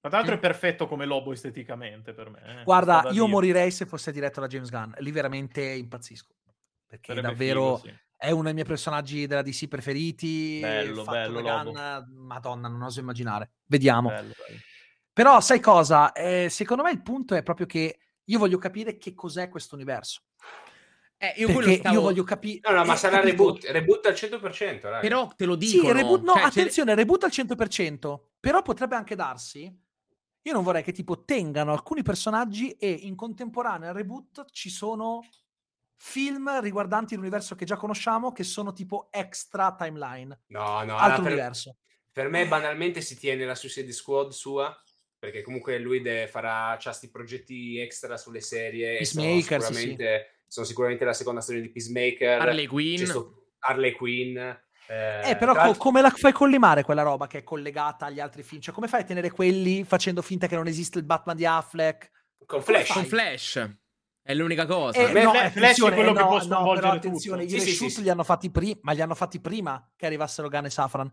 Tra 0.00 0.08
l'altro 0.10 0.34
è 0.34 0.38
perfetto 0.38 0.86
come 0.86 1.04
lobo 1.04 1.30
esteticamente 1.32 2.14
per 2.14 2.30
me. 2.30 2.60
eh, 2.60 2.64
Guarda, 2.64 3.02
io 3.08 3.10
dire. 3.10 3.26
morirei 3.26 3.70
se 3.70 3.84
fosse 3.84 4.12
diretto 4.12 4.40
da 4.40 4.46
James 4.46 4.70
Gunn. 4.70 4.92
Lì 5.00 5.10
veramente 5.10 5.62
impazzisco. 5.62 6.34
Perché 6.86 7.12
Sarebbe 7.12 7.28
davvero 7.28 7.76
figo, 7.76 7.88
sì. 7.94 8.00
è 8.16 8.30
uno 8.30 8.44
dei 8.44 8.54
miei 8.54 8.64
personaggi 8.64 9.26
della 9.26 9.42
DC 9.42 9.68
preferiti. 9.68 10.58
Bello, 10.60 11.04
fatto 11.04 11.18
bello. 11.18 11.42
Gunn, 11.42 11.78
Madonna, 12.26 12.68
non 12.68 12.80
oso 12.80 13.00
immaginare. 13.00 13.50
Vediamo. 13.66 14.08
Bello, 14.08 14.32
bello. 14.46 14.58
Però 15.12 15.40
sai 15.40 15.60
cosa? 15.60 16.12
Eh, 16.12 16.48
secondo 16.50 16.82
me 16.82 16.90
il 16.90 17.02
punto 17.02 17.34
è 17.34 17.42
proprio 17.42 17.66
che 17.66 17.98
io 18.24 18.38
voglio 18.38 18.58
capire 18.58 18.96
che 18.98 19.14
cos'è 19.14 19.48
questo 19.48 19.74
universo. 19.74 20.22
Eh, 21.22 21.34
io 21.36 21.48
Perché 21.48 21.76
stavo... 21.76 21.94
io 21.94 22.00
voglio 22.00 22.22
capire... 22.24 22.60
No, 22.70 22.76
no, 22.78 22.84
ma 22.84 22.94
eh, 22.94 22.96
sarà 22.96 23.18
capito? 23.20 23.30
reboot. 23.60 23.64
Reboot 23.66 24.06
al 24.06 24.12
100%, 24.14 24.80
raga. 24.84 24.98
Però 25.00 25.26
te 25.36 25.44
lo 25.44 25.60
Sì, 25.60 25.72
dicono. 25.72 25.92
reboot, 25.92 26.22
no, 26.22 26.32
Cioè, 26.32 26.42
attenzione, 26.44 26.94
reboot 26.94 27.24
al 27.24 27.30
100%, 27.30 28.20
però 28.40 28.62
potrebbe 28.62 28.96
anche 28.96 29.14
darsi... 29.14 29.88
Io 30.44 30.54
non 30.54 30.62
vorrei 30.62 30.82
che 30.82 30.92
tipo 30.92 31.22
tengano 31.24 31.72
alcuni 31.72 32.00
personaggi 32.02 32.70
e 32.70 32.88
in 32.90 33.14
contemporanea 33.14 33.90
al 33.90 33.94
reboot 33.94 34.46
ci 34.52 34.70
sono 34.70 35.20
film 35.94 36.60
riguardanti 36.62 37.14
l'universo 37.14 37.54
che 37.54 37.66
già 37.66 37.76
conosciamo 37.76 38.32
che 38.32 38.42
sono 38.42 38.72
tipo 38.72 39.08
extra 39.10 39.74
timeline, 39.74 40.44
No, 40.46 40.82
no, 40.82 40.96
altro 40.96 40.96
allora, 40.96 41.14
per, 41.16 41.32
universo. 41.32 41.76
per 42.10 42.28
me 42.30 42.46
banalmente 42.48 43.02
si 43.02 43.18
tiene 43.18 43.44
la 43.44 43.54
Suicide 43.54 43.92
Squad 43.92 44.30
sua, 44.30 44.74
perché 45.20 45.42
comunque 45.42 45.78
lui 45.78 46.00
deve, 46.00 46.26
farà 46.26 46.76
c'ha 46.80 46.92
sti 46.92 47.10
progetti 47.10 47.78
extra 47.78 48.16
sulle 48.16 48.40
serie. 48.40 48.98
e 48.98 49.04
sono 49.04 49.26
Peacemaker, 49.26 49.62
sì, 49.62 49.74
sicuramente, 49.74 50.30
sono 50.48 50.66
sicuramente 50.66 51.04
la 51.04 51.12
seconda 51.12 51.40
stagione 51.40 51.66
di 51.66 51.72
Peacemaker. 51.72 52.40
Harley 52.40 52.66
Quinn. 52.66 53.08
Harley 53.58 53.92
Quinn. 53.92 54.36
Eh, 54.36 55.36
però 55.38 55.52
tra 55.52 55.66
co- 55.66 55.76
come 55.76 56.00
la 56.00 56.10
fai 56.10 56.32
collimare 56.32 56.82
quella 56.82 57.02
roba 57.02 57.28
che 57.28 57.38
è 57.38 57.44
collegata 57.44 58.06
agli 58.06 58.18
altri 58.18 58.42
film? 58.42 58.60
Cioè, 58.60 58.74
come 58.74 58.88
fai 58.88 59.02
a 59.02 59.04
tenere 59.04 59.30
quelli 59.30 59.84
facendo 59.84 60.20
finta 60.22 60.48
che 60.48 60.56
non 60.56 60.66
esiste 60.66 60.98
il 60.98 61.04
Batman 61.04 61.36
di 61.36 61.46
Affleck? 61.46 62.10
con 62.50 62.62
Flash. 62.62 62.92
Con 62.92 63.04
Flash. 63.04 63.70
È 64.22 64.34
l'unica 64.34 64.66
cosa. 64.66 64.98
Eh, 64.98 65.12
no, 65.12 65.30
Flash 65.30 65.42
è 65.42 65.46
attenzione, 65.46 65.94
quello 65.94 66.10
eh, 66.10 66.14
che 66.14 66.20
no, 66.20 66.26
può 66.26 66.36
no, 66.36 66.42
sconvolgere 66.42 66.80
però 66.80 66.92
tutto. 66.94 67.06
attenzione, 67.06 67.44
i 67.44 67.48
Sì, 67.48 67.60
sì, 67.60 67.66
reshoot 67.66 67.90
sì, 67.90 68.02
li 68.02 68.10
hanno 68.10 68.24
fatti 68.24 68.50
prima, 68.50 68.78
ma 68.82 68.92
li 68.92 69.00
hanno 69.00 69.14
fatti 69.14 69.40
prima 69.40 69.92
che 69.96 70.06
arrivassero 70.06 70.48
Gunn 70.48 70.64
e 70.64 70.70
Safran. 70.70 71.10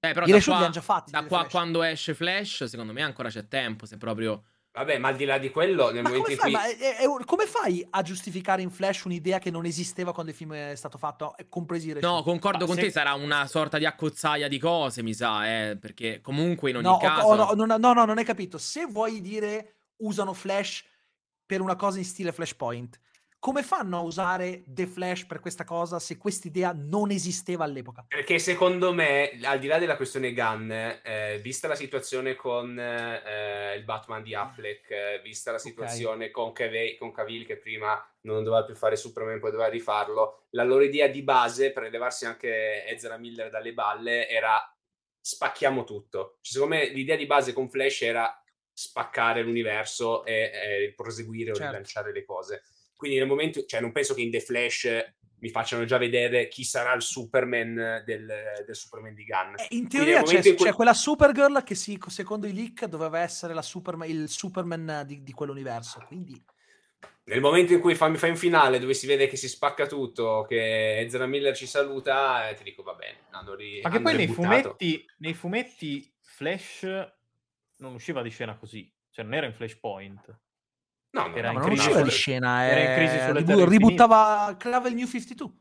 Eh, 0.00 0.12
però 0.12 0.26
I 0.26 0.30
da 0.30 0.34
reshoot 0.36 0.44
qua, 0.44 0.58
li 0.58 0.64
hanno 0.64 0.72
già 0.72 0.80
fatti, 0.80 1.10
da 1.10 1.18
qua 1.24 1.38
Flash. 1.40 1.50
quando 1.50 1.82
esce 1.82 2.14
Flash, 2.14 2.64
secondo 2.64 2.92
me 2.92 3.02
ancora 3.02 3.28
c'è 3.28 3.48
tempo. 3.48 3.84
Se 3.86 3.96
proprio. 3.96 4.44
Vabbè, 4.70 4.98
ma 4.98 5.08
al 5.08 5.16
di 5.16 5.24
là 5.24 5.38
di 5.38 5.50
quello, 5.50 5.90
nel 5.90 6.02
Ma 6.02 6.10
momento 6.10 6.20
come 6.20 6.32
in 6.34 6.38
fai, 6.38 6.52
cui... 6.52 6.60
ma 6.60 6.88
è- 6.88 6.96
è- 6.98 7.24
come 7.24 7.46
fai 7.46 7.84
a 7.90 8.02
giustificare 8.02 8.62
in 8.62 8.70
Flash 8.70 9.04
un'idea 9.04 9.40
che 9.40 9.50
non 9.50 9.64
esisteva 9.64 10.12
quando 10.12 10.30
il 10.30 10.36
film 10.36 10.52
è 10.54 10.74
stato 10.76 10.98
fatto, 10.98 11.36
eh, 11.36 11.48
compresi 11.48 11.88
i 11.88 11.92
reshoot? 11.94 12.14
No, 12.14 12.22
concordo 12.22 12.58
Ma 12.60 12.66
con 12.66 12.74
se- 12.76 12.82
te. 12.82 12.90
Sarà 12.92 13.14
una 13.14 13.44
sorta 13.48 13.76
di 13.78 13.86
accozzaia 13.86 14.46
di 14.46 14.58
cose, 14.60 15.02
mi 15.02 15.14
sa. 15.14 15.48
Eh, 15.70 15.76
perché 15.78 16.20
comunque 16.20 16.70
in 16.70 16.76
ogni 16.76 16.84
No, 16.86 16.98
caso. 16.98 17.26
ho- 17.26 17.54
no, 17.54 17.64
no, 17.64 17.76
no, 17.76 17.92
no, 17.92 18.04
non 18.04 18.18
hai 18.18 18.24
capito. 18.24 18.56
Se 18.58 18.84
vuoi 18.86 19.20
dire 19.20 19.72
usano 19.96 20.32
Flash 20.32 20.84
per 21.44 21.60
una 21.60 21.74
cosa 21.74 21.98
in 21.98 22.04
stile 22.04 22.30
Flashpoint, 22.30 23.00
come 23.40 23.62
fanno 23.62 23.98
a 23.98 24.00
usare 24.00 24.64
The 24.66 24.86
Flash 24.86 25.24
per 25.26 25.38
questa 25.38 25.64
cosa 25.64 25.98
se 26.00 26.16
quest'idea 26.16 26.72
non 26.74 27.10
esisteva 27.10 27.64
all'epoca? 27.64 28.04
Perché 28.08 28.38
secondo 28.38 28.92
me, 28.92 29.38
al 29.42 29.58
di 29.60 29.68
là 29.68 29.78
della 29.78 29.96
questione 29.96 30.32
Gunn, 30.32 30.70
eh, 30.70 31.38
vista 31.40 31.68
la 31.68 31.76
situazione 31.76 32.34
con 32.34 32.78
eh, 32.78 33.76
il 33.76 33.84
Batman 33.84 34.22
di 34.22 34.34
Affleck, 34.34 34.90
eh, 34.90 35.20
vista 35.22 35.52
la 35.52 35.58
situazione 35.58 36.30
con, 36.30 36.52
Cav- 36.52 36.96
con 36.98 37.12
Cavill 37.12 37.46
che 37.46 37.56
prima 37.56 38.02
non 38.22 38.42
doveva 38.42 38.64
più 38.64 38.74
fare 38.74 38.96
Superman, 38.96 39.38
poi 39.38 39.52
doveva 39.52 39.68
rifarlo, 39.68 40.46
la 40.50 40.64
loro 40.64 40.82
idea 40.82 41.06
di 41.06 41.22
base 41.22 41.72
per 41.72 41.90
levarsi 41.90 42.26
anche 42.26 42.84
Ezra 42.86 43.16
Miller 43.18 43.50
dalle 43.50 43.72
balle 43.72 44.28
era 44.28 44.60
spacchiamo 45.20 45.84
tutto. 45.84 46.38
Cioè, 46.40 46.54
secondo 46.54 46.74
me 46.74 46.88
l'idea 46.88 47.16
di 47.16 47.26
base 47.26 47.52
con 47.52 47.68
Flash 47.68 48.02
era 48.02 48.42
spaccare 48.72 49.42
l'universo 49.42 50.24
e, 50.24 50.50
e 50.52 50.92
proseguire 50.96 51.50
o 51.50 51.54
Certo. 51.54 51.70
rilanciare 51.70 52.12
le 52.12 52.24
cose. 52.24 52.62
Quindi 52.98 53.16
nel 53.18 53.28
momento, 53.28 53.64
cioè 53.64 53.80
non 53.80 53.92
penso 53.92 54.12
che 54.12 54.22
in 54.22 54.30
The 54.32 54.40
Flash 54.40 54.88
mi 55.40 55.50
facciano 55.50 55.84
già 55.84 55.98
vedere 55.98 56.48
chi 56.48 56.64
sarà 56.64 56.92
il 56.94 57.02
Superman 57.02 58.02
del, 58.04 58.26
del 58.66 58.74
Superman 58.74 59.14
di 59.14 59.24
Gunn. 59.24 59.54
Eh, 59.56 59.66
in 59.76 59.86
teoria 59.88 60.20
c'è, 60.24 60.38
in 60.48 60.56
cui- 60.56 60.66
c'è 60.66 60.72
quella 60.72 60.94
Supergirl 60.94 61.62
che 61.62 61.76
si- 61.76 61.96
secondo 62.08 62.48
i 62.48 62.52
leak 62.52 62.86
doveva 62.86 63.20
essere 63.20 63.54
la 63.54 63.62
Superman- 63.62 64.08
il 64.10 64.28
Superman 64.28 65.04
di, 65.06 65.22
di 65.22 65.30
quell'universo. 65.32 66.02
Quindi 66.08 66.42
Nel 67.26 67.40
momento 67.40 67.72
in 67.72 67.78
cui 67.78 67.94
fa, 67.94 68.08
mi 68.08 68.16
fai 68.16 68.30
un 68.30 68.36
finale 68.36 68.80
dove 68.80 68.94
si 68.94 69.06
vede 69.06 69.28
che 69.28 69.36
si 69.36 69.48
spacca 69.48 69.86
tutto, 69.86 70.44
che 70.48 70.98
Ezra 70.98 71.26
Miller 71.26 71.54
ci 71.54 71.66
saluta, 71.68 72.48
eh, 72.48 72.54
ti 72.54 72.64
dico 72.64 72.82
va 72.82 72.94
bene. 72.94 73.18
Hanno 73.30 73.54
ri- 73.54 73.80
Ma 73.80 73.90
che 73.90 74.00
poi 74.00 74.16
nei 74.16 74.26
fumetti, 74.26 75.04
nei 75.18 75.34
fumetti 75.34 76.12
Flash 76.20 76.82
non 77.76 77.94
usciva 77.94 78.22
di 78.22 78.30
scena 78.30 78.56
così, 78.56 78.92
cioè 79.10 79.24
non 79.24 79.34
era 79.34 79.46
in 79.46 79.52
Flashpoint. 79.54 80.36
No, 81.10 81.26
no, 81.28 81.34
Era 81.36 81.52
ma 81.52 81.60
in 81.60 81.66
non 81.66 81.72
usciva 81.72 82.02
di 82.02 82.10
scena. 82.10 82.64
era 82.64 82.80
in 82.80 82.90
eh, 82.90 82.94
crisi 82.94 83.24
sulle 83.24 83.38
ribu- 83.54 83.68
ributtava, 83.68 84.54
creava 84.58 84.88
il 84.88 84.94
New 84.94 85.06
52. 85.06 85.52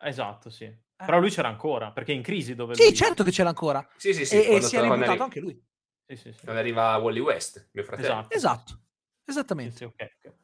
Esatto, 0.00 0.50
sì. 0.50 0.82
Però 0.96 1.18
lui 1.18 1.30
c'era 1.30 1.48
ancora, 1.48 1.90
perché 1.92 2.12
è 2.12 2.14
in 2.14 2.22
crisi 2.22 2.54
dove 2.54 2.74
Sì, 2.74 2.84
lui... 2.84 2.94
certo 2.94 3.24
che 3.24 3.30
c'era 3.30 3.48
ancora. 3.48 3.86
Sì, 3.96 4.12
sì, 4.14 4.24
sì. 4.24 4.36
e, 4.36 4.54
e 4.56 4.60
si 4.60 4.76
è 4.76 4.80
ributtato 4.82 5.10
arri- 5.10 5.20
anche 5.20 5.40
lui. 5.40 5.62
Sì, 6.06 6.16
sì, 6.16 6.32
sì. 6.32 6.40
quando 6.44 6.60
arriva 6.60 6.96
Wally 6.98 7.20
West, 7.20 7.68
mio 7.72 7.82
fratello. 7.84 8.08
Esatto. 8.08 8.34
Esatto, 8.36 8.80
esattamente. 9.24 9.76
sì, 9.76 9.84
ok, 9.84 9.94
ok. 10.24 10.34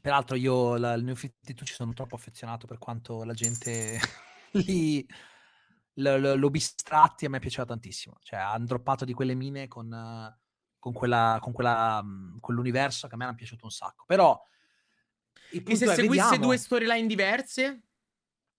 Peraltro 0.00 0.36
io 0.36 0.76
la- 0.76 0.92
il 0.94 1.04
New 1.04 1.14
52 1.16 1.66
ci 1.66 1.74
sono 1.74 1.92
troppo 1.92 2.14
affezionato 2.14 2.66
per 2.66 2.78
quanto 2.78 3.24
la 3.24 3.34
gente 3.34 3.98
lì 4.52 5.04
l- 5.94 6.02
l- 6.08 6.38
l'ho 6.38 6.50
bistratti, 6.50 7.26
a 7.26 7.28
me 7.28 7.38
piaceva 7.40 7.66
tantissimo. 7.66 8.16
Cioè, 8.22 8.38
hanno 8.38 8.64
droppato 8.66 9.04
di 9.04 9.12
quelle 9.12 9.34
mine 9.34 9.66
con, 9.68 9.92
eh, 9.92 10.39
con, 10.80 10.92
quella, 10.92 11.38
con 11.40 11.52
quella, 11.52 12.02
mh, 12.02 12.40
quell'universo 12.40 13.06
che 13.06 13.14
a 13.14 13.16
me 13.16 13.24
hanno 13.26 13.34
piaciuto 13.36 13.64
un 13.66 13.70
sacco. 13.70 14.04
Però 14.06 14.36
E 15.52 15.62
se 15.76 15.84
è, 15.84 15.94
seguisse 15.94 16.06
vediamo. 16.30 16.36
due 16.46 16.56
storyline 16.56 17.06
diverse? 17.06 17.82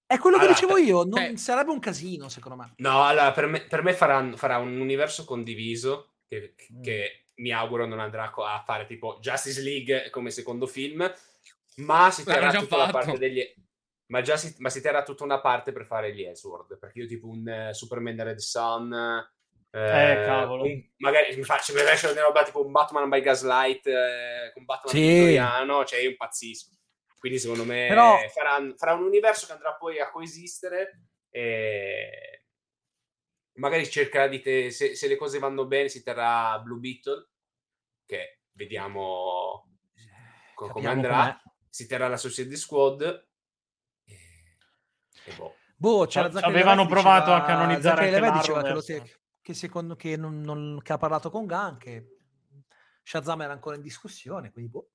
È 0.06 0.18
quello 0.18 0.38
che 0.38 0.44
Allora, 0.46 0.60
dicevo 0.60 0.78
io, 0.78 1.04
non 1.04 1.14
cioè- 1.14 1.36
sarebbe 1.38 1.72
un 1.72 1.80
casino, 1.80 2.30
secondo 2.30 2.58
me. 2.58 2.74
No, 2.78 3.04
allora, 3.06 3.32
per 3.32 3.48
me, 3.48 3.62
per 3.62 3.82
me 3.84 3.94
farà, 3.94 4.36
farà 4.36 4.58
un 4.58 4.80
universo 4.80 5.26
condiviso 5.26 6.16
che, 6.28 6.56
Mm. 6.74 6.82
che 6.82 7.28
mi 7.36 7.52
auguro 7.52 7.86
non 7.86 8.00
andrà 8.00 8.32
a 8.34 8.62
fare 8.64 8.86
tipo 8.86 9.18
Justice 9.22 9.62
League 9.62 10.10
come 10.12 10.30
secondo 10.30 10.68
film, 10.68 11.12
ma 11.78 12.12
si 12.12 12.24
terrà 12.24 12.52
tutta 12.52 12.78
la 12.78 12.90
fatto. 12.90 13.06
parte 13.06 13.18
degli... 13.18 13.42
Ma, 14.08 14.22
già 14.22 14.36
si, 14.36 14.54
ma 14.60 14.70
si 14.70 14.82
terrà 14.82 15.04
tutta 15.04 15.24
una 15.24 15.40
parte 15.40 15.72
per 15.72 15.86
fare 15.86 16.14
gli 16.14 16.22
Elseworld, 16.22 16.78
perché 16.78 17.00
io 17.00 17.08
tipo 17.08 17.28
un 17.28 17.48
eh, 17.48 17.74
Superman 17.74 18.22
Red 18.22 18.38
Sun... 18.40 18.94
Eh, 19.74 20.24
cavolo. 20.26 20.64
un- 20.64 20.84
magari 20.98 21.34
mi 21.36 21.44
faccio 21.44 21.74
mi 21.74 21.80
faccio 21.80 22.12
una 22.12 22.22
roba 22.24 22.44
tipo 22.44 22.64
un 22.66 22.72
Batman 22.72 23.08
by 23.08 23.22
Gaslight 23.22 23.88
eh, 23.88 24.52
con 24.54 24.66
Batman 24.66 24.94
Sì. 24.94 25.00
vittoriano, 25.02 25.86
cioè 25.86 26.00
io 26.02 26.10
impazzisco. 26.10 26.76
Quindi 27.18 27.40
secondo 27.40 27.64
me 27.64 27.86
Però- 27.88 28.18
farà, 28.34 28.58
farà 28.76 28.94
un 28.94 29.04
universo 29.04 29.46
che 29.46 29.52
andrà 29.54 29.76
poi 29.76 30.00
a 30.00 30.10
coesistere 30.10 31.04
e 31.30 32.46
magari 33.54 33.90
cercherà 33.90 34.28
di 34.28 34.42
te, 34.42 34.72
se, 34.72 34.96
se 34.96 35.08
le 35.08 35.16
cose 35.16 35.40
vanno 35.40 35.66
bene 35.68 35.88
si 35.88 36.04
terrà 36.04 36.60
Blue 36.60 36.80
Beetle 36.80 37.30
che 38.06 38.40
vediamo 38.54 39.70
co- 40.56 40.68
come 40.70 40.88
andrà 40.88 41.40
com'è. 41.42 41.54
si 41.70 41.88
terrà 41.88 42.08
la 42.08 42.18
Suicide 42.18 42.56
Squad 42.58 43.02
e, 44.06 44.14
e 45.26 45.34
boh. 45.36 45.56
Boh, 45.78 46.06
c'era 46.08 46.26
avevano 46.42 46.82
Levi 46.82 46.94
provato 46.94 47.26
diceva- 47.32 47.44
a 47.44 47.46
canonizzare 47.46 47.82
Zachary 47.82 48.08
anche 48.08 48.20
Levi 48.26 48.38
diceva 48.40 48.62
che, 48.64 48.70
lo 48.70 48.84
te- 48.84 49.21
che 49.42 49.54
secondo 49.54 49.96
che, 49.96 50.16
non, 50.18 50.42
non- 50.42 50.80
che 50.82 50.94
ha 50.94 50.98
parlato 50.98 51.30
con 51.30 51.46
Gunn, 51.46 51.78
che 51.78 52.18
Shazam 53.04 53.42
era 53.42 53.54
ancora 53.54 53.76
in 53.76 53.82
discussione, 53.82 54.52
quindi 54.52 54.70
boh. 54.72 54.90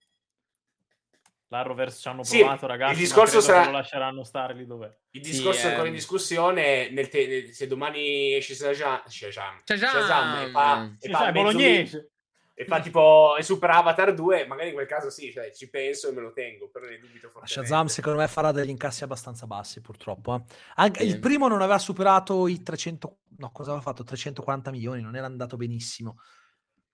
L'Arrowverse 1.48 2.00
ci 2.00 2.08
hanno 2.08 2.24
Sì, 2.24 2.38
provato, 2.38 2.66
ragazzi, 2.66 2.92
il 2.92 2.98
discorso 2.98 3.40
sarà- 3.40 3.66
lo 3.66 3.70
lasceranno 3.70 4.24
stare 4.24 4.54
lì 4.54 4.66
dov'è. 4.66 4.92
il 5.10 5.24
Sì, 5.24 5.30
discorso 5.30 5.66
è 5.66 5.68
ancora 5.70 5.86
in 5.86 5.92
ehm. 5.92 5.98
discussione 5.98 6.90
nel 6.90 7.08
te- 7.08 7.52
se 7.52 7.66
domani 7.68 8.34
esce 8.34 8.54
Shazam, 8.54 9.02
Shazam, 9.06 9.60
Shazam! 9.64 9.90
Shazam 9.90 10.34
e 10.34 10.50
fa, 10.50 10.84
e 10.86 10.96
Sì, 10.98 11.10
fa 11.10 11.18
mezzo 11.30 11.32
bolognese. 11.32 12.10
E 12.58 12.64
fa 12.64 12.80
tipo 12.80 13.36
e 13.36 13.42
Super 13.42 13.68
Avatar 13.68 14.14
2, 14.14 14.46
magari 14.46 14.68
in 14.68 14.74
quel 14.74 14.86
caso 14.86 15.10
sì, 15.10 15.30
cioè, 15.30 15.52
ci 15.52 15.68
penso 15.68 16.08
e 16.08 16.12
me 16.12 16.22
lo 16.22 16.32
tengo, 16.32 16.70
però 16.70 16.86
ne 16.86 16.98
dubito 16.98 17.28
fortemente. 17.28 17.52
Shazam 17.52 17.86
secondo 17.88 18.18
me 18.18 18.26
farà 18.28 18.50
degli 18.50 18.70
incassi 18.70 19.04
abbastanza 19.04 19.46
bassi 19.46 19.82
purtroppo. 19.82 20.34
eh. 20.36 20.54
Anche, 20.76 21.00
Sì. 21.00 21.06
Il 21.06 21.18
primo 21.20 21.48
non 21.48 21.60
aveva 21.60 21.78
superato 21.78 22.48
i 22.48 22.62
300, 22.62 23.18
no 23.36 23.50
cosa 23.52 23.72
aveva 23.72 23.84
fatto? 23.84 24.04
340 24.04 24.70
milioni, 24.70 25.02
non 25.02 25.14
era 25.16 25.26
andato 25.26 25.58
benissimo. 25.58 26.16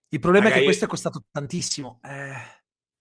Il 0.09 0.19
problema 0.19 0.47
è 0.47 0.49
Raga, 0.49 0.61
che 0.61 0.67
questo 0.67 0.87
è 0.87 0.89
costato 0.89 1.23
tantissimo. 1.31 2.01
Eh, 2.03 2.35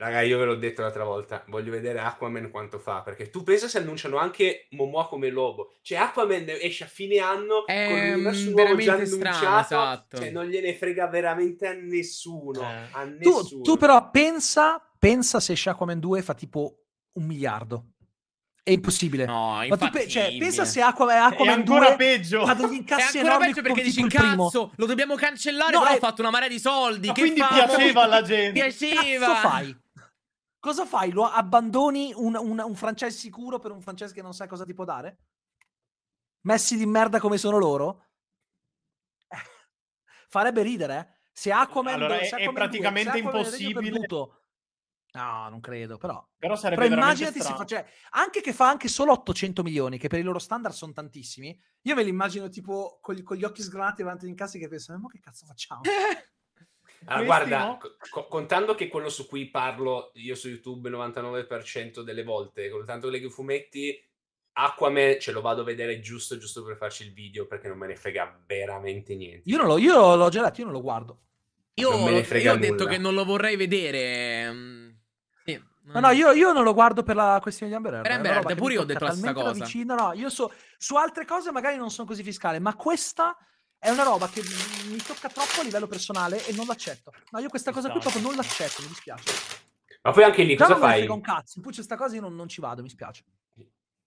Raga, 0.01 0.21
io 0.21 0.39
ve 0.39 0.45
l'ho 0.45 0.55
detto 0.55 0.81
l'altra 0.81 1.03
volta, 1.03 1.43
voglio 1.49 1.69
vedere 1.69 1.99
Aquaman 1.99 2.49
quanto 2.49 2.79
fa, 2.79 3.03
perché 3.03 3.29
tu 3.29 3.43
pensa 3.43 3.67
se 3.67 3.77
annunciano 3.77 4.17
anche 4.17 4.65
Momoa 4.71 5.07
come 5.07 5.29
lobo. 5.29 5.73
Cioè 5.83 5.99
Aquaman 5.99 6.45
esce 6.59 6.85
a 6.85 6.87
fine 6.87 7.19
anno 7.19 7.67
È, 7.67 7.85
con 7.87 7.97
l'universo 7.99 8.49
nuovo 8.49 8.63
già 8.63 8.73
veramente 8.95 9.05
strano, 9.05 9.35
annunciato, 9.37 9.73
esatto. 9.75 10.17
cioè 10.17 10.31
non 10.31 10.45
gliene 10.45 10.73
frega 10.73 11.05
veramente 11.05 11.67
a 11.67 11.73
nessuno, 11.73 12.61
Eh. 12.61 12.87
a 12.93 13.03
tu, 13.21 13.29
nessuno. 13.37 13.61
tu 13.61 13.77
però 13.77 14.09
pensa, 14.09 14.83
pensa 14.97 15.39
se 15.39 15.51
esce 15.51 15.69
Aquaman 15.69 15.99
2 15.99 16.21
fa 16.23 16.33
tipo 16.33 16.77
un 17.13 17.25
miliardo. 17.25 17.85
È 18.63 18.69
impossibile. 18.71 19.25
No, 19.25 19.63
Ma 19.67 19.75
tu 19.77 19.89
pe- 19.89 20.07
cioè, 20.07 20.35
pensa 20.39 20.65
se 20.65 20.81
Aquaman, 20.81 21.15
È 21.15 21.19
Aquaman 21.19 21.53
ancora 21.59 21.87
2 21.87 21.95
peggio. 21.95 22.41
ha 22.41 22.53
degli 22.55 22.71
È 22.71 22.75
incassi 22.75 23.17
ancora 23.17 23.35
enormi 23.35 23.53
peggio 23.53 23.61
perché 23.67 23.83
dici 23.83 24.07
cazzo, 24.07 24.71
lo 24.75 24.85
dobbiamo 24.87 25.13
cancellare, 25.15 25.71
No, 25.73 25.79
però 25.81 25.91
è- 25.91 25.95
ha 25.95 25.99
fatto 25.99 26.21
una 26.21 26.29
marea 26.31 26.47
di 26.47 26.59
soldi. 26.59 27.07
Ma 27.07 27.13
che 27.13 27.21
quindi 27.21 27.39
fa? 27.39 27.47
piaceva 27.53 28.01
alla 28.03 28.21
gente. 28.23 28.51
Piaceva. 28.53 29.25
Cazzo 29.27 29.47
fai? 29.47 29.75
Cosa 30.61 30.85
fai? 30.85 31.09
Lo 31.11 31.25
abbandoni 31.25 32.13
un, 32.15 32.35
un, 32.35 32.59
un 32.59 32.75
franchise 32.75 33.17
sicuro 33.17 33.57
per 33.57 33.71
un 33.71 33.81
franchise 33.81 34.13
che 34.13 34.21
non 34.21 34.35
sai 34.35 34.47
cosa 34.47 34.63
ti 34.63 34.75
può 34.75 34.85
dare? 34.85 35.17
Messi 36.41 36.77
di 36.77 36.85
merda 36.85 37.19
come 37.19 37.39
sono 37.39 37.57
loro? 37.57 38.09
Eh, 39.27 39.37
Farebbe 40.29 40.61
ridere, 40.61 40.97
eh? 40.99 41.19
Se 41.31 41.51
Aquaman, 41.51 41.95
Allora, 41.95 42.19
è- 42.19 42.29
è 42.29 42.51
praticamente 42.53 43.09
due- 43.09 43.21
impossibile. 43.21 44.05
No, 45.13 45.49
non 45.49 45.59
credo, 45.61 45.97
però. 45.97 46.23
Però 46.37 46.55
sarebbe 46.55 46.87
Però 46.87 46.93
immaginati 46.95 47.41
se 47.41 47.53
fa, 47.53 47.65
cioè, 47.65 47.83
anche 48.11 48.41
che 48.41 48.53
fa 48.53 48.69
anche 48.69 48.87
solo 48.87 49.13
800 49.13 49.63
milioni, 49.63 49.97
che 49.97 50.09
per 50.09 50.19
i 50.19 50.23
loro 50.23 50.37
standard 50.37 50.75
sono 50.75 50.93
tantissimi. 50.93 51.59
Io 51.81 51.95
me 51.95 52.03
li 52.03 52.09
immagino 52.09 52.49
tipo 52.49 52.99
con 53.01 53.15
gli, 53.15 53.23
con 53.23 53.35
gli 53.35 53.43
occhi 53.43 53.63
sgranati 53.63 54.03
davanti 54.03 54.27
in 54.27 54.35
casa 54.35 54.59
che 54.59 54.67
pensano, 54.67 54.99
ma 54.99 55.09
che 55.09 55.19
cazzo 55.19 55.47
facciamo? 55.47 55.81
Allora, 57.05 57.25
guarda, 57.25 57.77
co- 57.79 57.95
co- 58.09 58.27
contando 58.27 58.75
che 58.75 58.87
quello 58.87 59.09
su 59.09 59.27
cui 59.27 59.49
parlo 59.49 60.11
io 60.15 60.35
su 60.35 60.49
YouTube 60.49 60.89
il 60.89 60.95
99% 60.95 62.01
delle 62.01 62.23
volte, 62.23 62.69
contando 62.69 63.09
le 63.09 63.27
fumetti, 63.29 63.99
Aquaman 64.53 65.17
ce 65.19 65.31
lo 65.31 65.41
vado 65.41 65.61
a 65.61 65.63
vedere 65.63 65.99
giusto 65.99 66.37
giusto 66.37 66.63
per 66.63 66.75
farci 66.75 67.03
il 67.03 67.13
video 67.13 67.47
perché 67.47 67.67
non 67.67 67.77
me 67.77 67.87
ne 67.87 67.95
frega 67.95 68.41
veramente 68.45 69.15
niente. 69.15 69.49
Io 69.49 69.57
non 69.57 69.65
lo, 69.67 69.77
io 69.77 70.15
l'ho 70.15 70.29
già 70.29 70.43
detto, 70.43 70.59
io 70.59 70.65
non 70.65 70.73
lo 70.73 70.81
guardo. 70.81 71.19
Io, 71.75 71.89
Non 71.89 72.03
me 72.03 72.11
ne 72.11 72.17
io 72.17 72.23
frega 72.23 72.51
ho 72.51 72.57
detto 72.57 72.73
nulla. 72.73 72.89
che 72.89 72.97
non 72.97 73.13
lo 73.13 73.23
vorrei 73.23 73.55
vedere. 73.55 74.51
mm, 74.51 74.89
Sì, 75.45 75.63
No, 75.85 75.99
no, 76.01 76.09
io, 76.11 76.31
io 76.31 76.51
non 76.51 76.63
lo 76.63 76.73
guardo 76.73 77.01
per 77.01 77.15
la 77.15 77.39
questione 77.41 77.71
di 77.71 77.77
Amber 77.77 77.93
Heard. 77.93 78.03
Per 78.03 78.11
Amber 78.15 78.31
Heard, 78.33 78.55
pure 78.55 78.73
io 78.73 78.81
ho 78.81 78.85
detto 78.85 79.05
la 79.05 79.11
stessa 79.11 79.33
cosa. 79.33 79.51
vicino. 79.53 79.95
No, 79.95 80.13
io 80.13 80.29
so, 80.29 80.53
su 80.77 80.95
altre 80.95 81.25
cose 81.25 81.51
magari 81.51 81.77
non 81.77 81.89
sono 81.89 82.05
così 82.07 82.21
fiscale, 82.23 82.59
ma 82.59 82.75
questa 82.75 83.35
è 83.83 83.89
una 83.89 84.03
roba 84.03 84.29
che 84.29 84.43
mi 84.89 84.97
tocca 84.97 85.27
troppo 85.27 85.59
a 85.59 85.63
livello 85.63 85.87
personale 85.87 86.45
e 86.45 86.53
non 86.53 86.67
l'accetto. 86.67 87.11
No, 87.31 87.39
io 87.39 87.49
questa 87.49 87.71
cosa 87.71 87.89
qui 87.89 87.99
sta. 87.99 88.11
proprio 88.11 88.21
non 88.21 88.35
l'accetto, 88.35 88.83
mi 88.83 88.89
dispiace. 88.89 89.31
Ma 90.03 90.11
poi 90.11 90.23
anche 90.23 90.43
lì 90.43 90.55
Già 90.55 90.65
cosa 90.67 90.79
non 90.79 90.87
fai? 90.87 91.07
un 91.07 91.21
cazzo, 91.21 91.53
in 91.55 91.63
più 91.63 91.73
questa 91.73 91.95
cosa 91.95 92.13
io 92.13 92.21
non, 92.21 92.35
non 92.35 92.47
ci 92.47 92.61
vado, 92.61 92.83
mi 92.83 92.89
spiace. 92.89 93.23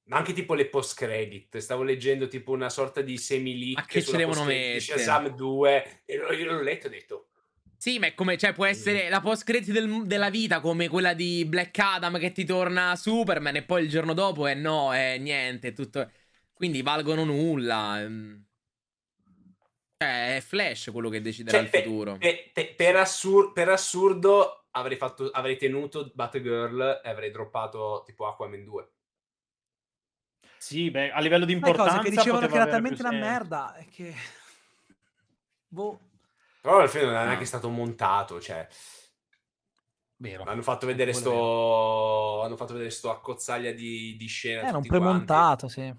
Ma 0.05 0.19
anche 0.19 0.33
tipo 0.33 0.55
le 0.55 0.67
post 0.67 0.97
credit, 0.97 1.57
stavo 1.57 1.83
leggendo 1.83 2.29
tipo 2.29 2.53
una 2.53 2.69
sorta 2.69 3.01
di 3.01 3.19
semi 3.19 3.53
Ma 3.53 3.81
leak 3.81 3.87
che 3.87 4.05
ci 4.05 4.17
devono 4.17 4.45
mettere? 4.45 4.79
Shazam 4.79 5.35
2 5.35 6.03
e 6.05 6.15
io 6.15 6.53
l'ho 6.53 6.63
letto 6.63 6.87
e 6.87 6.89
ho 6.89 6.93
detto 6.93 7.29
Sì, 7.77 7.99
ma 7.99 8.07
è 8.07 8.15
come, 8.15 8.39
cioè, 8.39 8.53
può 8.53 8.67
essere 8.67 9.09
la 9.09 9.21
post 9.21 9.43
credit 9.43 9.73
del- 9.73 10.07
della 10.07 10.31
vita 10.31 10.61
come 10.61 10.87
quella 10.89 11.15
di 11.15 11.45
Black 11.47 11.77
Adam 11.81 12.21
che 12.21 12.31
ti 12.31 12.45
torna 12.45 12.95
Superman 12.95 13.57
e 13.57 13.63
poi 13.63 13.83
il 13.83 13.89
giorno 13.89 14.15
dopo 14.15 14.47
è 14.47 14.55
no, 14.55 14.95
è 14.95 15.19
niente, 15.19 15.69
è 15.69 15.73
tutto... 15.73 16.09
Quindi 16.53 16.83
valgono 16.83 17.25
nulla. 17.25 18.01
ehm. 18.03 18.45
Cioè, 19.97 20.37
è 20.37 20.41
Flash 20.41 20.91
quello 20.93 21.09
che 21.09 21.21
deciderà 21.21 21.57
Cioè, 21.57 21.65
il 21.67 21.71
pe- 21.71 21.83
futuro. 21.83 22.17
pe- 22.19 22.51
pe- 22.53 22.75
per, 22.77 22.97
assur- 22.97 23.53
per 23.53 23.69
assurdo 23.69 24.67
avrei, 24.73 24.97
fatto, 24.97 25.31
avrei 25.31 25.57
tenuto 25.57 26.11
Batgirl 26.15 27.01
e 27.05 27.09
avrei 27.09 27.31
droppato 27.31 28.03
tipo 28.05 28.27
Aquaman 28.27 28.65
2. 28.65 28.89
Sì, 30.59 30.91
beh, 30.91 31.11
a 31.13 31.21
livello 31.21 31.45
di 31.45 31.53
importanza 31.53 31.99
cose 31.99 32.09
che 32.09 32.17
dicevano 32.17 32.47
che 32.47 32.55
era 32.55 32.67
talmente 32.67 33.03
una 33.03 33.13
merda 33.13 33.75
è 33.75 33.87
che... 33.87 34.15
Boh, 35.69 36.01
Però 36.61 36.79
alla 36.79 36.87
fine 36.89 37.05
non 37.05 37.15
è 37.15 37.19
No. 37.19 37.25
neanche 37.27 37.45
stato 37.45 37.69
montato, 37.69 38.41
cioè 38.41 38.67
vero. 40.17 40.45
hanno 40.45 40.63
fatto 40.63 40.87
vedere 40.87 41.11
vero. 41.13 41.19
sto 41.23 42.43
hanno 42.43 42.57
fatto 42.57 42.73
vedere 42.73 42.91
sto 42.91 43.11
accozzaglia 43.11 43.73
di, 43.73 44.17
di 44.17 44.27
scena 44.27 44.61
Era 44.69 44.77
un 44.79 44.83
tutti 44.85 44.89
quanti. 44.89 45.05
premontato, 45.05 45.69
sì. 45.69 45.93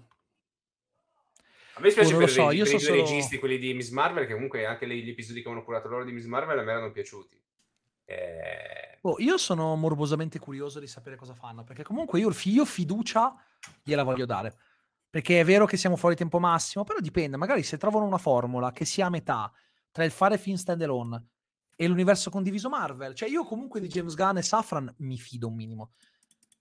A 1.76 1.80
me 1.80 1.86
dispiace 1.86 2.14
Oh, 2.14 2.18
per, 2.18 2.30
so, 2.30 2.50
i- 2.50 2.56
per 2.58 2.66
i 2.66 2.66
so 2.66 2.70
due 2.70 2.80
solo- 2.80 2.96
registi, 3.00 3.38
quelli 3.38 3.58
di 3.58 3.74
Miss 3.74 3.90
Marvel, 3.90 4.26
che 4.26 4.32
comunque 4.32 4.64
anche 4.64 4.86
gli 4.88 5.08
episodi 5.10 5.40
che 5.40 5.46
avevano 5.46 5.64
curato 5.64 5.88
loro 5.88 6.04
di 6.04 6.12
Miss 6.12 6.24
Marvel 6.24 6.58
a 6.58 6.62
me 6.62 6.70
erano 6.72 6.90
piaciuti. 6.90 7.38
Eh, 8.04 8.98
Boh, 9.00 9.16
io 9.18 9.36
sono 9.36 9.74
morbosamente 9.76 10.38
curioso 10.38 10.80
di 10.80 10.86
sapere 10.86 11.16
cosa 11.16 11.34
fanno, 11.34 11.64
perché 11.64 11.82
comunque 11.82 12.18
io, 12.18 12.32
io 12.44 12.64
fiducia 12.64 13.34
gliela 13.82 14.02
voglio 14.02 14.24
dare. 14.26 14.56
Perché 15.10 15.40
è 15.40 15.44
vero 15.44 15.66
che 15.66 15.76
siamo 15.76 15.96
fuori 15.96 16.14
tempo 16.16 16.38
massimo, 16.38 16.84
però 16.84 16.98
dipende, 17.00 17.36
magari 17.36 17.62
se 17.62 17.76
trovano 17.78 18.04
una 18.04 18.18
formula 18.18 18.72
che 18.72 18.84
sia 18.84 19.06
a 19.06 19.10
metà 19.10 19.50
tra 19.90 20.04
il 20.04 20.10
fare 20.10 20.38
film 20.38 20.56
standalone 20.56 21.26
e 21.76 21.86
l'universo 21.88 22.30
condiviso 22.30 22.68
Marvel, 22.68 23.14
cioè 23.14 23.28
io 23.28 23.44
comunque 23.44 23.80
di 23.80 23.88
James 23.88 24.14
Gunn 24.14 24.38
e 24.38 24.42
Safran 24.42 24.92
mi 24.98 25.18
fido 25.18 25.48
un 25.48 25.54
minimo. 25.54 25.92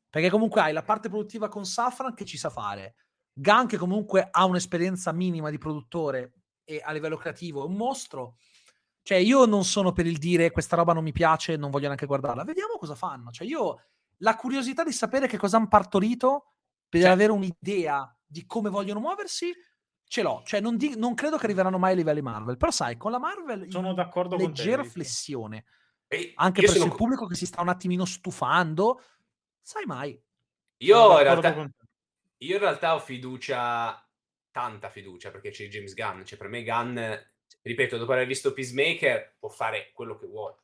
Perché 0.09 0.29
comunque 0.29 0.61
hai 0.61 0.73
la 0.73 0.83
parte 0.83 1.09
produttiva 1.09 1.47
con 1.49 1.65
Safran 1.65 2.13
che 2.13 2.25
ci 2.25 2.37
sa 2.37 2.49
fare, 2.49 2.95
Gunn 3.37 3.65
che 3.65 3.77
comunque 3.77 4.27
ha 4.31 4.45
un'esperienza 4.45 5.11
minima 5.11 5.49
di 5.49 5.57
produttore 5.57 6.31
e 6.63 6.81
a 6.83 6.91
livello 6.93 7.17
creativo 7.17 7.63
è 7.63 7.67
un 7.67 7.75
mostro. 7.75 8.37
Cioè, 9.01 9.17
io 9.17 9.45
non 9.45 9.65
sono 9.65 9.91
per 9.91 10.07
il 10.07 10.17
dire 10.17 10.51
questa 10.51 10.75
roba 10.77 10.93
non 10.93 11.03
mi 11.03 11.11
piace, 11.11 11.57
non 11.57 11.69
voglio 11.69 11.87
neanche 11.87 12.05
guardarla. 12.05 12.43
Vediamo 12.43 12.77
cosa 12.77 12.95
fanno. 12.95 13.29
Cioè, 13.31 13.45
io 13.45 13.81
la 14.19 14.35
curiosità 14.35 14.83
di 14.83 14.93
sapere 14.93 15.27
che 15.27 15.37
cosa 15.37 15.57
hanno 15.57 15.67
partorito 15.67 16.53
per 16.87 17.01
Cioè- 17.01 17.11
avere 17.11 17.31
un'idea 17.33 18.09
di 18.25 18.45
come 18.45 18.69
vogliono 18.69 19.01
muoversi, 19.01 19.51
ce 20.07 20.21
l'ho. 20.21 20.41
Cioè, 20.45 20.61
non, 20.61 20.77
di- 20.77 20.95
non 20.95 21.13
credo 21.13 21.37
che 21.37 21.45
arriveranno 21.45 21.77
mai 21.77 21.91
ai 21.91 21.97
livelli 21.97 22.21
Marvel. 22.21 22.55
Però, 22.57 22.71
sai, 22.71 22.95
con 22.95 23.11
la 23.11 23.19
Marvel, 23.19 23.69
Sono 23.69 23.93
d'accordo 23.93 24.37
con 24.37 24.53
te, 24.53 24.61
leggera 24.61 24.83
flessione, 24.85 25.65
e 26.07 26.31
anche 26.35 26.61
presso 26.61 26.77
sono 26.77 26.85
il 26.85 26.91
co- 26.91 26.97
pubblico 26.97 27.25
che 27.27 27.35
si 27.35 27.45
sta 27.45 27.61
un 27.61 27.69
attimino 27.69 28.05
stufando, 28.05 29.01
sai 29.61 29.85
mai. 29.85 30.19
Io 30.77 31.11
in, 31.11 31.23
realtà, 31.23 31.53
con 31.53 31.71
te. 31.71 31.84
Io 32.37 32.53
in 32.55 32.59
realtà 32.59 32.95
ho 32.95 32.99
fiducia, 32.99 34.07
tanta 34.51 34.89
fiducia, 34.89 35.31
perché 35.31 35.49
c'è 35.51 35.67
James 35.67 35.93
Gunn. 35.93 36.23
Cioè, 36.23 36.37
per 36.37 36.47
me 36.47 36.63
Gunn, 36.63 36.99
ripeto, 37.61 37.97
dopo 37.97 38.11
aver 38.13 38.27
visto 38.27 38.53
Peacemaker, 38.53 39.35
può 39.39 39.49
fare 39.49 39.91
quello 39.93 40.17
che 40.17 40.27
vuole. 40.27 40.55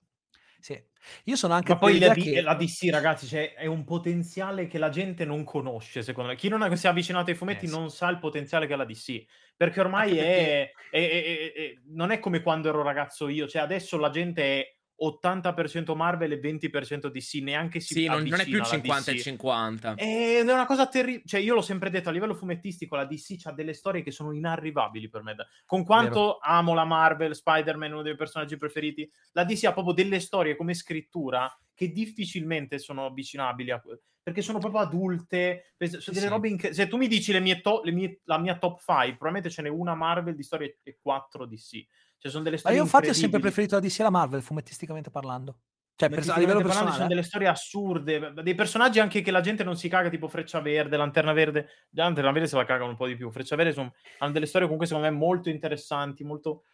Sì. 0.60 0.80
Io 1.24 1.36
sono 1.36 1.56
anche 1.56 1.74
Ma 1.74 1.80
poi 1.80 1.98
per 1.98 2.10
la, 2.10 2.14
che... 2.14 2.42
la 2.42 2.54
DC, 2.54 2.90
ragazzi, 2.92 3.26
cioè, 3.26 3.56
è 3.56 3.66
un 3.66 3.84
potenziale 3.84 4.68
che 4.68 4.78
la 4.78 4.90
gente 4.90 5.26
non 5.26 5.44
conosce, 5.44 6.04
secondo 6.04 6.30
me. 6.30 6.36
Chi 6.36 6.48
non 6.50 6.62
è- 6.64 6.76
si 6.76 6.86
è 6.86 6.90
avvicinato 6.90 7.32
ai 7.32 7.36
fumetti 7.36 7.66
Eh, 7.66 7.68
sì. 7.68 7.74
non 7.74 7.90
sa 7.90 8.08
il 8.10 8.20
potenziale 8.20 8.68
che 8.68 8.74
ha 8.74 8.78
la 8.78 8.86
DC. 8.86 9.26
Perché 9.58 9.80
ormai 9.80 10.18
è- 10.20 10.72
è- 10.92 11.10
è- 11.10 11.54
è- 11.54 11.74
non 11.86 12.12
è 12.12 12.20
come 12.20 12.42
quando 12.44 12.70
ero 12.70 12.84
ragazzo 12.84 13.28
io. 13.28 13.48
Cioè, 13.48 13.64
adesso 13.64 13.98
la 13.98 14.12
gente 14.12 14.44
è 14.44 14.76
80% 15.02 15.96
Marvel 15.96 16.34
e 16.34 16.40
20% 16.40 17.08
DC. 17.08 17.42
Neanche 17.42 17.80
si 17.80 17.94
Sì, 17.94 18.06
non, 18.06 18.24
non 18.24 18.40
è 18.40 18.46
più 18.46 18.62
avvicina 18.62 18.94
alla 18.94 19.02
50 19.02 19.12
e 19.12 19.14
DC. 19.16 19.22
50. 19.22 19.94
Ed 19.96 20.50
è 20.50 20.54
una 20.54 20.66
cosa 20.66 20.88
terribile. 20.88 21.24
Cioè, 21.26 21.40
io 21.40 21.56
l'ho 21.56 21.62
sempre 21.62 21.90
detto 21.90 22.10
a 22.10 22.12
livello 22.12 22.36
fumettistico: 22.36 22.96
la 22.96 23.06
DC 23.06 23.38
ha 23.46 23.52
delle 23.52 23.74
storie 23.74 24.04
che 24.04 24.12
sono 24.12 24.32
inarrivabili 24.32 25.10
per 25.10 25.24
me. 25.24 25.36
Con 25.66 25.84
quanto 25.84 26.38
amo 26.42 26.74
la 26.74 26.86
Marvel, 26.86 27.36
Spider-Man, 27.36 27.92
uno 27.92 28.02
dei 28.02 28.12
miei 28.12 28.18
personaggi 28.18 28.58
preferiti, 28.58 29.10
la 29.32 29.44
DC 29.44 29.64
ha 29.66 29.74
proprio 29.74 29.94
delle 29.94 30.20
storie 30.20 30.56
come 30.56 30.74
scrittura 30.74 31.50
che 31.82 31.92
difficilmente 31.92 32.78
sono 32.78 33.08
avvicinabili 33.08 33.72
a 33.72 33.82
perché 34.24 34.44
sono 34.44 34.60
proprio 34.60 34.82
adulte. 34.82 35.74
Sono 35.80 36.00
delle 36.14 36.20
Sì. 36.20 36.28
robe 36.28 36.48
incre- 36.48 36.74
Se 36.76 36.88
tu 36.88 36.98
mi 36.98 37.08
dici 37.08 37.32
le 37.32 37.40
mie 37.40 37.60
to- 37.60 37.82
le 37.84 37.92
mie- 37.92 38.20
la 38.26 38.38
mia 38.38 38.56
top 38.60 38.78
5, 38.80 39.16
probabilmente 39.18 39.50
ce 39.50 39.64
n'è 39.64 39.70
una 39.70 39.96
Marvel 39.96 40.36
di 40.36 40.44
storie 40.44 40.78
e 40.84 41.00
quattro 41.02 41.48
DC. 41.48 41.84
Cioè, 42.20 42.30
sono 42.32 42.44
delle 42.44 42.58
Ma 42.58 42.60
storie 42.62 42.78
io 42.78 42.84
infatti 42.84 43.10
ho 43.10 43.14
sempre 43.14 43.40
preferito 43.40 43.74
la 43.74 43.82
DC 43.82 44.00
e 44.00 44.04
la 44.04 44.12
Marvel, 44.12 44.44
fumettisticamente 44.44 45.10
parlando. 45.10 45.62
Cioè, 45.96 46.10
per- 46.10 46.30
a 46.30 46.38
livello 46.38 46.62
personale. 46.62 46.92
sono 46.92 47.06
eh. 47.06 47.08
delle 47.08 47.24
storie 47.24 47.48
assurde, 47.48 48.34
dei 48.44 48.54
personaggi 48.56 49.00
anche 49.00 49.22
che 49.22 49.32
la 49.32 49.42
gente 49.42 49.64
non 49.64 49.76
si 49.76 49.90
caga, 49.90 50.10
tipo 50.10 50.28
Freccia 50.28 50.60
Verde, 50.60 50.98
Lanterna 50.98 51.34
Verde. 51.34 51.68
Già 51.90 52.04
Lanterna 52.04 52.32
Verde 52.32 52.48
se 52.48 52.56
la 52.58 52.66
cagano 52.66 52.92
un 52.92 52.98
po' 52.98 53.08
di 53.08 53.16
più. 53.16 53.32
Freccia 53.32 53.56
Verde 53.56 53.74
sono, 53.74 53.92
hanno 54.20 54.32
delle 54.32 54.46
storie 54.46 54.68
comunque 54.68 54.88
secondo 54.88 55.10
me 55.10 55.16
molto 55.16 55.50
interessanti, 55.50 56.24
molto... 56.24 56.66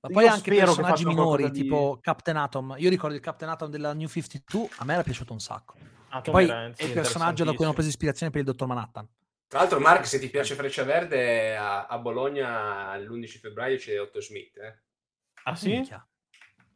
Ma 0.00 0.10
poi 0.10 0.24
Io 0.24 0.30
anche 0.30 0.54
personaggi 0.54 1.04
minori, 1.04 1.50
di- 1.50 1.62
tipo 1.62 1.98
Captain 2.00 2.36
Atom. 2.36 2.76
Io 2.78 2.88
ricordo 2.88 3.16
il 3.16 3.20
Captain 3.20 3.50
Atom 3.50 3.68
della 3.70 3.92
New 3.94 4.06
52, 4.06 4.68
a 4.78 4.84
me 4.84 4.92
era 4.92 5.02
piaciuto 5.02 5.32
un 5.32 5.40
sacco. 5.40 5.74
Ah, 6.10 6.20
Che 6.20 6.30
Tommy 6.30 6.46
poi 6.46 6.56
è 6.76 6.84
il 6.84 6.92
personaggio 6.92 7.44
da 7.44 7.52
cui 7.52 7.64
hanno 7.64 7.74
preso 7.74 7.88
ispirazione 7.88 8.30
per 8.30 8.40
il 8.40 8.46
Dottor 8.46 8.66
Manhattan. 8.66 9.08
Tra 9.48 9.60
l'altro, 9.60 9.80
Mark, 9.80 10.06
se 10.06 10.18
ti 10.18 10.28
piace 10.30 10.54
Freccia 10.54 10.84
Verde, 10.84 11.56
a, 11.56 11.86
a 11.86 11.98
Bologna 11.98 12.96
l'11 12.96 13.26
febbraio 13.40 13.76
c'è 13.76 14.00
Otto 14.00 14.20
Smith. 14.20 14.56
Eh? 14.58 14.78
Ah 15.44 15.54
sì? 15.56 15.70
Minchia. 15.70 16.06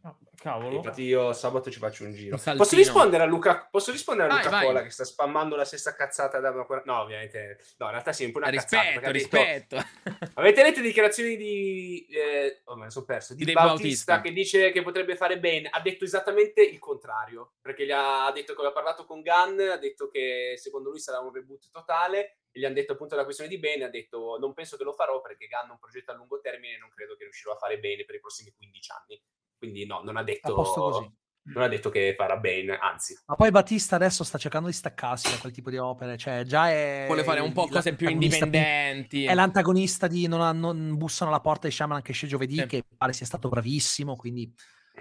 Ah, 0.04 0.16
Cavolo. 0.36 0.74
Infatti, 0.74 1.02
io 1.02 1.32
sabato 1.32 1.70
ci 1.70 1.78
faccio 1.78 2.02
un 2.02 2.12
giro. 2.12 2.36
Un. 2.44 2.56
Posso 2.56 2.74
rispondere 2.74 3.22
a 3.22 3.26
Luca, 3.26 3.68
posso 3.70 3.92
rispondere 3.92 4.28
a 4.28 4.32
Vai, 4.32 4.42
Luca 4.42 4.50
vai. 4.56 4.66
Cola 4.66 4.82
che 4.82 4.90
sta 4.90 5.04
spammando 5.04 5.54
la 5.54 5.64
stessa 5.64 5.94
cazzata 5.94 6.40
da 6.40 6.50
No, 6.50 7.00
ovviamente. 7.00 7.60
No, 7.78 7.86
in 7.86 7.92
realtà 7.92 8.12
sì, 8.12 8.24
è 8.24 8.26
un 8.26 8.32
po' 8.32 8.38
una 8.38 8.50
cazzata. 8.50 8.82
rispetto, 8.82 9.00
perché 9.00 9.08
ha 9.08 9.12
detto- 9.12 9.76
rispetto. 9.76 10.30
Avete 10.40 10.62
letto 10.64 10.80
le 10.80 10.86
dichiarazioni 10.86 11.36
di. 11.36 12.06
Eh, 12.10 12.62
oh, 12.64 12.74
me 12.74 12.84
ne 12.84 12.90
sono 12.90 13.04
perso. 13.04 13.34
Di, 13.34 13.44
Di 13.44 13.52
Bautista, 13.52 14.14
Bautista. 14.14 14.20
che 14.20 14.32
dice 14.32 14.72
che 14.72 14.82
potrebbe 14.82 15.14
fare 15.14 15.38
bene. 15.38 15.68
Ha 15.70 15.80
detto 15.80 16.04
esattamente 16.04 16.62
il 16.62 16.80
contrario. 16.80 17.52
Perché 17.60 17.86
gli 17.86 17.92
ha, 17.92 18.28
detto 18.32 18.54
che 18.54 18.58
aveva 18.58 18.74
parlato 18.74 19.04
con 19.04 19.22
Gunn. 19.22 19.60
Ha 19.60 19.76
detto 19.76 20.08
che 20.08 20.54
secondo 20.56 20.90
lui 20.90 20.98
sarà 20.98 21.20
un 21.20 21.32
reboot 21.32 21.70
totale. 21.70 22.38
E 22.50 22.58
gli 22.58 22.64
hanno 22.64 22.74
detto 22.74 22.94
appunto 22.94 23.14
la 23.14 23.22
questione 23.22 23.48
di 23.48 23.60
bene. 23.60 23.84
Ha 23.84 23.88
detto 23.88 24.38
non 24.40 24.54
penso 24.54 24.76
che 24.76 24.82
lo 24.82 24.92
farò 24.92 25.20
perché 25.20 25.46
Gunn 25.46 25.68
è 25.68 25.72
un 25.72 25.78
progetto 25.78 26.10
a 26.10 26.14
lungo 26.14 26.40
termine 26.40 26.74
e 26.74 26.78
non 26.78 26.90
credo 26.90 27.14
che 27.14 27.22
riuscirò 27.22 27.52
a 27.52 27.58
fare 27.58 27.78
bene 27.78 28.04
per 28.04 28.16
i 28.16 28.20
prossimi 28.20 28.52
15 28.56 28.90
anni. 28.90 29.22
Quindi 29.62 29.86
no, 29.86 30.00
non 30.02 30.16
ha 30.16 30.24
detto. 30.24 31.14
Non 31.44 31.62
ha 31.64 31.68
detto 31.68 31.88
che 31.88 32.14
farà 32.16 32.36
bene, 32.36 32.76
anzi. 32.80 33.16
Ma 33.26 33.34
poi 33.36 33.50
Battista 33.52 33.94
adesso 33.96 34.22
sta 34.24 34.38
cercando 34.38 34.66
di 34.68 34.72
staccarsi 34.74 35.28
da 35.30 35.38
quel 35.38 35.52
tipo 35.52 35.70
di 35.70 35.76
opere, 35.76 36.16
cioè 36.16 36.42
già 36.44 36.68
è... 36.70 37.04
Vuole 37.06 37.22
fare 37.24 37.40
un 37.40 37.52
po' 37.52 37.66
cose 37.66 37.94
più 37.94 38.08
indipendenti. 38.08 39.24
È 39.24 39.34
l'antagonista 39.34 40.06
di 40.06 40.26
non, 40.28 40.40
ha- 40.40 40.52
non 40.52 40.96
bussano 40.96 41.30
alla 41.30 41.40
porta 41.40 41.66
di 41.68 41.72
Shaman 41.74 42.00
che 42.02 42.12
esce 42.12 42.26
giovedì, 42.28 42.56
Sì. 42.58 42.66
che 42.66 42.84
pare 42.96 43.12
sia 43.12 43.26
stato 43.26 43.48
bravissimo, 43.48 44.14
quindi 44.16 44.52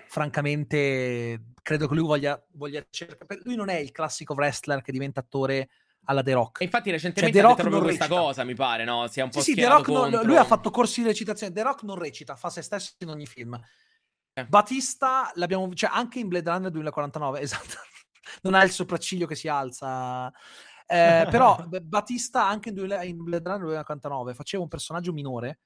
francamente 0.08 1.42
credo 1.62 1.88
che 1.88 1.94
lui 1.94 2.06
voglia, 2.06 2.44
voglia 2.54 2.84
cercare... 2.90 3.42
Lui 3.44 3.56
non 3.56 3.70
è 3.70 3.78
il 3.78 3.92
classico 3.92 4.34
wrestler 4.34 4.82
che 4.82 4.92
diventa 4.92 5.20
attore 5.22 5.70
alla 6.06 6.24
The 6.24 6.34
Rock. 6.34 6.62
E 6.62 6.64
infatti 6.66 6.90
recentemente 6.92 7.40
Cioè, 7.40 7.48
ha 7.52 7.54
The 7.54 7.56
detto 7.56 7.70
Rock 7.70 7.70
proprio 7.70 7.80
non 7.82 7.88
questa 7.88 8.06
recita. 8.06 8.22
cosa, 8.28 8.44
mi 8.44 8.56
pare, 8.56 8.84
no? 8.84 9.08
Si 9.08 9.20
è 9.20 9.24
un 9.24 9.30
po' 9.30 9.42
Sì, 9.42 9.52
sì, 9.54 9.62
The 9.62 9.68
Rock 9.68 9.88
non- 9.90 10.22
lui 10.26 10.38
ha 10.38 10.44
fatto 10.44 10.72
corsi 10.72 11.02
di 11.02 11.08
recitazione. 11.08 11.54
The 11.54 11.62
Rock 11.62 11.84
non 11.84 11.98
recita, 12.00 12.36
fa 12.36 12.50
se 12.50 12.62
stesso 12.64 12.94
in 13.00 13.10
ogni 13.10 13.28
film. 13.28 13.60
Batista 14.48 15.32
l'abbiamo, 15.36 15.74
cioè 15.74 15.90
anche 15.94 16.20
in 16.20 16.28
Blade 16.28 16.50
Runner 16.50 16.72
2049, 16.72 17.40
esatto. 17.42 17.76
Non 18.44 18.54
ha 18.54 18.64
il 18.64 18.72
sopracciglio 18.72 19.28
che 19.28 19.36
si 19.36 19.48
alza. 19.48 20.32
Eh, 20.86 21.28
però 21.30 21.56
Batista 21.82 22.48
anche 22.48 22.70
in, 22.70 22.76
duela- 22.76 23.04
in 23.04 23.24
Blade 23.24 23.44
Runner 23.44 23.62
2049 23.66 24.34
faceva 24.34 24.64
un 24.64 24.70
personaggio 24.70 25.14
minore, 25.14 25.60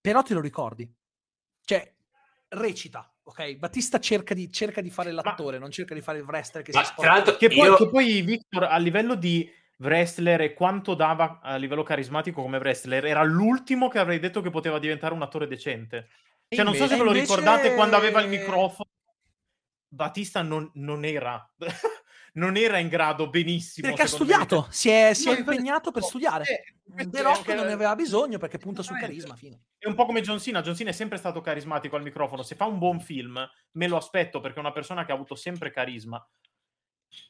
però 0.00 0.22
te 0.22 0.34
lo 0.34 0.40
ricordi. 0.40 0.90
Cioè, 1.64 1.94
recita, 2.48 3.12
ok? 3.24 3.56
Batista 3.56 3.98
cerca 3.98 4.34
di, 4.34 4.50
cerca 4.52 4.80
di 4.80 4.90
fare 4.90 5.10
l'attore, 5.10 5.58
non 5.58 5.70
cerca 5.70 5.94
di 5.94 6.00
fare 6.00 6.18
il 6.18 6.24
wrestler 6.24 6.62
che 6.62 6.72
Ma, 6.72 6.84
si 6.84 6.92
tra 6.96 7.12
l'altro, 7.12 7.36
Che 7.36 7.48
poi, 7.48 7.58
io- 7.58 7.76
che 7.76 7.88
poi, 7.88 8.22
Victor, 8.22 8.64
a 8.64 8.76
livello 8.76 9.14
di 9.14 9.50
wrestler 9.78 10.40
e 10.40 10.54
quanto 10.54 10.94
dava 10.94 11.40
a 11.42 11.56
livello 11.56 11.82
carismatico 11.82 12.42
come 12.42 12.58
wrestler, 12.58 13.04
era 13.04 13.22
l'ultimo 13.22 13.88
che 13.88 13.98
avrei 13.98 14.18
detto 14.18 14.40
che 14.40 14.50
poteva 14.50 14.78
diventare 14.78 15.14
un 15.14 15.22
attore 15.22 15.46
decente. 15.46 16.08
Cioè, 16.48 16.64
non 16.64 16.74
so 16.74 16.86
se 16.86 16.96
ve 16.96 17.02
lo 17.02 17.10
invece- 17.10 17.26
ricordate 17.26 17.74
quando 17.74 17.96
aveva 17.96 18.20
il 18.20 18.28
microfono. 18.28 18.88
Batista 19.88 20.42
non, 20.42 20.70
non 20.74 21.04
era. 21.04 21.48
non 22.34 22.56
era 22.56 22.78
in 22.78 22.88
grado 22.88 23.28
benissimo. 23.28 23.88
Perché 23.88 24.02
ha 24.02 24.06
secondo 24.06 24.32
me, 24.32 24.42
studiato, 24.42 24.68
si 24.70 24.88
è, 24.90 25.14
si 25.14 25.28
è 25.28 25.38
impegnato 25.38 25.90
per 25.90 26.02
studiare. 26.02 26.44
eh, 26.96 27.08
The 27.08 27.22
Rock 27.22 27.48
non 27.48 27.66
ne 27.66 27.72
aveva 27.72 27.94
bisogno 27.94 28.38
perché 28.38 28.58
punta 28.58 28.82
sul 28.82 28.98
carisma. 28.98 29.34
Fine. 29.34 29.60
È 29.78 29.88
un 29.88 29.94
po' 29.94 30.06
come 30.06 30.20
John 30.20 30.38
Cena. 30.38 30.62
John 30.62 30.76
Cena 30.76 30.90
è 30.90 30.92
sempre 30.92 31.18
stato 31.18 31.40
carismatico 31.40 31.96
al 31.96 32.02
microfono. 32.02 32.42
Se 32.42 32.54
fa 32.54 32.66
un 32.66 32.78
buon 32.78 33.00
film, 33.00 33.44
me 33.72 33.88
lo 33.88 33.96
aspetto 33.96 34.40
perché 34.40 34.56
è 34.56 34.60
una 34.60 34.72
persona 34.72 35.04
che 35.04 35.12
ha 35.12 35.14
avuto 35.14 35.34
sempre 35.34 35.70
carisma. 35.70 36.24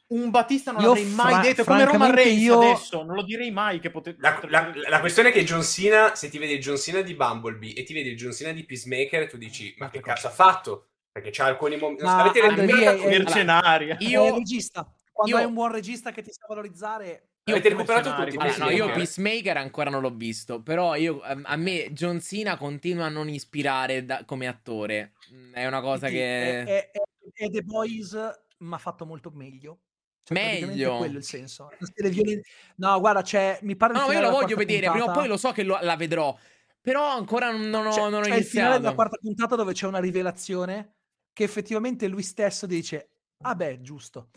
Un 0.08 0.30
Batista 0.30 0.70
non 0.70 0.82
Io 0.82 0.86
l'avrei 0.88 1.06
mai 1.06 1.32
fra- 1.32 1.42
detto. 1.42 1.64
Come 1.64 1.84
Roman 1.84 2.14
Reigns 2.14 2.40
io- 2.42 2.58
adesso. 2.60 3.02
Non 3.02 3.16
lo 3.16 3.22
direi 3.24 3.50
mai 3.50 3.80
che 3.80 3.90
pote- 3.90 4.14
La, 4.20 4.40
la- 4.48 4.72
la 4.88 5.00
questione 5.00 5.30
è 5.30 5.32
che 5.32 5.42
John 5.44 5.62
Cena, 5.64 6.14
se 6.14 6.28
ti 6.28 6.38
vedi 6.38 6.52
il 6.54 6.60
John 6.60 6.76
Cena 6.76 7.00
di 7.00 7.14
Bumblebee 7.14 7.74
e 7.74 7.82
ti 7.82 7.92
vedi 7.92 8.10
il 8.10 8.16
John 8.16 8.32
Cena 8.32 8.52
di 8.52 8.64
Peacemaker, 8.64 9.28
tu 9.28 9.36
dici, 9.36 9.74
ma 9.78 9.90
che 9.90 10.00
cazzo 10.00 10.28
ha 10.28 10.30
fatto? 10.30 10.90
Perché 11.10 11.30
c'ha 11.32 11.46
alcuni 11.46 11.76
momenti... 11.76 12.04
Ma 12.04 12.20
Avete 12.20 12.40
Andre, 12.40 12.66
recuperato, 12.66 12.96
lì 12.98 13.02
è- 13.02 13.18
mercenaria. 13.18 13.96
Io- 14.00 14.24
È 14.26 14.32
regista. 14.32 14.88
Quando 15.12 15.34
io- 15.34 15.40
hai 15.42 15.48
un 15.48 15.54
buon 15.54 15.72
regista 15.72 16.12
che 16.12 16.22
ti 16.22 16.30
sa 16.30 16.44
valorizzare, 16.46 17.28
avete 17.44 17.68
recuperato 17.70 18.14
tutti 18.14 18.36
Allora, 18.36 18.56
no, 18.58 18.70
io 18.70 18.90
Peacemaker? 18.92 19.56
Ancora 19.56 19.90
non 19.90 20.02
l'ho 20.02 20.14
visto, 20.14 20.62
però 20.62 20.94
io, 20.94 21.24
ehm, 21.24 21.42
a 21.46 21.56
me 21.56 21.90
John 21.92 22.20
Cena 22.20 22.56
continua 22.56 23.06
a 23.06 23.08
non 23.08 23.28
ispirare 23.28 24.04
da- 24.04 24.24
come 24.24 24.46
attore. 24.46 25.14
Mm, 25.32 25.52
È 25.54 25.66
una 25.66 25.80
cosa 25.80 26.06
Sì, 26.06 26.12
che... 26.12 26.62
è, 26.62 26.64
è- 26.64 26.90
è- 26.92 27.44
è 27.44 27.50
The 27.50 27.62
Boys 27.62 28.14
mi 28.58 28.74
ha 28.74 28.78
fatto 28.78 29.06
molto 29.06 29.30
meglio. 29.30 29.80
Cioè, 30.22 30.34
Meglio? 30.60 30.94
È 30.94 30.98
quello 30.98 31.18
il 31.18 31.24
senso. 31.24 31.68
Violen- 31.96 32.40
No, 32.76 32.98
guarda, 32.98 33.22
c'è, 33.22 33.60
mi 33.62 33.76
pare 33.76 33.92
No, 33.92 34.00
ma 34.00 34.06
io 34.06 34.12
lo 34.14 34.18
della 34.26 34.30
voglio 34.32 34.56
vedere, 34.56 34.80
prima 34.88 34.94
o 34.94 34.98
puntata. 34.98 35.18
poi 35.20 35.28
lo 35.28 35.36
so 35.36 35.52
che 35.52 35.62
lo- 35.62 35.78
la 35.80 35.94
vedrò, 35.96 36.36
però 36.80 37.06
ancora 37.06 37.52
non, 37.52 37.86
ho, 37.86 37.90
C'è, 37.90 38.00
non 38.00 38.14
ho 38.14 38.20
c'è 38.22 38.34
il 38.34 38.44
finale 38.44 38.74
iniziato. 38.74 38.78
della 38.80 38.94
quarta 38.94 39.16
puntata 39.18 39.54
dove 39.54 39.72
c'è 39.72 39.86
una 39.86 40.00
rivelazione 40.00 40.96
che 41.32 41.44
effettivamente 41.44 42.08
lui 42.08 42.22
stesso 42.24 42.66
dice, 42.66 43.10
ah 43.42 43.54
beh, 43.54 43.80
giusto. 43.82 44.30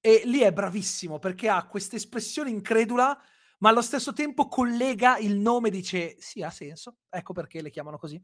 E 0.00 0.22
lì 0.24 0.38
è 0.40 0.52
bravissimo 0.52 1.18
perché 1.18 1.48
ha 1.48 1.66
questa 1.66 1.96
espressione 1.96 2.50
incredula, 2.50 3.20
ma 3.58 3.70
allo 3.70 3.82
stesso 3.82 4.12
tempo 4.12 4.46
collega 4.46 5.18
il 5.18 5.36
nome 5.36 5.66
e 5.68 5.70
dice, 5.72 6.14
sì, 6.20 6.42
ha 6.44 6.50
senso, 6.50 6.98
ecco 7.08 7.32
perché 7.32 7.60
le 7.60 7.70
chiamano 7.70 7.98
così. 7.98 8.22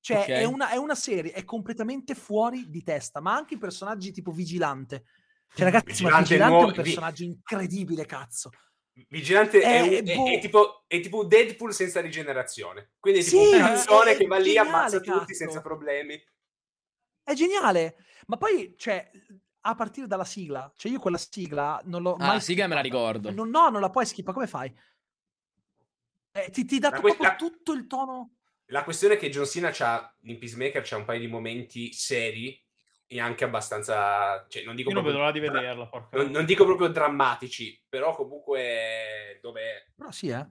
Cioè, 0.00 0.16
Ok. 0.18 0.26
è, 0.28 0.44
una, 0.44 0.70
è 0.70 0.76
una 0.76 0.94
serie, 0.94 1.32
è 1.32 1.44
completamente 1.44 2.14
fuori 2.14 2.70
di 2.70 2.82
testa, 2.82 3.20
ma 3.20 3.34
anche 3.34 3.54
i 3.54 3.58
personaggi 3.58 4.12
tipo 4.12 4.30
Vigilante. 4.32 5.04
Cioè, 5.54 5.64
ragazzi, 5.64 6.02
ma 6.04 6.18
Vigilante 6.18 6.22
Vigilante 6.28 6.34
è 6.44 6.48
nuovo- 6.48 6.66
un 6.66 6.70
vi- 6.72 6.76
personaggio 6.82 7.22
incredibile, 7.24 8.06
cazzo. 8.06 8.50
Vigilante 9.08 9.60
è, 9.60 9.66
È- 9.66 9.80
un- 9.80 9.92
è- 10.08 10.14
boh. 10.16 10.26
è 10.30 10.38
tipo, 10.40 10.84
è 10.86 11.00
tipo 11.00 11.24
Deadpool 11.24 11.72
senza 11.74 12.00
rigenerazione. 12.00 12.92
Quindi 12.98 13.20
è 13.20 13.24
tipo 13.24 13.42
Sì, 13.44 13.54
un 13.54 13.60
cazzone 13.60 14.10
è- 14.12 14.16
che 14.16 14.26
va 14.26 14.36
è 14.36 14.40
lì, 14.40 14.44
geniale, 14.46 14.68
ammazza 14.68 14.96
tutti 15.00 15.10
cazzo. 15.18 15.34
senza 15.34 15.60
problemi. 15.60 16.22
È 17.22 17.34
geniale. 17.34 17.96
Ma 18.26 18.36
poi, 18.36 18.74
cioè, 18.76 19.10
a 19.62 19.74
partire 19.74 20.06
dalla 20.06 20.24
sigla, 20.24 20.72
cioè 20.76 20.90
io 20.92 20.98
quella 20.98 21.18
sigla 21.18 21.80
non 21.84 22.02
l'ho 22.02 22.14
Ah, 22.14 22.18
mai 22.26 22.34
la 22.34 22.40
sigla 22.40 22.66
me 22.66 22.74
la 22.74 22.80
ricordo. 22.80 23.30
Non, 23.30 23.48
no, 23.50 23.68
non 23.68 23.80
la 23.80 23.90
puoi 23.90 24.06
skippare, 24.06 24.34
come 24.34 24.46
fai? 24.46 24.74
Eh, 26.32 26.50
ti, 26.50 26.64
ti 26.64 26.78
dà 26.78 26.90
proprio 26.90 27.16
questa- 27.16 27.36
tutto 27.36 27.72
il 27.72 27.86
tono. 27.86 28.36
La 28.70 28.84
questione 28.84 29.14
è 29.14 29.16
che 29.16 29.30
John 29.30 29.46
Cena 29.46 29.70
c'ha, 29.70 30.14
in 30.22 30.38
Peacemaker 30.38 30.82
c'ha 30.84 30.96
un 30.96 31.04
paio 31.04 31.20
di 31.20 31.26
momenti 31.26 31.92
seri 31.92 32.60
e 33.06 33.20
anche 33.20 33.44
abbastanza... 33.44 34.46
Cioè, 34.48 34.64
non 34.64 34.76
dico 34.76 34.90
Io 34.90 34.94
non 34.94 35.04
vedo 35.04 35.18
l'ora 35.18 35.32
di 35.32 35.40
vederla. 35.40 35.86
porca 35.88 36.16
non, 36.16 36.30
non 36.30 36.44
dico 36.44 36.64
proprio 36.64 36.88
drammatici, 36.88 37.84
però 37.88 38.14
comunque 38.14 39.38
dove 39.42 39.92
Però 39.96 40.10
sì, 40.10 40.28
eh. 40.28 40.46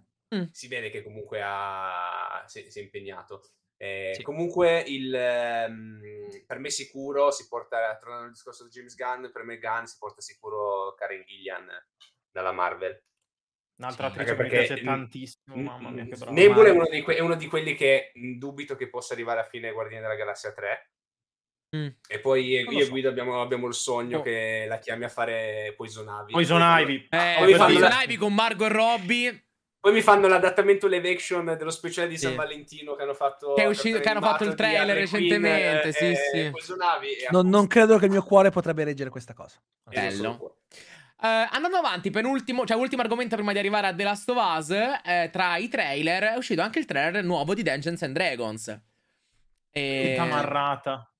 si 0.51 0.67
vede 0.67 0.89
che 0.89 1.01
comunque 1.01 1.41
ha, 1.43 2.43
si, 2.45 2.69
si 2.69 2.79
è 2.79 2.81
impegnato. 2.81 3.41
Eh, 3.77 4.11
Sì. 4.13 4.23
Comunque, 4.23 4.81
il, 4.81 5.15
ehm, 5.15 6.01
per 6.45 6.59
me 6.59 6.69
sicuro 6.69 7.31
si 7.31 7.47
porta, 7.47 7.97
tornando 7.97 8.25
al 8.25 8.31
discorso 8.31 8.65
di 8.65 8.71
James 8.71 8.95
Gunn, 8.95 9.31
per 9.31 9.43
me 9.43 9.57
Gunn 9.57 9.85
si 9.85 9.95
porta 9.97 10.19
sicuro 10.19 10.93
Karen 10.95 11.23
Gillian 11.25 11.65
dalla 12.29 12.51
Marvel. 12.51 13.01
Un'altra 13.79 14.07
Sì, 14.07 14.19
attrice 14.19 14.35
che 14.35 14.43
mi 14.43 14.49
perché- 14.49 14.65
piace 14.67 14.83
tantissimo. 14.83 15.55
Mamma 15.55 15.89
mia, 15.89 16.03
che 16.03 16.15
brava. 16.17 16.31
Nebula 16.31 16.67
è 16.67 16.71
uno, 16.71 16.87
di 16.89 17.01
que- 17.01 17.15
è 17.15 17.19
uno 17.21 17.35
di 17.35 17.47
quelli 17.47 17.75
che 17.75 18.11
mh, 18.13 18.33
dubito 18.37 18.75
che 18.75 18.89
possa 18.89 19.13
arrivare 19.13 19.39
a 19.39 19.43
fine 19.45 19.71
Guardiani 19.71 20.03
della 20.03 20.15
Galassia 20.15 20.51
3. 20.53 20.89
Mm. 21.77 21.87
E 22.07 22.19
poi 22.19 22.45
io, 22.45 22.71
io 22.71 22.79
e 22.79 22.83
so. 22.83 22.89
Guido 22.89 23.09
abbiamo, 23.09 23.41
abbiamo 23.41 23.67
il 23.67 23.73
sogno 23.75 24.19
Oh. 24.19 24.21
che 24.21 24.65
la 24.67 24.79
chiami 24.79 25.05
a 25.05 25.09
fare 25.09 25.73
Poison 25.77 26.05
Ivy. 26.07 26.31
Poison 26.31 26.59
Ivy. 26.61 27.07
Eh, 27.09 27.35
Poi 27.37 27.55
Poison 27.55 27.79
la- 27.79 28.01
Ivy 28.03 28.15
con 28.15 28.33
Margot 28.33 28.69
Robbie, 28.71 29.43
Poi 29.79 29.93
mi 29.93 30.01
fanno 30.01 30.27
l'adattamento 30.27 30.87
live 30.87 31.09
action 31.09 31.55
dello 31.57 31.69
speciale 31.69 32.09
di 32.09 32.17
San 32.17 32.31
Sì. 32.31 32.37
Valentino 32.37 32.95
che 32.95 33.03
hanno 33.03 33.13
fatto, 33.13 33.53
Che 33.53 33.61
è 33.63 33.65
uscito- 33.67 33.99
che 34.01 34.09
hanno 34.09 34.19
fatto 34.19 34.43
il 34.43 34.55
trailer 34.55 34.97
recentemente, 34.97 35.93
sì, 35.93 36.05
e 36.05 36.15
sì. 36.15 36.49
Poison 36.49 36.79
Ivy 36.97 37.11
e 37.13 37.25
a 37.27 37.29
Non, 37.31 37.47
non 37.47 37.65
credo 37.67 37.97
che 37.97 38.05
il 38.05 38.11
mio 38.11 38.23
cuore 38.23 38.49
potrebbe 38.49 38.83
reggere 38.83 39.09
questa 39.09 39.33
cosa. 39.33 39.55
E 39.89 40.11
sono 40.11 40.31
Bello. 40.37 40.57
Eh, 41.21 41.27
andando 41.51 41.77
avanti, 41.77 42.09
penultimo, 42.11 42.65
cioè 42.65 42.77
ultimo 42.77 43.01
argomento 43.01 43.35
prima 43.35 43.51
di 43.51 43.57
arrivare 43.59 43.87
a 43.87 43.93
The 43.93 44.03
Last 44.03 44.29
of 44.29 44.37
Us, 44.57 44.69
eh, 44.69 45.29
tra 45.31 45.57
i 45.57 45.67
trailer 45.67 46.23
è 46.33 46.37
uscito 46.37 46.61
anche 46.61 46.79
il 46.79 46.85
trailer 46.85 47.23
nuovo 47.23 47.53
di 47.53 47.61
Dungeons 47.63 48.01
and 48.03 48.13
Dragons. 48.13 48.67
E... 49.71 50.03
Che 50.09 50.13
tamarrata. 50.15 51.11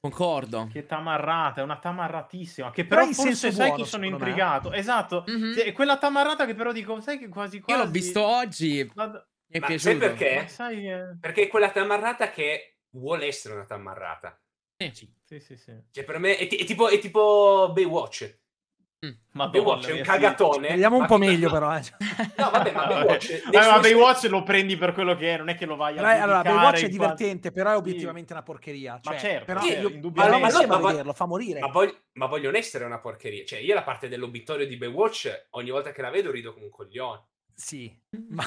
Concordo. 0.00 0.68
Che 0.70 0.84
tamarrata, 0.86 1.60
è 1.60 1.64
una 1.64 1.78
tamarratissima. 1.78 2.70
Che 2.70 2.84
Però 2.84 2.96
però, 3.00 3.08
in 3.08 3.14
forse 3.14 3.34
senso 3.34 3.56
sai 3.56 3.68
buono, 3.68 3.82
chi 3.82 3.88
sono 3.88 4.02
secondo 4.04 4.24
me. 4.24 4.30
intrigato. 4.30 4.72
Esatto. 4.72 5.24
Mhm. 5.26 5.52
Sì, 5.52 5.60
è 5.60 5.72
quella 5.72 5.96
tamarrata 5.98 6.44
che 6.46 6.54
però 6.54 6.72
dico, 6.72 7.00
sai 7.00 7.18
che 7.18 7.28
quasi 7.28 7.60
quasi... 7.60 7.78
Io 7.80 7.86
l'ho 7.86 7.90
visto 7.90 8.22
oggi, 8.22 8.90
Ma, 8.94 9.06
mi 9.06 9.12
è 9.48 9.58
Ma 9.60 9.66
piaciuto. 9.66 9.90
sai 9.90 9.96
perché? 9.98 10.34
ma 10.36 10.48
sai... 10.48 10.90
eh, 10.90 11.16
Perché 11.20 11.42
è 11.44 11.48
quella 11.48 11.70
tamarrata 11.70 12.30
che 12.30 12.78
vuole 12.90 13.26
essere 13.26 13.54
una 13.54 13.64
tamarrata. 13.64 14.38
Sì. 14.76 15.10
Sì, 15.22 15.40
sì, 15.40 15.56
sì. 15.56 15.72
Cioè, 15.90 16.04
per 16.04 16.18
me 16.18 16.36
è, 16.36 16.46
ti- 16.48 16.56
è 16.56 16.64
tipo, 16.64 16.88
è 16.88 16.98
tipo 16.98 17.70
Baywatch. 17.72 18.40
Madonna 19.32 19.50
Baywatch 19.50 19.86
è 19.88 19.90
un 19.90 19.96
sì. 19.98 20.02
cagatone. 20.02 20.68
Vediamo 20.68 20.94
un 20.96 21.02
ma- 21.02 21.06
po' 21.08 21.18
meglio, 21.18 21.50
però. 21.52 21.76
Eh. 21.76 21.82
No, 22.36 22.50
vabbè, 22.50 22.72
ma 22.72 22.86
Vabbè. 22.86 22.94
Baywatch... 22.94 23.42
Vabbè, 23.44 23.56
nel 23.58 23.66
ma 23.66 23.72
suo- 23.72 23.80
Baywatch 23.80 24.22
lo 24.30 24.42
prendi 24.42 24.76
per 24.78 24.92
quello 24.94 25.14
che 25.14 25.34
è, 25.34 25.36
non 25.36 25.48
è 25.50 25.54
che 25.56 25.66
lo 25.66 25.76
vai 25.76 25.98
a 25.98 26.02
Però, 26.02 26.22
allora, 26.22 26.42
Baywatch 26.42 26.82
è 26.82 26.84
in 26.86 26.96
quanto- 26.96 27.14
divertente, 27.16 27.52
però 27.52 27.70
è 27.70 27.72
Sì. 27.74 27.78
obiettivamente 27.80 28.32
una 28.32 28.42
porcheria. 28.42 28.92
Ma 29.02 29.10
Cioè, 29.10 29.18
certo, 29.18 29.44
però 29.44 29.60
sì, 29.60 29.68
io, 29.78 29.88
indubbiamente. 29.90 30.36
ma 30.38 30.40
Ma 30.40 30.46
insieme 30.52 30.72
no, 30.72 30.74
a 30.74 30.80
ma- 30.80 30.88
vederlo, 30.90 31.12
fa 31.12 31.26
morire. 31.26 31.60
Ma, 31.60 31.66
voglio, 31.66 31.96
ma 32.12 32.26
voglio 32.26 32.44
non 32.50 32.56
essere 32.56 32.84
una 32.84 32.98
porcheria. 32.98 33.44
Cioè, 33.44 33.58
io 33.58 33.74
la 33.74 33.82
parte 33.82 34.08
dell'obitorio 34.08 34.66
di 34.66 34.76
Baywatch, 34.76 35.46
ogni 35.50 35.70
volta 35.70 35.92
che 35.92 36.00
la 36.00 36.10
vedo 36.10 36.30
rido 36.30 36.52
come 36.54 36.64
un 36.66 36.70
coglione. 36.70 37.24
Sì, 37.54 37.94
ma... 38.30 38.44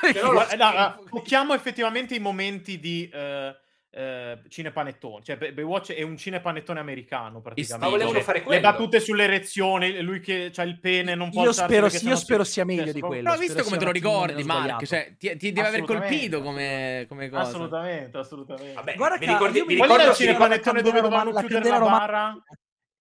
Però 0.00 0.28
lo- 0.28 0.32
Guarda, 0.32 0.56
no, 0.56 0.78
no, 0.80 1.04
tocchiamo 1.10 1.52
effettivamente 1.52 2.14
i 2.14 2.20
momenti 2.20 2.80
di 2.80 3.06
eh, 3.12 3.54
eh, 3.92 4.38
cinepanettone. 4.48 5.22
Cioè, 5.24 5.36
Bay- 5.36 5.52
Baywatch 5.52 5.92
è 5.92 6.02
un 6.02 6.16
cinepanettone 6.16 6.78
americano, 6.78 7.40
praticamente. 7.40 7.84
Ma 7.84 7.90
volevano 7.90 8.16
Cioè, 8.16 8.24
fare 8.24 8.38
Le 8.38 8.44
quello. 8.44 8.60
battute 8.60 9.00
sull'erezione, 9.00 10.00
lui 10.00 10.20
che 10.20 10.52
ha 10.54 10.62
il 10.62 10.78
pene, 10.78 11.14
non 11.14 11.30
può 11.30 11.42
Io 11.42 11.52
spero, 11.52 11.86
io 11.86 12.16
spero 12.16 12.44
si- 12.44 12.52
sia 12.52 12.64
meglio 12.64 12.92
di 12.92 13.00
quello. 13.00 13.24
Però 13.30 13.36
visto 13.40 13.62
come 13.62 13.76
te 13.76 13.84
lo 13.84 13.90
ricordi, 13.90 14.44
Mark, 14.44 14.84
cioè 14.84 15.14
ti, 15.18 15.36
ti 15.36 15.52
deve 15.52 15.68
aver 15.68 15.82
colpito 15.82 16.40
come, 16.42 17.04
come 17.08 17.28
cosa. 17.28 17.42
Assolutamente, 17.42 18.18
assolutamente. 18.18 18.74
Vabbè, 18.74 18.94
Guarda 18.94 19.18
che 19.18 19.26
ricordi, 19.26 19.58
io 19.58 19.64
mi 19.66 19.74
ricordo 19.74 20.04
il 20.08 20.14
cinepanettone 20.14 20.82
dove 20.82 21.00
dovevano 21.00 21.32
chiudere 21.32 21.68
la 21.68 21.78
bara 21.78 22.42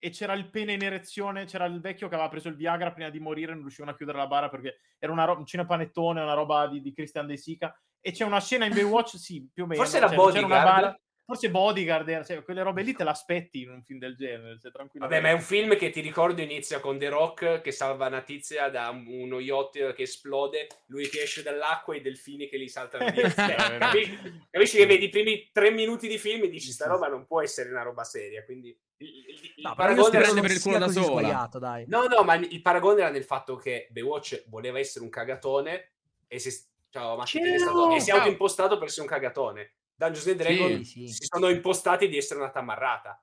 e 0.02 0.10
c'era 0.12 0.34
il 0.34 0.50
pene 0.50 0.74
in 0.74 0.82
erezione, 0.82 1.44
c'era 1.46 1.66
il 1.66 1.82
vecchio 1.82 2.08
che 2.08 2.14
aveva 2.16 2.30
preso 2.30 2.48
il 2.48 2.56
Viagra 2.56 2.92
prima 2.94 3.10
di 3.10 3.20
morire, 3.20 3.52
non 3.52 3.62
riuscivano 3.62 3.92
a 3.92 3.96
chiudere 3.96 4.18
la 4.18 4.28
bara 4.28 4.48
perché 4.50 4.80
era 4.98 5.12
una 5.12 5.26
ro- 5.26 5.38
un 5.38 5.46
cinepanettone, 5.46 6.22
una 6.22 6.34
roba 6.34 6.68
di, 6.68 6.82
di 6.82 6.94
Christian 6.94 7.28
De 7.28 7.36
Sica. 7.38 7.78
E 8.02 8.12
c'è 8.12 8.24
una 8.26 8.40
scena 8.42 8.66
in 8.66 8.74
Baywatch, 8.74 9.18
sì, 9.18 9.48
più 9.54 9.64
o 9.64 9.68
meno. 9.68 9.82
Forse 9.82 9.98
era 9.98 10.08
cioè, 10.08 10.18
una 10.18 10.26
Bodyguard. 10.26 11.00
forse 11.26 11.52
Bodyguard, 11.52 12.26
cioè, 12.26 12.44
quelle 12.44 12.64
robe 12.64 12.82
lì 12.82 12.94
te 12.94 13.04
l'aspetti 13.04 13.62
in 13.62 13.70
un 13.70 13.84
film 13.84 14.00
del 14.00 14.16
genere, 14.16 14.58
cioè, 14.60 14.72
Vabbè, 14.94 15.20
ma 15.22 15.30
è 15.30 15.34
un 15.34 15.42
film 15.42 15.76
che 15.78 15.90
ti 15.92 16.00
ricordo 16.02 16.42
inizia 16.42 16.80
con 16.80 16.98
The 16.98 17.10
Rock 17.10 17.62
che 17.62 17.72
salva 17.72 18.08
una 18.08 18.22
tizia 18.22 18.70
da 18.70 18.90
un- 18.90 19.06
uno 19.06 19.40
yacht 19.40 19.94
che 19.94 20.02
esplode, 20.04 20.68
lui 20.88 21.08
che 21.10 21.22
esce 21.24 21.44
dall'acqua 21.44 21.94
e 21.94 21.98
i 21.98 22.02
delfini 22.02 22.48
che 22.48 22.58
gli 22.60 22.68
saltano 22.68 23.06
via. 23.12 23.30
Cioè, 23.30 23.78
capisci, 23.78 24.20
capisci 24.50 24.78
che 24.78 24.86
vedi 24.88 25.06
i 25.06 25.10
primi 25.10 25.50
tre 25.52 25.70
minuti 25.72 26.08
di 26.08 26.18
film 26.18 26.44
e 26.46 26.50
dici 26.50 26.72
sta 26.72 26.88
roba 26.88 27.08
non 27.10 27.28
può 27.28 27.42
essere 27.42 27.70
una 27.70 27.84
roba 27.84 28.04
seria, 28.06 28.44
quindi 28.44 28.70
il, 28.98 29.08
il- 29.08 29.54
il 29.58 29.64
No, 29.64 29.76
paragone 29.76 30.18
era... 30.18 30.28
non 30.32 30.42
per 30.42 30.52
il 30.52 30.62
culo 30.62 30.78
da 30.80 30.88
sola. 30.88 31.06
sbagliato, 31.20 31.60
dai. 31.60 31.86
No, 31.88 32.06
no, 32.06 32.24
ma 32.24 32.36
il 32.36 32.62
paragone 32.62 33.02
era 33.02 33.10
nel 33.12 33.24
fatto 33.26 33.56
che 33.58 33.88
Baywatch 33.92 34.46
voleva 34.48 34.80
essere 34.80 35.04
un 35.04 35.12
cagatone 35.12 35.92
e 36.28 36.40
si, 36.40 36.50
ciao, 36.90 37.16
Matti, 37.18 37.40
è 37.40 37.58
stato- 37.58 37.92
e 37.96 38.00
si 38.00 38.10
è 38.10 38.14
autoimpostato 38.14 38.78
per 38.78 38.88
essere 38.88 39.02
un 39.02 39.08
cagatone. 39.08 39.76
Dungeons 39.96 40.28
and 40.28 40.38
Dragons 40.38 40.88
Sì, 40.88 41.08
sì. 41.08 41.14
si 41.14 41.26
sono 41.26 41.50
impostati 41.50 42.08
di 42.08 42.18
essere 42.18 42.40
una 42.40 42.50
tamarrata. 42.52 43.22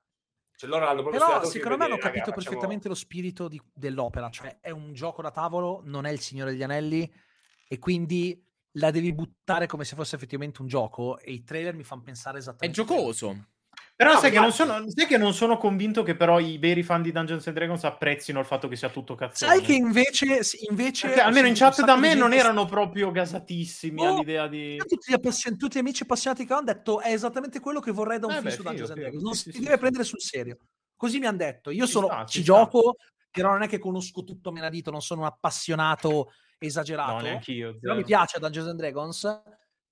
Cioè 0.55 0.69
loro 0.69 0.85
l'hanno 0.85 1.01
proprio 1.01 1.23
Però 1.23 1.43
secondo 1.43 1.77
me 1.77 1.85
hanno 1.85 1.97
capito 1.97 2.25
"Raga, 2.25 2.33
facciamo- 2.33 2.43
perfettamente 2.45 2.87
lo 2.87 2.95
spirito 2.95 3.47
di- 3.47 3.61
dell'opera, 3.73 4.29
cioè 4.29 4.57
è 4.59 4.71
un 4.71 4.91
gioco 4.93 5.21
da 5.21 5.29
tavolo, 5.31 5.81
non 5.85 6.05
è 6.05 6.11
il 6.11 6.19
Signore 6.19 6.51
degli 6.51 6.63
Anelli 6.63 7.11
e 7.67 7.77
quindi 7.79 8.43
la 8.73 8.89
devi 8.91 9.13
buttare 9.13 9.67
come 9.67 9.85
se 9.85 9.95
fosse 9.95 10.15
effettivamente 10.15 10.61
un 10.61 10.67
gioco 10.67 11.19
e 11.19 11.31
i 11.31 11.43
trailer 11.43 11.75
mi 11.75 11.83
fanno 11.83 12.01
pensare 12.03 12.37
È 12.37 12.41
esattamente 12.41 12.83
quello. 12.83 13.01
giocoso. 13.01 13.47
Però 13.97 14.13
No, 14.13 14.19
sai, 14.19 14.29
che 14.29 14.39
non 14.39 14.51
sono, 14.51 14.83
sai 14.91 15.07
che 15.07 15.17
non 15.17 15.33
sono 15.33 15.57
convinto 15.57 16.03
che 16.03 16.15
però 16.15 16.39
i 16.39 16.59
veri 16.59 16.83
fan 16.83 17.01
di 17.01 17.11
Dungeons 17.11 17.47
and 17.47 17.55
Dragons 17.55 17.83
apprezzino 17.83 18.39
il 18.39 18.45
fatto 18.45 18.67
che 18.67 18.75
sia 18.75 18.89
tutto 18.89 19.15
cazzone. 19.15 19.51
Sai 19.55 19.61
che 19.63 19.73
invece, 19.73 20.39
invece 20.69 21.07
Perché 21.07 21.21
almeno 21.23 21.47
in 21.47 21.55
chat 21.55 21.83
da 21.83 21.95
me 21.97 22.13
non 22.13 22.31
erano 22.31 22.65
proprio 22.65 23.09
gasatissimi 23.09 23.99
Oh, 23.99 24.13
all'idea 24.13 24.47
di... 24.47 24.77
tutti 24.87 25.09
gli, 25.11 25.13
appassion- 25.15 25.57
tutti 25.57 25.77
gli 25.77 25.79
amici 25.81 26.03
appassionati 26.03 26.45
che 26.45 26.53
hanno 26.53 26.61
detto 26.65 26.99
è 27.01 27.11
esattamente 27.11 27.59
quello 27.59 27.79
che 27.79 27.89
vorrei 27.91 28.19
da 28.19 28.27
un 28.27 28.33
Eh 28.33 28.35
film 28.35 28.49
beh, 28.49 28.55
su 28.55 28.61
Dungeons 28.61 28.89
and. 28.91 28.99
Dragons 28.99 29.23
non 29.23 29.33
Sì, 29.33 29.43
si 29.51 29.51
sì, 29.51 29.59
deve 29.63 29.73
sì, 29.73 29.79
prendere 29.79 30.03
sul 30.03 30.21
serio 30.21 30.57
così 30.95 31.17
mi 31.19 31.25
hanno 31.25 31.37
detto 31.37 31.71
io 31.71 31.85
Ci 31.85 31.91
sono 31.91 32.07
sta, 32.07 32.25
ci 32.25 32.39
ci 32.39 32.43
gioco 32.43 32.95
però 33.31 33.49
non 33.51 33.63
è 33.63 33.67
che 33.67 33.79
conosco 33.79 34.23
tutto 34.23 34.49
a 34.49 34.51
menadito, 34.51 34.89
non 34.91 35.01
sono 35.01 35.21
un 35.21 35.27
appassionato 35.27 36.31
esagerato. 36.59 37.13
No, 37.13 37.21
neanch'io. 37.21 37.77
però 37.79 37.95
mi 37.95 38.03
piace 38.03 38.39
Dungeons 38.39 38.67
and 38.69 38.77
Dragons. 38.79 39.41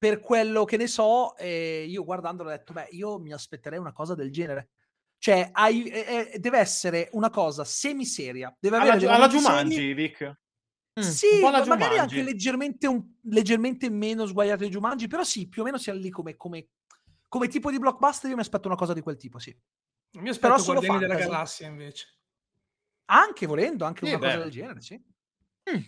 Per 0.05 0.19
quello 0.19 0.65
che 0.65 0.77
ne 0.77 0.85
so, 0.85 1.35
eh, 1.35 1.83
io 1.87 2.03
guardandolo 2.03 2.49
ho 2.49 2.51
detto, 2.51 2.73
beh, 2.73 2.89
io 2.91 3.17
mi 3.17 3.33
aspetterei 3.33 3.79
una 3.79 3.91
cosa 3.91 4.13
del 4.13 4.31
genere. 4.31 4.69
Cioè, 5.17 5.49
hai- 5.51 5.87
eh, 5.87 6.29
eh, 6.33 6.37
deve 6.37 6.59
essere 6.59 7.09
una 7.13 7.31
cosa 7.31 7.63
semiseria. 7.63 8.55
Deve 8.59 8.77
avere 8.77 8.91
Alla, 8.97 9.15
alla 9.15 9.27
Jumanji, 9.27 9.93
Vic. 9.95 10.23
Mm. 10.99 11.01
Sì, 11.01 11.39
ma 11.41 11.49
magari 11.49 11.65
Jumanji. 11.65 11.97
anche 11.97 12.21
leggermente, 12.21 12.85
un- 12.85 13.03
leggermente 13.23 13.89
meno 13.89 14.27
sguaiato 14.27 14.63
di 14.63 14.69
Jumanji, 14.69 15.07
però 15.07 15.23
sì, 15.23 15.49
più 15.49 15.63
o 15.63 15.65
meno 15.65 15.79
siamo 15.79 15.97
lì 15.97 16.11
come, 16.11 16.35
come, 16.35 16.67
come 17.27 17.47
tipo 17.47 17.71
di 17.71 17.79
blockbuster. 17.79 18.29
Io 18.29 18.35
mi 18.35 18.43
aspetto 18.43 18.67
una 18.67 18.77
cosa 18.77 18.93
di 18.93 19.01
quel 19.01 19.17
tipo, 19.17 19.39
sì. 19.39 19.57
Mi 20.19 20.29
aspetto 20.29 20.53
Però 20.53 20.63
Guardiani 20.63 20.99
della. 20.99 21.15
Galassia 21.15 21.65
invece. 21.65 22.19
Anche 23.05 23.47
volendo, 23.47 23.85
anche 23.85 24.05
Sì, 24.05 24.11
una 24.13 24.21
cosa 24.21 24.37
beh. 24.37 24.43
del 24.43 24.51
genere, 24.51 24.81
sì. 24.81 25.03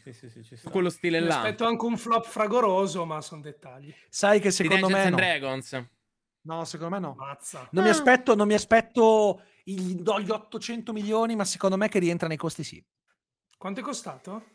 Sì, 0.03 0.11
sì, 0.13 0.29
sì, 0.29 0.43
ci 0.43 0.55
sta. 0.55 0.69
Quello 0.71 0.89
stile 0.89 1.19
Mi 1.19 1.27
là. 1.27 1.35
aspetto 1.37 1.65
anche 1.65 1.85
un 1.85 1.97
flop 1.97 2.25
fragoroso, 2.25 3.05
ma 3.05 3.21
sono 3.21 3.41
dettagli. 3.41 3.93
Sai 4.09 4.39
che 4.39 4.49
secondo 4.51 4.89
me 4.89 5.09
no. 5.09 5.15
Dragons. 5.17 5.85
No, 6.41 6.63
secondo 6.65 6.95
me 6.95 6.99
no. 7.01 7.13
Mazza. 7.15 7.67
Non 7.71 7.83
mi 7.83 7.89
Ah. 7.89 7.93
aspetto, 7.93 8.33
non 8.35 8.47
mi 8.47 8.53
aspetto 8.55 9.43
gli, 9.63 9.95
do 9.95 10.19
gli 10.19 10.29
800 10.31 10.93
milioni, 10.93 11.35
ma 11.35 11.45
secondo 11.45 11.77
me 11.77 11.89
che 11.89 11.99
rientra 11.99 12.27
nei 12.27 12.37
costi 12.37 12.63
sì. 12.63 12.83
Quanto 13.57 13.81
è 13.81 13.83
costato? 13.83 14.45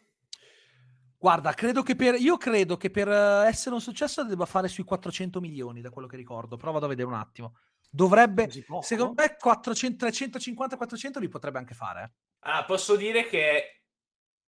Guarda, 1.19 1.53
credo 1.55 1.83
che 1.83 1.95
per, 1.95 2.17
io 2.17 2.37
credo 2.37 2.77
che 2.77 2.91
per 2.91 3.09
eh, 3.09 3.47
essere 3.47 3.75
un 3.77 3.81
successo 3.81 4.25
debba 4.25 4.45
fare 4.47 4.67
sui 4.67 4.83
400 4.83 5.41
milioni, 5.41 5.81
da 5.81 5.91
quello 5.91 6.09
che 6.09 6.17
ricordo. 6.17 6.57
Però 6.57 6.73
vado 6.73 6.87
a 6.87 6.89
vedere 6.89 7.07
un 7.07 7.15
attimo. 7.15 7.59
Dovrebbe, 7.89 8.51
secondo 8.81 9.15
me 9.23 9.37
400, 9.39 10.07
350-400 10.07 11.21
li 11.21 11.29
potrebbe 11.29 11.59
anche 11.59 11.75
fare. 11.75 12.03
eh. 12.03 12.11
Ah, 12.51 12.65
posso 12.65 12.97
dire 12.97 13.27
che 13.27 13.82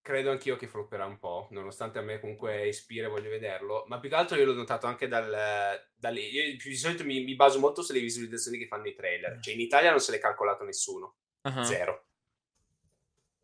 credo 0.04 0.30
anch'io 0.30 0.56
che 0.56 0.66
flopperà 0.68 1.06
un 1.06 1.18
po', 1.18 1.48
nonostante 1.52 1.98
a 1.98 2.02
me 2.02 2.20
comunque 2.20 2.68
ispira 2.68 3.06
e 3.06 3.10
voglio 3.10 3.30
vederlo, 3.30 3.84
ma 3.88 3.98
più 3.98 4.10
che 4.10 4.14
altro 4.14 4.36
io 4.36 4.44
l'ho 4.44 4.52
notato 4.52 4.86
anche 4.86 5.08
dal... 5.08 5.30
dalle- 5.96 6.20
io 6.20 6.56
di 6.62 6.76
solito 6.76 7.04
mi, 7.04 7.24
mi 7.24 7.34
baso 7.34 7.58
molto 7.58 7.80
sulle 7.80 8.00
visualizzazioni 8.00 8.58
che 8.58 8.66
fanno 8.66 8.86
i 8.86 8.94
trailer, 8.94 9.38
cioè 9.40 9.54
in 9.54 9.60
Italia 9.60 9.88
non 9.90 10.00
se 10.00 10.12
l'è 10.12 10.18
calcolato 10.18 10.62
nessuno, 10.64 11.16
Ah. 11.40 11.64
zero. 11.64 12.04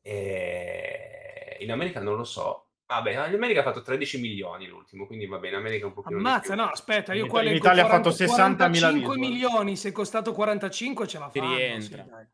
E 0.03 1.57
in 1.61 1.71
America 1.71 2.01
non 2.01 2.17
lo 2.17 2.25
so. 2.25 2.67
Vabbè, 2.87 3.11
in 3.13 3.19
America 3.35 3.61
ha 3.61 3.63
fatto 3.63 3.83
13 3.83 4.19
milioni 4.21 4.67
l'ultimo, 4.67 5.07
quindi 5.07 5.27
va 5.27 5.39
bene, 5.39 5.55
in 5.55 5.61
America 5.61 5.85
è 5.85 5.87
un 5.89 5.93
pochino 5.95 6.19
di 6.19 6.25
Ammazza, 6.27 6.55
più. 6.55 6.63
no, 6.63 6.69
aspetta, 6.71 7.15
io 7.15 7.25
In 7.25 7.29
qua 7.31 7.41
Ita- 7.43 7.51
in 7.51 7.57
Italia 7.57 7.85
ha 7.85 7.89
fatto 7.89 8.11
40 8.13 8.25
60.000 8.25 8.57
45 8.67 8.91
visual. 8.99 9.19
milioni, 9.19 9.77
se 9.77 9.89
è 9.91 9.93
costato 9.93 10.33
45 10.33 11.07
ce 11.07 11.19
la 11.21 11.31
fanno. 11.31 11.55
rientra. 11.57 12.03
Sì, 12.03 12.11
dai. 12.11 12.27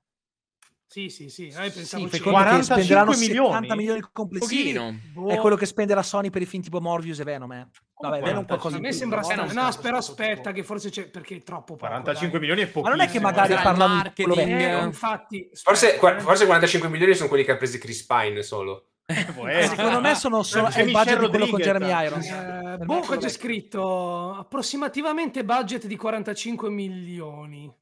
Sì, 0.89 1.09
sì, 1.09 1.29
sì. 1.29 1.47
Eh, 1.49 1.51
Sì, 1.71 1.71
pensavo 1.71 2.07
che 2.09 2.21
45 2.21 2.63
spenderanno 2.63 3.11
milioni? 3.17 3.53
70 3.53 3.75
milioni 3.75 4.01
complessivi. 4.13 4.73
Pochino. 4.73 4.99
Boh, 5.13 5.29
È 5.29 5.37
quello 5.37 5.57
che 5.57 5.67
spenderà 5.67 6.03
Sony 6.03 6.31
per 6.31 6.43
i 6.43 6.47
film 6.47 6.63
tipo 6.63 6.81
Morbius 6.81 7.19
e 7.19 7.25
Venom. 7.25 7.53
Eh. 7.53 7.69
Vabbè, 7.99 8.21
Venom 8.21 8.45
45? 8.45 8.47
qualcosa 8.47 8.77
a 8.77 8.81
me 8.81 8.93
sembra 8.93 9.23
strano. 9.23 9.53
No, 9.53 9.71
però 9.81 9.97
aspetta, 9.97 10.41
poco. 10.43 10.53
che 10.55 10.63
forse 10.63 10.91
c'è 10.91 11.09
perché 11.09 11.37
è 11.37 11.43
troppo 11.43 11.75
poco. 11.77 11.87
45 11.87 12.39
dai. 12.39 12.39
milioni 12.41 12.61
è 12.63 12.65
Ma 12.67 12.71
pochissimo. 12.73 12.97
non 12.97 13.07
è 13.07 13.11
che 13.11 13.21
magari 13.21 13.53
il 13.55 13.61
parlano 13.63 13.95
di 13.95 14.03
marketing. 14.03 14.61
Eh, 14.61 14.83
infatti, 14.85 15.51
Forse, 15.55 15.99
forse 16.19 16.47
45 16.47 16.89
milioni 16.89 17.15
sono 17.15 17.29
quelli 17.29 17.45
che 17.45 17.53
ha 17.53 17.57
preso 17.57 17.79
Chris 17.79 18.05
Pine 18.05 18.43
solo. 18.43 18.89
Essere. 19.07 19.67
Secondo 19.77 20.01
me 20.01 20.15
sono, 20.17 20.43
sono- 20.43 20.69
C'è 20.69 20.81
è 20.81 20.83
il 20.83 20.91
budget 20.93 21.21
di 21.21 21.29
quello 21.29 21.47
con. 21.47 21.61
Jeremy 21.61 22.05
Irons. 22.07 22.27
Eh, 22.29 22.85
boh, 22.85 23.01
c'è 23.01 23.29
scritto 23.29 24.35
approssimativamente 24.35 25.45
budget 25.45 25.87
di 25.87 25.97
45 25.97 26.69
milioni. 26.71 27.73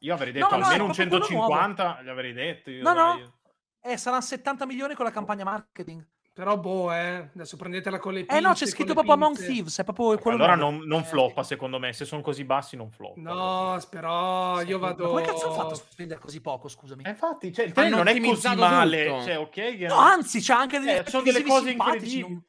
Io 0.00 0.14
avrei 0.14 0.32
detto 0.32 0.48
No, 0.50 0.56
no, 0.56 0.64
almeno 0.64 0.84
un 0.84 0.92
proprio 0.92 1.08
quello 1.18 1.24
150, 1.24 2.02
gli 2.02 2.08
avrei 2.08 2.32
detto. 2.32 2.70
io, 2.70 2.82
No, 2.82 2.92
no. 2.92 3.14
dai. 3.16 3.92
Eh, 3.92 3.96
saranno 3.96 4.22
70 4.22 4.66
milioni 4.66 4.94
con 4.94 5.04
la 5.04 5.10
campagna 5.10 5.44
marketing. 5.44 6.06
Però 6.32 6.56
boh, 6.56 6.92
eh, 6.92 7.30
adesso 7.34 7.56
prendetela 7.56 7.98
con 7.98 8.12
le 8.14 8.20
pinze. 8.20 8.36
Eh 8.36 8.40
no, 8.40 8.52
c'è 8.54 8.64
scritto 8.66 8.92
proprio 8.94 9.12
Among. 9.14 9.36
Thieves, 9.36 9.78
è 9.80 9.84
proprio 9.84 10.16
quello 10.18 10.36
Allora 10.38 10.54
non, 10.54 10.78
non 10.86 11.00
Eh, 11.00 11.04
floppa, 11.04 11.42
secondo 11.42 11.78
me. 11.78 11.92
Se 11.92 12.04
sono 12.06 12.22
così 12.22 12.44
bassi, 12.44 12.76
non 12.76 12.90
floppa. 12.90 13.20
No, 13.20 13.78
però 13.90 14.62
io 14.62 14.78
Ma 14.78 14.86
vado... 14.88 15.08
come 15.08 15.22
cazzo 15.22 15.50
ha 15.50 15.54
fatto 15.54 15.72
a 15.74 15.76
spendere 15.76 16.18
così 16.20 16.40
poco, 16.40 16.68
scusami? 16.68 17.02
Eh, 17.04 17.10
infatti, 17.10 17.52
cioè, 17.52 17.66
il 17.66 17.72
trailer 17.72 17.96
non 17.96 18.06
è 18.08 18.20
così 18.20 18.54
male. 18.54 19.04
tutto. 19.06 19.22
Cioè, 19.24 19.38
ok, 19.38 19.50
che- 19.50 19.86
No, 19.88 19.96
anzi, 19.98 20.40
c'ha 20.40 20.58
anche 20.58 20.76
Eh, 20.76 20.80
effetti 20.90 21.10
sono 21.10 21.22
delle 21.24 21.42
cose 21.42 21.70
incredibili. 21.72 22.20
non- 22.20 22.44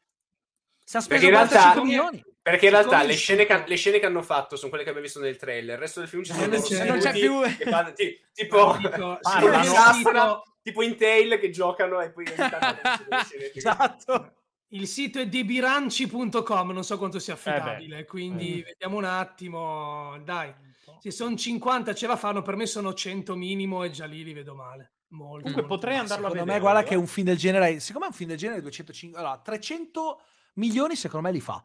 Si 0.85 0.97
ha 0.97 1.01
speso 1.01 1.23
in 1.25 1.29
realtà- 1.31 1.71
45 1.73 1.83
milioni. 1.83 2.23
Perché 2.43 2.65
in 2.65 2.71
realtà 2.71 2.89
Siccome 2.97 3.07
le 3.11 3.17
scene, 3.17 3.45
che, 3.45 3.63
le 3.67 3.75
scene 3.75 3.99
che 3.99 4.05
hanno 4.07 4.21
fatto 4.23 4.55
sono 4.55 4.69
quelle 4.69 4.83
che 4.83 4.89
abbiamo 4.89 5.05
visto 5.07 5.21
nel 5.21 5.37
trailer. 5.37 5.75
Il 5.75 5.79
resto 5.81 5.99
del 5.99 6.09
film 6.09 6.23
ci 6.23 6.31
sono 6.33 6.45
Non 6.47 6.55
loro 6.55 6.67
c'è- 6.67 6.85
non 6.85 6.97
c'è 6.99 7.11
più- 7.11 7.41
fanno- 7.69 7.93
ti- 7.93 8.19
tipo, 8.33 8.75
Dico, 8.77 8.89
tipo 8.89 9.19
parlano. 9.21 9.63
in 9.63 9.75
Astra, 9.77 10.41
tipo 10.63 10.81
in 10.81 10.97
Tail 10.97 11.37
che 11.39 11.49
giocano 11.51 12.01
e 12.01 12.11
poi 12.11 12.25
Esatto. 13.53 14.33
Il 14.69 14.87
sito 14.87 15.19
è 15.19 15.27
debiranci.com, 15.27 16.71
non 16.71 16.83
so 16.83 16.97
quanto 16.97 17.19
sia 17.19 17.33
Eh 17.33 17.35
affidabile, 17.35 18.05
quindi 18.05 18.59
Mm. 18.61 18.63
vediamo 18.63 18.97
un 18.97 19.03
attimo. 19.03 20.17
Dai, 20.23 20.53
se 20.99 21.11
sono 21.11 21.35
50 21.35 21.93
ce 21.93 22.07
la 22.07 22.15
fanno, 22.15 22.41
per 22.41 22.55
me 22.55 22.65
sono 22.65 22.93
100 22.93 23.35
minimo 23.35 23.83
e 23.83 23.89
già 23.91 24.05
lì 24.05 24.23
li 24.23 24.33
vedo 24.33 24.55
male. 24.55 24.93
Molto, 25.09 25.41
Comunque 25.43 25.61
molto 25.63 25.67
potrei 25.75 25.97
andarlo 25.97 26.27
a 26.27 26.29
Secondo 26.29 26.45
vedere. 26.45 26.53
me, 26.55 26.59
guarda 26.61 26.79
eh. 26.79 26.89
che 26.89 26.95
un 26.95 27.05
film 27.07 27.25
del 27.27 27.37
genere, 27.37 27.79
secondo 27.81 28.07
me 28.07 28.11
un 28.13 28.17
film 28.17 28.29
del 28.29 28.37
genere 28.39 28.61
205, 28.61 29.19
allora, 29.19 29.37
300 29.43 30.21
milioni 30.53 30.95
secondo 30.95 31.27
me 31.27 31.33
li 31.33 31.41
fa. 31.41 31.61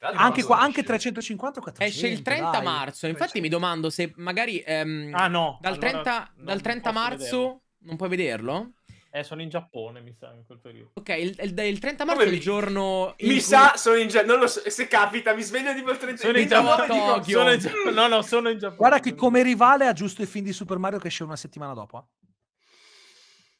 Anche, 0.00 0.42
qua, 0.44 0.58
anche 0.58 0.80
esce- 0.80 0.86
350 0.86 1.60
400. 1.60 1.84
Esce 1.96 2.06
il 2.08 2.22
30 2.22 2.50
dai. 2.50 2.62
marzo. 2.62 3.06
Infatti 3.06 3.40
mi 3.40 3.48
domando 3.48 3.90
se 3.90 4.12
magari 4.16 4.62
ehm, 4.64 5.10
Ah, 5.14 5.26
no. 5.28 5.58
dal 5.60 5.72
allora 5.72 5.88
30, 5.90 6.30
non 6.36 6.44
dal 6.44 6.60
30 6.60 6.90
posso 6.92 7.02
marzo 7.02 7.24
vederlo. 7.24 7.60
non 7.78 7.96
puoi 7.96 8.08
vederlo? 8.08 8.70
Eh, 9.10 9.22
sono 9.24 9.40
in 9.40 9.48
Giappone, 9.48 10.02
mi 10.02 10.12
sa, 10.12 10.30
in 10.36 10.44
quel 10.44 10.58
periodo. 10.58 10.90
Ok, 10.94 11.08
il, 11.08 11.34
il- 11.40 11.58
il 11.58 11.78
30 11.78 12.04
marzo 12.04 12.18
Come 12.20 12.30
è 12.30 12.32
il 12.32 12.38
mi- 12.38 12.44
giorno. 12.44 13.14
in 13.16 13.26
Mi 13.28 13.32
cui- 13.34 13.42
sa, 13.42 13.72
sono 13.76 13.96
in 13.96 14.08
Gia- 14.08 14.24
non 14.24 14.38
lo 14.38 14.46
so, 14.46 14.60
se 14.68 14.86
capita, 14.88 15.32
mi 15.34 15.40
sveglio 15.42 15.72
tipo 15.74 15.90
il 15.90 15.96
30 15.96 16.20
Sono 16.20 16.38
in 16.38 16.46
Giappone. 16.46 16.86
dico, 16.86 17.22
sono 17.22 17.52
in 17.52 17.58
Gia- 17.58 17.70
No, 17.94 18.06
no, 18.08 18.20
sono 18.20 18.50
in 18.50 18.58
Giappone. 18.58 18.76
Guarda 18.76 19.00
che 19.00 19.14
come 19.14 19.42
rivale 19.42 19.86
ha 19.86 19.94
giusto 19.94 20.20
il 20.20 20.28
film 20.28 20.44
di 20.44 20.52
Super 20.52 20.76
Mario 20.76 20.98
che 20.98 21.06
esce 21.06 21.24
una 21.24 21.36
settimana 21.36 21.72
dopo. 21.72 21.98
eh. 21.98 22.15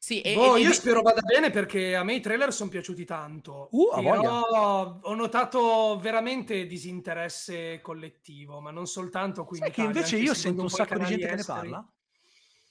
Sì, 0.06 0.20
e, 0.20 0.34
Boh, 0.34 0.54
e- 0.54 0.60
io 0.60 0.70
e- 0.70 0.72
spero 0.72 1.02
vada 1.02 1.20
bene 1.20 1.50
perché 1.50 1.96
a 1.96 2.04
me 2.04 2.14
i 2.14 2.20
trailer 2.20 2.52
sono 2.52 2.70
piaciuti 2.70 3.04
tanto. 3.04 3.66
Uh, 3.72 3.90
Però 4.00 5.00
ho 5.02 5.14
notato 5.16 5.98
veramente 6.00 6.64
disinteresse 6.66 7.80
collettivo, 7.80 8.60
ma 8.60 8.70
non 8.70 8.86
soltanto 8.86 9.44
qui. 9.44 9.56
in 9.58 9.64
Sai 9.64 9.72
che 9.72 9.80
Italia, 9.80 9.98
invece 9.98 10.16
io 10.18 10.32
sento 10.32 10.62
un 10.62 10.70
sacco 10.70 10.96
di 10.96 11.06
gente 11.06 11.26
che 11.26 11.34
ne 11.34 11.40
esteri. 11.40 11.58
parla. 11.70 11.92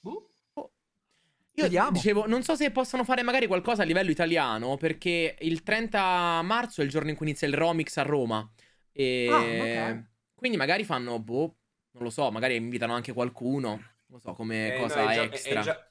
Boh. 0.00 0.30
Io 0.54 1.62
Vediamo. 1.64 1.90
dicevo, 1.90 2.26
non 2.26 2.42
so 2.42 2.54
se 2.56 2.70
possono 2.70 3.04
fare 3.04 3.22
magari 3.22 3.46
qualcosa 3.46 3.82
a 3.82 3.84
livello 3.84 4.10
italiano, 4.10 4.78
perché 4.78 5.36
il 5.40 5.62
30 5.62 6.40
marzo 6.40 6.80
è 6.80 6.84
il 6.84 6.90
giorno 6.90 7.10
in 7.10 7.16
cui 7.16 7.26
inizia 7.26 7.46
il 7.46 7.52
Romix 7.54 7.98
a 7.98 8.02
Roma. 8.02 8.50
E 8.92 9.28
Ah, 9.30 9.90
ok. 9.90 10.04
quindi 10.34 10.56
magari 10.56 10.84
fanno, 10.84 11.18
boh, 11.20 11.56
non 11.90 12.04
lo 12.04 12.10
so, 12.10 12.30
magari 12.30 12.56
invitano 12.56 12.94
anche 12.94 13.12
qualcuno, 13.12 13.68
non 13.68 13.82
lo 14.06 14.18
so, 14.20 14.32
come 14.32 14.72
Eh, 14.72 14.76
no, 14.78 14.82
cosa 14.84 15.00
è 15.00 15.02
in 15.02 15.10
Gia- 15.10 15.20
è 15.22 15.24
extra. 15.26 15.90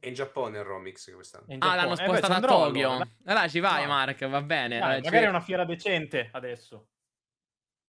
È 0.00 0.08
in 0.08 0.14
Giappone 0.14 0.58
il 0.58 0.64
Romix 0.64 1.12
quest'anno. 1.14 1.44
Ah, 1.58 1.74
l'hanno 1.76 1.92
Eh, 1.94 1.96
beh, 1.96 2.02
spostato 2.04 2.32
ci 2.34 2.38
a 2.38 2.40
Tokyo. 2.48 2.88
allora. 2.90 3.08
Allora 3.24 3.48
ci 3.48 3.60
vai, 3.60 3.82
No. 3.82 3.88
Mark, 3.88 4.26
va 4.28 4.42
bene. 4.42 4.78
Dai, 4.78 4.98
Eh, 4.98 5.02
magari 5.02 5.18
ci- 5.18 5.24
è 5.24 5.28
una 5.28 5.40
fiera 5.40 5.64
decente 5.64 6.28
adesso. 6.32 6.86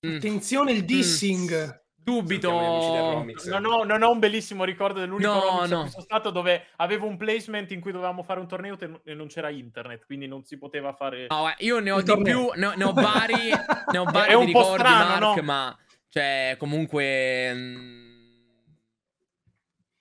Mm. 0.08 0.16
Attenzione 0.16 0.72
il 0.72 0.86
dissing. 0.86 1.84
Dubito. 2.02 2.50
Gli 2.50 2.64
amici 2.64 2.92
del 2.92 3.02
Romix. 3.02 3.48
Non 3.50 3.66
ho, 3.66 3.84
non 3.84 4.02
ho 4.02 4.10
un 4.10 4.20
bellissimo 4.20 4.64
ricordo 4.64 5.00
dell'unico 5.00 5.32
No, 5.32 5.60
no. 5.66 5.88
sono 5.88 6.02
stato 6.02 6.30
dove 6.32 6.68
avevo 6.78 7.06
un 7.06 7.18
placement 7.18 7.70
in 7.72 7.82
cui 7.82 7.92
dovevamo 7.92 8.24
fare 8.24 8.40
un 8.40 8.48
torneo 8.48 8.78
e 9.04 9.14
non 9.14 9.28
c'era 9.28 9.50
internet, 9.50 10.06
quindi 10.06 10.26
non 10.26 10.44
si 10.46 10.58
poteva 10.58 10.94
fare... 10.94 11.28
No, 11.30 11.40
guarda, 11.42 11.58
io 11.60 11.80
ne 11.80 11.92
ho 11.92 11.98
Il 11.98 12.04
di 12.04 12.10
torneo. 12.10 12.50
più, 12.52 12.60
ne 12.60 12.66
ho, 12.68 12.74
ne 12.76 12.84
ho 12.86 12.94
vari, 12.94 13.52
ne 13.92 13.98
ho 13.98 14.04
vari 14.10 14.32
È 14.32 14.34
un 14.34 14.46
di 14.46 14.52
po' 14.54 14.60
ricordi, 14.62 14.80
strano, 14.86 15.26
Mark, 15.28 15.36
no? 15.38 15.44
ma 15.44 15.78
cioè, 16.08 16.56
comunque 16.58 17.54
mm, 17.54 18.18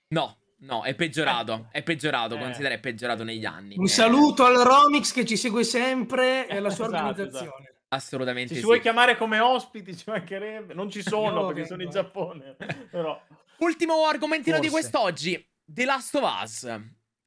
no, 0.07 0.38
no, 0.59 0.83
è 0.83 0.93
peggiorato, 0.95 1.67
è 1.71 1.83
peggiorato, 1.83 2.35
Eh. 2.35 2.39
considera 2.39 2.73
è 2.75 2.79
peggiorato 2.79 3.23
negli 3.23 3.45
anni. 3.45 3.75
Un 3.77 3.85
Eh, 3.85 3.89
saluto 3.89 4.45
al 4.45 4.55
Romix 4.57 5.11
che 5.13 5.25
ci 5.25 5.37
segue 5.37 5.63
sempre 5.63 6.47
e 6.47 6.57
alla 6.57 6.69
sua 6.69 6.85
Esatto, 6.87 7.05
organizzazione. 7.07 7.73
Assolutamente 7.91 8.49
Se 8.49 8.53
ci 8.55 8.59
sì. 8.59 8.65
vuoi 8.65 8.81
chiamare 8.81 9.17
come 9.17 9.39
ospiti 9.39 9.95
ci 9.97 10.03
mancherebbe, 10.07 10.73
non 10.73 10.89
ci 10.91 11.01
sono 11.03 11.47
perché 11.47 11.65
sono 11.65 11.81
in 11.81 11.89
vengo. 11.89 12.01
Giappone, 12.03 12.55
però... 12.91 13.19
Ultimo 13.59 14.05
argomentino 14.05 14.59
di 14.59 14.69
Forse. 14.69 14.89
quest'oggi, 14.89 15.49
The 15.65 15.85
Last 15.85 16.15
of 16.15 16.41
Us. 16.43 16.79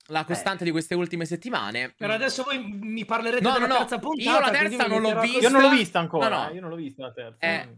La 0.06 0.24
costante 0.24 0.64
di 0.64 0.70
queste 0.72 0.94
ultime 0.94 1.24
settimane. 1.24 1.94
Per 1.96 2.10
adesso 2.10 2.42
voi 2.42 2.58
mi 2.58 3.04
parlerete 3.04 3.42
No, 3.42 3.52
della 3.52 3.66
no, 3.66 3.72
no, 3.74 3.78
terza 3.80 3.98
puntata. 3.98 4.30
io 4.30 4.40
la 4.40 4.50
terza 4.50 4.86
non 4.86 5.00
l'ho 5.00 5.20
vista. 5.20 5.38
Io 5.40 5.48
non 5.48 5.60
l'ho 5.62 5.68
vista 5.70 5.98
ancora, 6.00 6.28
No, 6.28 6.36
no. 6.42 6.48
eh, 6.50 6.54
io 6.54 6.60
non 6.60 6.70
l'ho 6.70 6.76
vista 6.76 7.02
la 7.02 7.12
terza. 7.12 7.36
Eh, 7.46 7.68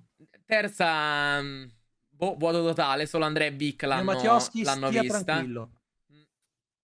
terza 0.47 1.41
boh, 2.25 2.37
vuoto 2.37 2.63
totale, 2.63 3.07
solo 3.07 3.25
Andrea 3.25 3.49
e 3.49 3.51
Vic 3.53 3.83
Io, 3.83 3.89
l'hanno, 3.89 4.05
Mattioschi, 4.05 4.63
l'hanno 4.63 4.89
stia 4.89 5.01
vista. 5.01 5.23
tranquillo. 5.23 5.71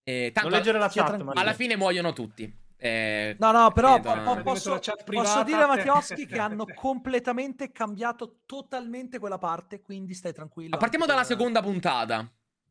E 0.02 0.22
Non 0.22 0.32
tanto 0.32 0.48
leggere 0.48 0.78
la 0.78 0.88
chat, 0.88 1.24
alla 1.34 1.52
fine 1.52 1.76
muoiono 1.76 2.12
tutti. 2.12 2.58
Eh, 2.82 3.36
No, 3.38 3.52
no, 3.52 3.70
però 3.72 4.00
credo, 4.00 4.22
po- 4.22 4.32
eh. 4.32 4.36
po- 4.36 4.42
posso, 4.42 4.80
posso 5.04 5.42
dire 5.42 5.62
a 5.62 5.66
Mattioschi 5.66 6.24
che 6.26 6.38
hanno 6.38 6.64
completamente 6.74 7.70
cambiato 7.72 8.40
totalmente 8.46 9.18
quella 9.18 9.38
parte, 9.38 9.82
quindi 9.82 10.14
stai 10.14 10.32
tranquillo. 10.32 10.70
Ma 10.70 10.78
partiamo 10.78 11.04
dalla 11.06 11.24
seconda 11.24 11.60
puntata. 11.60 12.26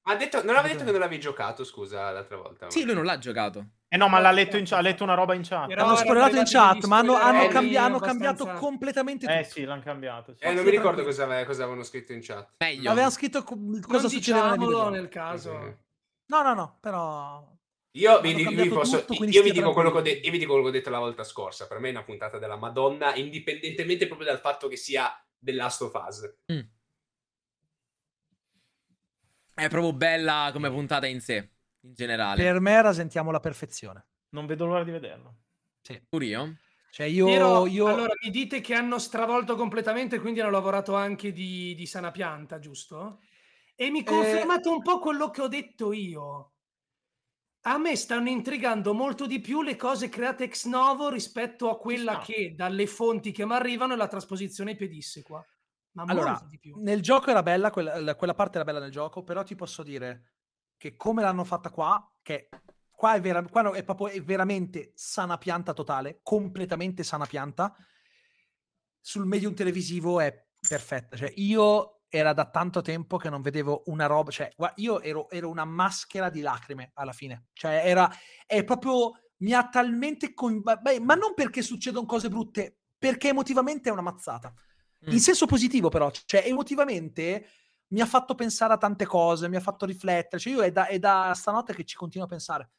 Ha 0.10 0.16
detto, 0.16 0.44
non 0.44 0.56
avevi 0.56 0.74
detto 0.74 0.86
che 0.86 0.92
non 0.92 1.00
l'avevi 1.02 1.22
giocato, 1.22 1.64
scusa, 1.64 2.12
l'altra 2.12 2.38
volta. 2.38 2.70
Sì, 2.70 2.84
lui 2.84 2.96
non 2.96 3.06
l'ha 3.06 3.18
giocato. 3.20 3.66
Eh 3.88 3.98
no, 3.98 4.08
ma 4.08 4.20
l'ha 4.20 4.32
letto, 4.32 4.58
in, 4.58 4.66
ha 4.72 4.82
letto 4.82 5.04
una 5.04 5.14
roba 5.14 5.34
in 5.36 5.42
chat. 5.44 5.68
Però 5.68 5.84
Hanno 5.84 5.94
era 5.94 6.02
spoilerato 6.02 6.36
in 6.38 6.44
chat, 6.46 6.84
ma 6.86 6.98
hanno, 6.98 7.14
hanno 7.16 7.48
cambi- 7.48 7.76
hanno 7.78 7.96
abbastanza- 7.98 8.34
cambiato 8.36 8.60
completamente 8.60 9.26
tutto. 9.28 9.38
Eh 9.40 9.44
sì, 9.44 9.64
l'hanno 9.66 9.82
cambiato. 9.84 10.34
sì. 10.36 10.44
Eh, 10.44 10.54
non 10.54 10.64
mi 10.64 10.72
ricordo 10.72 11.04
cosa, 11.04 11.24
ave- 11.24 11.46
cosa 11.46 11.62
avevano 11.64 11.84
scritto 11.84 12.14
in 12.14 12.20
chat. 12.24 12.54
Meglio. 12.58 12.90
Avevano 12.90 13.12
scritto 13.12 13.44
co- 13.44 13.56
cosa 13.82 14.02
Non 14.02 14.10
succedeva 14.10 14.56
nel 14.56 14.90
nel 14.92 15.10
caso. 15.10 15.54
Mhm. 15.54 15.78
No, 16.28 16.42
no, 16.44 16.54
no, 16.54 16.78
però... 16.80 17.48
Io 17.98 18.20
vi, 18.22 18.34
vi 18.34 18.70
posso- 18.70 19.04
tutto, 19.06 19.24
io 19.24 19.42
vi 19.42 19.52
dico 19.52 19.74
quello 19.74 19.92
che 19.92 19.98
ho 19.98 20.02
de- 20.02 20.22
io 20.24 20.32
vi 20.32 20.38
dico 20.38 20.52
quello 20.54 20.66
che 20.66 20.70
ho 20.70 20.78
detto 20.80 20.90
la 20.92 21.00
volta 21.00 21.24
scorsa. 21.24 21.66
Per 21.68 21.80
me 21.80 21.88
è 21.88 21.92
una 21.92 22.04
puntata 22.04 22.38
della 22.38 22.56
Madonna, 22.56 23.16
indipendentemente 23.16 24.06
proprio 24.08 24.28
dal 24.28 24.40
fatto 24.40 24.68
che 24.68 24.76
sia 24.76 25.12
The 25.40 25.54
Last 25.54 25.82
of 25.82 25.94
Us. 26.08 26.36
È 29.60 29.68
proprio 29.68 29.94
bella 29.94 30.50
come 30.54 30.70
puntata 30.70 31.06
in 31.06 31.20
sé, 31.20 31.50
in 31.82 31.94
generale. 31.94 32.42
Per 32.42 32.60
me 32.62 32.82
rasentiamo 32.82 33.30
la 33.30 33.42
perfezione. 33.42 34.06
Non 34.30 34.46
vedo 34.46 34.66
l'ora 34.66 34.84
di 34.84 34.92
vederlo. 34.92 35.36
Pure 36.08 36.26
io? 36.26 36.56
Cioè 36.92 37.08
io... 37.08 37.26
Però, 37.26 37.66
io... 37.66 37.88
Allora, 37.88 38.14
mi 38.24 38.32
dite 38.32 38.62
che 38.62 38.74
hanno 38.74 39.00
stravolto 39.00 39.56
completamente, 39.56 40.20
quindi 40.20 40.40
hanno 40.40 40.52
lavorato 40.52 40.96
anche 40.96 41.32
di, 41.32 41.76
di 41.76 41.86
sana 41.86 42.12
pianta, 42.12 42.60
giusto? 42.60 43.22
E 43.76 43.86
Eh, 43.86 43.92
mi 43.92 44.04
confermate 44.04 44.70
un 44.70 44.82
po' 44.82 45.00
quello 45.00 45.30
che 45.30 45.42
ho 45.42 45.48
detto 45.48 45.94
io. 45.94 46.54
A 47.64 47.78
me 47.78 47.96
stanno 47.96 48.30
intrigando 48.30 48.94
molto 48.94 49.26
di 49.26 49.42
più 49.42 49.62
le 49.62 49.76
cose 49.76 50.10
create 50.10 50.46
ex 50.46 50.66
novo 50.66 51.10
rispetto 51.10 51.70
a 51.70 51.78
quella 51.78 52.20
che 52.20 52.54
dalle 52.56 52.88
fonti 52.88 53.32
che 53.32 53.46
mi 53.46 53.54
arrivano 53.54 53.94
è 53.94 53.98
la 53.98 54.08
trasposizione 54.08 54.76
pedissequa. 54.76 55.46
Ma 56.04 56.12
Allora, 56.12 56.42
di 56.48 56.58
più. 56.58 56.76
nel 56.82 57.02
gioco 57.02 57.30
era 57.30 57.44
bella, 57.44 57.72
quella, 57.72 58.16
quella 58.16 58.34
parte 58.34 58.56
era 58.56 58.66
bella 58.66 58.80
nel 58.80 58.92
gioco, 58.92 59.24
però 59.24 59.44
ti 59.44 59.56
posso 59.56 59.84
dire 59.84 60.34
che 60.78 60.96
come 60.96 61.22
l'hanno 61.22 61.44
fatta 61.44 61.70
qua, 61.70 62.12
che 62.22 62.50
qua 62.90 63.16
è, 63.16 63.22
vera- 63.22 63.44
qua 63.44 63.72
è 63.74 63.84
proprio 63.84 64.08
è 64.08 64.24
veramente 64.24 64.92
sana 64.96 65.38
pianta 65.38 65.74
totale, 65.74 66.20
completamente 66.24 67.04
sana 67.04 67.26
pianta, 67.26 67.76
sul 69.00 69.26
medium 69.26 69.54
televisivo 69.54 70.20
è 70.20 70.48
perfetta. 70.68 71.16
Cioè, 71.16 71.34
io 71.38 72.02
era 72.10 72.34
da 72.34 72.50
tanto 72.50 72.82
tempo 72.82 73.18
che 73.18 73.30
non 73.30 73.42
vedevo 73.42 73.84
una 73.86 74.06
roba, 74.06 74.32
cioè, 74.32 74.52
io 74.76 75.02
ero, 75.02 75.30
ero 75.30 75.50
una 75.50 75.66
maschera 75.66 76.30
di 76.30 76.42
lacrime 76.42 76.92
alla 76.96 77.14
fine. 77.14 77.48
Cioè, 77.54 77.82
era, 77.86 78.10
è 78.46 78.64
proprio, 78.64 79.12
mi 79.38 79.54
ha 79.54 79.68
talmente, 79.70 80.34
coin- 80.34 80.62
beh, 80.62 81.00
ma 81.00 81.16
non 81.16 81.34
perché 81.34 81.62
succedono 81.62 82.06
cose 82.06 82.30
brutte, 82.30 82.80
perché 82.98 83.30
emotivamente 83.30 83.90
è 83.90 83.92
una 83.92 84.02
mazzata. 84.02 84.54
Mm. 85.08 85.12
In 85.12 85.20
senso 85.20 85.46
positivo, 85.46 85.90
però, 85.90 86.12
cioè 86.26 86.44
emotivamente 86.46 87.48
mi 87.90 88.02
ha 88.02 88.06
fatto 88.06 88.36
pensare 88.36 88.74
a 88.74 88.78
tante 88.78 89.06
cose, 89.06 89.50
mi 89.50 89.56
ha 89.56 89.62
fatto 89.62 89.86
riflettere. 89.86 90.42
Cioè, 90.42 90.54
io 90.54 90.62
è 90.62 90.72
da, 90.72 90.88
è 90.88 91.00
da 91.00 91.34
stanotte 91.34 91.74
che 91.74 91.86
ci 91.86 91.96
continuo 91.96 92.26
a 92.26 92.30
pensare. 92.30 92.72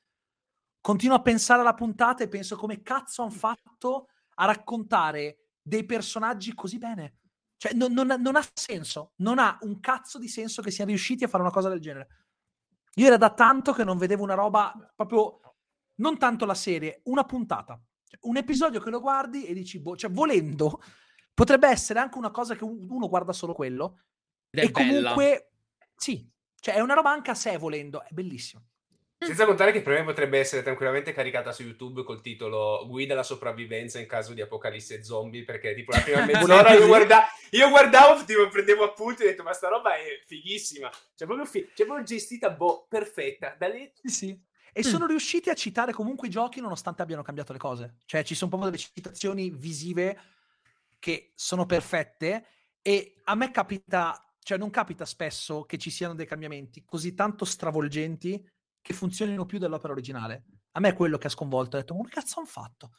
Continuo 0.81 1.17
a 1.17 1.23
pensare 1.23 1.61
alla 1.61 1.75
puntata 1.75 2.23
e 2.23 2.29
penso 2.29 2.57
come 2.57 2.83
cazzo 2.83 3.23
hanno 3.23 3.31
fatto 3.31 4.09
a 4.37 4.45
raccontare 4.47 5.39
dei 5.61 5.85
personaggi 5.85 6.55
così 6.55 6.79
bene. 6.79 7.17
Cioè, 7.57 7.75
non, 7.75 7.93
non 7.93 8.11
ha- 8.11 8.17
non 8.17 8.37
ha 8.37 8.45
senso, 8.55 9.13
non 9.17 9.39
ha 9.39 9.59
un 9.63 9.81
cazzo 9.81 10.19
di 10.19 10.29
senso 10.29 10.63
che 10.63 10.71
siano 10.71 10.91
riusciti 10.91 11.25
a 11.25 11.29
fare 11.29 11.43
una 11.43 11.53
cosa 11.53 11.69
del 11.69 11.81
genere. 11.81 12.09
Io 12.95 13.07
era 13.07 13.19
da 13.19 13.35
tanto 13.35 13.73
che 13.73 13.85
non 13.85 13.99
vedevo 13.99 14.23
una 14.23 14.35
roba 14.35 14.75
proprio, 14.97 15.41
non 15.97 16.19
tanto 16.19 16.47
la 16.47 16.55
serie, 16.55 17.01
una 17.05 17.25
puntata. 17.25 17.79
Cioè, 18.05 18.19
un 18.23 18.37
episodio 18.37 18.81
che 18.81 18.91
lo 18.91 19.01
guardi 19.01 19.45
e 19.45 19.53
dici, 19.53 19.79
boh, 19.79 19.97
cioè 19.97 20.11
volendo, 20.11 20.81
potrebbe 21.41 21.69
essere 21.69 21.99
anche 21.99 22.19
una 22.19 22.31
cosa 22.31 22.55
che 22.55 22.65
un- 22.65 22.87
uno 22.91 23.09
guarda 23.09 23.33
solo 23.33 23.55
quello. 23.55 24.01
Ed 24.51 24.61
è 24.61 24.65
e 24.67 24.71
bella. 24.71 25.13
comunque, 25.15 25.51
sì, 25.97 26.29
cioè 26.61 26.75
è 26.75 26.81
una 26.81 26.95
roba 26.95 27.11
anche 27.11 27.31
a 27.31 27.35
sé 27.35 27.57
volendo, 27.57 28.03
è 28.03 28.09
bellissimo. 28.11 28.65
Senza 29.23 29.45
contare 29.45 29.71
che 29.71 29.83
per 29.83 29.99
me 29.99 30.05
potrebbe 30.05 30.39
essere 30.39 30.63
tranquillamente 30.63 31.13
caricata 31.13 31.53
su 31.53 31.63
YouTube 31.63 32.05
col 32.05 32.23
titolo 32.23 32.87
Guida 32.89 33.13
alla 33.13 33.23
sopravvivenza 33.23 33.99
in 33.99 34.07
caso 34.07 34.33
di 34.33 34.41
apocalisse 34.41 35.03
zombie, 35.05 35.45
perché 35.45 35.75
tipo 35.75 35.93
la 35.93 36.01
prima 36.01 36.25
mezz'ora 36.25 36.73
io, 36.73 36.87
guarda- 36.87 37.27
io 37.51 37.69
guardavo, 37.69 38.25
tipo, 38.25 38.49
prendevo 38.49 38.85
appunti 38.85 39.23
e 39.23 39.27
ho 39.27 39.29
detto 39.29 39.43
ma 39.43 39.53
sta 39.53 39.69
roba 39.69 39.95
è 39.95 40.23
fighissima. 40.27 40.91
Cioè 41.15 41.27
proprio, 41.27 41.45
fi- 41.47 41.69
cioè, 41.75 41.85
proprio 41.87 42.05
gestita, 42.05 42.51
boh, 42.51 42.87
perfetta. 42.89 43.55
Da 43.59 43.69
lì... 43.69 43.91
Sì, 44.03 44.09
sì. 44.09 44.41
E 44.73 44.83
sono 44.85 45.05
riusciti 45.07 45.51
a 45.51 45.55
citare 45.55 45.93
comunque 45.93 46.29
i 46.29 46.31
giochi 46.31 46.61
nonostante 46.61 47.03
abbiano 47.03 47.23
cambiato 47.23 47.53
le 47.53 47.59
cose. 47.59 47.97
Cioè 48.07 48.23
ci 48.25 48.35
sono 48.35 48.51
proprio 48.51 48.71
delle 48.71 48.83
citazioni 48.83 49.51
visive 49.51 50.19
che 51.01 51.33
sono 51.35 51.67
perfette 51.67 52.47
e 52.83 53.17
a 53.25 53.35
me 53.35 53.51
capita, 53.51 54.37
cioè 54.41 54.59
non 54.59 54.71
capita 54.71 55.05
spesso 55.05 55.65
che 55.65 55.79
ci 55.79 55.91
siano 55.91 56.15
dei 56.15 56.27
cambiamenti 56.27 56.85
così 56.85 57.15
tanto 57.15 57.45
stravolgenti 57.45 58.49
che 58.81 58.95
funzionino 58.95 59.47
più 59.47 59.59
dell'opera 59.59 59.93
originale. 59.93 60.45
A 60.73 60.81
me 60.81 60.91
è 60.91 60.95
quello 60.95 61.19
che 61.19 61.27
ha 61.27 61.31
sconvolto, 61.31 61.77
ho 61.77 61.81
detto, 61.81 61.95
ma 61.97 62.05
che 62.05 62.11
cazzo 62.11 62.39
hanno 62.39 62.49
fatto? 62.49 62.91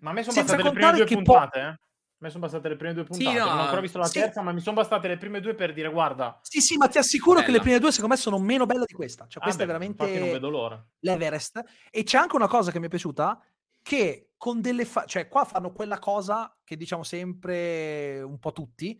Ma 0.00 0.10
a 0.10 0.12
me 0.12 0.22
sono 0.22 0.36
Senza 0.36 0.56
bastate 0.56 0.62
le 0.62 0.72
prime 0.72 0.92
due 0.92 1.06
che 1.06 1.20
po- 1.22 1.48
puntate, 1.48 1.58
eh. 1.60 1.62
A 1.64 1.78
me 2.18 2.30
sono 2.30 2.44
bastate 2.44 2.68
le 2.68 2.76
prime 2.76 2.94
due 2.94 3.04
Sì, 3.08 3.32
puntate. 3.32 3.38
no, 3.38 3.44
Non 3.50 3.58
ho 3.58 3.62
ancora 3.62 3.80
visto 3.80 3.98
la 3.98 4.10
sì. 4.10 4.10
terza, 4.10 4.42
ma 4.42 4.52
mi 4.52 4.60
sono 4.60 4.76
bastate 4.76 5.08
le 5.08 5.18
prime 5.18 5.40
due 5.40 5.54
per 5.54 5.72
dire 5.72 5.90
guarda, 5.90 6.44
Sì, 6.46 6.60
sì, 6.60 6.76
ma 6.76 6.88
ti 6.88 6.98
assicuro 6.98 7.40
che 7.40 7.50
le 7.50 7.58
Bella. 7.58 7.60
prime 7.60 7.78
due 7.78 7.90
secondo 7.90 8.14
me 8.14 8.20
sono 8.20 8.38
meno 8.38 8.66
belle 8.66 8.84
di 8.86 8.92
questa. 8.92 9.26
Cioè, 9.26 9.42
ah, 9.42 9.42
questa 9.42 9.62
beh, 9.64 9.64
è 9.64 9.66
infatti 9.86 10.18
non 10.18 10.28
veramente 10.28 10.30
vedo 10.30 10.48
l'ora. 10.50 10.84
l'Everest. 11.00 11.62
E 11.90 12.02
c'è 12.02 12.18
anche 12.18 12.36
una 12.36 12.46
cosa 12.48 12.70
che 12.70 12.78
mi 12.78 12.86
è 12.86 12.88
piaciuta, 12.88 13.40
che 13.84 14.30
con 14.38 14.62
delle... 14.62 14.86
Fa- 14.86 15.04
cioè, 15.04 15.28
qua 15.28 15.44
fanno 15.44 15.72
quella 15.72 15.98
cosa 15.98 16.56
che 16.64 16.76
diciamo 16.76 17.04
sempre 17.04 18.22
un 18.22 18.38
po' 18.38 18.52
tutti, 18.52 18.98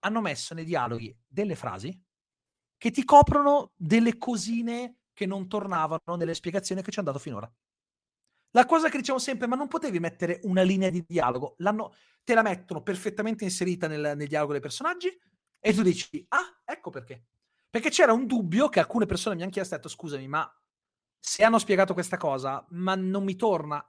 hanno 0.00 0.20
messo 0.22 0.54
nei 0.54 0.64
dialoghi 0.64 1.14
delle 1.26 1.54
frasi 1.54 2.02
che 2.78 2.90
ti 2.90 3.04
coprono 3.04 3.72
delle 3.76 4.16
cosine 4.16 5.00
che 5.12 5.26
non 5.26 5.48
tornavano 5.48 6.16
nelle 6.16 6.34
spiegazioni 6.34 6.82
che 6.82 6.90
ci 6.90 6.98
hanno 6.98 7.08
dato 7.08 7.22
finora. 7.22 7.50
La 8.50 8.64
cosa 8.64 8.88
che 8.88 8.98
diciamo 8.98 9.18
sempre, 9.18 9.46
ma 9.46 9.54
non 9.56 9.68
potevi 9.68 10.00
mettere 10.00 10.40
una 10.44 10.62
linea 10.62 10.88
di 10.88 11.04
dialogo, 11.06 11.54
L'hanno- 11.58 11.94
te 12.24 12.32
la 12.34 12.42
mettono 12.42 12.82
perfettamente 12.82 13.44
inserita 13.44 13.86
nel, 13.86 14.16
nel 14.16 14.28
dialogo 14.28 14.52
dei 14.52 14.60
personaggi 14.60 15.08
e 15.60 15.74
tu 15.74 15.82
dici, 15.82 16.24
ah, 16.30 16.62
ecco 16.64 16.90
perché. 16.90 17.26
Perché 17.68 17.90
c'era 17.90 18.14
un 18.14 18.26
dubbio 18.26 18.68
che 18.70 18.80
alcune 18.80 19.04
persone 19.04 19.36
mi 19.36 19.42
hanno 19.42 19.50
chiesto, 19.50 19.88
scusami, 19.88 20.26
ma 20.26 20.50
se 21.18 21.44
hanno 21.44 21.58
spiegato 21.58 21.92
questa 21.92 22.16
cosa, 22.16 22.64
ma 22.70 22.94
non 22.94 23.24
mi 23.24 23.36
torna 23.36 23.84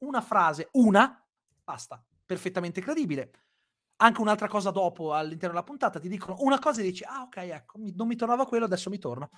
una 0.00 0.20
frase, 0.20 0.68
una, 0.72 1.24
basta, 1.64 2.04
perfettamente 2.26 2.80
credibile. 2.80 3.30
Anche 3.96 4.20
un'altra 4.20 4.48
cosa 4.48 4.70
dopo 4.70 5.12
all'interno 5.14 5.54
della 5.54 5.64
puntata 5.66 5.98
ti 6.00 6.08
dicono 6.08 6.36
una 6.40 6.58
cosa 6.58 6.80
e 6.80 6.84
dici, 6.84 7.04
ah 7.04 7.22
ok, 7.22 7.36
ecco, 7.36 7.78
mi- 7.78 7.94
non 7.94 8.06
mi 8.06 8.16
tornava 8.16 8.46
quello, 8.46 8.64
adesso 8.64 8.88
mi 8.90 8.98
torna. 8.98 9.28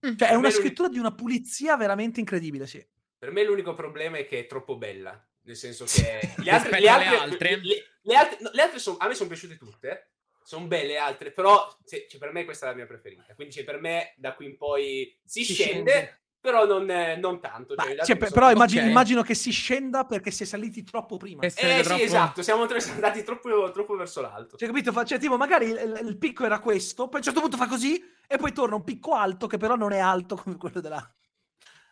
Cioè 0.00 0.28
è 0.28 0.34
una 0.34 0.50
scrittura 0.50 0.88
di 0.88 0.98
una 0.98 1.14
pulizia 1.14 1.76
veramente 1.76 2.20
incredibile, 2.20 2.66
sì. 2.66 2.84
Per 3.16 3.30
me 3.32 3.42
l'unico 3.44 3.74
problema 3.74 4.18
è 4.18 4.26
che 4.26 4.40
è 4.40 4.46
troppo 4.46 4.76
bella. 4.76 5.18
Nel 5.42 5.56
senso 5.56 5.84
che 5.84 6.20
le 6.42 6.50
altre, 6.50 6.80
le 6.80 6.88
altre, 6.88 7.16
altre? 7.16 7.56
le- 7.62 7.84
le 8.02 8.14
altre, 8.16 8.38
no, 8.40 8.50
le 8.52 8.62
altre 8.62 8.78
son- 8.78 8.96
a 8.98 9.06
me 9.08 9.14
sono 9.14 9.28
piaciute 9.28 9.56
tutte. 9.56 10.10
Sono 10.42 10.66
belle 10.66 10.98
altre, 10.98 11.32
però 11.32 11.74
se- 11.84 12.06
cioè, 12.06 12.20
per 12.20 12.32
me 12.32 12.44
questa 12.44 12.66
è 12.66 12.68
la 12.70 12.74
mia 12.74 12.86
preferita. 12.86 13.34
Quindi 13.34 13.54
cioè, 13.54 13.64
per 13.64 13.80
me 13.80 14.12
da 14.18 14.34
qui 14.34 14.44
in 14.46 14.56
poi 14.58 15.18
si, 15.24 15.42
Si 15.42 15.54
scende, 15.54 15.90
scende. 15.90 16.22
Però 16.44 16.66
non, 16.66 16.90
eh, 16.90 17.16
non 17.16 17.40
tanto. 17.40 17.72
Ma, 17.74 17.84
Cioè, 17.84 17.94
le 17.94 18.04
cioè, 18.04 18.16
però 18.18 18.50
immagino, 18.50 18.82
ok. 18.82 18.88
immagino 18.90 19.22
che 19.22 19.32
si 19.34 19.50
scenda 19.50 20.04
perché 20.04 20.30
si 20.30 20.42
è 20.42 20.46
saliti 20.46 20.82
troppo 20.84 21.16
prima. 21.16 21.40
Eh, 21.42 21.50
Cioè, 21.50 21.78
Eh 21.78 21.82
troppo- 21.82 21.98
sì, 21.98 22.04
esatto, 22.04 22.42
siamo, 22.42 22.66
andati 22.92 23.22
troppo, 23.22 23.70
troppo 23.70 23.96
verso 23.96 24.20
l'alto. 24.20 24.58
capito? 24.58 24.92
Fa- 24.92 25.04
Cioè, 25.06 25.18
tipo, 25.18 25.38
magari 25.38 25.70
il, 25.70 26.00
il- 26.04 26.18
picco 26.18 26.44
era 26.44 26.58
questo, 26.58 27.04
poi 27.04 27.14
a 27.14 27.16
un 27.16 27.22
certo 27.22 27.40
punto 27.40 27.56
fa 27.56 27.66
così 27.66 27.98
e 28.26 28.36
poi 28.36 28.52
torna 28.52 28.74
un 28.74 28.84
picco 28.84 29.14
alto 29.14 29.46
che 29.46 29.56
però 29.56 29.74
non 29.74 29.92
è 29.92 29.98
alto 30.00 30.36
come 30.36 30.58
quello 30.58 30.80
della, 30.82 31.14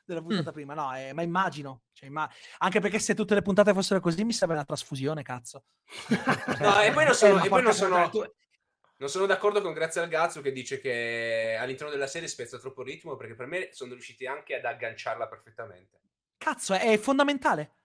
della 0.04 0.20
puntata 0.20 0.50
Mm. 0.50 0.52
prima. 0.52 0.74
No, 0.74 0.94
eh, 0.94 1.14
ma 1.14 1.22
immagino. 1.22 1.84
Cioè, 1.94 2.10
imma- 2.10 2.30
anche 2.58 2.80
perché 2.80 2.98
se 2.98 3.14
tutte 3.14 3.32
le 3.34 3.40
puntate 3.40 3.72
fossero 3.72 4.00
così 4.00 4.22
mi 4.22 4.34
serve 4.34 4.52
una 4.52 4.64
trasfusione, 4.66 5.22
cazzo. 5.22 5.64
No, 6.60 6.78
e 6.82 6.92
poi 6.92 7.04
non 7.06 7.14
sono- 7.14 7.36
ma 7.36 7.42
e 7.44 7.48
poi 7.48 7.62
non 7.62 7.72
sono- 7.72 8.10
tu- 8.10 8.30
Non 9.02 9.10
sono 9.10 9.26
d'accordo 9.26 9.60
con 9.62 9.72
Grazie 9.72 10.00
al 10.00 10.06
Gazzo 10.06 10.40
che 10.40 10.52
dice 10.52 10.78
che 10.78 11.56
all'interno 11.58 11.90
della 11.90 12.06
serie 12.06 12.28
spezza 12.28 12.56
troppo 12.56 12.84
ritmo 12.84 13.16
perché 13.16 13.34
per 13.34 13.46
me 13.46 13.70
sono 13.72 13.94
riusciti 13.94 14.26
anche 14.26 14.54
ad 14.54 14.64
agganciarla 14.64 15.26
perfettamente. 15.26 15.98
Cazzo, 16.38 16.72
è 16.74 16.96
fondamentale. 16.98 17.62
È 17.62 17.64
una 17.64 17.70
cosa 17.72 17.80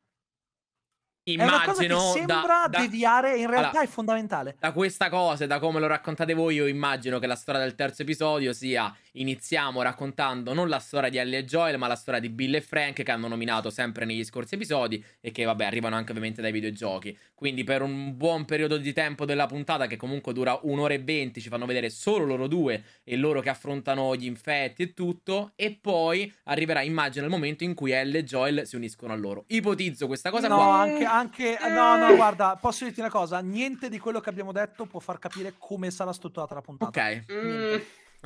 che 1.07 1.16
Immagino 1.31 2.11
sembra 2.13 2.41
da, 2.41 2.67
da- 2.69 2.79
deviare, 2.79 3.37
in 3.37 3.49
realtà 3.49 3.69
Allora, 3.69 3.83
è 3.83 3.87
fondamentale. 3.87 4.55
da 4.59 4.71
questa 4.71 5.09
cosa 5.09 5.43
e 5.43 5.47
da 5.47 5.59
come 5.59 5.79
lo 5.79 5.87
raccontate 5.87 6.33
voi, 6.33 6.55
io 6.55 6.67
immagino 6.67 7.19
che 7.19 7.27
la 7.27 7.35
storia 7.35 7.61
del 7.61 7.75
terzo 7.75 8.03
episodio 8.03 8.53
sia 8.53 8.93
iniziamo 9.13 9.81
raccontando 9.81 10.53
non 10.53 10.69
la 10.69 10.79
storia 10.79 11.09
di 11.09 11.17
Ellie 11.17 11.39
e 11.39 11.45
Joel, 11.45 11.77
ma 11.77 11.87
la 11.87 11.95
storia 11.95 12.19
di 12.19 12.29
Bill 12.29 12.55
e 12.55 12.61
Frank 12.61 13.03
che 13.03 13.11
hanno 13.11 13.27
nominato 13.27 13.69
sempre 13.69 14.05
negli 14.05 14.23
scorsi 14.23 14.55
episodi 14.55 15.03
e 15.19 15.31
che 15.31 15.43
vabbè 15.43 15.65
arrivano 15.65 15.95
anche 15.95 16.11
ovviamente 16.11 16.41
dai 16.41 16.51
videogiochi. 16.51 17.17
Quindi 17.33 17.63
per 17.63 17.81
un 17.81 18.15
buon 18.15 18.45
periodo 18.45 18.77
di 18.77 18.93
tempo 18.93 19.25
della 19.25 19.45
puntata 19.47 19.87
che 19.87 19.97
comunque 19.97 20.33
dura 20.33 20.57
un'ora 20.63 20.93
e 20.93 20.99
venti 20.99 21.41
ci 21.41 21.49
fanno 21.49 21.65
vedere 21.65 21.89
solo 21.89 22.25
loro 22.25 22.47
due 22.47 22.83
e 23.03 23.15
loro 23.15 23.41
che 23.41 23.49
affrontano 23.49 24.15
gli 24.15 24.25
infetti 24.25 24.83
e 24.83 24.93
tutto 24.93 25.51
e 25.55 25.77
poi 25.79 26.31
arriverà 26.45 26.81
immagino 26.81 27.25
il 27.25 27.31
momento 27.31 27.63
in 27.63 27.73
cui 27.73 27.91
Ellie 27.91 28.19
e 28.19 28.23
Joel 28.23 28.65
si 28.65 28.75
uniscono 28.75 29.13
a 29.13 29.15
loro. 29.15 29.43
Ipotizzo 29.47 30.07
questa 30.07 30.29
cosa 30.29 30.47
no, 30.47 30.55
qua. 30.55 30.79
anche, 30.79 31.03
anche 31.17 31.57
no, 31.69 31.97
no, 31.97 32.15
guarda, 32.15 32.55
posso 32.55 32.83
dirti 32.85 32.99
una 32.99 33.09
cosa: 33.09 33.39
niente 33.39 33.89
di 33.89 33.99
quello 33.99 34.19
che 34.19 34.29
abbiamo 34.29 34.51
detto 34.51 34.85
può 34.85 34.99
far 34.99 35.19
capire 35.19 35.55
come 35.57 35.91
sarà 35.91 36.13
strutturata 36.13 36.53
la 36.55 36.61
puntata. 36.61 36.89
Ok. 36.89 37.25
Mm, 37.31 37.75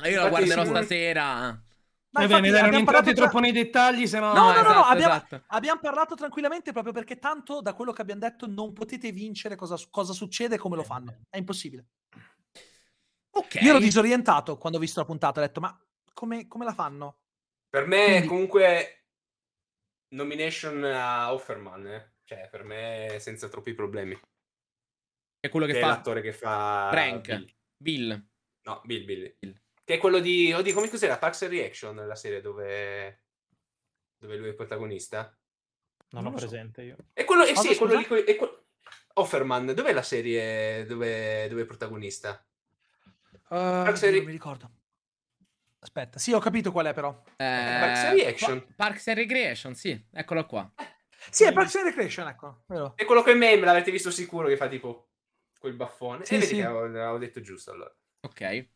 Io 0.06 0.22
la 0.22 0.28
guarderò 0.28 0.62
sicuro- 0.62 0.78
stasera. 0.82 1.60
No, 2.14 2.20
Va 2.20 2.26
infatti 2.26 2.42
bene, 2.42 2.52
dai, 2.52 2.60
non 2.60 2.68
abbiamo 2.74 2.78
entrate 2.78 2.84
parlato 2.84 3.12
tra- 3.14 3.22
troppo 3.30 3.38
nei 3.40 3.52
dettagli, 3.52 4.06
se 4.06 4.18
no... 4.18 4.34
No, 4.34 4.52
no, 4.52 4.52
no, 4.52 4.52
no, 4.52 4.60
esatto, 4.60 4.82
abbiamo, 4.90 5.14
esatto. 5.14 5.42
abbiamo 5.46 5.80
parlato 5.80 6.14
tranquillamente 6.14 6.70
proprio 6.72 6.92
perché 6.92 7.18
tanto 7.18 7.62
da 7.62 7.72
quello 7.72 7.92
che 7.92 8.02
abbiamo 8.02 8.20
detto 8.20 8.46
non 8.46 8.74
potete 8.74 9.10
vincere 9.12 9.56
cosa, 9.56 9.76
cosa 9.88 10.12
succede 10.12 10.56
e 10.56 10.58
come 10.58 10.76
lo 10.76 10.82
fanno. 10.82 11.20
È 11.30 11.38
impossibile. 11.38 11.86
Ok. 13.30 13.54
Io 13.62 13.70
ero 13.70 13.78
disorientato 13.78 14.58
quando 14.58 14.76
ho 14.76 14.80
visto 14.82 15.00
la 15.00 15.06
puntata, 15.06 15.40
ho 15.40 15.42
detto 15.42 15.60
ma 15.60 15.74
come, 16.12 16.46
come 16.48 16.66
la 16.66 16.74
fanno? 16.74 17.20
Per 17.70 17.86
me, 17.86 18.04
Quindi- 18.04 18.26
comunque, 18.26 19.04
nomination 20.08 20.84
a 20.84 21.32
Offerman, 21.32 21.86
eh. 21.86 22.11
Cioè, 22.24 22.48
per 22.50 22.64
me, 22.64 23.16
senza 23.20 23.48
troppi 23.48 23.74
problemi. 23.74 24.18
È 25.40 25.48
quello 25.48 25.66
che 25.66 25.72
Che 25.72 25.78
è 25.78 25.82
fa 25.82 25.88
l'attore 25.88 26.20
che 26.20 26.32
fa... 26.32 26.88
Frank. 26.90 27.26
Bill. 27.26 27.52
Bill. 27.76 28.26
No, 28.62 28.80
Bill, 28.84 29.04
Bill. 29.04 29.36
Che 29.84 29.94
è 29.94 29.98
quello 29.98 30.20
di... 30.20 30.52
Oddio, 30.52 30.72
come 30.72 30.88
cos'era? 30.88 31.18
Parks 31.18 31.42
and 31.42 31.50
Reaction, 31.52 32.06
la 32.06 32.14
serie 32.14 32.40
dove... 32.40 33.24
Dove 34.16 34.36
lui 34.36 34.50
è 34.50 34.54
protagonista? 34.54 35.36
Non, 36.10 36.22
Non 36.22 36.26
ho 36.26 36.34
lo 36.34 36.38
so. 36.38 36.46
presente 36.46 36.82
io. 36.82 36.96
È 37.12 37.24
quello... 37.24 37.44
Eh 37.44 37.56
sì, 37.56 37.72
è 37.72 37.76
quello 37.76 37.98
lì... 37.98 38.04
è 38.04 38.36
que- 38.36 38.64
Offerman, 39.14 39.74
dov'è 39.74 39.92
la 39.92 40.02
serie 40.02 40.86
dove, 40.86 41.46
dove 41.48 41.62
è 41.62 41.66
protagonista? 41.66 42.42
Uh, 43.48 43.84
Parks 43.84 44.04
and 44.04 44.14
non 44.14 44.24
mi 44.24 44.30
ricordo. 44.30 44.70
Aspetta, 45.80 46.18
sì, 46.18 46.32
ho 46.32 46.38
capito 46.38 46.72
qual 46.72 46.86
è 46.86 46.94
però. 46.94 47.10
Eh, 47.36 47.76
Parks 47.80 48.04
and 48.04 48.18
Reaction. 48.18 48.66
Pa- 48.66 48.72
Parks 48.76 49.08
and 49.08 49.18
Recreation, 49.18 49.74
sì, 49.74 50.06
eccolo 50.12 50.46
qua. 50.46 50.72
Sì, 51.30 51.44
è 51.44 51.52
Parks 51.52 51.76
and 51.76 51.84
Recreation, 51.86 52.28
ecco. 52.28 52.62
vero. 52.66 52.92
È 52.96 53.04
quello 53.04 53.22
che 53.22 53.34
meme, 53.34 53.64
l'avete 53.64 53.90
visto 53.90 54.10
sicuro, 54.10 54.48
che 54.48 54.56
fa 54.56 54.68
tipo 54.68 55.10
quel 55.58 55.74
baffone. 55.74 56.24
Sì, 56.24 56.34
e 56.34 56.38
vedi 56.38 56.48
sì. 56.48 56.56
che 56.56 56.64
avevo, 56.64 56.84
avevo 56.84 57.18
detto 57.18 57.40
giusto 57.40 57.70
allora. 57.70 57.94
Ok. 58.22 58.66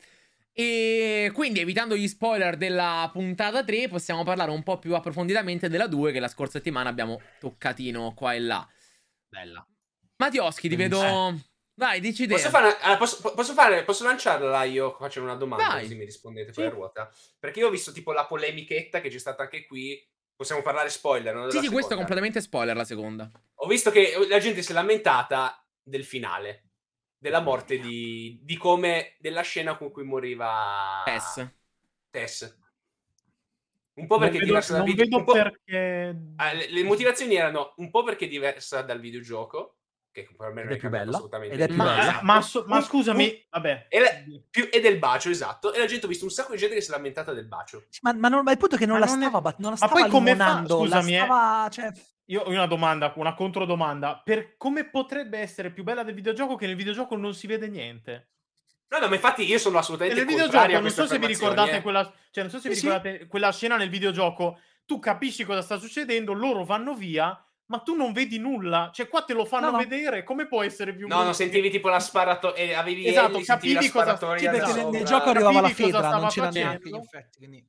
E 0.53 1.29
quindi, 1.33 1.59
evitando 1.59 1.95
gli 1.95 2.07
spoiler 2.07 2.57
della 2.57 3.07
puntata 3.13 3.63
3, 3.63 3.89
possiamo 3.89 4.23
parlare 4.23 4.49
un 4.49 4.63
po' 4.63 4.79
più 4.79 4.95
approfonditamente 4.95 5.69
della 5.69 5.87
2, 5.87 6.11
che 6.11 6.19
la 6.19 6.27
scorsa 6.27 6.57
settimana 6.57 6.89
abbiamo 6.89 7.21
toccatino 7.39 8.13
qua 8.15 8.33
e 8.33 8.39
là. 8.39 8.67
Bella. 9.27 9.67
Mattioschi, 10.15 10.67
ti 10.67 10.75
vedo. 10.75 10.99
Vai, 11.75 11.99
dici 11.99 12.23
idea. 12.23 12.37
Posso 12.37 12.49
fare, 12.49 12.75
allora, 12.79 12.97
posso, 12.97 13.33
posso 13.35 13.53
fare, 13.53 13.83
posso 13.83 14.03
lanciarla 14.03 14.63
io? 14.63 14.95
Faccio 14.97 15.21
una 15.21 15.35
domanda 15.35 15.67
Vai. 15.67 15.81
così 15.83 15.93
mi 15.93 16.05
rispondete 16.05 16.51
Sì. 16.51 16.59
poi 16.61 16.65
a 16.65 16.69
ruota. 16.69 17.13
Perché 17.37 17.59
io 17.59 17.67
ho 17.67 17.69
visto 17.69 17.91
tipo 17.91 18.11
la 18.13 18.25
polemichetta 18.25 18.99
che 18.99 19.09
c'è 19.09 19.19
stata 19.19 19.43
anche 19.43 19.67
qui. 19.67 20.03
Possiamo 20.37 20.61
parlare 20.61 20.89
spoiler, 20.89 21.33
no? 21.33 21.49
Sì, 21.49 21.57
Della 21.57 21.67
sì, 21.67 21.73
questo 21.73 21.93
è 21.93 21.97
completamente 21.97 22.41
spoiler 22.41 22.75
la 22.75 22.83
seconda. 22.85 23.29
Ho 23.55 23.67
visto 23.67 23.89
che 23.89 24.13
la 24.29 24.37
gente 24.37 24.61
si 24.61 24.69
è 24.71 24.75
lamentata 24.75 25.67
del 25.81 26.05
finale, 26.05 26.65
della 27.17 27.39
morte 27.39 27.79
di, 27.79 28.39
di 28.43 28.55
come, 28.55 29.15
della 29.19 29.41
scena 29.41 29.75
con 29.77 29.89
cui 29.89 30.03
moriva 30.03 31.01
Tess. 31.05 31.47
Tess. 32.11 32.55
Un 33.95 34.05
po' 34.05 34.19
perché 34.19 34.37
è 34.37 34.45
non 34.45 34.45
vedo, 34.45 34.45
diversa 34.45 34.73
dal 34.73 34.81
non 34.85 34.89
video. 34.91 35.03
vedo 35.05 35.17
un 35.17 35.23
po'- 35.23 35.33
perché... 35.33 36.19
Ah, 36.35 36.53
le, 36.53 36.69
le 36.69 36.83
motivazioni 36.83 37.33
erano 37.35 37.73
un 37.77 37.89
po' 37.89 38.03
perché 38.03 38.25
è 38.25 38.29
diversa 38.29 38.83
dal 38.83 38.99
videogioco, 38.99 39.76
che 40.25 40.35
per 40.35 40.49
me 40.53 40.63
non 40.63 40.71
Ed 40.71 40.71
è 40.71 40.75
è 40.75 40.79
più 40.79 40.89
bella, 40.89 41.11
assolutamente 41.15 41.55
ed 41.55 41.61
è 41.61 41.67
più 41.67 41.75
Ma, 41.75 41.95
bella. 41.95 42.19
ma 42.23 42.41
so- 42.41 42.63
ma 42.67 42.77
Un- 42.77 42.83
scusami, 42.83 43.47
vabbè. 43.49 43.87
E, 43.89 43.99
la- 43.99 44.39
più- 44.49 44.69
e 44.71 44.79
del 44.79 44.97
bacio, 44.97 45.29
esatto. 45.29 45.73
E 45.73 45.79
la 45.79 45.85
gente 45.85 46.05
ho 46.05 46.09
visto 46.09 46.25
un 46.25 46.31
sacco 46.31 46.51
di 46.53 46.57
gente 46.57 46.75
che 46.75 46.81
si 46.81 46.89
è 46.89 46.93
lamentata 46.93 47.33
del 47.33 47.45
bacio. 47.45 47.85
Ma, 48.01 48.13
ma 48.13 48.27
non- 48.29 48.43
ma 48.43 48.51
il 48.51 48.57
punto 48.57 48.75
è 48.75 48.77
che 48.77 48.85
non 48.85 48.99
Ma 48.99 49.05
la 49.05 49.11
non 49.11 49.21
è- 49.21 49.27
stava, 49.27 49.41
bat- 49.41 49.57
non 49.59 49.71
la 49.71 49.77
Ma 49.79 49.87
stava 49.87 50.01
poi 50.01 50.09
come 50.09 50.35
fa- 50.35 50.63
scusami, 50.67 51.15
eh. 51.15 51.23
stava, 51.23 51.69
cioè, 51.69 51.91
Io 52.29 52.41
ho 52.41 52.49
una 52.49 52.65
domanda, 52.67 53.13
una 53.15 53.33
controdomanda. 53.33 54.21
Per 54.23 54.57
come 54.57 54.83
potrebbe 54.89 55.39
essere 55.39 55.71
più 55.71 55.83
bella 55.83 56.03
del 56.03 56.13
videogioco 56.13 56.55
che 56.57 56.67
nel 56.67 56.75
videogioco 56.75 57.15
non 57.15 57.33
si 57.33 57.47
vede 57.47 57.69
niente? 57.69 58.31
No, 58.89 58.99
no, 58.99 59.07
ma 59.07 59.15
infatti 59.15 59.43
io 59.43 59.57
sono 59.57 59.77
assolutamente 59.77 60.23
nel 60.23 60.27
videogioco, 60.27 60.79
non 60.79 60.89
so 60.89 61.07
se 61.07 61.19
vi 61.19 61.25
ricordate 61.27 61.77
eh. 61.77 61.81
quella, 61.81 62.03
cioè, 62.31 62.43
non 62.43 62.51
so 62.51 62.59
se 62.59 62.67
vi 62.69 62.75
Sì, 62.75 62.81
sì. 62.81 62.87
ricordate 62.87 63.27
quella 63.27 63.51
scena 63.53 63.77
nel 63.77 63.89
videogioco. 63.89 64.59
Tu 64.85 64.99
capisci 64.99 65.43
cosa 65.45 65.61
sta 65.61 65.77
succedendo, 65.77 66.31
loro 66.33 66.63
vanno 66.65 66.93
via, 66.95 67.37
ma 67.67 67.79
tu 67.79 67.95
non 67.95 68.11
vedi 68.13 68.37
nulla. 68.39 68.89
Cioè, 68.93 69.07
qua 69.07 69.21
te 69.23 69.33
lo 69.33 69.45
fanno 69.45 69.67
No, 69.67 69.71
no. 69.73 69.77
vedere. 69.77 70.23
Come 70.23 70.47
può 70.47 70.63
essere 70.63 70.95
più 70.95 71.07
No, 71.07 71.23
no, 71.23 71.33
sentivi 71.33 71.69
tipo 71.69 71.89
la 71.89 71.99
sparatoria, 71.99 72.63
e 72.63 72.73
avevi 72.73 73.07
Esatto, 73.07 73.41
sentivi 73.41 73.73
la 73.73 73.79
capivi 73.79 73.89
cosa- 73.91 74.13
da 74.13 74.27
perché 74.27 74.49
nel, 74.73 74.87
nel 74.87 75.03
gioco 75.05 75.29
arrivava 75.29 75.61
la 75.61 75.67
Capivi 75.69 75.91
cosa 75.91 76.03
fedra, 76.03 76.19
non 76.19 76.29
stava 76.31 76.49
c'era 76.49 76.65
neanche 76.65 76.89
infetti, 76.89 77.37
quindi... 77.37 77.67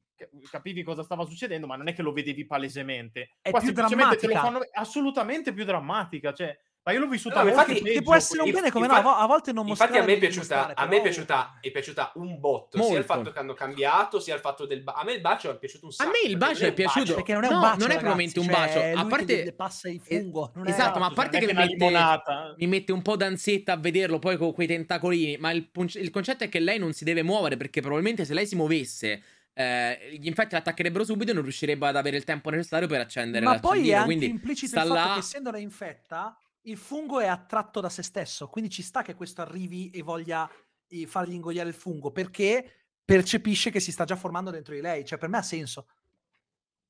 capivi 0.51 0.83
cosa 0.83 1.03
stava 1.03 1.25
succedendo, 1.25 1.67
ma 1.67 1.77
non 1.77 1.89
è 1.89 1.95
che 1.95 2.03
lo 2.03 2.13
vedevi 2.13 2.45
palesemente. 2.47 3.37
È 3.41 3.51
Qua 3.51 3.61
più 3.61 3.69
semplicemente 3.73 4.17
te 4.17 4.27
lo 4.27 4.33
drammatica. 4.33 4.61
fanno 4.61 4.71
assolutamente 4.83 5.53
più 5.53 5.65
drammatica. 5.65 6.33
Cioè, 6.33 6.59
ma 6.89 6.95
io 6.95 7.01
l'ho 7.01 7.09
vissuta 7.09 7.37
No, 7.43 7.45
molto 7.45 7.59
infatti- 7.61 7.83
peggio, 7.83 7.93
che 7.99 8.03
può 8.03 8.15
essere 8.15 8.43
un 8.43 8.51
bene 8.51 8.71
come 8.71 8.87
no, 8.87 8.93
infatti- 8.95 9.09
a 9.09 9.13
vo- 9.17 9.23
a 9.23 9.27
volte 9.27 9.53
non 9.53 9.69
Infatti 9.69 9.83
a 9.83 9.95
mostrare 10.01 10.07
me 10.11 10.17
è 10.17 10.19
piaciuta, 10.19 10.57
mostrare, 10.57 10.73
a 10.75 10.87
me 10.87 10.97
è 10.97 11.03
piaciuta, 11.03 11.59
è 11.61 11.71
piaciuta 11.71 12.13
un 12.15 12.41
botto, 12.41 12.77
sia 12.79 12.87
il 12.87 12.93
Molto. 12.93 13.13
fatto 13.13 13.31
che 13.33 13.39
hanno 13.39 13.53
cambiato, 13.55 14.21
sia 14.21 14.35
il 14.35 14.41
fatto 14.41 14.65
del 14.67 14.81
ba- 14.83 14.93
A 14.95 15.05
me 15.05 15.13
il 15.13 15.21
bacio 15.21 15.51
è 15.51 15.59
piaciuto 15.59 15.85
un 15.85 15.91
A 15.91 15.95
sacco. 15.95 16.11
me 16.11 16.31
il 16.31 16.37
bacio 16.39 16.61
non 16.63 16.71
è 16.71 16.73
piaciuto. 16.73 17.15
Perché 17.15 17.33
non 17.35 17.45
è 17.45 17.49
un 17.49 17.55
No, 17.55 17.61
bacio, 17.61 17.79
non 17.79 17.91
è 17.91 17.95
probabilmente 17.99 18.39
un 18.39 18.45
cioè, 18.47 18.55
bacio, 18.55 18.79
è 18.81 18.93
a 18.97 19.05
parte- 19.05 19.43
che 19.43 19.53
passa 19.53 19.89
il 19.91 20.01
fungo. 20.01 20.53
non 20.55 20.67
è- 20.67 20.71
Esatto, 20.71 20.99
ma 20.99 21.07
a 21.07 21.11
parte 21.13 21.37
è 21.37 21.41
che 21.41 21.51
una 21.53 21.61
mette- 21.67 22.55
mi 22.57 22.67
mette 22.67 22.93
un 22.93 23.03
po' 23.03 23.17
d'ansietta 23.17 23.73
a 23.73 23.77
vederlo 23.77 24.19
poi 24.19 24.37
con 24.39 24.53
quei 24.55 24.67
tentacolini. 24.67 25.37
Ma 25.39 25.51
il, 25.51 25.69
il 25.75 26.11
concetto 26.11 26.45
è 26.45 26.49
che 26.49 26.59
lei 26.59 26.79
non 26.79 26.93
si 26.95 27.05
deve 27.05 27.23
muovere 27.23 27.57
perché 27.57 27.81
probabilmente 27.81 28.25
se 28.25 28.33
lei 28.35 28.47
si 28.47 28.57
muovesse. 28.57 29.23
eh, 29.61 30.17
gli 30.21 30.29
infetti 30.29 30.55
l'attaccherebbero 30.55 31.03
subito 31.03 31.33
e 31.33 31.35
non 31.35 31.43
riuscirebbe 31.43 31.89
ad 31.89 31.97
avere 31.97 32.17
il 32.17 32.23
tempo 32.23 32.49
necessario 32.49 32.87
per 32.87 33.01
accendere 33.01 33.45
Ma 33.45 33.59
poi 33.59 33.91
è 33.91 33.95
anche 33.95 34.05
Quindi 34.05 34.27
implicito 34.27 34.79
il 34.79 34.87
fatto 34.87 35.13
che 35.15 35.19
essendo 35.19 35.51
lei 35.51 35.63
infetta, 35.65 36.39
il 36.71 36.77
fungo 36.77 37.21
è 37.21 37.27
attratto 37.27 37.81
da 37.81 37.89
se 37.89 38.03
stesso, 38.03 38.49
quindi 38.49 38.71
ci 38.71 38.83
sta 38.83 39.03
che 39.03 39.15
questo 39.15 39.41
arrivi 39.43 39.91
e 39.91 40.03
voglia 40.03 40.51
eh, 40.89 41.07
fargli 41.07 41.33
ingoiare 41.35 41.69
il 41.69 41.75
fungo, 41.75 42.11
perché 42.13 42.91
percepisce 43.05 43.71
che 43.71 43.81
si 43.81 43.93
sta 43.93 44.05
già 44.05 44.17
formando 44.17 44.51
dentro 44.51 44.75
di 44.75 44.81
lei, 44.81 45.05
cioè 45.05 45.19
per 45.19 45.29
me 45.29 45.39
ha 45.39 45.43
senso. 45.43 45.87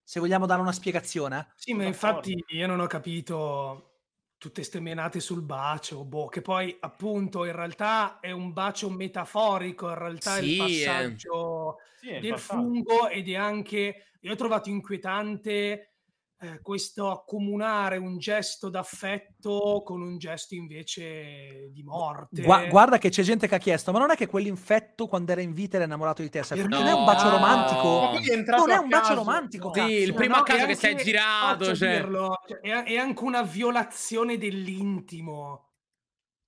Se 0.03 0.21
vogliamo 0.21 0.47
dare 0.47 0.61
una 0.61 0.73
spiegazione. 0.73 1.39
eh. 1.39 1.47
Sì, 1.61 1.75
ma 1.75 1.85
infatti 1.85 2.43
io 2.49 2.67
non 2.69 2.79
ho 2.81 2.87
capito 2.87 3.95
tutte 4.39 4.63
ste 4.63 4.79
menate 4.81 5.19
sul 5.19 5.43
bacio, 5.43 6.05
boh, 6.05 6.29
che 6.29 6.41
poi 6.41 6.77
appunto 6.81 7.45
in 7.45 7.53
realtà 7.53 8.21
è 8.21 8.31
un 8.31 8.53
bacio 8.53 8.89
metaforico, 8.91 9.89
in 9.89 9.97
realtà 9.99 10.39
è 10.39 10.41
il 10.43 10.55
Sì, 10.55 10.83
eh. 10.83 11.19
passaggio 11.19 11.79
Sì, 11.95 12.11
è 12.11 12.17
il 12.17 12.25
del 12.25 12.27
passaggio. 12.27 12.85
fungo 12.89 13.09
ed 13.09 13.29
è 13.29 13.35
anche, 13.35 14.13
io 14.21 14.33
ho 14.33 14.37
trovato 14.37 14.69
inquietante 14.69 15.98
eh, 16.41 16.61
questo 16.63 17.11
accomunare 17.11 17.97
un 17.97 18.17
gesto 18.19 18.69
d'affetto 18.69 19.83
con 19.85 20.01
un 20.03 20.19
gesto 20.19 20.55
invece 20.55 21.69
di 21.73 21.83
morte. 21.83 22.43
Gua- 22.43 22.67
guarda 22.67 22.99
che 22.99 23.09
c'è 23.09 23.23
gente 23.23 23.49
che 23.49 23.57
ha 23.57 23.59
chiesto, 23.59 23.91
ma 23.91 23.99
non 23.99 24.13
è 24.13 24.17
che 24.17 24.29
quell'infetto 24.29 25.09
quando 25.09 25.33
era 25.33 25.41
in 25.41 25.53
vita 25.53 25.77
era 25.77 25.87
innamorato 25.87 26.23
di 26.23 26.31
te? 26.31 26.43
Sai, 26.45 26.59
Per 26.61 26.69
non 26.69 26.87
è 26.87 26.93
un 26.93 27.05
bacio 27.05 27.25
No. 27.25 27.31
romantico? 27.33 28.11
È 28.33 28.37
Non 28.57 28.71
è 28.71 28.77
un 28.77 28.89
bacio 28.89 29.03
caso. 29.03 29.15
romantico, 29.15 29.67
No. 29.69 29.73
Sì, 29.75 29.81
cazzo. 29.81 29.93
il 29.93 30.15
primo 30.15 30.35
a 30.37 30.43
caso 30.45 30.65
è 30.65 30.67
che 30.69 30.75
sei 30.77 30.91
anche- 30.93 31.03
girato, 31.05 31.75
cioè. 31.75 31.91
dirlo, 31.97 32.35
cioè, 32.47 32.59
è, 32.61 32.83
è 32.85 32.97
anche 32.97 33.25
una 33.25 33.43
violazione 33.43 34.39
dell'intimo. 34.39 35.73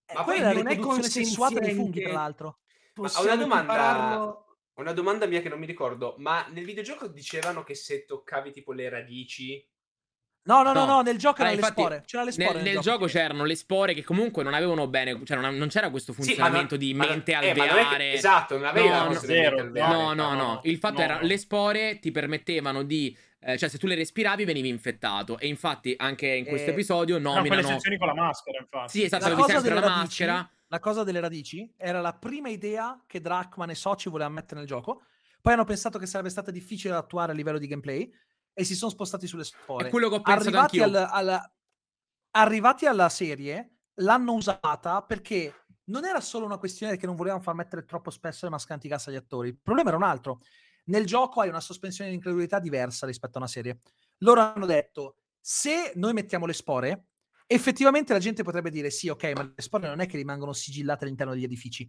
Eh, 0.07 0.15
Ma 0.15 0.23
quella 0.25 0.51
poi 0.53 0.61
è 0.61 0.77
non 0.77 0.99
è 0.99 1.03
sessuata 1.03 1.59
dei 1.61 1.75
funghi, 1.75 2.03
tra 2.03 2.13
l'altro. 2.13 2.59
Ma 2.95 3.11
ho 3.17 3.23
una 3.23 3.37
domanda, 3.37 3.73
equipararlo- 3.73 4.45
una 4.75 4.93
domanda 4.93 5.27
mia 5.27 5.41
che 5.41 5.49
non 5.49 5.59
mi 5.59 5.67
ricordo, 5.67 6.15
ma 6.19 6.47
nel 6.49 6.65
videogioco 6.65 7.07
dicevano 7.09 7.63
che 7.65 7.75
se 7.75 8.05
toccavi 8.05 8.53
tipo 8.53 8.73
le 8.73 8.89
radici... 8.89 9.65
No, 10.43 10.63
no, 10.63 10.73
no, 10.73 10.87
No. 10.87 10.95
no, 10.95 11.01
nel 11.03 11.19
gioco 11.19 11.43
Ah, 11.43 11.51
erano 11.51 11.51
le 11.57 11.61
infatti, 11.61 11.81
spore. 11.81 12.03
C'erano 12.07 12.29
le 12.29 12.33
spore 12.35 12.53
Nel, 12.55 12.63
nel, 12.63 12.73
nel 12.75 12.83
gioco 12.83 13.07
c'erano 13.07 13.45
le 13.45 13.55
spore 13.57 13.95
che 13.95 14.03
comunque 14.03 14.43
non 14.43 14.55
avevano 14.55 14.87
bene, 14.89 15.21
cioè 15.25 15.37
non, 15.39 15.55
non 15.57 15.69
c'era 15.69 15.91
questo 15.91 16.13
Sì, 16.13 16.21
ma 16.21 16.25
funzionamento 16.25 16.77
di 16.77 16.95
ma- 16.95 17.07
mente 17.07 17.33
eh, 17.33 17.35
ma 17.35 17.41
non 17.41 17.49
è 17.49 17.55
che- 17.55 17.61
alveare. 17.69 18.13
esatto, 18.13 18.57
non 18.57 18.67
avevi 18.67 18.89
No, 18.89 19.05
no, 19.05 19.15
zero, 19.15 19.65
No, 19.65 20.13
no, 20.13 20.13
no. 20.15 20.35
no, 20.35 20.61
Il 20.65 20.79
fatto 20.79 20.99
no, 20.99 21.03
era 21.05 21.19
no. 21.21 21.27
le 21.27 21.37
spore 21.39 21.99
ti 22.01 22.11
permettevano 22.11 22.83
di. 22.83 23.17
eh, 23.43 23.57
cioè, 23.59 23.69
se 23.71 23.79
tu 23.79 23.87
le 23.87 23.95
respiravi, 23.95 24.45
venivi 24.45 24.69
infettato. 24.69 25.39
E 25.39 25.47
infatti, 25.47 25.95
anche 25.99 26.27
in 26.27 26.45
questo 26.45 26.71
Eh, 26.71 26.73
episodio 26.73 27.17
Erano 27.17 27.33
quelle 27.41 27.49
nominano. 27.49 27.69
sezioni 27.75 27.97
con 27.99 28.07
la 28.09 28.15
maschera, 28.15 28.59
infatti. 28.61 28.91
Sì, 28.99 29.05
esatto, 29.05 29.29
La 29.29 29.35
cosa, 29.35 29.47
sempre 29.53 29.69
delle 29.71 29.81
la 29.81 29.87
radici, 29.87 30.05
maschera. 30.25 30.51
la 30.69 30.79
cosa 30.79 31.05
delle 31.05 31.21
radici 31.21 31.73
era 31.79 32.01
la 32.03 32.13
prima 32.13 32.49
idea 32.51 33.03
che 33.07 33.21
Drachman 33.21 33.71
e 33.71 33.75
Soci 33.75 34.09
volevano 34.11 34.35
mettere 34.37 34.57
nel 34.61 34.69
gioco. 34.69 35.03
Poi 35.41 35.55
hanno 35.55 35.65
pensato 35.65 35.99
che 35.99 36.05
sarebbe 36.05 36.29
stata 36.29 36.51
difficile 36.51 36.93
da 36.93 36.99
attuare 36.99 37.33
a 37.33 37.35
livello 37.35 37.57
di 37.59 37.67
gameplay 37.67 38.13
e 38.53 38.65
si 38.65 38.75
sono 38.75 38.91
spostati 38.91 39.27
sulle 39.27 39.45
spore. 39.45 39.89
È 39.89 39.91
quello 39.91 40.09
che 40.09 40.17
ho 40.17 40.21
pensato 40.23 40.49
arrivati, 40.49 40.81
al- 40.81 40.95
al- 40.95 41.53
arrivati 42.33 42.87
alla 42.87 43.09
serie, 43.09 43.79
l'hanno 44.01 44.33
usata 44.33 45.03
perché 45.03 45.55
non 45.85 46.05
era 46.05 46.21
solo 46.21 46.45
una 46.45 46.59
questione 46.59 46.97
che 46.97 47.07
non 47.07 47.17
volevano 47.17 47.43
far 47.43 47.55
mettere 47.55 47.85
troppo 47.85 48.11
spesso 48.11 48.45
le 48.45 48.53
maschere 48.53 48.75
antigas 48.75 49.09
agli 49.09 49.17
attori. 49.17 49.49
Il 49.49 49.59
problema 49.61 49.89
era 49.89 49.97
un 49.97 50.05
altro. 50.05 50.41
Nel 50.85 51.05
gioco 51.05 51.41
hai 51.41 51.49
una 51.49 51.61
sospensione 51.61 52.11
di 52.11 52.17
incredulità 52.17 52.59
diversa 52.59 53.07
rispetto 53.07 53.39
a 53.39 53.41
una 53.41 53.49
serie. 53.49 53.81
Loro 54.19 54.41
hanno 54.41 54.67
detto: 54.67 55.17
se 55.41 55.93
noi 55.97 56.13
mettiamo 56.13 56.47
le 56.47 56.53
spore, 56.53 57.09
effettivamente 57.47 58.13
la 58.13 58.19
gente 58.19 58.43
potrebbe 58.43 58.71
dire: 58.71 58.91
sì, 58.91 59.09
ok, 59.09 59.33
ma 59.35 59.43
le 59.43 59.63
spore 59.63 59.89
non 59.89 60.01
è 60.01 60.07
che 60.07 60.17
rimangono 60.17 60.53
sigillate 60.53 61.05
all'interno 61.05 61.35
degli 61.35 61.45
edifici. 61.45 61.89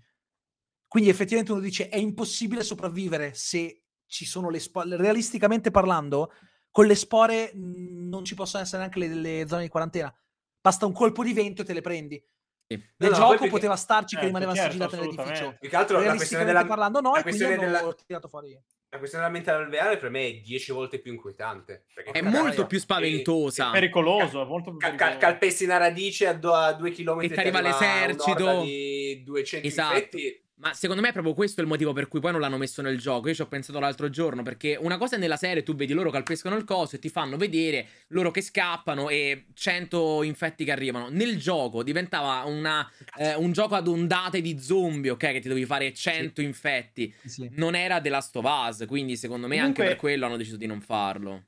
Quindi 0.87 1.09
effettivamente 1.09 1.51
uno 1.51 1.61
dice: 1.61 1.89
è 1.89 1.97
impossibile 1.97 2.63
sopravvivere 2.63 3.33
se 3.33 3.83
ci 4.05 4.25
sono 4.25 4.49
le 4.49 4.59
spore. 4.59 4.97
Realisticamente 4.97 5.71
parlando, 5.71 6.31
con 6.71 6.85
le 6.85 6.95
spore 6.95 7.51
mh, 7.53 8.07
non 8.09 8.23
ci 8.25 8.33
possono 8.33 8.63
essere 8.63 8.79
neanche 8.79 8.99
le, 8.99 9.07
le 9.13 9.47
zone 9.47 9.63
di 9.63 9.69
quarantena. 9.69 10.13
Basta 10.59 10.85
un 10.85 10.93
colpo 10.93 11.23
di 11.23 11.33
vento 11.33 11.61
e 11.61 11.65
te 11.65 11.73
le 11.73 11.81
prendi. 11.81 12.23
Sì. 12.67 12.75
Nel 12.97 13.09
No, 13.09 13.09
no, 13.09 13.15
gioco 13.15 13.29
perché- 13.31 13.49
poteva 13.49 13.75
starci 13.75 14.15
che 14.15 14.21
Certo, 14.21 14.25
rimanevano 14.27 14.55
certo, 14.57 14.71
sigillate 14.71 14.95
nell'edificio. 14.95 15.57
Più 15.59 15.69
che 15.69 15.75
altro 15.75 15.99
la 15.99 16.15
questione 16.15 16.45
della... 16.45 16.65
parlando, 16.65 17.01
no, 17.01 17.11
la 17.11 17.19
e 17.19 17.21
quindi 17.23 17.39
questione 17.43 17.65
della- 17.71 17.93
tirato 18.05 18.27
fuori. 18.29 18.57
La 18.93 18.97
questione 18.97 19.23
della 19.25 19.35
mente 19.37 19.51
alveare 19.51 19.97
per 19.97 20.09
me 20.09 20.27
è 20.27 20.33
10 20.41 20.71
volte 20.73 20.99
più 20.99 21.11
inquietante. 21.13 21.85
perché 21.93 22.11
È 22.11 22.21
molto 22.21 22.67
più 22.67 22.77
spaventosa. 22.79 23.69
È 23.69 23.71
pericoloso, 23.71 24.41
è 24.41 24.45
molto 24.45 24.69
più 24.71 24.79
pericoloso. 24.79 25.17
calpesti 25.17 25.63
una 25.65 25.77
radice 25.77 26.27
a, 26.27 26.33
do- 26.33 26.53
a 26.53 26.73
due 26.73 26.91
chilometri 26.91 27.31
E 27.31 27.33
ti 27.33 27.39
arriva 27.39 27.61
l'esercito. 27.61 28.61
di 28.63 29.21
200 29.23 29.67
Esatto. 29.67 29.93
infetti. 29.95 30.43
Ma 30.61 30.73
secondo 30.73 31.01
me 31.01 31.09
è 31.09 31.11
proprio 31.11 31.33
questo 31.33 31.61
il 31.61 31.67
motivo 31.67 31.91
per 31.91 32.07
cui 32.07 32.19
poi 32.19 32.31
non 32.31 32.39
l'hanno 32.39 32.57
messo 32.57 32.83
nel 32.83 32.99
gioco. 32.99 33.27
Io 33.29 33.33
ci 33.33 33.41
ho 33.41 33.47
pensato 33.47 33.79
l'altro 33.79 34.09
giorno. 34.11 34.43
Perché 34.43 34.77
una 34.79 34.97
cosa 34.97 35.15
è 35.15 35.19
nella 35.19 35.35
serie, 35.35 35.63
tu 35.63 35.73
vedi 35.73 35.93
loro 35.93 36.11
calpescano 36.11 36.55
il 36.55 36.63
coso 36.65 36.95
e 36.95 36.99
ti 36.99 37.09
fanno 37.09 37.35
vedere 37.35 37.87
loro 38.09 38.29
che 38.29 38.41
scappano 38.41 39.09
e 39.09 39.45
100 39.53 40.21
infetti 40.21 40.63
che 40.63 40.71
arrivano. 40.71 41.09
Nel 41.09 41.37
gioco 41.39 41.81
diventava 41.81 42.43
una, 42.45 42.87
eh, 43.17 43.33
un 43.35 43.51
gioco 43.53 43.73
ad 43.73 43.87
ondate 43.87 44.39
di 44.39 44.59
zombie, 44.59 45.09
ok? 45.09 45.17
Che 45.31 45.39
ti 45.39 45.47
dovevi 45.47 45.65
fare 45.65 45.91
100 45.93 46.41
infetti. 46.41 47.11
Sì, 47.23 47.29
sì. 47.29 47.49
Non 47.53 47.73
era 47.73 47.99
The 47.99 48.09
Last 48.09 48.35
of 48.35 48.45
Us. 48.45 48.85
Quindi 48.87 49.17
secondo 49.17 49.47
me 49.47 49.57
Comunque- 49.57 49.83
anche 49.83 49.93
per 49.95 49.99
quello 49.99 50.27
hanno 50.27 50.37
deciso 50.37 50.57
di 50.57 50.67
non 50.67 50.79
farlo. 50.79 51.45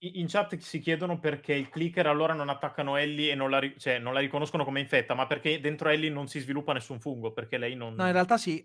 In 0.00 0.26
chat 0.28 0.56
si 0.58 0.78
chiedono 0.78 1.18
perché 1.18 1.54
il 1.54 1.70
clicker 1.70 2.06
allora 2.06 2.34
non 2.34 2.50
attaccano 2.50 2.96
Ellie 2.96 3.32
e 3.32 3.34
non 3.34 3.48
la, 3.48 3.58
ri- 3.58 3.76
cioè, 3.78 3.98
non 3.98 4.12
la 4.12 4.20
riconoscono 4.20 4.62
come 4.62 4.80
infetta, 4.80 5.14
ma 5.14 5.26
perché 5.26 5.58
dentro 5.58 5.88
Ellie 5.88 6.10
non 6.10 6.28
si 6.28 6.38
sviluppa 6.38 6.74
nessun 6.74 7.00
fungo, 7.00 7.32
perché 7.32 7.56
lei 7.56 7.74
non... 7.74 7.94
No, 7.94 8.04
in 8.04 8.12
realtà 8.12 8.36
sì. 8.36 8.64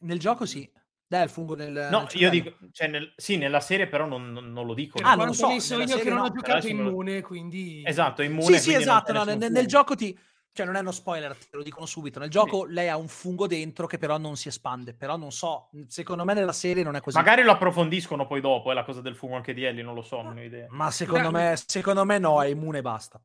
Nel 0.00 0.20
gioco 0.20 0.46
sì. 0.46 0.70
Dai, 1.04 1.24
il 1.24 1.28
fungo 1.28 1.56
nel. 1.56 1.88
No, 1.90 2.02
nel 2.02 2.08
io 2.12 2.30
dico, 2.30 2.56
cioè, 2.70 2.86
nel- 2.86 3.12
sì, 3.16 3.36
nella 3.36 3.60
serie 3.60 3.88
però 3.88 4.06
non, 4.06 4.32
non- 4.32 4.52
non 4.52 4.64
lo 4.64 4.74
dicono. 4.74 5.06
Ah, 5.06 5.14
non 5.16 5.26
lo 5.26 5.32
so, 5.32 5.48
ne 5.48 5.60
so 5.60 5.76
nella 5.76 5.96
io 5.96 6.02
che 6.02 6.08
non 6.08 6.18
ho 6.18 6.22
no. 6.22 6.30
giocato 6.30 6.66
me 6.68 6.72
lo- 6.72 6.88
immune, 6.88 7.20
quindi... 7.20 7.82
Esatto, 7.84 8.22
immune. 8.22 8.58
Sì, 8.58 8.70
sì, 8.70 8.74
esatto. 8.74 9.12
no, 9.12 9.24
nel, 9.24 9.50
nel 9.50 9.66
gioco 9.66 9.96
ti. 9.96 10.16
Cioè, 10.54 10.66
non 10.66 10.76
è 10.76 10.80
uno 10.80 10.92
spoiler, 10.92 11.34
te 11.34 11.56
lo 11.56 11.62
dicono 11.62 11.86
subito. 11.86 12.18
Nel 12.18 12.28
gioco 12.28 12.66
lei 12.66 12.88
ha 12.88 12.98
un 12.98 13.08
fungo 13.08 13.46
dentro 13.46 13.86
che 13.86 13.96
però 13.96 14.18
non 14.18 14.36
si 14.36 14.48
espande. 14.48 14.92
Però 14.92 15.16
non 15.16 15.32
so. 15.32 15.70
Secondo 15.86 16.24
me 16.26 16.34
nella 16.34 16.52
serie 16.52 16.82
non 16.82 16.94
è 16.94 17.00
così. 17.00 17.16
Magari 17.16 17.42
lo 17.42 17.52
approfondiscono 17.52 18.26
poi 18.26 18.42
dopo, 18.42 18.70
è 18.70 18.74
la 18.74 18.84
cosa 18.84 19.00
del 19.00 19.16
fungo 19.16 19.36
anche 19.36 19.54
di 19.54 19.64
Ellie, 19.64 19.82
non 19.82 19.94
lo 19.94 20.02
so, 20.02 20.20
non 20.20 20.36
ho 20.36 20.42
idea. 20.42 20.66
Ma 20.68 20.90
secondo 20.90 21.30
me, 21.30 21.54
secondo 21.66 22.04
me 22.04 22.18
no, 22.18 22.42
è 22.42 22.48
immune 22.48 22.78
e 22.78 22.82
basta. 22.82 23.18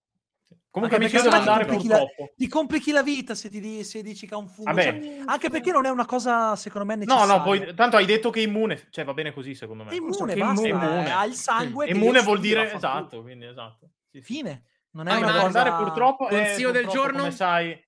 Comunque 0.70 0.98
Anche 0.98 1.16
mi 1.18 1.22
devo 1.24 1.36
andare 1.36 1.66
complichi 1.66 1.88
la- 1.90 1.98
purtroppo. 1.98 2.34
Ti 2.38 2.48
complichi 2.48 2.92
la 2.92 3.04
vita 3.04 3.36
se, 3.36 3.50
ti 3.50 3.84
se 3.84 4.02
dici 4.04 4.28
che 4.28 4.34
ha 4.34 4.38
un 4.38 4.48
fungo. 4.48 4.72
Vabbè. 4.72 4.84
Cioè, 4.84 5.22
anche 5.26 5.50
perché 5.50 5.72
non 5.72 5.86
è 5.86 5.90
una 5.90 6.06
cosa, 6.06 6.56
secondo 6.56 6.86
me, 6.86 6.96
No, 6.96 7.00
necessaria. 7.04 7.36
no, 7.38 7.44
poi 7.44 7.74
tanto 7.74 7.98
hai 7.98 8.06
detto 8.06 8.30
che 8.30 8.42
è 8.42 8.44
immune, 8.44 8.88
cioè 8.92 9.04
va 9.04 9.14
bene 9.14 9.34
così 9.34 9.56
secondo 9.56 9.84
me. 9.84 9.92
È 9.92 9.96
immune, 9.96 10.14
so 10.14 10.26
basta. 10.26 10.64
è 10.64 10.70
immune. 10.70 11.12
Ha 11.12 11.26
il 11.26 11.34
sangue. 11.34 11.86
che 11.88 11.92
Immune 11.92 12.22
vuol 12.22 12.40
dire 12.40 12.72
esatto, 12.74 13.22
quindi 13.22 13.46
esatto. 13.48 13.90
Sì, 14.12 14.22
sì. 14.22 14.34
Fine. 14.34 14.64
Non 14.98 15.08
è 15.08 15.12
Vai, 15.12 15.22
una 15.22 15.32
cosa... 15.42 15.46
andare 15.46 15.84
purtroppo. 15.84 16.26
Consiglio 16.26 16.72
del 16.72 16.86
purtroppo, 16.86 17.08
giorno? 17.08 17.20
Come 17.20 17.32
sai. 17.32 17.86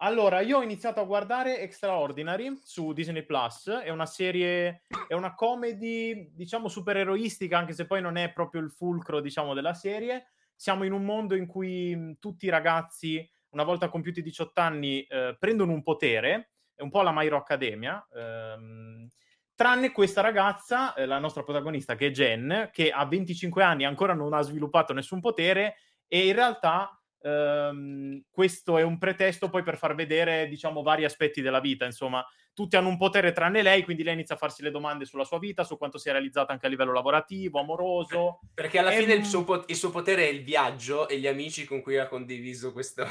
Allora, 0.00 0.40
io 0.40 0.58
ho 0.58 0.62
iniziato 0.62 1.00
a 1.00 1.04
guardare 1.04 1.60
Extraordinary 1.60 2.58
su 2.62 2.94
Disney 2.94 3.24
Plus. 3.24 3.68
È 3.68 3.90
una 3.90 4.06
serie, 4.06 4.82
è 5.06 5.12
una 5.12 5.34
comedy, 5.34 6.30
diciamo, 6.32 6.68
supereroistica, 6.68 7.58
anche 7.58 7.74
se 7.74 7.86
poi 7.86 8.00
non 8.00 8.16
è 8.16 8.32
proprio 8.32 8.62
il 8.62 8.70
fulcro, 8.70 9.20
diciamo, 9.20 9.52
della 9.52 9.74
serie. 9.74 10.28
Siamo 10.54 10.84
in 10.84 10.92
un 10.92 11.04
mondo 11.04 11.34
in 11.34 11.46
cui 11.46 11.94
mh, 11.94 12.18
tutti 12.18 12.46
i 12.46 12.50
ragazzi, 12.50 13.28
una 13.50 13.64
volta 13.64 13.90
compiuti 13.90 14.22
18 14.22 14.58
anni, 14.58 15.02
eh, 15.02 15.36
prendono 15.38 15.72
un 15.72 15.82
potere, 15.82 16.52
è 16.74 16.80
un 16.80 16.90
po' 16.90 17.02
la 17.02 17.12
My 17.12 17.26
Hero 17.26 17.36
Academia. 17.36 18.06
ehm, 18.14 19.08
tranne 19.54 19.90
questa 19.90 20.20
ragazza, 20.20 20.92
eh, 20.94 21.06
la 21.06 21.18
nostra 21.18 21.42
protagonista, 21.42 21.96
che 21.96 22.08
è 22.08 22.10
Jen, 22.10 22.68
che 22.72 22.90
a 22.90 23.06
25 23.06 23.62
anni 23.62 23.84
ancora 23.86 24.12
non 24.12 24.34
ha 24.34 24.42
sviluppato 24.42 24.92
nessun 24.92 25.20
potere 25.20 25.76
e 26.08 26.26
in 26.26 26.34
realtà 26.34 27.00
ehm, 27.20 28.22
questo 28.30 28.78
è 28.78 28.82
un 28.82 28.98
pretesto 28.98 29.48
poi 29.48 29.62
per 29.62 29.76
far 29.78 29.94
vedere, 29.94 30.48
diciamo, 30.48 30.82
vari 30.82 31.04
aspetti 31.04 31.40
della 31.42 31.60
vita. 31.60 31.84
Insomma, 31.84 32.24
tutti 32.54 32.76
hanno 32.76 32.88
un 32.88 32.96
potere 32.96 33.32
tranne 33.32 33.62
lei, 33.62 33.82
quindi 33.82 34.02
lei 34.02 34.14
inizia 34.14 34.34
a 34.34 34.38
farsi 34.38 34.62
le 34.62 34.70
domande 34.70 35.04
sulla 35.04 35.24
sua 35.24 35.38
vita, 35.38 35.64
su 35.64 35.76
quanto 35.76 35.98
si 35.98 36.08
è 36.08 36.12
realizzata 36.12 36.52
anche 36.52 36.66
a 36.66 36.68
livello 36.68 36.92
lavorativo, 36.92 37.60
amoroso. 37.60 38.40
Perché 38.54 38.78
alla 38.78 38.90
Ehm, 38.90 38.98
fine 39.00 39.12
il 39.14 39.24
suo, 39.24 39.44
po- 39.44 39.64
il 39.66 39.76
suo 39.76 39.90
potere 39.90 40.26
è 40.26 40.30
il 40.30 40.42
viaggio 40.42 41.08
e 41.08 41.18
gli 41.18 41.26
amici 41.26 41.64
con 41.66 41.82
cui 41.82 41.98
ha 41.98 42.06
condiviso 42.08 42.72
questo. 42.72 43.04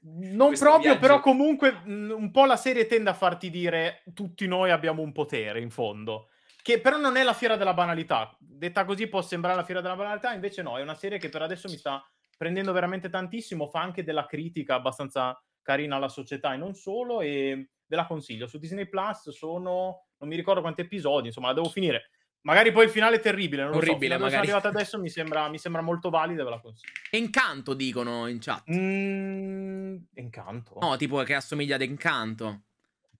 Non 0.00 0.48
questo 0.48 0.64
proprio, 0.64 0.80
viaggio. 0.82 1.00
però 1.00 1.20
comunque 1.20 1.72
mh, 1.72 2.10
un 2.16 2.30
po' 2.30 2.44
la 2.44 2.56
serie 2.56 2.86
tende 2.86 3.10
a 3.10 3.14
farti 3.14 3.50
dire 3.50 4.02
tutti 4.14 4.46
noi 4.46 4.70
abbiamo 4.70 5.02
un 5.02 5.12
potere 5.12 5.60
in 5.60 5.70
fondo. 5.70 6.28
Che 6.62 6.80
però 6.80 6.98
non 6.98 7.16
è 7.16 7.22
la 7.24 7.32
fiera 7.32 7.56
della 7.56 7.74
banalità. 7.74 8.36
Detta 8.38 8.84
così 8.84 9.08
può 9.08 9.22
sembrare 9.22 9.56
la 9.56 9.64
fiera 9.64 9.80
della 9.80 9.96
banalità, 9.96 10.32
invece 10.32 10.62
no, 10.62 10.78
è 10.78 10.82
una 10.82 10.94
serie 10.94 11.18
che 11.18 11.30
per 11.30 11.42
adesso 11.42 11.68
mi 11.68 11.76
sta 11.76 12.04
prendendo 12.38 12.72
veramente 12.72 13.10
tantissimo, 13.10 13.66
fa 13.66 13.80
anche 13.82 14.04
della 14.04 14.24
critica 14.24 14.76
abbastanza 14.76 15.38
carina 15.60 15.96
alla 15.96 16.08
società 16.08 16.54
e 16.54 16.56
non 16.56 16.72
solo, 16.74 17.20
e 17.20 17.70
ve 17.84 17.96
la 17.96 18.06
consiglio. 18.06 18.46
Su 18.46 18.58
Disney 18.58 18.88
Plus 18.88 19.28
sono, 19.30 20.06
non 20.18 20.28
mi 20.30 20.36
ricordo 20.36 20.62
quanti 20.62 20.80
episodi, 20.82 21.26
insomma, 21.26 21.48
la 21.48 21.54
devo 21.54 21.68
finire. 21.68 22.10
Magari 22.42 22.70
poi 22.70 22.84
il 22.84 22.90
finale 22.90 23.16
è 23.16 23.20
terribile, 23.20 23.62
non 23.64 23.72
lo 23.72 23.80
so. 23.80 23.82
Orribile, 23.90 24.14
Fino 24.14 24.14
a 24.14 24.18
dove 24.18 24.30
sono 24.30 24.42
magari. 24.42 24.56
arrivato 24.56 24.68
adesso 24.78 24.98
mi 25.00 25.08
sembra, 25.10 25.48
mi 25.48 25.58
sembra 25.58 25.82
molto 25.82 26.08
valida, 26.08 26.44
ve 26.44 26.50
la 26.50 26.60
consiglio. 26.60 26.92
Encanto 27.10 27.74
dicono 27.74 28.28
in 28.28 28.38
chat. 28.40 28.70
Mm, 28.70 29.96
incanto. 30.14 30.78
No, 30.80 30.96
tipo 30.96 31.20
che 31.24 31.34
assomiglia 31.34 31.74
ad 31.74 31.82
Encanto. 31.82 32.62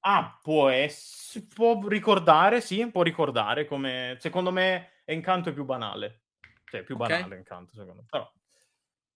Ah, 0.01 0.39
può 0.41 0.69
essere, 0.69 1.45
può 1.53 1.79
ricordare, 1.89 2.61
sì, 2.61 2.89
può 2.91 3.03
ricordare 3.03 3.67
come, 3.67 4.17
secondo 4.21 4.53
me, 4.53 4.93
Encanto 5.05 5.49
è 5.49 5.53
più 5.53 5.65
banale. 5.65 6.23
Cioè, 6.71 6.85
più 6.85 6.95
Ok. 6.95 7.09
banale 7.09 7.37
Encanto, 7.37 7.73
secondo 7.75 7.95
me. 8.03 8.07
Però, 8.09 8.31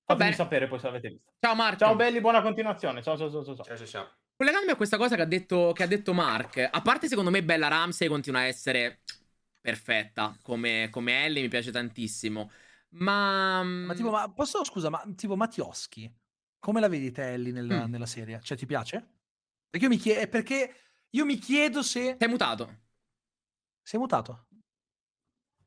fatemi 0.04 0.32
sapere 0.32 0.68
poi 0.68 0.78
se 0.78 0.86
l'avete 0.86 1.08
visto. 1.08 1.32
Ciao 1.38 1.54
Marco. 1.54 1.78
Ciao 1.78 1.96
belli, 1.96 2.20
buona 2.20 2.42
continuazione. 2.42 3.02
Ciao, 3.02 3.16
ciao, 3.16 3.30
ciao, 3.30 3.44
ciao. 3.44 3.54
ciao. 3.56 3.76
Ciao, 3.76 3.86
ciao. 3.86 4.10
Collegandomi 4.36 4.72
a 4.72 4.76
questa 4.76 4.96
cosa 4.96 5.14
che 5.16 5.22
ha 5.22 5.26
detto, 5.26 5.72
che 5.72 5.82
ha 5.82 5.86
detto 5.86 6.12
Mark, 6.12 6.68
a 6.70 6.82
parte 6.82 7.06
secondo 7.06 7.30
me 7.30 7.44
Bella 7.44 7.68
Ramsey 7.68 8.08
continua 8.08 8.40
a 8.40 8.44
essere 8.44 9.02
perfetta 9.60 10.36
come, 10.42 10.88
come 10.90 11.24
Ellie, 11.24 11.42
mi 11.42 11.48
piace 11.48 11.70
tantissimo. 11.70 12.50
Ma... 12.94 13.62
Ma 13.62 13.94
tipo, 13.94 14.10
ma 14.10 14.30
posso, 14.32 14.64
scusa, 14.64 14.90
ma 14.90 15.02
tipo 15.16 15.36
Mattioschi, 15.36 16.12
come 16.58 16.80
la 16.80 16.88
vedi 16.88 17.10
te 17.12 17.32
Ellie 17.34 17.52
nella, 17.52 17.86
Mm. 17.86 17.90
nella 17.90 18.06
serie? 18.06 18.40
Cioè, 18.42 18.56
ti 18.56 18.66
piace? 18.66 19.08
Perché 19.70 19.86
io 19.86 19.92
mi, 19.92 19.98
chie- 19.98 20.28
perché 20.28 20.74
io 21.10 21.24
mi 21.24 21.36
chiedo 21.38 21.82
se... 21.82 22.16
Sei 22.18 22.28
mutato. 22.28 22.80
Sei 23.82 23.98
mutato? 24.00 24.46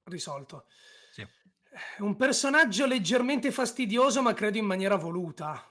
risolto. 0.06 0.68
Un 2.00 2.16
personaggio 2.16 2.86
leggermente 2.86 3.52
fastidioso, 3.52 4.22
ma 4.22 4.34
credo 4.34 4.58
in 4.58 4.66
maniera 4.66 4.96
voluta. 4.96 5.64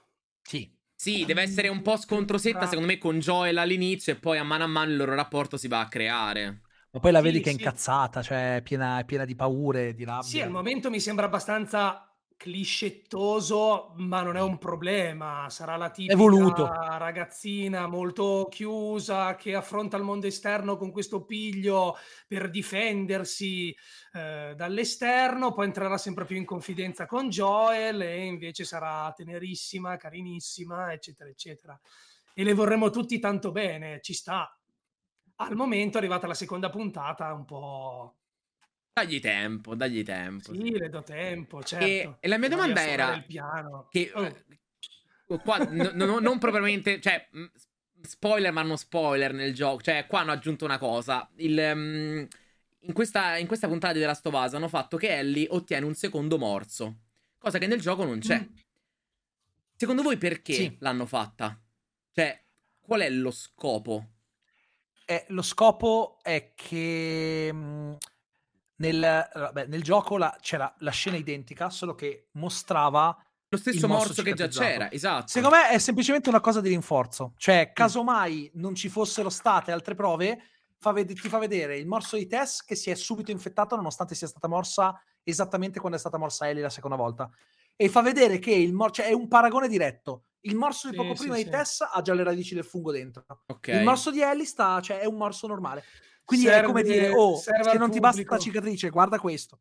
Sì. 0.42 0.72
Sì, 0.96 1.24
deve 1.24 1.42
essere 1.42 1.68
un 1.68 1.82
po' 1.82 1.96
scontrosetta 1.96 2.66
secondo 2.66 2.86
me 2.90 2.98
con 2.98 3.18
Joel 3.18 3.58
all'inizio 3.58 4.12
e 4.12 4.16
poi 4.18 4.38
a 4.38 4.44
mano 4.44 4.64
a 4.64 4.66
mano 4.68 4.90
il 4.90 4.96
loro 4.96 5.14
rapporto 5.14 5.56
si 5.56 5.68
va 5.68 5.80
a 5.80 5.88
creare. 5.88 6.62
Ma 6.92 7.00
poi 7.00 7.10
la 7.12 7.20
Sì, 7.20 7.20
vedi 7.20 7.40
che 7.40 7.50
è 7.50 7.52
sì. 7.52 7.52
incazzata, 7.52 8.22
cioè 8.22 8.60
piena, 8.62 9.00
è 9.00 9.04
piena 9.04 9.24
di 9.24 9.34
paure, 9.34 9.92
di 9.94 10.04
rabbia. 10.04 10.22
Sì, 10.28 10.40
al 10.40 10.50
momento 10.50 10.90
mi 10.90 11.00
sembra 11.00 11.26
abbastanza 11.26 12.13
cliscettoso, 12.44 13.94
ma 13.96 14.20
non 14.20 14.36
è 14.36 14.42
un 14.42 14.58
problema. 14.58 15.48
Sarà 15.48 15.76
la 15.76 15.88
tipica 15.88 16.98
ragazzina 16.98 17.86
molto 17.86 18.48
chiusa 18.50 19.34
che 19.34 19.54
affronta 19.54 19.96
il 19.96 20.02
mondo 20.02 20.26
esterno 20.26 20.76
con 20.76 20.90
questo 20.90 21.24
piglio 21.24 21.96
per 22.26 22.50
difendersi 22.50 23.74
eh, 24.12 24.52
dall'esterno, 24.54 25.54
poi 25.54 25.64
entrerà 25.64 25.96
sempre 25.96 26.26
più 26.26 26.36
in 26.36 26.44
confidenza 26.44 27.06
con 27.06 27.30
Joel 27.30 28.02
e 28.02 28.26
invece 28.26 28.64
sarà 28.64 29.10
tenerissima, 29.16 29.96
carinissima, 29.96 30.92
eccetera, 30.92 31.30
eccetera. 31.30 31.80
E 32.34 32.44
le 32.44 32.52
vorremmo 32.52 32.90
tutti 32.90 33.18
tanto 33.18 33.52
bene, 33.52 34.00
ci 34.02 34.12
sta. 34.12 34.54
Al 35.36 35.56
momento, 35.56 35.96
arrivata 35.96 36.26
la 36.26 36.34
seconda 36.34 36.68
puntata, 36.68 37.32
un 37.32 37.46
po'... 37.46 38.16
Dagli 38.94 39.18
tempo, 39.18 39.74
dagli 39.74 40.04
tempo. 40.04 40.54
Sì, 40.54 40.70
le 40.70 40.88
do 40.88 41.02
tempo, 41.02 41.64
certo. 41.64 41.84
E, 41.84 42.16
e 42.20 42.28
la 42.28 42.38
mia 42.38 42.48
domanda 42.48 42.86
era 42.86 43.14
il 43.14 43.24
piano. 43.24 43.88
che 43.90 44.12
Oh, 44.14 44.24
eh, 44.24 45.38
qua 45.42 45.58
no- 45.58 45.90
no- 45.94 46.20
non 46.20 46.38
propriamente, 46.38 47.00
cioè 47.00 47.28
spoiler 48.02 48.52
ma 48.52 48.62
non 48.62 48.78
spoiler 48.78 49.32
nel 49.32 49.52
gioco, 49.52 49.82
cioè 49.82 50.06
qua 50.06 50.20
hanno 50.20 50.30
aggiunto 50.30 50.64
una 50.64 50.78
cosa, 50.78 51.28
il, 51.38 51.72
mm, 51.74 52.24
in, 52.82 52.92
questa, 52.92 53.36
in 53.36 53.48
questa 53.48 53.66
puntata 53.66 53.94
di 53.94 53.98
The 53.98 54.06
Last 54.06 54.26
of 54.26 54.34
Us 54.34 54.54
hanno 54.54 54.68
fatto 54.68 54.96
che 54.96 55.08
Ellie 55.18 55.48
ottiene 55.50 55.84
un 55.86 55.94
secondo 55.94 56.38
morso, 56.38 56.98
cosa 57.36 57.58
che 57.58 57.66
nel 57.66 57.80
gioco 57.80 58.04
non 58.04 58.20
c'è. 58.20 58.38
Mm. 58.38 58.54
Secondo 59.74 60.02
voi 60.02 60.18
perché 60.18 60.52
Sì. 60.52 60.76
l'hanno 60.78 61.04
fatta? 61.06 61.60
Cioè, 62.12 62.40
qual 62.80 63.00
è 63.00 63.10
lo 63.10 63.32
scopo? 63.32 64.10
Eh, 65.04 65.24
lo 65.30 65.42
scopo 65.42 66.18
è 66.22 66.52
che 66.54 67.52
mh, 67.52 67.96
nel, 68.76 69.28
vabbè, 69.32 69.66
nel 69.66 69.82
gioco 69.82 70.16
la- 70.16 70.36
c'era 70.40 70.72
la 70.78 70.90
scena 70.90 71.16
identica, 71.16 71.70
solo 71.70 71.94
che 71.94 72.28
mostrava... 72.32 73.16
Lo 73.48 73.58
stesso 73.58 73.86
morso 73.86 74.22
che 74.22 74.34
già 74.34 74.48
c'era, 74.48 74.90
esatto. 74.90 75.28
Secondo 75.28 75.56
me 75.56 75.68
è 75.68 75.78
semplicemente 75.78 76.28
una 76.28 76.40
cosa 76.40 76.60
di 76.60 76.70
rinforzo. 76.70 77.34
Cioè, 77.36 77.70
casomai 77.72 78.50
non 78.54 78.74
ci 78.74 78.88
fossero 78.88 79.30
state 79.30 79.70
altre 79.70 79.94
prove, 79.94 80.42
fa 80.76 80.90
ved- 80.90 81.18
ti 81.18 81.28
fa 81.28 81.38
vedere 81.38 81.78
il 81.78 81.86
morso 81.86 82.16
di 82.16 82.26
Tess 82.26 82.64
che 82.64 82.74
si 82.74 82.90
è 82.90 82.94
subito 82.96 83.30
infettato 83.30 83.76
nonostante 83.76 84.16
sia 84.16 84.26
stata 84.26 84.48
morsa 84.48 85.00
esattamente 85.22 85.78
quando 85.78 85.96
è 85.96 86.00
stata 86.00 86.18
morsa 86.18 86.48
Ellie 86.48 86.62
la 86.62 86.68
seconda 86.68 86.96
volta. 86.96 87.30
E 87.76 87.88
fa 87.88 88.02
vedere 88.02 88.40
che 88.40 88.50
il 88.50 88.72
morso... 88.72 88.94
Cioè, 88.94 89.06
è 89.06 89.12
un 89.12 89.28
paragone 89.28 89.68
diretto. 89.68 90.24
Il 90.40 90.56
morso 90.56 90.90
di 90.90 90.96
poco 90.96 91.14
sì, 91.14 91.22
prima 91.22 91.36
sì. 91.36 91.44
di 91.44 91.50
Tess 91.50 91.88
ha 91.88 92.02
già 92.02 92.12
le 92.12 92.24
radici 92.24 92.54
del 92.54 92.64
fungo 92.64 92.90
dentro. 92.90 93.24
Ok. 93.46 93.68
Il 93.68 93.82
morso 93.82 94.10
di 94.10 94.20
Ellie 94.20 94.44
sta, 94.44 94.80
cioè, 94.80 94.98
è 94.98 95.06
un 95.06 95.16
morso 95.16 95.46
normale. 95.46 95.84
Quindi 96.24 96.46
Serve- 96.46 96.62
è 96.62 96.66
come 96.66 96.82
dire, 96.82 97.08
oh, 97.10 97.36
se 97.36 97.52
non 97.76 97.90
ti 97.90 98.00
basta 98.00 98.22
pubblico. 98.22 98.34
la 98.34 98.40
cicatrice, 98.40 98.90
guarda 98.90 99.18
questo. 99.18 99.60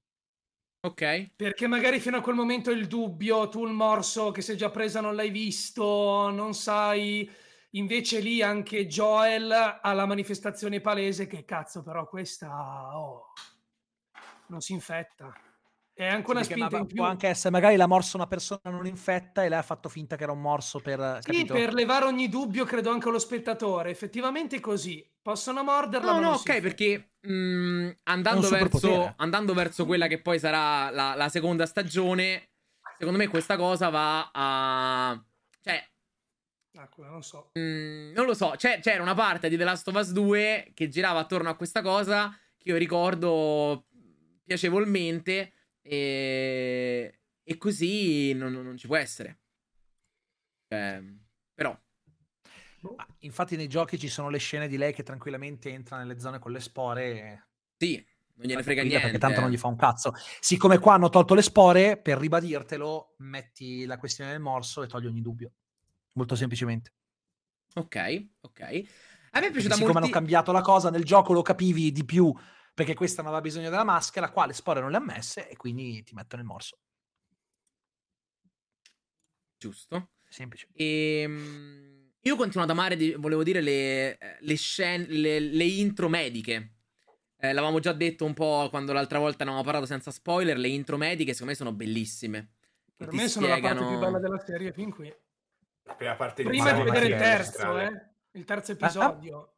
Ok. 0.85 1.31
Perché 1.35 1.67
magari 1.67 1.99
fino 1.99 2.17
a 2.17 2.21
quel 2.21 2.35
momento 2.35 2.69
il 2.69 2.87
dubbio, 2.87 3.47
tu 3.47 3.65
il 3.65 3.71
morso 3.71 4.31
che 4.31 4.41
sei 4.41 4.57
già 4.57 4.69
presa 4.69 4.99
non 4.99 5.15
l'hai 5.15 5.29
visto, 5.29 6.29
non 6.29 6.53
sai. 6.53 7.29
Invece 7.71 8.19
lì 8.19 8.41
anche 8.41 8.85
Joel 8.85 9.51
ha 9.51 9.93
la 9.93 10.05
manifestazione 10.05 10.81
palese 10.81 11.25
che 11.25 11.45
cazzo, 11.45 11.83
però 11.83 12.07
questa 12.07 12.97
oh, 12.97 13.33
non 14.47 14.61
si 14.61 14.73
infetta. 14.73 15.33
È 15.95 16.05
anche 16.05 16.31
una 16.31 16.43
Sì, 16.43 16.51
spinta 16.51 16.77
in 16.77 16.87
più. 16.87 16.95
può 16.95 17.05
anche 17.05 17.27
essere, 17.27 17.51
magari 17.51 17.75
l'ha 17.75 17.85
morso 17.85 18.17
una 18.17 18.25
persona 18.25 18.61
non 18.63 18.87
infetta 18.87 19.43
e 19.43 19.49
lei 19.49 19.59
ha 19.59 19.63
fatto 19.63 19.89
finta 19.89 20.15
che 20.15 20.23
era 20.23 20.31
un 20.31 20.41
morso 20.41 20.79
per... 20.79 21.19
Sì, 21.21 21.31
capito? 21.31 21.53
per 21.53 21.73
levare 21.73 22.05
ogni 22.05 22.29
dubbio, 22.29 22.65
credo 22.65 22.89
anche 22.89 23.09
allo 23.09 23.19
spettatore. 23.19 23.91
Effettivamente 23.91 24.55
è 24.55 24.59
così. 24.59 25.07
Possono 25.21 25.63
morderla, 25.63 26.13
No, 26.13 26.19
ma 26.19 26.27
no, 26.29 26.33
ok, 26.33 26.59
perché 26.61 27.11
mh, 27.21 27.87
È 27.89 27.97
andando, 28.05 28.49
verso, 28.49 29.13
andando 29.17 29.53
verso 29.53 29.85
quella 29.85 30.07
che 30.07 30.19
poi 30.19 30.39
sarà 30.39 30.89
la, 30.89 31.13
la 31.15 31.29
seconda 31.29 31.65
stagione, 31.67 32.49
secondo 32.97 33.19
me 33.19 33.27
questa 33.27 33.55
cosa 33.55 33.89
va 33.89 34.31
a... 34.33 35.23
Cioè, 35.61 35.87
quella 36.89 37.11
non 37.11 37.21
so. 37.21 37.51
mh, 37.53 38.11
non 38.15 38.25
lo 38.25 38.33
so, 38.33 38.53
c'è- 38.57 38.79
c'era 38.81 39.01
una 39.03 39.13
parte 39.13 39.47
di 39.47 39.57
The 39.57 39.63
Last 39.63 39.87
of 39.87 39.95
Us 39.95 40.11
2 40.11 40.71
che 40.73 40.89
girava 40.89 41.19
attorno 41.19 41.49
a 41.49 41.55
questa 41.55 41.81
cosa 41.83 42.35
che 42.57 42.69
io 42.69 42.77
ricordo 42.77 43.85
piacevolmente 44.43 45.53
e, 45.83 47.19
e 47.43 47.57
così 47.57 48.33
non, 48.33 48.53
non 48.53 48.77
ci 48.77 48.87
può 48.87 48.95
essere. 48.95 49.41
Cioè, 50.67 51.03
però... 51.53 51.77
Ma 52.81 53.07
infatti 53.19 53.55
nei 53.55 53.67
giochi 53.67 53.97
ci 53.97 54.09
sono 54.09 54.29
le 54.29 54.39
scene 54.39 54.67
di 54.67 54.75
lei 54.75 54.93
che 54.93 55.03
tranquillamente 55.03 55.69
entra 55.69 55.97
nelle 55.97 56.19
zone 56.19 56.39
con 56.39 56.51
le 56.51 56.59
spore 56.59 57.03
e... 57.05 57.43
Sì, 57.77 58.05
non 58.35 58.47
gliene 58.47 58.63
frega 58.63 58.81
niente. 58.81 59.01
Perché 59.01 59.19
tanto 59.19 59.41
non 59.41 59.49
gli 59.49 59.57
fa 59.57 59.67
un 59.67 59.75
cazzo. 59.75 60.13
Siccome 60.39 60.79
qua 60.79 60.95
hanno 60.95 61.09
tolto 61.09 61.33
le 61.33 61.41
spore, 61.41 61.97
per 61.97 62.17
ribadirtelo, 62.17 63.15
metti 63.19 63.85
la 63.85 63.97
questione 63.97 64.31
del 64.31 64.39
morso 64.41 64.83
e 64.83 64.87
togli 64.87 65.05
ogni 65.05 65.21
dubbio. 65.21 65.51
Molto 66.13 66.35
semplicemente. 66.35 66.93
Ok, 67.75 68.27
ok. 68.41 68.61
A 69.31 69.39
me 69.39 69.47
è 69.47 69.51
piaciuta 69.51 69.75
siccome 69.75 69.93
molto. 69.93 69.97
hanno 69.99 70.09
cambiato 70.09 70.51
la 70.51 70.61
cosa, 70.61 70.89
nel 70.89 71.03
gioco 71.03 71.33
lo 71.33 71.41
capivi 71.41 71.91
di 71.91 72.05
più 72.05 72.33
perché 72.73 72.93
questa 72.93 73.21
non 73.21 73.31
aveva 73.31 73.47
bisogno 73.47 73.69
della 73.69 73.83
maschera, 73.83 74.31
qua 74.31 74.45
le 74.45 74.53
spore 74.53 74.79
non 74.81 74.91
le 74.91 74.97
ha 74.97 75.01
messe 75.01 75.47
e 75.47 75.55
quindi 75.55 76.01
ti 76.03 76.13
mettono 76.13 76.41
il 76.41 76.47
morso. 76.47 76.77
Giusto. 79.57 80.09
Semplice. 80.27 80.67
Ehm, 80.73 82.11
io 82.21 82.35
continuo 82.35 82.63
ad 82.63 82.69
amare, 82.71 83.15
volevo 83.15 83.43
dire, 83.43 83.61
le, 83.61 84.17
le 84.39 84.55
scene, 84.55 85.05
le, 85.07 85.39
le 85.39 85.63
intro 85.63 86.09
mediche. 86.09 86.71
Eh, 87.37 87.53
l'avevamo 87.53 87.79
già 87.79 87.93
detto 87.93 88.25
un 88.25 88.33
po' 88.33 88.67
quando 88.69 88.93
l'altra 88.93 89.19
volta 89.19 89.43
ne 89.43 89.51
avevamo 89.51 89.63
parlato 89.63 89.85
senza 89.85 90.09
spoiler. 90.11 90.57
Le 90.57 90.69
intro 90.69 90.97
mediche, 90.97 91.33
secondo 91.33 91.51
me, 91.51 91.57
sono 91.57 91.73
bellissime. 91.73 92.53
Per 92.95 93.11
me 93.11 93.27
sono 93.27 93.47
la 93.47 93.59
parte 93.59 93.85
più 93.85 93.97
bella 93.99 94.19
della 94.19 94.39
serie 94.39 94.71
fin 94.71 94.91
qui. 94.91 95.13
La 95.83 95.95
prima 95.95 96.15
parte 96.15 96.43
di 96.43 96.47
Prima 96.49 96.71
di 96.71 96.81
vedere 96.81 97.05
il 97.07 97.17
terzo, 97.17 97.77
eh? 97.77 98.09
Il 98.31 98.45
terzo 98.45 98.71
Ah, 98.71 98.75
episodio. 98.75 99.53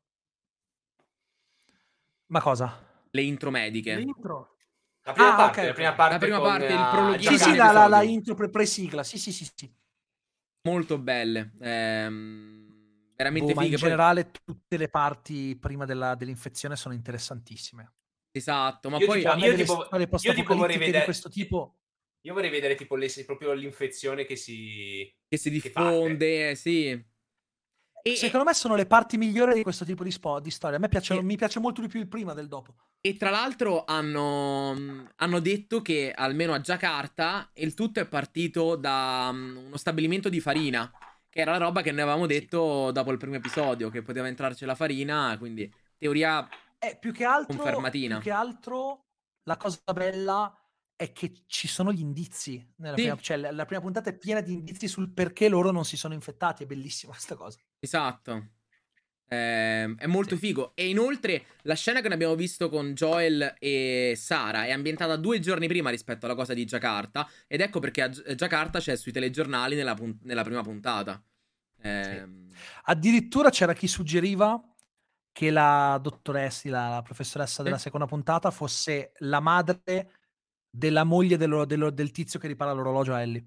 Ma 2.28 2.42
cosa? 2.42 2.85
Le 3.16 3.22
intro 3.22 3.50
mediche. 3.50 3.96
L'intro. 3.96 4.58
La 5.04 5.14
prima 5.14 5.34
Ah, 5.34 5.36
parte, 5.38 5.62
ok, 5.62 5.68
la 5.68 5.74
prima 5.74 5.94
parte, 5.94 6.14
La 6.14 6.20
prima 6.20 6.38
con, 6.40 6.48
parte, 6.48 6.66
il 6.66 6.72
eh, 6.80 6.90
prologhino. 6.92 7.32
Sì, 7.32 7.38
sì, 7.38 7.56
la, 7.56 7.72
la, 7.72 7.88
la 7.88 8.04
intro 8.04 8.34
pre- 8.36 8.50
pre-sigla. 8.50 9.04
Sì, 9.04 9.18
sì, 9.18 9.32
sì, 9.32 9.50
sì. 9.56 9.72
Molto 10.68 10.98
belle. 10.98 11.54
Ehm, 11.62 13.12
veramente 13.16 13.54
Boh, 13.54 13.60
ma 13.60 13.64
in 13.66 13.70
fighe. 13.70 13.80
Poi- 13.80 13.90
generale 13.90 14.32
tutte 14.44 14.78
le 14.78 14.90
parti 14.90 15.56
prima 15.58 15.86
della- 15.86 16.16
dell'infezione 16.16 16.76
sono 16.76 16.94
interessantissime. 16.94 17.94
Esatto, 18.32 18.90
ma 18.90 18.98
Io 18.98 19.06
poi... 19.06 19.20
tipo- 19.20 19.32
A 19.32 19.36
me 19.36 19.46
io 19.48 19.56
tipo- 19.56 19.88
io 20.22 20.34
tipo 20.34 20.56
vorrei 20.56 20.78
vedere- 20.78 21.04
questo 21.06 21.30
tipo... 21.30 21.78
Io 22.26 22.34
vorrei 22.34 22.50
vedere 22.50 22.74
tipo 22.76 22.96
le- 22.96 23.12
proprio 23.26 23.54
l'infezione 23.54 24.26
che 24.26 24.36
si... 24.36 25.08
che 25.28 25.38
si 25.38 25.52
che 25.60 25.70
parte. 25.70 25.90
diffonde, 25.92 26.50
eh, 26.50 26.56
sì. 26.56 27.06
E, 28.08 28.16
Secondo 28.16 28.46
me 28.46 28.54
sono 28.54 28.76
le 28.76 28.86
parti 28.86 29.18
migliori 29.18 29.56
di 29.56 29.64
questo 29.64 29.84
tipo 29.84 30.04
di, 30.04 30.12
spo- 30.12 30.40
di 30.40 30.52
storia. 30.52 30.78
A 30.78 30.80
me 30.80 30.90
piace, 30.90 31.16
Sì. 31.16 31.22
mi 31.24 31.36
piace 31.38 31.60
molto 31.60 31.82
di 31.82 31.88
più 31.88 32.00
il 32.00 32.08
prima 32.08 32.36
del 32.36 32.48
dopo. 32.48 32.76
E 33.02 33.18
tra 33.18 33.32
l'altro 33.32 33.84
hanno, 33.84 35.10
hanno 35.16 35.40
detto 35.40 35.82
che 35.82 36.12
almeno 36.16 36.54
a 36.54 36.62
Giacarta 36.62 37.50
il 37.56 37.74
tutto 37.74 38.00
è 38.00 38.06
partito 38.06 38.76
da 38.76 39.32
mm, 39.34 39.58
uno 39.58 39.78
stabilimento 39.78 40.30
di 40.30 40.40
farina, 40.40 40.92
che 41.28 41.40
era 41.40 41.54
la 41.54 41.58
roba 41.58 41.82
che 41.82 41.92
noi 41.92 42.02
avevamo 42.02 42.28
detto 42.28 42.92
dopo 42.92 43.12
il 43.12 43.18
primo 43.18 43.38
episodio, 43.38 43.90
che 43.90 44.04
poteva 44.04 44.28
entrarci 44.28 44.66
la 44.66 44.76
farina, 44.76 45.36
quindi 45.40 45.72
teoria 45.98 46.48
Eh, 46.78 46.98
più 47.00 47.12
che 47.12 47.24
altro, 47.26 47.56
Confermatina. 47.58 48.16
più 48.18 48.26
che 48.26 48.32
altro 48.32 49.06
la 49.46 49.58
cosa 49.58 49.80
bella 49.94 50.56
è 50.96 51.12
che 51.12 51.44
ci 51.48 51.68
sono 51.68 51.92
gli 51.92 52.00
indizi. 52.00 52.64
Nella 52.78 52.96
Sì. 52.96 53.02
prima, 53.02 53.18
cioè, 53.20 53.38
la, 53.38 53.52
la 53.52 53.66
prima 53.66 53.82
puntata 53.82 54.10
è 54.12 54.18
piena 54.18 54.40
di 54.42 54.54
indizi 54.54 54.88
sul 54.88 55.10
perché 55.12 55.50
loro 55.50 55.72
non 55.72 55.84
si 55.86 55.98
sono 55.98 56.14
infettati. 56.14 56.64
È 56.64 56.66
bellissima 56.68 57.12
questa 57.18 57.36
cosa. 57.36 57.58
Esatto. 57.86 58.50
Ehm, 59.28 59.98
è 59.98 60.06
molto 60.06 60.36
figo. 60.38 60.74
E 60.76 60.88
inoltre 60.90 61.46
la 61.64 61.74
scena 61.76 62.02
che 62.02 62.08
ne 62.08 62.14
abbiamo 62.14 62.36
visto 62.36 62.70
con 62.70 62.94
Joel 62.94 63.56
e 63.60 64.14
Sara 64.16 64.66
è 64.66 64.72
ambientata 64.72 65.16
due 65.16 65.40
giorni 65.40 65.68
prima 65.68 65.90
rispetto 65.90 66.26
alla 66.26 66.36
cosa 66.36 66.54
di 66.54 66.66
Giacarta. 66.66 67.28
Ed 67.48 67.62
ecco 67.62 67.80
perché 67.80 68.02
a 68.04 68.10
Gi- 68.10 68.36
Giacarta 68.36 68.80
c'è 68.80 68.96
sui 68.96 69.12
telegiornali 69.12 69.76
nella, 69.76 69.96
pun- 69.96 70.20
nella 70.24 70.44
prima 70.44 70.62
puntata. 70.62 71.24
Ehm, 71.82 72.48
Addirittura 72.84 73.50
c'era 73.50 73.74
chi 73.74 73.88
suggeriva 73.88 74.62
che 75.32 75.50
la 75.52 76.00
dottoressa, 76.02 76.70
la, 76.70 76.90
la 76.90 77.02
professoressa 77.02 77.62
della 77.64 77.78
Sì. 77.78 77.84
seconda 77.84 78.06
puntata 78.06 78.52
fosse 78.52 79.12
la 79.20 79.40
madre 79.40 80.12
della 80.70 81.04
moglie 81.04 81.36
dello- 81.38 81.66
dello- 81.66 81.90
del 81.92 82.12
tizio 82.12 82.40
che 82.40 82.48
ripara 82.48 82.72
l'orologio 82.74 83.14
a 83.14 83.22
Ellie. 83.22 83.46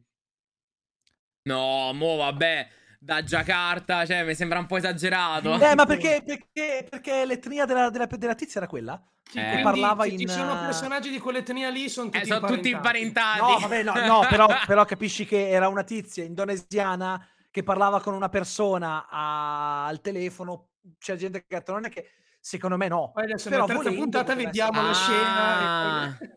No, 1.43 1.93
mo 1.94 2.16
vabbè, 2.16 2.69
da 3.00 3.22
Giacarta, 3.22 4.04
cioè, 4.04 4.24
mi 4.24 4.34
sembra 4.34 4.58
un 4.58 4.66
po' 4.66 4.76
esagerato. 4.76 5.54
Eh, 5.60 5.74
ma 5.76 5.86
perché, 5.86 6.22
perché, 6.24 6.86
perché 6.90 7.24
l'etnia 7.24 7.64
della, 7.64 7.90
della, 7.90 8.06
della 8.06 8.34
tizia 8.34 8.60
era 8.60 8.68
quella? 8.68 9.00
Sì, 9.22 9.38
Eh. 9.38 9.60
parlava 9.62 10.04
se 10.04 10.08
in, 10.10 10.18
ci 10.18 10.28
sono 10.28 10.54
eh, 10.60 10.64
personaggi 10.64 11.10
di 11.10 11.18
quell'etnia 11.18 11.68
lì, 11.68 11.88
sono 11.88 12.08
tutti 12.08 12.22
Eh, 12.22 12.26
sono 12.26 12.46
tutti 12.46 12.70
imparentati. 12.70 13.40
No, 13.40 13.58
vabbè, 13.58 13.82
no, 13.82 13.92
no, 14.06 14.26
però, 14.28 14.46
però 14.66 14.84
capisci 14.84 15.24
che 15.26 15.48
era 15.50 15.68
una 15.68 15.84
tizia 15.84 16.24
indonesiana 16.24 17.24
che 17.50 17.62
parlava 17.62 18.00
con 18.00 18.14
una 18.14 18.28
persona 18.28 19.06
a- 19.08 19.86
al 19.86 20.00
telefono. 20.00 20.70
C'è 20.98 21.16
gente 21.16 21.44
che 21.46 21.54
ha 21.54 21.58
detto, 21.58 21.72
non 21.72 21.84
è 21.84 21.90
che 21.90 22.08
secondo 22.40 22.76
me 22.78 22.88
no. 22.88 23.10
Poi 23.12 23.24
adesso 23.24 23.48
Però 23.50 23.66
nella 23.66 23.80
terza 23.82 23.96
puntata 23.98 24.34
vediamo 24.34 24.80
la 24.82 24.88
Ah. 24.90 24.94
scena. 24.94 26.18
e 26.18 26.36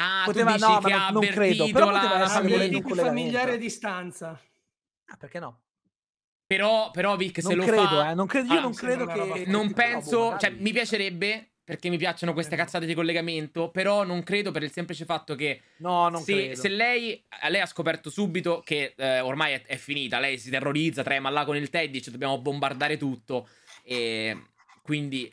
Ah, 0.00 0.22
Poteva- 0.26 0.50
tu 0.52 0.56
dici 0.58 0.70
no, 0.70 0.78
che 0.80 0.90
non- 0.92 1.12
non 1.12 1.26
credo, 1.26 1.70
però 1.72 1.90
la, 1.90 1.98
poteva 2.00 2.18
la 2.18 2.24
essere 2.24 2.40
poi 2.40 2.50
famiglia. 2.50 2.56
volendo 2.56 2.78
di 2.86 2.92
un 2.92 2.98
familiare 3.06 3.52
a 3.52 3.56
distanza. 3.56 4.40
Ah, 5.10 5.16
perché 5.16 5.38
no? 5.38 5.60
Però, 6.46 6.90
però 6.90 7.16
Vic, 7.16 7.42
se 7.42 7.48
Non 7.48 7.58
lo 7.58 7.64
credo, 7.64 7.82
fa... 7.86 8.10
eh, 8.10 8.14
non 8.14 8.26
credo, 8.26 8.52
io 8.52 8.58
Ah, 8.58 8.62
non 8.62 8.74
credo 8.74 9.06
che... 9.06 9.14
roba. 9.18 9.36
Non 9.46 9.72
penso, 9.74 10.30
magari. 10.30 10.40
cioè 10.40 10.50
mi 10.60 10.72
piacerebbe 10.72 11.50
perché 11.68 11.90
mi 11.90 11.98
piacciono 11.98 12.32
queste 12.32 12.56
no. 12.56 12.62
cazzate 12.62 12.86
di 12.86 12.94
collegamento, 12.94 13.70
però 13.70 14.02
non 14.02 14.22
credo 14.22 14.50
per 14.50 14.62
il 14.62 14.70
semplice 14.72 15.04
fatto 15.04 15.34
che 15.34 15.60
No, 15.78 16.08
non 16.08 16.22
se, 16.22 16.32
credo. 16.32 16.60
se 16.60 16.68
lei, 16.68 17.22
lei 17.50 17.60
ha 17.60 17.66
scoperto 17.66 18.08
subito 18.08 18.62
che 18.64 18.94
eh, 18.96 19.20
ormai 19.20 19.52
è, 19.52 19.62
è 19.66 19.76
finita, 19.76 20.18
lei 20.18 20.38
si 20.38 20.48
terrorizza, 20.48 21.02
trema 21.02 21.28
là 21.28 21.44
con 21.44 21.56
il 21.56 21.68
TED, 21.68 21.90
dice 21.90 22.10
dobbiamo 22.10 22.38
bombardare 22.40 22.96
tutto 22.96 23.46
e 23.82 24.44
quindi 24.80 25.30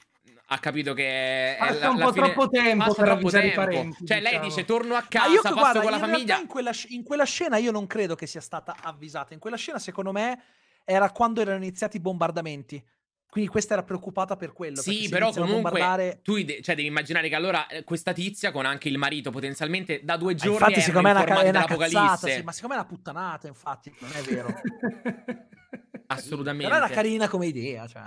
ha 0.48 0.60
capito 0.60 0.94
che 0.94 1.56
è 1.56 1.58
Passa 1.58 1.80
la, 1.80 1.90
un 1.90 1.98
po' 2.00 2.12
fine- 2.12 2.26
troppo 2.34 2.50
tempo 2.50 2.84
passa 2.86 2.96
per 3.02 3.06
troppo 3.12 3.28
i 3.28 3.32
tempo. 3.32 3.56
parenti, 3.56 4.06
Cioè 4.06 4.18
lei 4.22 4.32
diciamo. 4.32 4.48
dice 4.48 4.66
torno 4.66 4.94
a 4.96 5.00
Ma 5.00 5.06
casa, 5.10 5.28
io, 5.30 5.42
passo 5.42 5.56
guarda, 5.56 5.82
con 5.82 5.92
la 5.92 6.00
famiglia. 6.00 6.40
in 6.40 6.48
quella, 6.48 6.72
in 6.90 7.04
quella 7.04 7.24
scena 7.24 7.58
io 7.58 7.72
non 7.72 7.88
credo 7.88 8.16
che 8.16 8.28
sia 8.28 8.42
stata 8.42 8.76
avvisata. 8.82 9.34
In 9.34 9.40
quella 9.40 9.58
scena, 9.58 9.80
secondo 9.80 10.12
me, 10.12 10.40
era 10.84 11.10
quando 11.12 11.42
erano 11.42 11.58
iniziati 11.58 11.98
i 11.98 12.00
bombardamenti. 12.00 12.84
Quindi 13.28 13.50
questa 13.52 13.74
era 13.74 13.84
preoccupata 13.84 14.38
per 14.38 14.54
quello. 14.54 14.82
Sì, 14.82 15.10
però 15.10 15.30
comunque 15.32 15.62
bombardare- 15.72 16.20
tu 16.24 16.38
ide- 16.38 16.62
cioè, 16.62 16.74
devi 16.76 16.88
immaginare 16.88 17.28
che 17.28 17.36
allora 17.36 17.68
eh, 17.68 17.84
questa 17.84 18.14
tizia 18.14 18.52
con 18.52 18.66
anche 18.66 18.88
il 18.88 18.98
marito 18.98 19.30
potenzialmente 19.32 20.02
da 20.04 20.16
due 20.16 20.34
Eh, 20.34 20.36
giorni 20.36 20.54
infatti, 20.54 20.72
erano 20.74 20.86
secondo 20.86 21.08
me 21.08 21.14
è 21.14 21.32
una, 21.32 21.42
è 21.42 21.50
una 21.50 21.66
cazzata. 21.66 22.28
Sì, 22.30 22.42
ma 22.44 22.52
secondo 22.54 22.76
me 22.76 22.82
è 22.82 22.86
una 22.86 22.96
puttanata, 22.96 23.48
infatti, 23.48 23.94
non 24.00 24.12
è 24.14 24.22
vero. 24.22 24.54
Assolutamente. 26.08 26.66
Però 26.72 26.76
era 26.86 26.94
carina 26.94 27.28
come 27.28 27.48
idea. 27.48 27.88
Cioè... 27.88 28.02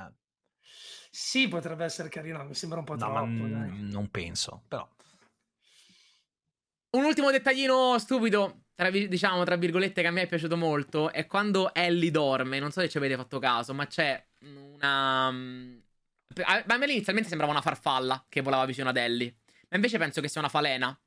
sì, 1.11 1.49
potrebbe 1.49 1.85
essere 1.85 2.09
carino, 2.09 2.45
mi 2.45 2.55
sembra 2.55 2.79
un 2.79 2.85
po' 2.85 2.95
No, 2.95 2.99
troppo. 2.99 3.27
ma 3.27 3.49
dai. 3.49 3.71
non 3.91 4.09
penso. 4.11 4.63
Però. 4.69 4.89
Un 6.91 7.05
ultimo 7.05 7.31
dettaglino 7.31 7.99
stupido, 7.99 8.65
tra, 8.75 8.91
diciamo, 8.91 9.45
tra 9.45 9.57
virgolette, 9.57 10.01
che 10.01 10.07
a 10.09 10.11
me 10.11 10.23
è 10.23 10.27
piaciuto 10.27 10.57
molto, 10.57 11.13
è 11.13 11.27
quando 11.27 11.75
Ellie 11.75 12.11
dorme, 12.11 12.59
non 12.59 12.71
so 12.73 12.81
se 12.81 12.89
ci 12.89 12.97
avete 12.97 13.17
fatto 13.17 13.39
caso, 13.39 13.75
ma 13.75 13.87
c'è 13.87 14.23
una... 14.41 15.31
mm, 15.31 15.79
A 16.45 16.77
me 16.79 16.85
inizialmente 16.87 17.29
sembrava 17.29 17.53
una 17.53 17.61
farfalla 17.61 18.25
che 18.29 18.41
volava 18.41 18.65
vicino 18.65 18.89
ad 18.89 18.97
Ellie, 18.97 19.35
ma 19.69 19.77
invece 19.77 19.99
penso 19.99 20.21
che 20.23 20.29
sia 20.29 20.41
una 20.41 20.49
falena. 20.51 20.99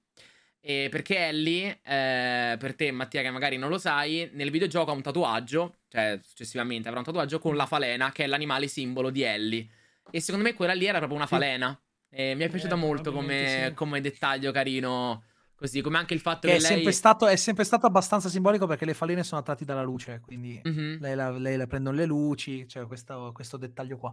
Eh, 0.64 0.90
perché 0.92 1.18
Ellie, 1.30 1.80
eh, 1.84 2.56
per 2.60 2.76
te 2.76 2.92
Mattia 2.92 3.24
che 3.24 3.32
magari 3.32 3.58
non 3.58 3.70
lo 3.72 3.80
sai, 3.80 4.30
nel 4.34 4.52
videogioco 4.52 4.92
ha 4.92 4.94
un 4.94 5.02
tatuaggio, 5.02 5.78
cioè 5.88 6.20
successivamente 6.24 6.88
avrà 6.88 7.00
un 7.00 7.06
tatuaggio 7.06 7.40
con 7.40 7.56
la 7.56 7.66
falena, 7.66 8.12
che 8.12 8.26
è 8.26 8.28
l'animale 8.28 8.68
simbolo 8.68 9.10
di 9.10 9.24
Ellie. 9.24 9.68
E 10.12 10.20
secondo 10.22 10.46
me 10.46 10.54
quella 10.54 10.74
lì 10.74 10.86
era 10.86 10.98
proprio 10.98 11.18
una 11.18 11.28
falena. 11.28 11.80
E 12.10 12.36
mi 12.36 12.44
è 12.44 12.50
piaciuta 12.50 12.76
Eh, 12.76 12.78
molto 12.78 13.12
come, 13.12 13.66
sì. 13.70 13.74
come 13.74 14.02
dettaglio 14.02 14.52
carino. 14.52 15.24
Così, 15.56 15.82
come 15.82 15.98
anche 16.00 16.16
il 16.16 16.20
fatto 16.20 16.48
Che 16.48 16.54
che, 16.54 16.58
è, 16.58 16.60
lei... 16.60 16.72
sempre 16.72 16.92
stato, 16.92 17.28
è 17.28 17.36
sempre 17.36 17.64
stato 17.64 17.86
abbastanza 17.86 18.30
simbolico 18.30 18.66
perché 18.66 18.84
le 18.84 18.96
falene 18.96 19.24
sono 19.24 19.42
attratti 19.42 19.64
dalla 19.64 19.84
luce, 19.84 20.20
quindi 20.20 20.60
Mhm, 20.64 20.98
lei, 21.00 21.16
la, 21.16 21.30
lei 21.30 21.56
la 21.56 21.68
prendono 21.68 21.96
le 21.96 22.06
luci, 22.06 22.68
cioè 22.68 22.88
questo, 22.88 23.30
questo 23.32 23.58
dettaglio 23.58 23.98
qua. 23.98 24.12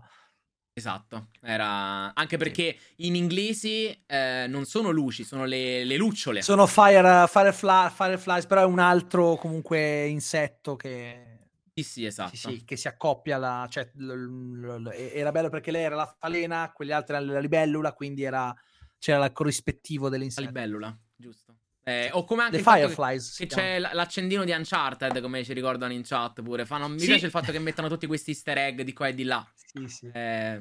Esatto, 0.75 1.29
era... 1.41 2.15
Anche 2.15 2.37
perché 2.37 2.77
in 2.97 3.17
inglesi 3.17 3.89
eh, 4.07 4.45
non 4.47 4.65
sono 4.67 4.91
luci, 4.91 5.25
sono 5.25 5.45
le, 5.47 5.83
le 5.85 5.97
lucciole. 5.97 6.43
Sono 6.43 6.67
fire, 6.67 7.27
firefly, 7.27 7.91
fireflies, 7.91 8.47
però 8.47 8.61
è 8.61 8.65
un 8.67 8.79
altro 8.79 9.35
comunque 9.37 10.07
insetto 10.07 10.77
che, 10.77 11.38
Sì, 11.83 11.83
sì, 11.85 12.05
esatto. 12.07 12.31
sì, 12.31 12.37
sì, 12.37 12.65
che 12.65 12.77
si 12.77 12.89
accoppia 12.89 13.37
alla... 13.37 13.67
Cioè, 13.71 13.91
l- 13.95 14.05
l- 14.07 14.83
l- 14.83 14.93
era 14.93 15.31
bello 15.33 15.49
perché 15.49 15.71
lei 15.71 15.83
era 15.85 15.95
la 15.95 16.13
falena, 16.19 16.73
quegli 16.73 16.91
altri 16.93 17.15
erano 17.17 17.33
la 17.33 17.39
libellula, 17.41 17.93
quindi 17.93 18.23
era, 18.25 18.55
c'era 18.99 19.25
il 19.25 19.33
corrispettivo 19.33 20.05
La 20.05 20.11
dell'insetto. 20.11 20.47
libellula, 20.47 20.99
giusto. 21.15 21.57
Eh, 21.85 22.11
o 22.13 22.25
come 22.25 22.43
anche 22.43 22.57
che- 22.59 22.63
fireflies. 22.63 23.31
si 23.33 23.47
Che 23.47 23.55
c'è 23.55 23.79
l'accendino 23.79 24.45
di 24.45 24.51
Uncharted, 24.53 25.21
come 25.21 25.43
ci 25.45 25.53
ricordano 25.55 25.93
in 25.93 26.03
chat 26.05 26.43
pure. 26.43 26.67
Fanno- 26.67 26.89
Mi 26.89 26.99
Sì. 26.99 27.07
piace 27.07 27.25
il 27.27 27.31
fatto 27.31 27.51
che 27.53 27.59
mettano 27.59 27.89
tutti 27.89 28.07
questi 28.07 28.31
easter 28.33 28.59
egg 28.59 28.81
di 28.83 28.93
qua 28.93 29.09
e 29.09 29.15
di 29.15 29.23
là. 29.25 29.47
Sì, 29.55 29.87
sì. 29.89 30.07
È 30.13 30.61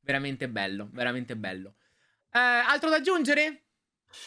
veramente 0.00 0.48
bello, 0.48 0.88
veramente 0.92 1.36
bello. 1.36 1.76
Eh, 2.32 2.38
altro 2.38 2.90
da 2.90 2.96
aggiungere? 2.96 3.66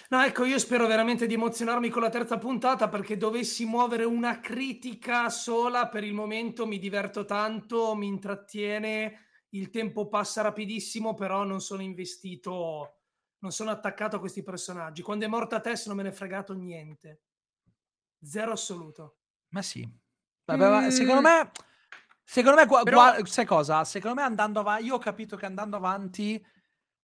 No, 0.10 0.22
ecco, 0.24 0.46
io 0.46 0.60
spero 0.60 0.88
veramente 0.88 1.28
di 1.28 1.34
emozionarmi 1.34 1.90
con 1.90 2.02
la 2.02 2.10
terza 2.10 2.38
puntata 2.38 2.88
perché 2.88 3.18
dovessi 3.18 3.66
muovere 3.66 4.06
una 4.06 4.40
critica 4.40 5.30
sola 5.30 5.90
per 5.90 6.04
il 6.04 6.14
momento 6.14 6.66
mi 6.66 6.80
diverto 6.80 7.26
tanto, 7.26 7.94
mi 7.96 8.08
intrattiene, 8.08 9.20
il 9.50 9.70
tempo 9.70 10.08
passa 10.08 10.42
rapidissimo, 10.42 11.14
però 11.14 11.44
non 11.44 11.60
sono 11.60 11.82
investito, 11.82 13.00
non 13.40 13.52
sono 13.52 13.72
attaccato 13.72 14.16
a 14.16 14.20
questi 14.20 14.42
personaggi. 14.42 15.02
Quando 15.02 15.26
è 15.26 15.28
morta 15.28 15.60
Tess 15.60 15.88
non 15.88 15.98
me 15.98 16.04
ne 16.04 16.10
è 16.10 16.14
fregato 16.14 16.54
niente. 16.54 17.22
Zero 18.22 18.54
assoluto. 18.54 19.18
Ma 19.50 19.62
sì. 19.62 19.88
Vabbè, 20.46 20.86
Mm. 20.86 20.90
secondo 20.90 21.22
me, 21.22 21.52
secondo 22.24 22.58
me, 22.62 22.66
Però- 22.84 23.14
gua- 23.16 23.26
sai 23.26 23.46
cosa? 23.46 23.84
Secondo 23.84 24.16
me 24.22 24.24
andando 24.26 24.62
avanti, 24.62 24.86
io 24.86 24.96
ho 24.96 25.00
capito 25.00 25.36
che 25.36 25.46
andando 25.46 25.76
avanti 25.76 26.44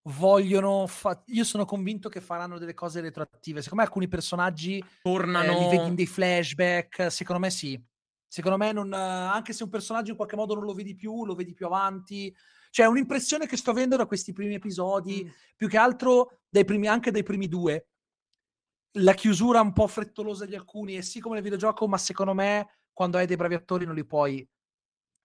vogliono, 0.09 0.87
fa- 0.87 1.23
io 1.27 1.43
sono 1.43 1.65
convinto 1.65 2.09
che 2.09 2.21
faranno 2.21 2.57
delle 2.57 2.73
cose 2.73 3.01
retroattive. 3.01 3.61
Secondo 3.61 3.83
me 3.83 3.87
alcuni 3.87 4.07
personaggi 4.07 4.77
eh, 4.77 4.85
Tornano. 5.01 5.57
li 5.57 5.67
vedi 5.75 5.87
in 5.87 5.95
dei 5.95 6.07
flashback, 6.07 7.11
secondo 7.11 7.41
me 7.41 7.49
sì. 7.49 7.81
Secondo 8.27 8.57
me 8.57 8.71
non, 8.71 8.93
eh, 8.93 8.97
anche 8.97 9.53
se 9.53 9.63
un 9.63 9.69
personaggio 9.69 10.11
in 10.11 10.17
qualche 10.17 10.35
modo 10.35 10.53
non 10.53 10.63
lo 10.63 10.73
vedi 10.73 10.95
più, 10.95 11.25
lo 11.25 11.35
vedi 11.35 11.53
più 11.53 11.65
avanti. 11.65 12.33
Cioè, 12.71 12.85
è 12.85 12.89
un'impressione 12.89 13.47
che 13.47 13.57
sto 13.57 13.71
avendo 13.71 13.95
da 13.95 14.05
questi 14.05 14.33
primi 14.33 14.53
episodi, 14.53 15.23
Mm. 15.25 15.29
più 15.55 15.67
che 15.67 15.77
altro 15.77 16.41
dai 16.49 16.65
primi, 16.65 16.87
anche 16.87 17.09
dai 17.11 17.23
primi 17.23 17.47
due. 17.47 17.87
La 18.93 19.13
chiusura 19.13 19.61
un 19.61 19.73
po' 19.73 19.87
frettolosa 19.87 20.45
di 20.45 20.55
alcuni, 20.55 20.97
e 20.97 21.01
sì 21.01 21.19
come 21.19 21.35
nel 21.35 21.43
videogioco, 21.43 21.87
ma 21.87 21.97
secondo 21.97 22.33
me 22.33 22.67
quando 22.93 23.17
hai 23.17 23.25
dei 23.25 23.35
bravi 23.37 23.53
attori 23.55 23.85
non 23.85 23.95
li 23.95 24.05
puoi 24.05 24.47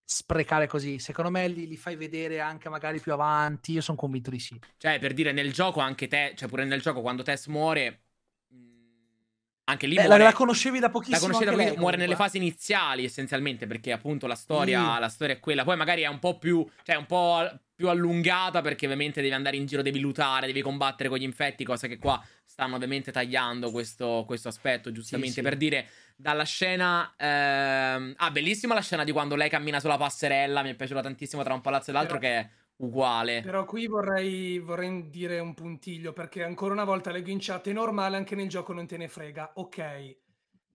sprecare 0.05 0.66
così. 0.66 0.98
Secondo 0.98 1.31
me 1.31 1.48
li, 1.48 1.66
li 1.66 1.76
fai 1.76 1.97
vedere 1.97 2.40
anche 2.40 2.68
magari 2.68 3.01
più 3.01 3.12
avanti. 3.12 3.72
Io 3.72 3.81
sono 3.81 3.97
convinto 3.97 4.31
di 4.31 4.39
sì. 4.39 4.59
Cioè, 4.76 4.98
per 4.98 5.14
dire, 5.14 5.32
nel 5.32 5.52
gioco 5.52 5.81
anche 5.81 6.09
te, 6.09 6.35
cioè 6.36 6.48
pure 6.48 6.64
nel 6.64 6.81
gioco 6.81 7.01
quando 7.01 7.22
Tess 7.22 7.47
muore, 7.47 8.01
anche 9.66 9.86
lì 9.86 9.94
Beh, 9.94 10.02
la, 10.02 10.09
muore... 10.09 10.22
la 10.24 10.32
conoscevi 10.35 10.78
da 10.78 10.86
La 10.86 10.93
pochissimo. 10.93 11.20
conoscete 11.20 11.48
anche 11.48 11.56
da 11.56 11.62
lei, 11.62 11.70
pochi- 11.72 11.81
muore 11.81 11.97
nelle 11.97 12.14
comunque. 12.14 12.32
fasi 12.32 12.44
iniziali 12.44 13.05
essenzialmente 13.05 13.66
perché 13.66 13.93
appunto 13.93 14.26
la 14.26 14.35
storia, 14.35 14.94
Sì. 14.94 15.01
la 15.01 15.09
storia 15.09 15.35
è 15.36 15.40
quella. 15.40 15.64
Poi 15.64 15.76
magari 15.76 16.02
è 16.02 16.06
un 16.06 16.18
po' 16.18 16.36
più, 16.39 16.66
cioè 16.82 16.97
un 16.97 17.06
po' 17.06 17.48
più 17.74 17.88
allungata 17.88 18.60
perché 18.60 18.84
ovviamente 18.86 19.20
devi 19.20 19.34
andare 19.34 19.56
in 19.56 19.66
giro, 19.66 19.82
devi 19.82 19.98
lutare, 20.01 20.46
devi 20.46 20.62
combattere 20.62 21.09
con 21.09 21.18
gli 21.18 21.22
infetti, 21.22 21.64
cosa 21.64 21.86
che 21.88 21.98
qua 21.98 22.22
stanno 22.44 22.76
ovviamente 22.76 23.10
tagliando 23.10 23.70
questo, 23.70 24.22
questo 24.26 24.48
aspetto, 24.48 24.92
giustamente 24.92 25.34
sì. 25.34 25.42
per 25.42 25.56
dire 25.56 25.88
dalla 26.16 26.44
scena... 26.44 27.12
ehm, 27.16 28.14
Ah, 28.16 28.30
bellissima 28.30 28.74
la 28.74 28.80
scena 28.80 29.02
di 29.05 29.12
quando 29.12 29.34
lei 29.34 29.48
cammina 29.48 29.80
sulla 29.80 29.96
passerella, 29.96 30.62
mi 30.62 30.70
è 30.70 30.74
piaciuta 30.74 31.01
tantissimo 31.02 31.42
tra 31.42 31.55
un 31.55 31.60
palazzo 31.60 31.90
e 31.90 31.92
l'altro 31.92 32.18
Però- 32.18 32.32
che 32.32 32.38
è 32.40 32.51
uguale. 32.76 33.40
Però 33.40 33.64
qui 33.64 33.86
vorrei, 33.86 34.59
vorrei 34.59 35.09
dire 35.10 35.38
un 35.38 35.55
puntiglio 35.55 36.12
perché 36.12 36.42
ancora 36.42 36.72
una 36.72 36.84
volta 36.84 37.10
leggo 37.10 37.30
in 37.30 37.38
chat 37.40 37.68
è 37.68 37.72
normale 37.72 38.16
anche 38.16 38.34
nel 38.34 38.48
gioco 38.48 38.72
non 38.72 38.86
te 38.86 38.96
ne 38.96 39.09
frega. 39.09 39.52
Ok, 39.56 40.16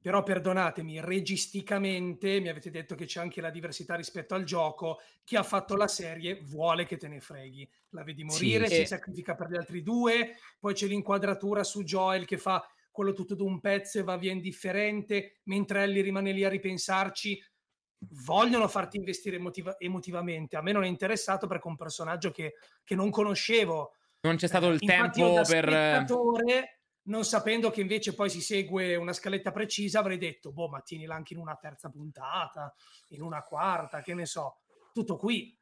però 0.01 0.23
perdonatemi, 0.23 1.01
registicamente 1.01 2.39
mi 2.39 2.47
avete 2.47 2.69
detto 2.71 2.95
che 2.95 3.05
c'è 3.05 3.19
anche 3.19 3.41
la 3.41 3.49
diversità 3.49 3.95
rispetto 3.95 4.33
al 4.33 4.43
gioco. 4.43 4.99
Chi 5.23 5.35
ha 5.35 5.43
fatto 5.43 5.75
la 5.75 5.87
serie 5.87 6.39
vuole 6.41 6.85
che 6.85 6.97
te 6.97 7.07
ne 7.07 7.19
freghi. 7.19 7.69
La 7.89 8.03
vedi 8.03 8.23
morire, 8.23 8.67
Sì, 8.67 8.75
si 8.75 8.81
e- 8.81 8.85
sacrifica 8.85 9.35
per 9.35 9.49
gli 9.49 9.55
altri 9.57 9.83
due, 9.83 10.37
poi 10.59 10.73
c'è 10.73 10.87
l'inquadratura 10.87 11.63
su 11.63 11.83
Joel 11.83 12.25
che 12.25 12.37
fa 12.37 12.65
quello 12.91 13.13
tutto 13.13 13.35
d'un 13.35 13.59
pezzo 13.59 13.99
e 13.99 14.03
va 14.03 14.17
via 14.17 14.31
indifferente, 14.31 15.39
mentre 15.43 15.83
Ellie 15.83 16.01
rimane 16.01 16.31
lì 16.31 16.43
a 16.43 16.49
ripensarci. 16.49 17.41
Vogliono 18.25 18.67
farti 18.69 18.97
investire 18.97 19.35
emotiva- 19.35 19.77
emotivamente. 19.77 20.55
A 20.55 20.61
me 20.61 20.71
non 20.71 20.83
è 20.83 20.87
interessato 20.87 21.47
perché 21.47 21.65
è 21.65 21.71
un 21.71 21.75
personaggio 21.75 22.31
che, 22.31 22.53
che 22.83 22.95
non 22.95 23.09
conoscevo. 23.09 23.93
Non 24.21 24.37
c'è 24.37 24.47
stato 24.47 24.69
Eh, 24.69 24.73
il 24.75 24.79
infatti 24.81 25.19
io 25.19 25.33
tempo 25.33 25.49
per... 25.49 26.05
non 27.09 27.25
sapendo 27.25 27.69
che 27.69 27.81
invece 27.81 28.13
poi 28.13 28.29
si 28.29 28.41
segue 28.41 28.95
una 28.95 29.13
scaletta 29.13 29.51
precisa, 29.51 29.99
avrei 29.99 30.17
detto, 30.17 30.51
boh, 30.51 30.69
ma 30.69 30.81
tienila 30.81 31.15
anche 31.15 31.33
in 31.33 31.39
una 31.39 31.55
terza 31.55 31.89
puntata, 31.89 32.73
in 33.09 33.21
una 33.21 33.43
quarta, 33.43 34.01
che 34.01 34.13
ne 34.13 34.25
so. 34.25 34.59
Tutto 34.93 35.17
qui. 35.17 35.55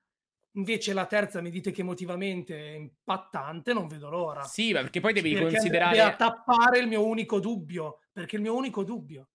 Invece 0.58 0.94
la 0.94 1.06
terza 1.06 1.40
mi 1.40 1.52
dite 1.52 1.72
che 1.72 1.82
emotivamente 1.82 2.58
è 2.58 2.76
impattante, 2.76 3.74
non 3.74 3.88
vedo 3.88 4.10
l'ora. 4.10 4.44
Sì, 4.44 4.74
ma 4.74 4.82
perché 4.82 5.00
poi 5.00 5.14
devi 5.14 5.34
perché 5.34 5.52
considerare... 5.52 6.02
a 6.02 6.16
tappare 6.16 6.80
il 6.80 6.88
mio 6.88 7.06
unico 7.06 7.40
dubbio, 7.40 8.00
perché 8.12 8.38
il 8.38 8.42
mio 8.42 8.56
unico 8.56 8.84
dubbio. 8.84 9.30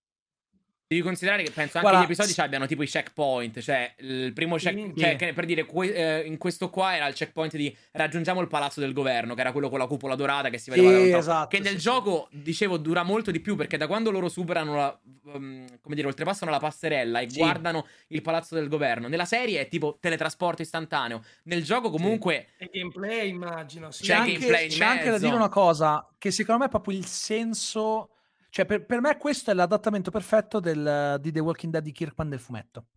Devi 0.93 1.05
considerare 1.05 1.43
che 1.43 1.51
penso 1.51 1.79
anche 1.79 1.89
Guarda, 1.89 2.01
gli 2.07 2.13
episodi 2.13 2.39
abbiano 2.43 2.67
tipo 2.67 2.83
i 2.83 2.87
checkpoint, 2.87 3.61
cioè 3.61 3.95
il 4.01 4.33
primo 4.35 4.57
check, 4.57 4.77
Sì. 4.77 4.93
cioè 5.01 5.11
Sì. 5.13 5.17
che- 5.17 5.33
per 5.33 5.47
dire 5.47 5.65
que- 5.65 5.95
eh, 6.21 6.27
in 6.27 6.37
questo 6.37 6.69
qua 6.69 6.95
era 6.95 7.07
il 7.07 7.15
checkpoint 7.15 7.57
di 7.57 7.75
raggiungiamo 7.93 8.41
il 8.43 8.47
palazzo 8.49 8.81
del 8.81 8.93
governo, 8.93 9.35
che 9.35 9.41
era 9.41 9.53
quello 9.53 9.71
con 9.71 9.79
la 9.79 9.87
cupola 9.87 10.15
dorata 10.17 10.51
che 10.51 10.59
si 10.59 10.69
vedeva 10.69 10.89
da 10.91 10.95
Sì, 10.97 11.01
lontano. 11.03 11.21
esatto, 11.23 11.49
che 11.57 11.63
nel 11.63 11.73
sì, 11.75 11.79
gioco 11.79 12.29
dicevo 12.31 12.77
dura 12.77 13.03
molto 13.05 13.31
di 13.31 13.41
più 13.41 13.57
perché 13.57 13.79
da 13.79 13.87
quando 13.87 14.11
loro 14.11 14.29
superano 14.29 14.75
la 14.77 15.01
um, 15.25 15.65
come 15.81 15.95
dire, 15.95 16.07
oltrepassano 16.09 16.51
la 16.51 16.59
passerella 16.59 17.21
e 17.21 17.31
Sì. 17.31 17.39
guardano 17.39 17.87
il 18.09 18.21
palazzo 18.21 18.55
del 18.55 18.69
governo, 18.69 19.09
nella 19.09 19.25
serie 19.25 19.61
è 19.61 19.69
tipo 19.69 19.97
teletrasporto 19.99 20.61
istantaneo. 20.61 21.23
Nel 21.45 21.63
gioco 21.65 21.89
comunque 21.91 22.49
E 22.59 22.69
gameplay, 22.71 23.29
immagino. 23.31 23.91
Sì. 23.93 24.03
C'è 24.03 24.09
C'è, 24.13 24.19
anche 24.19 24.33
gameplay 24.35 24.69
c'è 24.69 24.85
anche 24.85 25.11
da 25.11 25.19
dire 25.19 25.35
una 25.35 25.49
cosa, 25.49 26.07
che 26.19 26.31
secondo 26.31 26.61
me 26.61 26.67
è 26.67 26.71
proprio 26.71 26.99
il 26.99 27.07
senso... 27.07 28.09
Cioè, 28.53 28.67
per, 28.67 28.85
per 28.85 29.01
me 29.01 29.17
questo 29.17 29.51
è 29.51 29.55
l'adattamento 29.55 30.11
perfetto 30.11 30.61
del- 30.61 31.17
di 31.23 31.33
The 31.33 31.41
Walking 31.41 31.73
Dead 31.73 31.83
di 31.83 31.91
Kirkman 31.91 32.29
del 32.29 32.39
fumetto. 32.39 32.89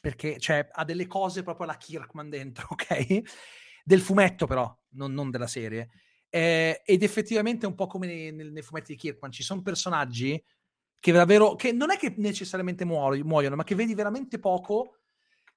Perché 0.00 0.38
cioè, 0.38 0.66
ha 0.72 0.84
delle 0.84 1.06
cose 1.06 1.42
proprio 1.42 1.66
alla 1.66 1.76
Kirkman 1.76 2.30
dentro, 2.30 2.66
ok? 2.72 3.20
Del 3.84 4.00
fumetto 4.00 4.46
però, 4.46 4.74
non, 4.92 5.12
non 5.12 5.30
della 5.30 5.46
serie. 5.46 5.90
Eh, 6.30 6.80
ed 6.82 7.02
effettivamente 7.02 7.66
è 7.66 7.68
un 7.68 7.74
po' 7.74 7.86
come 7.88 8.06
nei, 8.06 8.32
nei- 8.32 8.62
fumetti 8.62 8.92
di 8.92 8.98
Kirkman. 8.98 9.30
Ci 9.30 9.42
sono 9.42 9.60
personaggi 9.60 10.42
che 10.98 11.12
davvero... 11.12 11.56
che 11.56 11.72
non 11.72 11.90
è 11.90 11.98
che 11.98 12.14
necessariamente 12.16 12.86
muoiono, 12.86 13.28
muoiono 13.28 13.56
ma 13.56 13.64
che 13.64 13.74
vedi 13.74 13.92
veramente 13.92 14.38
poco. 14.38 15.00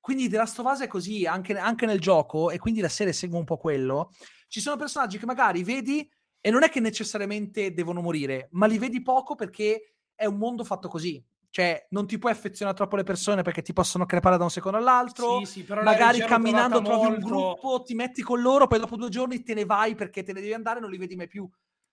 Quindi 0.02 0.28
The 0.28 0.36
Last 0.36 0.60
of 0.60 0.70
Us 0.70 0.82
è 0.82 0.88
così 0.88 1.26
anche, 1.26 1.58
anche 1.58 1.86
nel 1.86 2.02
gioco, 2.02 2.52
e 2.52 2.58
quindi 2.58 2.82
la 2.82 2.90
serie 2.90 3.14
segue 3.14 3.40
un 3.40 3.46
po' 3.46 3.56
quello. 3.56 4.12
Ci 4.50 4.60
sono 4.60 4.76
personaggi 4.76 5.18
che 5.18 5.26
magari 5.26 5.64
vedi 5.64 6.12
e 6.46 6.52
non 6.52 6.64
è 6.64 6.70
che 6.70 6.82
necessariamente 6.82 7.74
devono 7.74 8.02
morire, 8.02 8.50
ma 8.52 8.66
li 8.66 8.78
vedi 8.78 9.02
poco 9.02 9.34
perché 9.34 9.94
è 10.14 10.26
un 10.26 10.36
mondo 10.36 10.66
fatto 10.66 10.90
così. 10.90 11.24
Cioè, 11.50 11.86
non 11.92 12.06
ti 12.06 12.18
puoi 12.18 12.34
affezionare 12.34 12.76
troppo 12.76 12.96
alle 12.96 13.06
persone 13.06 13.44
perché 13.44 13.62
ti 13.62 13.72
possono 13.72 14.06
crepare 14.06 14.38
da 14.38 14.44
un 14.44 14.50
secondo 14.50 14.78
all'altro. 14.78 15.38
Sì, 15.40 15.46
sì, 15.46 15.64
però 15.64 15.82
Magari 15.84 16.20
camminando 16.20 16.82
trovi 16.82 17.06
un 17.06 17.12
molto- 17.14 17.26
gruppo, 17.28 17.82
ti 17.84 17.94
metti 17.94 18.22
con 18.22 18.42
loro, 18.42 18.68
poi 18.68 18.80
dopo 18.80 18.98
due 18.98 19.08
giorni 19.08 19.42
te 19.42 19.54
ne 19.54 19.64
vai 19.64 19.96
perché 19.96 20.22
te 20.24 20.34
ne 20.34 20.42
devi 20.42 20.52
andare 20.54 20.80
e 20.80 20.82
non 20.82 20.90
li 20.90 20.98
vedi 20.98 21.16
mai 21.16 21.28
più. 21.28 21.50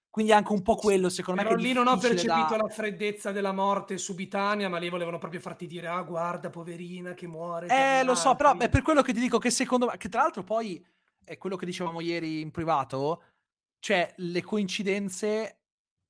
Quindi 0.08 0.32
è 0.32 0.34
anche 0.34 0.50
un 0.50 0.62
po' 0.62 0.74
quello, 0.74 1.08
secondo 1.08 1.40
Però 1.42 1.54
me. 1.54 1.60
è 1.60 1.64
lì 1.64 1.72
non 1.72 1.86
ho 1.86 1.96
percepito 1.96 2.56
da- 2.56 2.62
la 2.64 2.68
freddezza 2.68 3.30
della 3.30 3.52
morte 3.52 3.98
subitanea, 3.98 4.68
ma 4.68 4.78
lì 4.78 4.88
volevano 4.88 5.18
proprio 5.18 5.38
farti 5.38 5.68
dire: 5.68 5.86
Ah, 5.86 6.02
guarda, 6.02 6.50
poverina, 6.50 7.14
che 7.14 7.28
muore. 7.28 7.68
Eh, 7.68 8.02
lo 8.02 8.16
so, 8.16 8.34
però 8.34 8.48
altri." 8.50 8.66
è 8.66 8.70
per 8.70 8.82
quello 8.82 9.02
che 9.02 9.12
ti 9.12 9.20
dico 9.20 9.38
che 9.38 9.50
secondo 9.50 9.86
me, 9.86 9.96
che 9.98 10.08
tra 10.08 10.22
l'altro 10.22 10.42
poi 10.42 10.84
è 11.22 11.38
quello 11.38 11.54
che 11.54 11.64
dicevamo 11.64 12.00
ieri 12.00 12.40
in 12.40 12.50
privato, 12.50 13.22
cioè 13.80 14.12
le 14.18 14.42
coincidenze 14.42 15.56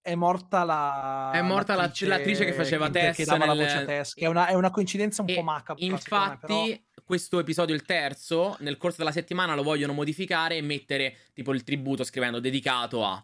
è 0.03 0.15
morta 0.15 0.65
la 0.65 1.31
È 1.35 1.43
morta 1.43 1.75
la- 1.75 1.91
l'attrice 2.01 2.45
che 2.45 2.53
faceva 2.53 2.89
Tess 2.91 3.17
che 3.17 3.25
dava 3.25 3.47
la 3.47 3.53
nel- 3.55 3.65
voce 3.65 3.77
a 3.79 3.85
Tess, 3.85 4.15
che 4.15 4.25
è 4.25 4.29
una, 4.29 4.47
è 4.47 4.55
una 4.55 4.71
coincidenza 4.71 5.23
un 5.23 5.29
E 5.31 5.35
po' 5.35 5.43
macabra. 5.43 5.83
secondo 5.99 6.25
me, 6.29 6.39
però- 6.39 6.55
Infatti, 6.65 6.85
questo 7.05 7.39
episodio, 7.39 7.75
il 7.75 7.83
terzo, 7.83 8.57
nel 8.61 8.77
corso 8.77 8.99
della 8.99 9.13
settimana 9.13 9.55
lo 9.55 9.63
vogliono 9.63 9.93
modificare 9.93 10.57
e 10.57 10.63
mettere 10.63 11.17
tipo 11.35 11.53
il 11.53 11.63
tributo 11.65 12.05
scrivendo 12.05 12.41
dedicato 12.41 13.05
a. 13.05 13.23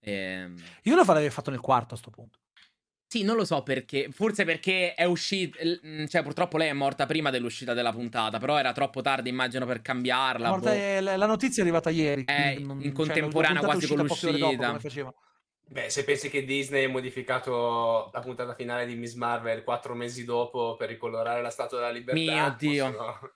ehm, 0.00 0.56
Io 0.84 0.94
lo 0.94 1.04
farei 1.04 1.28
fatto 1.30 1.50
nel 1.50 1.60
quarto 1.60 1.94
a 1.94 1.96
sto 1.96 2.10
punto. 2.10 2.38
Sì, 3.08 3.22
non 3.22 3.36
lo 3.36 3.44
so 3.44 3.62
perché. 3.62 4.08
Forse 4.10 4.44
perché 4.44 4.94
è 4.94 5.04
uscita. 5.04 5.58
Cioè, 6.08 6.22
purtroppo 6.22 6.56
lei 6.56 6.68
è 6.68 6.72
morta 6.72 7.06
prima 7.06 7.30
dell'uscita 7.30 7.72
della 7.72 7.92
puntata. 7.92 8.38
Però 8.38 8.58
era 8.58 8.72
troppo 8.72 9.00
tardi, 9.00 9.28
immagino, 9.28 9.64
per 9.64 9.80
cambiarla. 9.80 10.48
Morta 10.48 10.70
boh. 10.70 10.76
è- 10.76 11.00
la 11.00 11.26
notizia 11.26 11.62
è 11.62 11.66
arrivata 11.66 11.90
ieri. 11.90 12.24
Eh, 12.26 12.42
quindi 12.54 12.64
non- 12.64 12.76
in 12.78 12.82
cioè, 12.84 12.92
contemporanea 12.92 13.60
puntata 13.60 13.72
quasi 13.78 13.84
è 13.84 13.88
con 13.88 13.96
dopo, 14.06 14.08
l'uscita. 14.26 14.66
come 14.66 14.80
faceva. 14.80 15.14
Beh, 15.68 15.90
se 15.90 16.04
pensi 16.04 16.30
che 16.30 16.44
Disney 16.44 16.84
ha 16.84 16.88
modificato 16.88 18.10
la 18.12 18.20
puntata 18.20 18.54
finale 18.54 18.86
di 18.86 18.94
Miss 18.94 19.14
Marvel 19.14 19.64
quattro 19.64 19.94
mesi 19.94 20.24
dopo 20.24 20.76
per 20.76 20.88
ricolorare 20.88 21.42
la 21.42 21.50
statua 21.50 21.78
della 21.78 21.90
libertà, 21.90 22.20
Mio 22.20 22.54
Dio. 22.58 22.84
possono- 22.86 23.32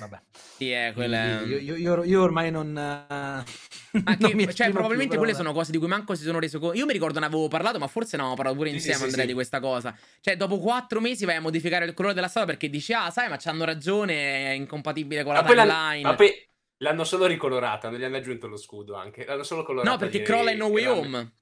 Vabbè. 0.00 0.20
Sì, 0.56 0.70
è 0.70 0.92
quella. 0.94 1.40
Io, 1.42 1.58
io- 1.58 1.76
io- 1.76 2.04
io 2.04 2.22
ormai 2.22 2.50
non. 2.50 2.68
eh, 2.76 3.44
Ma 4.04 4.16
non 4.18 4.32
che- 4.36 4.54
cioè, 4.54 4.70
probabilmente 4.70 5.10
più, 5.14 5.18
quelle 5.18 5.34
sono 5.34 5.52
cose 5.52 5.70
di 5.70 5.78
cui 5.78 5.86
manco 5.86 6.14
si 6.14 6.22
sono 6.24 6.38
reso 6.38 6.58
conto. 6.58 6.76
Io 6.76 6.86
mi 6.86 6.92
ricordo 6.92 7.18
ne 7.20 7.26
avevo 7.26 7.48
parlato, 7.48 7.78
ma 7.78 7.86
forse 7.86 8.16
ne 8.16 8.22
avevamo 8.22 8.36
parlato 8.36 8.56
pure 8.56 8.70
Sì, 8.70 8.76
insieme, 8.76 8.98
sì, 8.98 9.04
Andrea, 9.04 9.22
sì. 9.22 9.28
di 9.28 9.34
questa 9.34 9.60
cosa. 9.60 9.96
Cioè, 10.20 10.36
dopo 10.36 10.58
quattro 10.58 11.00
mesi 11.00 11.24
vai 11.24 11.36
a 11.36 11.40
modificare 11.40 11.84
il 11.84 11.94
colore 11.94 12.14
della 12.14 12.28
statua 12.28 12.48
perché 12.48 12.68
dici, 12.70 12.92
ah, 12.92 13.10
sai, 13.10 13.28
ma 13.28 13.36
c'hanno 13.36 13.64
ragione, 13.64 14.14
è 14.14 14.50
incompatibile 14.50 15.22
con 15.24 15.34
la 15.34 15.42
Ma 15.42 15.48
timeline. 15.48 16.02
ma 16.08 16.14
poi 16.14 16.32
l'hanno 16.78 17.04
solo 17.04 17.26
ricolorata, 17.26 17.88
non 17.90 17.98
gli 17.98 18.04
hanno 18.04 18.16
aggiunto 18.16 18.48
lo 18.48 18.56
scudo 18.56 18.94
anche. 18.94 19.24
L'hanno 19.24 19.42
solo 19.44 19.62
colorata. 19.62 19.90
No, 19.90 19.96
perché 19.98 20.22
crolla 20.22 20.50
in 20.50 20.58
No 20.58 20.66
Way 20.66 20.86
Home. 20.86 21.32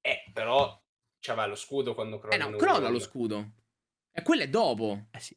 Eh, 0.00 0.24
però 0.32 0.80
c'aveva 1.20 1.46
lo 1.46 1.56
scudo 1.56 1.94
quando 1.94 2.18
crolla 2.18 2.34
Eh 2.34 2.38
no, 2.38 2.56
crolla 2.56 2.88
lo 2.88 2.98
scudo. 3.00 3.50
E 4.12 4.22
quello 4.22 4.42
è 4.44 4.48
dopo. 4.48 5.06
Eh 5.10 5.20
sì. 5.20 5.36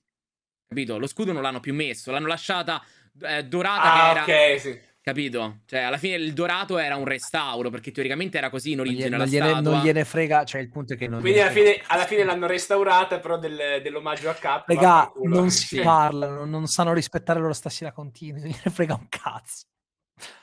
Capito? 0.73 0.97
Lo 0.97 1.07
scudo 1.07 1.33
non 1.33 1.41
l'hanno 1.41 1.59
più 1.59 1.73
messo, 1.73 2.11
l'hanno 2.11 2.27
lasciata 2.27 2.81
eh, 3.23 3.43
dorata 3.43 3.81
Ah, 4.21 4.23
che 4.23 4.31
era... 4.31 4.53
ok, 4.53 4.59
sì. 4.61 4.79
Capito? 5.01 5.57
Cioè, 5.65 5.79
alla 5.81 5.97
fine 5.97 6.15
il 6.15 6.31
dorato 6.31 6.77
era 6.77 6.95
un 6.95 7.03
restauro, 7.03 7.69
perché 7.69 7.91
teoricamente 7.91 8.37
era 8.37 8.49
così 8.49 8.69
in 8.71 8.77
Non 8.77 8.85
origine 8.85 9.09
gliene, 9.09 9.17
la 9.17 9.23
non 9.25 9.33
gliene- 9.33 9.49
statua. 9.51 9.71
non 9.71 9.81
gliene 9.83 10.05
frega, 10.05 10.43
cioè 10.45 10.61
il 10.61 10.69
punto 10.69 10.93
è 10.93 10.95
che 10.95 11.07
non 11.09 11.19
Quindi 11.19 11.39
gliene 11.39 11.49
alla 11.51 11.59
frega. 11.59 11.71
fine, 11.73 11.85
alla 11.87 12.05
fine 12.05 12.23
l'hanno 12.23 12.47
restaurata, 12.47 13.19
però 13.19 13.37
del- 13.37 13.81
dell'omaggio 13.83 14.29
a 14.29 14.33
Cap. 14.33 14.69
Regà, 14.69 14.81
vaffanculo. 14.87 15.35
non 15.39 15.49
si 15.49 15.65
Sì. 15.75 15.81
parlano, 15.81 16.45
non 16.45 16.67
sanno 16.67 16.93
rispettare 16.93 17.41
loro 17.41 17.51
stasera 17.51 17.91
continui, 17.91 18.39
non 18.39 18.49
gliene 18.51 18.71
frega 18.71 18.93
un 18.93 19.07
cazzo. 19.09 19.65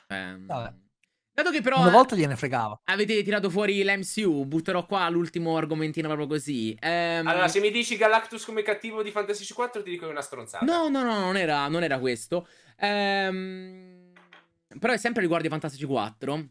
Ehm, 0.09 0.45
Vabbè. 0.45 0.73
Dato 1.41 1.51
che 1.51 1.61
però 1.61 1.79
Una 1.79 1.89
volta 1.89 2.17
gliene 2.17 2.35
fregava. 2.35 2.81
avete 2.83 3.23
tirato 3.23 3.49
fuori 3.49 3.81
l'MCU, 3.81 4.43
butterò 4.45 4.85
qua 4.85 5.07
l'ultimo 5.07 5.55
argomentino 5.55 6.07
proprio 6.09 6.27
così. 6.27 6.75
Ehm, 6.81 7.25
Allora, 7.25 7.47
se 7.47 7.61
mi 7.61 7.71
dici 7.71 7.95
Galactus 7.95 8.43
come 8.43 8.61
cattivo 8.61 9.01
di 9.01 9.09
Fantasy 9.09 9.45
4, 9.53 9.81
ti 9.81 9.89
dico 9.91 10.01
che 10.03 10.09
è 10.09 10.11
una 10.11 10.21
stronzata. 10.21 10.65
No, 10.65 10.89
no, 10.89 11.01
no, 11.01 11.17
non 11.19 11.37
era, 11.37 11.65
non 11.69 11.83
era 11.83 11.97
questo. 11.97 12.45
Ehm, 12.77 14.11
però 14.79 14.91
è 14.91 14.97
sempre 14.97 15.21
riguardo 15.21 15.47
i 15.47 15.49
Fantastici 15.49 15.85
4. 15.85 16.47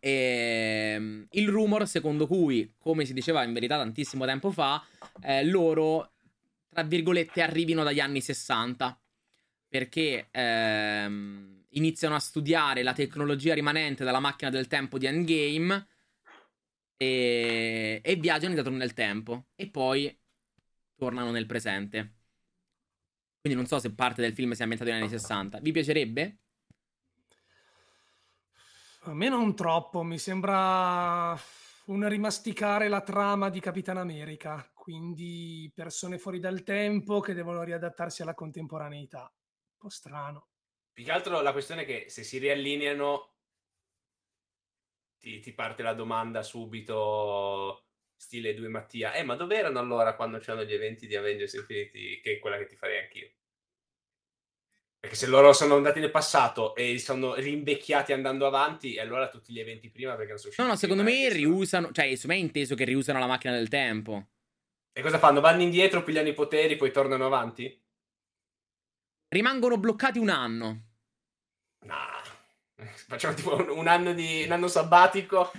Ehm, 0.00 1.26
il 1.30 1.48
rumor 1.48 1.86
secondo 1.86 2.26
cui, 2.26 2.74
come 2.80 3.04
si 3.04 3.12
diceva 3.12 3.44
in 3.44 3.52
verità 3.52 3.76
tantissimo 3.76 4.24
tempo 4.26 4.50
fa, 4.50 4.84
eh, 5.22 5.44
loro, 5.44 6.14
tra 6.68 6.82
virgolette, 6.82 7.42
arrivino 7.42 7.84
dagli 7.84 8.00
anni 8.00 8.20
60. 8.20 8.98
Perché 9.68 10.26
ehm, 10.30 11.57
iniziano 11.70 12.14
a 12.14 12.20
studiare 12.20 12.82
la 12.82 12.92
tecnologia 12.92 13.54
rimanente 13.54 14.04
dalla 14.04 14.20
macchina 14.20 14.50
del 14.50 14.66
tempo 14.66 14.98
di 14.98 15.06
Endgame 15.06 15.88
e, 16.96 18.00
e 18.02 18.16
viaggiano 18.16 18.48
indietro 18.48 18.72
nel 18.72 18.94
tempo. 18.94 19.46
E 19.54 19.68
poi 19.68 20.16
tornano 20.96 21.30
nel 21.30 21.46
presente. 21.46 22.14
Quindi 23.40 23.58
non 23.58 23.66
so 23.66 23.78
se 23.78 23.94
parte 23.94 24.20
del 24.20 24.34
film 24.34 24.52
sia 24.52 24.64
ambientato 24.64 24.90
negli 24.90 25.00
anni 25.00 25.10
60. 25.10 25.60
Vi 25.60 25.72
piacerebbe? 25.72 26.38
A 29.02 29.14
me 29.14 29.28
non 29.28 29.54
troppo, 29.54 30.02
mi 30.02 30.18
sembra 30.18 31.38
un 31.86 32.08
rimasticare 32.08 32.88
la 32.88 33.00
trama 33.00 33.48
di 33.48 33.60
Capitan 33.60 33.96
America, 33.96 34.70
quindi 34.74 35.70
persone 35.74 36.18
fuori 36.18 36.40
dal 36.40 36.62
tempo 36.62 37.20
che 37.20 37.32
devono 37.32 37.62
riadattarsi 37.62 38.20
alla 38.20 38.34
contemporaneità. 38.34 39.20
Un 39.20 39.78
po' 39.78 39.88
strano. 39.88 40.48
Più 40.98 41.06
che 41.06 41.12
altro 41.12 41.40
la 41.42 41.52
questione 41.52 41.82
è 41.82 41.86
che 41.86 42.06
se 42.08 42.24
si 42.24 42.38
riallineano, 42.38 43.34
ti, 45.16 45.38
ti 45.38 45.52
parte 45.52 45.84
la 45.84 45.92
domanda 45.92 46.42
subito, 46.42 47.90
stile 48.16 48.52
2 48.52 48.66
Mattia. 48.66 49.12
Eh, 49.12 49.22
ma 49.22 49.36
dove 49.36 49.56
erano 49.56 49.78
allora 49.78 50.16
quando 50.16 50.38
c'erano 50.38 50.64
gli 50.64 50.74
eventi 50.74 51.06
di 51.06 51.14
Avengers 51.14 51.52
Infinity? 51.52 52.20
Che 52.20 52.32
è 52.32 52.38
quella 52.40 52.58
che 52.58 52.66
ti 52.66 52.74
farei 52.74 52.98
anch'io. 52.98 53.30
Perché 54.98 55.14
se 55.14 55.28
loro 55.28 55.52
sono 55.52 55.76
andati 55.76 56.00
nel 56.00 56.10
passato 56.10 56.74
e 56.74 56.98
sono 56.98 57.36
rinvecchiati 57.36 58.12
andando 58.12 58.48
avanti, 58.48 58.94
e 58.94 59.00
allora 59.00 59.28
tutti 59.28 59.52
gli 59.52 59.60
eventi 59.60 59.90
prima 59.90 60.16
perché 60.16 60.30
non 60.30 60.38
sono 60.38 60.48
usciti 60.48 60.66
No, 60.66 60.72
no, 60.72 60.76
secondo 60.76 61.04
me 61.04 61.32
riusano. 61.32 61.92
Cioè, 61.92 62.12
su 62.16 62.26
me 62.26 62.34
è 62.34 62.38
inteso 62.38 62.74
che 62.74 62.82
riusano 62.82 63.20
la 63.20 63.28
macchina 63.28 63.54
del 63.54 63.68
tempo. 63.68 64.30
E 64.92 65.00
cosa 65.00 65.20
fanno? 65.20 65.38
Vanno 65.40 65.62
indietro, 65.62 66.02
pigliano 66.02 66.26
i 66.26 66.34
poteri, 66.34 66.74
poi 66.74 66.90
tornano 66.90 67.24
avanti? 67.24 67.86
Rimangono 69.28 69.78
bloccati 69.78 70.18
un 70.18 70.30
anno. 70.30 70.86
No. 71.80 71.94
Facciamo 73.08 73.34
tipo 73.34 73.54
un, 73.74 73.86
anno 73.88 74.12
di 74.12 74.42
un 74.44 74.52
anno 74.52 74.68
sabbatico. 74.68 75.50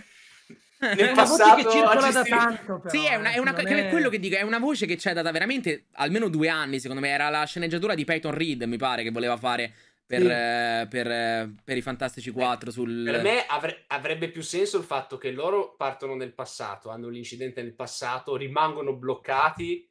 Nel 0.80 1.12
una 1.12 1.24
voce 1.24 1.44
passato 1.44 1.56
che 1.56 1.70
circola 1.70 2.12
da 2.12 2.24
tanto, 2.24 2.80
però, 2.80 2.90
sì, 2.90 3.06
è, 3.06 3.16
una, 3.16 3.32
eh, 3.32 3.34
è, 3.34 3.38
una- 3.40 3.52
non 3.52 3.66
che- 3.66 3.88
è- 3.88 3.90
quello 3.90 4.10
che 4.10 4.20
dico. 4.20 4.36
È 4.38 4.42
una 4.42 4.60
voce 4.60 4.86
che 4.86 4.96
c'è 4.96 5.14
data 5.14 5.32
veramente 5.32 5.88
almeno 5.94 6.30
due 6.30 6.48
anni, 6.50 6.80
secondo 6.80 7.02
me. 7.02 7.10
Era 7.10 7.30
la 7.30 7.44
sceneggiatura 7.46 7.96
di 7.96 8.06
Peyton 8.06 8.34
Reed, 8.34 8.64
mi 8.64 8.78
pare, 8.78 9.04
che 9.04 9.12
voleva 9.12 9.36
fare 9.38 9.74
per, 10.06 10.22
Sì. 10.22 10.28
eh, 10.28 10.88
per, 10.90 11.12
eh, 11.12 11.54
per 11.64 11.78
i 11.78 11.82
Fantastici 11.82 12.32
4 12.32 12.72
sul... 12.72 13.04
Per 13.04 13.22
me 13.22 13.46
avre- 13.46 13.84
avrebbe 13.88 14.30
più 14.30 14.42
senso 14.42 14.78
il 14.78 14.84
fatto 14.84 15.18
che 15.18 15.32
loro 15.32 15.76
partono 15.76 16.16
nel 16.16 16.34
passato, 16.34 16.90
hanno 16.90 17.10
l'incidente 17.10 17.62
nel 17.62 17.76
passato, 17.76 18.36
rimangono 18.38 18.94
bloccati 18.96 19.88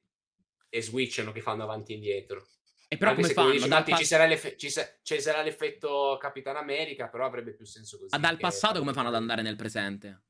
e 0.71 0.83
switchano 0.83 1.31
che 1.33 1.41
fanno 1.41 1.63
avanti 1.63 1.93
e 1.93 1.97
indietro. 1.97 2.47
E 2.91 2.97
però 2.97 3.11
Anche 3.11 3.23
come 3.23 3.35
fanno? 3.35 3.53
dici, 3.53 3.69
Dal, 3.69 3.85
pas- 3.85 3.99
ci, 3.99 4.05
sarà 4.07 4.37
ci 4.57 4.71
sa- 4.71 4.89
ci 5.03 5.21
sarà 5.21 5.43
l'effetto 5.43 6.17
Capitan 6.19 6.57
America, 6.57 7.09
però 7.09 7.27
avrebbe 7.27 7.53
più 7.53 7.67
senso 7.67 7.99
così. 7.99 8.15
ah, 8.15 8.19
dal 8.19 8.39
passato 8.39 8.79
come 8.79 8.93
fanno 8.95 9.09
ad 9.09 9.15
andare 9.15 9.43
nel 9.43 9.57
presente? 9.57 10.23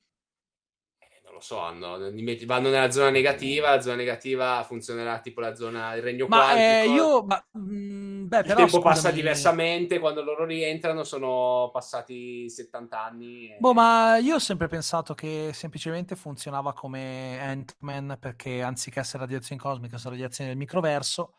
Eh, 0.98 1.20
non 1.24 1.34
lo 1.34 1.40
so, 1.40 1.58
hanno- 1.60 1.98
vanno 2.46 2.68
nella 2.70 2.90
zona 2.90 3.10
negativa, 3.10 3.70
la 3.74 3.80
zona 3.80 3.96
negativa 3.96 4.62
funzionerà 4.64 5.20
tipo 5.20 5.40
la 5.40 5.54
zona 5.54 5.94
del 5.94 6.02
regno 6.02 6.26
Ma 6.26 6.52
eh, 6.54 6.84
quantico. 6.84 6.92
io. 6.94 7.22
Ma, 7.24 7.44
mm, 7.58 8.26
beh, 8.26 8.38
Il 8.38 8.44
però, 8.44 8.60
tempo 8.60 8.80
passa 8.82 9.08
scusami. 9.08 9.14
diversamente, 9.20 9.98
quando 9.98 10.22
loro 10.22 10.44
rientrano 10.44 11.04
sono 11.04 11.70
passati 11.72 12.48
70 12.50 13.02
anni. 13.04 13.48
e- 13.50 13.56
Boh, 13.60 13.72
ma 13.74 14.16
io 14.18 14.36
ho 14.36 14.38
sempre 14.38 14.68
pensato 14.68 15.14
che 15.14 15.50
semplicemente 15.52 16.14
funzionava 16.14 16.72
come 16.72 17.38
Ant-Man 17.40 18.16
perché 18.20 18.62
anziché 18.62 19.00
essere 19.00 19.24
radiazioni 19.24 19.60
cosmiche, 19.60 19.98
sono 19.98 20.10
radiazioni 20.14 20.50
del 20.50 20.58
microverso, 20.58 21.37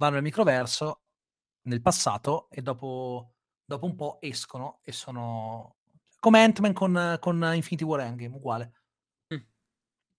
vanno 0.00 0.14
nel 0.14 0.22
microverso 0.22 1.02
nel 1.64 1.82
passato 1.82 2.48
e 2.50 2.62
dopo, 2.62 3.34
dopo 3.62 3.84
un 3.84 3.94
po' 3.94 4.18
escono 4.22 4.80
e 4.82 4.92
sono 4.92 5.76
come 6.18 6.42
Ant-Man 6.42 6.72
con, 6.72 7.18
con 7.20 7.50
Infinity 7.54 7.84
War 7.84 8.00
Endgame, 8.00 8.34
uguale. 8.34 8.72
Mm. 9.34 9.40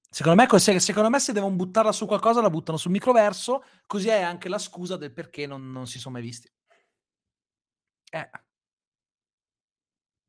Secondo 0.07 0.41
me, 0.41 0.59
se, 0.59 0.79
secondo 0.79 1.09
me 1.09 1.19
se 1.19 1.33
devono 1.33 1.55
buttarla 1.55 1.91
su 1.91 2.05
qualcosa 2.05 2.41
la 2.41 2.49
buttano 2.51 2.77
sul 2.77 2.91
microverso, 2.91 3.63
così 3.87 4.09
è 4.09 4.21
anche 4.21 4.49
la 4.49 4.59
scusa 4.59 4.97
del 4.97 5.13
perché 5.13 5.47
non, 5.47 5.71
non 5.71 5.87
si 5.87 5.97
sono 5.97 6.13
mai 6.13 6.23
visti. 6.23 6.51
Eh, 8.11 8.29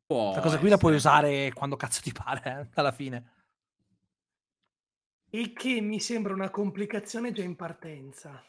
Può 0.06 0.24
questa 0.24 0.42
cosa 0.42 0.58
qui 0.58 0.68
la 0.68 0.76
puoi 0.78 0.94
usare 0.94 1.52
quando 1.52 1.76
cazzo 1.76 2.00
ti 2.00 2.12
pare, 2.12 2.42
eh, 2.60 2.68
alla 2.74 2.92
fine. 2.92 3.32
Il 5.30 5.52
che 5.52 5.80
mi 5.80 6.00
sembra 6.00 6.34
una 6.34 6.50
complicazione 6.50 7.32
già 7.32 7.42
in 7.42 7.56
partenza. 7.56 8.42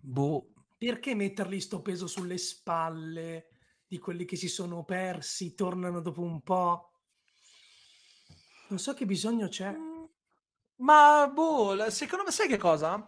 Boh, 0.00 0.52
Perché 0.76 1.14
mettergli 1.14 1.60
sto 1.60 1.82
peso 1.82 2.06
sulle 2.06 2.38
spalle 2.38 3.48
di 3.86 3.98
quelli 3.98 4.24
che 4.24 4.36
si 4.36 4.48
sono 4.48 4.84
persi, 4.84 5.54
tornano 5.54 6.00
dopo 6.00 6.22
un 6.22 6.40
po'? 6.40 6.92
Non 8.68 8.78
so 8.78 8.94
che 8.94 9.04
bisogno 9.04 9.48
c'è. 9.48 9.72
Mm, 9.72 10.04
Ma 10.76 11.30
boh, 11.32 11.90
secondo 11.90 12.24
me 12.24 12.30
sai 12.30 12.48
che 12.48 12.56
cosa? 12.56 13.04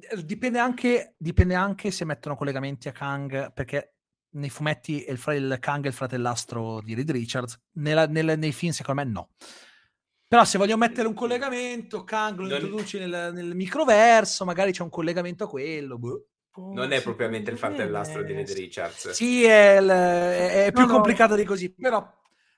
Eh, 0.00 0.24
Dipende 0.24 0.58
anche, 0.58 1.14
dipende 1.18 1.54
anche 1.54 1.90
se 1.90 2.04
mettono 2.04 2.36
collegamenti 2.36 2.88
a 2.88 2.92
Kang, 2.92 3.52
perché 3.52 3.94
nei 4.30 4.50
fumetti 4.50 5.04
il, 5.08 5.18
fra- 5.18 5.34
il 5.34 5.56
Kang 5.60 5.84
è 5.84 5.88
il 5.88 5.94
fratellastro 5.94 6.80
di 6.82 6.94
Reed 6.94 7.10
Richards, 7.10 7.60
nella- 7.74 8.06
nel- 8.06 8.38
nei 8.38 8.52
film 8.52 8.72
secondo 8.72 9.02
me 9.04 9.08
no. 9.10 9.30
Però 10.28 10.44
se 10.44 10.58
voglio 10.58 10.76
mettere 10.76 11.08
un 11.08 11.14
collegamento, 11.14 12.04
Kang 12.04 12.38
lo 12.38 12.54
introduci 12.54 12.98
nel, 12.98 13.30
nel 13.32 13.54
microverso, 13.54 14.44
magari 14.44 14.72
c'è 14.72 14.82
un 14.82 14.90
collegamento 14.90 15.44
a 15.44 15.48
quello. 15.48 15.98
boh. 15.98 16.26
Non 16.74 16.92
è 16.92 17.00
propriamente 17.02 17.50
il 17.50 17.56
fratellastro 17.56 18.22
di 18.24 18.32
Reed 18.34 18.50
Richards. 18.50 19.10
Sì, 19.10 19.44
è, 19.44 19.78
il- 19.80 19.88
è- 19.88 20.64
è 20.66 20.72
più 20.72 20.82
No, 20.82 20.86
no. 20.88 20.92
complicato 20.94 21.34
di 21.36 21.44
così, 21.44 21.72
però 21.72 22.04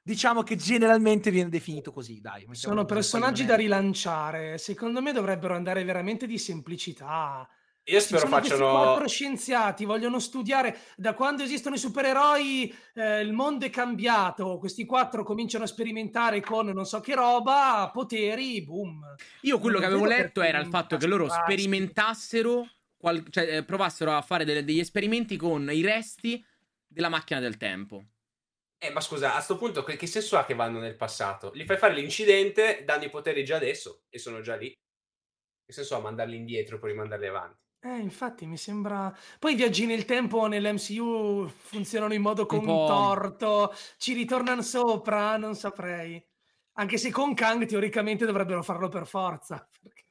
diciamo 0.02 0.42
che 0.42 0.56
generalmente 0.56 1.30
viene 1.30 1.50
definito 1.50 1.92
così, 1.92 2.18
dai. 2.20 2.46
Sono 2.52 2.84
personaggi 2.86 3.44
da 3.44 3.54
rilanciare. 3.56 4.58
Secondo 4.58 5.00
me 5.02 5.12
dovrebbero 5.12 5.54
andare 5.54 5.84
veramente 5.84 6.26
di 6.26 6.38
semplicità. 6.38 7.46
Io 7.84 7.98
spero 7.98 8.28
facciano... 8.28 8.70
quattro 8.70 9.08
scienziati, 9.08 9.84
vogliono 9.84 10.18
studiare 10.18 10.78
da 10.96 11.14
quando 11.14 11.42
esistono 11.42 11.74
i 11.74 11.78
supereroi, 11.78 12.72
eh, 12.94 13.20
il 13.20 13.32
mondo 13.32 13.66
è 13.66 13.70
cambiato. 13.70 14.58
Questi 14.58 14.84
quattro 14.84 15.24
cominciano 15.24 15.64
a 15.64 15.66
sperimentare 15.66 16.40
con 16.40 16.68
non 16.68 16.84
so 16.84 17.00
che 17.00 17.14
roba, 17.14 17.90
poteri, 17.92 18.62
boom. 18.62 19.14
Io 19.42 19.58
quello 19.58 19.78
Non 19.78 19.88
che 19.88 19.94
avevo 19.94 20.06
letto 20.06 20.40
era 20.40 20.58
il 20.58 20.66
fatto 20.66 20.96
che 20.96 21.06
loro 21.06 21.28
sperimentassero, 21.28 22.68
qual- 22.96 23.24
cioè 23.30 23.56
eh, 23.56 23.64
provassero 23.64 24.12
a 24.12 24.22
fare 24.22 24.44
delle- 24.44 24.64
degli 24.64 24.78
esperimenti 24.78 25.36
con 25.36 25.68
i 25.72 25.80
resti 25.80 26.44
della 26.86 27.08
macchina 27.08 27.40
del 27.40 27.56
tempo. 27.56 28.04
Eh, 28.82 28.90
ma 28.90 29.00
scusa, 29.00 29.34
a 29.34 29.40
sto 29.40 29.58
punto 29.58 29.82
che, 29.82 29.96
che 29.96 30.06
senso 30.06 30.38
ha 30.38 30.44
che 30.44 30.54
vanno 30.54 30.78
nel 30.78 30.96
passato? 30.96 31.50
Gli 31.54 31.64
fai 31.64 31.76
fare 31.76 31.94
l'incidente, 31.94 32.82
danno 32.84 33.04
i 33.04 33.10
poteri 33.10 33.44
già 33.44 33.56
adesso 33.56 34.04
e 34.08 34.18
sono 34.18 34.40
già 34.40 34.54
lì. 34.56 34.72
Che 35.64 35.72
senso 35.72 35.96
ha 35.96 36.00
mandarli 36.00 36.36
indietro 36.36 36.76
e 36.76 36.78
poi 36.78 36.90
rimandarli 36.90 37.26
avanti? 37.26 37.68
Eh, 37.82 37.96
infatti 37.98 38.46
mi 38.46 38.58
sembra. 38.58 39.16
Poi 39.38 39.52
i 39.52 39.56
viaggi 39.56 39.86
nel 39.86 40.04
tempo 40.04 40.46
nell'MCU 40.46 41.48
funzionano 41.48 42.12
in 42.12 42.20
modo 42.20 42.44
contorto, 42.44 43.74
ci 43.96 44.12
ritornano 44.12 44.60
sopra, 44.60 45.36
non 45.38 45.54
saprei. 45.54 46.22
Anche 46.74 46.98
se 46.98 47.10
con 47.10 47.32
Kang 47.34 47.64
teoricamente 47.66 48.26
dovrebbero 48.26 48.62
farlo 48.62 48.88
per 48.88 49.06
forza. 49.06 49.66
perché- 49.82 50.04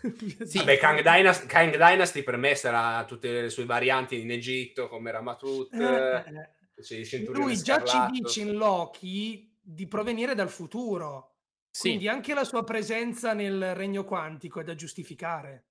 Sì. 0.46 0.58
Vabbè, 0.58 0.78
Kang 0.78 1.02
Dynasty, 1.02 1.46
Kang 1.46 1.72
Dynasty 1.72 2.22
per 2.22 2.36
me 2.36 2.54
sarà 2.54 3.04
tutte 3.04 3.42
le 3.42 3.50
sue 3.50 3.64
varianti 3.64 4.20
in 4.20 4.30
Egitto, 4.30 4.88
come 4.88 5.10
Ramatut, 5.10 5.72
Eh, 5.74 6.16
eh. 6.16 6.50
il 6.76 7.06
centurione 7.06 7.44
Lui 7.44 7.56
già 7.56 7.82
ci 7.84 7.98
dice 8.10 8.40
in 8.42 8.52
Loki 8.54 9.56
di 9.60 9.86
provenire 9.86 10.34
dal 10.34 10.48
futuro. 10.48 11.34
Sì. 11.70 11.88
Quindi 11.88 12.08
anche 12.08 12.34
la 12.34 12.44
sua 12.44 12.64
presenza 12.64 13.34
nel 13.34 13.74
regno 13.74 14.04
quantico 14.04 14.60
è 14.60 14.64
da 14.64 14.74
giustificare. 14.74 15.67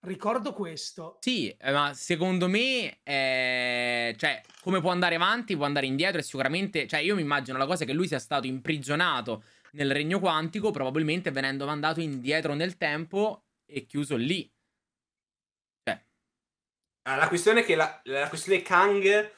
Ricordo 0.00 0.52
questo. 0.52 1.18
Sì, 1.20 1.50
eh, 1.50 1.72
ma 1.72 1.92
secondo 1.92 2.46
me, 2.46 3.00
eh, 3.02 4.14
cioè, 4.16 4.40
come 4.62 4.80
può 4.80 4.90
andare 4.90 5.16
avanti, 5.16 5.56
può 5.56 5.64
andare 5.64 5.86
indietro 5.86 6.20
e 6.20 6.22
sicuramente, 6.22 6.86
cioè, 6.86 7.00
io 7.00 7.16
mi 7.16 7.22
immagino 7.22 7.58
la 7.58 7.66
cosa 7.66 7.84
che 7.84 7.92
lui 7.92 8.06
sia 8.06 8.20
stato 8.20 8.46
imprigionato 8.46 9.42
nel 9.72 9.92
regno 9.92 10.20
quantico, 10.20 10.70
probabilmente 10.70 11.32
venendo 11.32 11.66
mandato 11.66 12.00
indietro 12.00 12.54
nel 12.54 12.76
tempo 12.76 13.46
e 13.66 13.86
chiuso 13.86 14.14
lì. 14.14 14.50
Cioè, 15.82 16.00
Ah, 17.02 17.16
la 17.16 17.28
questione 17.28 17.60
è 17.60 17.64
che 17.64 17.74
la, 17.74 18.00
la 18.04 18.28
questione 18.28 18.62
Kang 18.62 19.32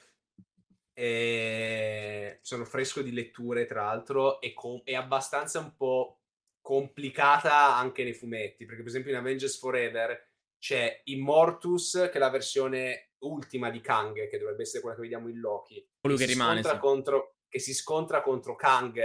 eh, 0.92 2.38
sono 2.42 2.64
fresco 2.66 3.00
di 3.00 3.12
letture, 3.12 3.64
tra 3.64 3.84
l'altro, 3.84 4.40
e 4.42 4.52
com- 4.52 4.82
è 4.84 4.94
abbastanza 4.94 5.58
un 5.58 5.74
po' 5.74 6.18
complicata 6.60 7.74
anche 7.74 8.04
nei 8.04 8.12
fumetti, 8.12 8.66
perché 8.66 8.82
per 8.82 8.90
esempio 8.90 9.10
in 9.10 9.16
Avengers 9.16 9.58
Forever 9.58 10.28
c'è 10.60 11.00
Immortus, 11.04 12.08
che 12.12 12.12
è 12.12 12.18
la 12.18 12.28
versione 12.28 13.12
ultima 13.20 13.70
di 13.70 13.80
Kang, 13.80 14.28
che 14.28 14.38
dovrebbe 14.38 14.62
essere 14.62 14.80
quella 14.80 14.94
che 14.94 15.02
vediamo 15.02 15.28
in 15.28 15.40
Loki, 15.40 15.84
Colui 16.00 16.16
che 16.16 16.26
si 16.26 16.32
rimane, 16.32 16.62
sì. 16.62 16.78
contro, 16.78 17.36
che 17.48 17.58
si 17.58 17.74
scontra 17.74 18.22
contro 18.22 18.54
Kang, 18.54 19.00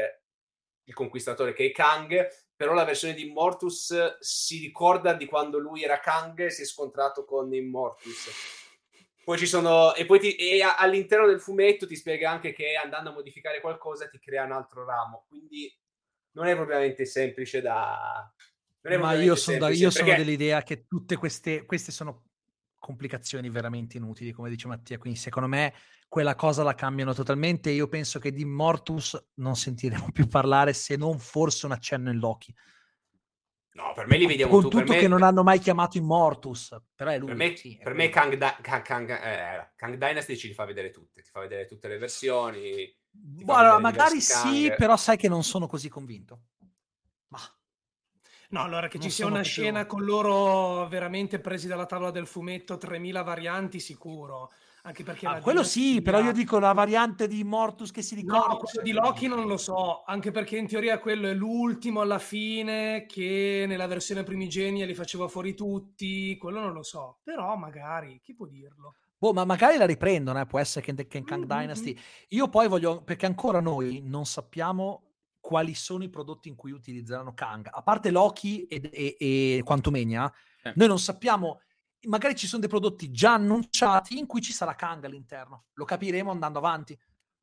il 0.84 0.94
conquistatore 0.94 1.54
che 1.54 1.68
è 1.68 1.72
Kang, 1.72 2.28
però 2.56 2.74
la 2.74 2.84
versione 2.84 3.14
di 3.14 3.28
Immortus 3.28 4.18
si 4.20 4.60
ricorda 4.60 5.14
di 5.14 5.26
quando 5.26 5.58
lui 5.58 5.82
era 5.82 6.00
Kang 6.00 6.40
e 6.42 6.50
si 6.52 6.62
è 6.62 6.66
scontrato 6.66 7.26
con 7.26 7.52
Immortus. 7.54 8.30
Poi 9.24 9.38
ci 9.38 9.48
sono, 9.48 9.96
e 9.96 10.06
poi 10.06 10.20
ti- 10.20 10.36
e 10.36 10.62
all'interno 10.62 11.26
del 11.26 11.42
fumetto 11.42 11.88
ti 11.88 11.96
spiega 11.96 12.30
anche 12.30 12.54
che 12.54 12.76
andando 12.76 13.10
a 13.10 13.14
modificare 13.14 13.60
qualcosa 13.60 14.08
ti 14.08 14.20
crea 14.20 14.44
un 14.44 14.52
altro 14.52 14.86
ramo, 14.86 15.26
quindi 15.28 15.74
non 16.34 16.48
è 16.48 16.54
propriamente 16.54 17.06
semplice 17.06 17.62
da... 17.62 18.32
Ma 19.00 19.14
io 19.14 19.36
sono, 19.36 19.58
da- 19.58 19.70
io 19.70 19.90
sono 19.90 20.06
perché- 20.06 20.24
dell'idea 20.24 20.62
che 20.62 20.86
tutte 20.88 21.16
queste, 21.16 21.66
queste 21.66 21.92
sono 21.92 22.26
complicazioni 22.78 23.50
veramente 23.50 23.98
inutili, 23.98 24.32
come 24.32 24.50
dice 24.50 24.68
Mattia. 24.68 25.00
Quindi, 25.00 25.18
secondo 25.18 25.50
me, 25.50 25.74
quella 26.08 26.36
cosa 26.36 26.62
la 26.62 26.76
cambiano 26.76 27.14
totalmente. 27.14 27.72
Io 27.72 27.88
penso 27.88 28.20
che 28.20 28.32
di 28.32 28.46
Mortus 28.46 29.32
non 29.36 29.56
sentiremo 29.56 30.08
più 30.14 30.28
parlare 30.28 30.74
se 30.74 30.96
non 30.96 31.18
forse 31.18 31.66
un 31.66 31.72
accenno 31.72 32.12
in 32.12 32.20
Loki. 32.20 32.54
No, 33.76 33.92
per 33.94 34.08
me 34.08 34.18
li 34.18 34.26
vediamo 34.26 34.54
Con 34.54 34.62
tu, 34.62 34.70
tutto 34.70 34.94
me, 34.94 35.00
che 35.00 35.08
non 35.10 35.22
hanno 35.22 35.44
mai 35.44 35.60
chiamato 35.60 35.98
Immortus, 35.98 36.78
però 36.96 37.12
è 37.12 37.18
lui. 37.18 37.28
Per 37.28 37.36
me, 37.36 37.56
sì, 37.58 37.78
per 37.84 37.94
me. 37.94 38.08
Kang, 38.08 38.32
Di- 38.34 38.62
Kang- 38.62 38.82
Kang- 38.84 39.10
eh, 39.10 39.72
Kang 39.76 39.96
Dynasty 39.98 40.38
ci 40.38 40.54
fa 40.54 40.64
vedere 40.64 40.92
tutte, 40.92 41.22
ti 41.22 41.30
fa 41.30 41.42
vedere 41.42 41.66
tutte 41.66 41.90
le 41.90 41.98
versioni. 41.98 42.96
fa 43.46 43.58
Allora, 43.58 43.80
magari 43.80 44.22
sì, 44.22 44.68
Kang. 44.68 44.76
però 44.78 44.96
sai 44.96 45.18
che 45.18 45.28
non 45.28 45.44
sono 45.44 45.68
così 45.68 45.90
convinto. 45.90 46.44
No, 48.50 48.62
allora 48.62 48.88
che 48.88 48.98
ci 48.98 49.06
Non 49.06 49.10
sia 49.10 49.24
sono 49.26 49.36
una 49.36 49.44
proprio- 49.44 49.64
scena 49.64 49.86
con 49.86 50.04
loro 50.04 50.88
veramente 50.88 51.40
presi 51.40 51.68
dalla 51.68 51.86
tavola 51.86 52.12
del 52.12 52.28
fumetto, 52.28 52.78
3000 52.78 53.22
varianti 53.24 53.80
sicuro. 53.80 54.52
Anche 54.84 55.04
perché 55.04 55.26
Ah, 55.26 55.40
quello 55.42 55.64
sì, 55.64 56.00
però 56.04 56.20
io 56.20 56.32
dico 56.32 56.60
la 56.60 56.72
variante 56.72 57.28
di 57.28 57.44
Mortus 57.44 57.90
che 57.90 58.04
si 58.04 58.14
ricorda. 58.14 58.50
No, 58.50 58.58
quello 58.58 58.84
di 58.84 58.92
Loki 58.92 59.28
non 59.28 59.48
lo 59.48 59.58
so, 59.58 60.04
anche 60.06 60.30
perché 60.30 60.58
in 60.58 60.68
teoria 60.68 61.00
quello 61.00 61.28
è 61.28 61.34
l'ultimo 61.34 62.02
alla 62.02 62.20
fine 62.20 63.08
che 63.08 63.66
nella 63.68 63.88
versione 63.88 64.22
primigenia 64.22 64.86
li 64.86 64.94
faceva 64.94 65.28
fuori 65.28 65.56
tutti, 65.56 66.38
quello 66.38 66.60
non 66.60 66.72
lo 66.72 66.84
so, 66.84 67.18
però 67.24 67.56
magari, 67.56 68.20
chi 68.22 68.36
può 68.36 68.46
dirlo? 68.46 68.98
Boh, 69.18 69.34
ma 69.34 69.44
magari 69.44 69.78
la 69.78 69.88
riprendono, 69.88 70.40
eh, 70.40 70.46
può 70.46 70.60
essere 70.60 70.86
che, 70.86 71.18
in 71.18 71.24
Kang 71.26 71.46
Mm, 71.46 71.48
Dynasty. 71.48 71.98
Io 72.30 72.48
poi 72.50 72.68
voglio, 72.68 73.02
perché 73.02 73.26
ancora 73.26 73.60
noi 73.62 74.02
non 74.06 74.26
sappiamo 74.26 75.15
quali 75.46 75.76
sono 75.76 76.04
i 76.04 76.10
prodotti 76.10 76.50
in 76.50 76.56
cui 76.56 76.72
utilizzeranno 76.72 77.36
Kang. 77.36 77.68
A 77.72 77.84
parte 77.84 78.10
Loki 78.10 78.66
e, 78.66 78.90
e, 78.92 79.16
e 79.20 79.62
Quantumania, 79.64 80.32
Eh. 80.64 80.74
noi 80.76 80.88
non 80.88 80.98
sappiamo, 80.98 81.62
magari 82.08 82.36
ci 82.36 82.48
sono 82.48 82.62
dei 82.62 82.70
prodotti 82.70 83.12
già 83.12 83.34
annunciati 83.36 84.18
in 84.18 84.26
cui 84.26 84.42
ci 84.42 84.52
sarà 84.52 84.74
Kang 84.74 85.04
all'interno. 85.06 85.66
Lo 85.74 85.86
capiremo 85.86 86.32
andando 86.32 86.58
avanti. 86.58 86.98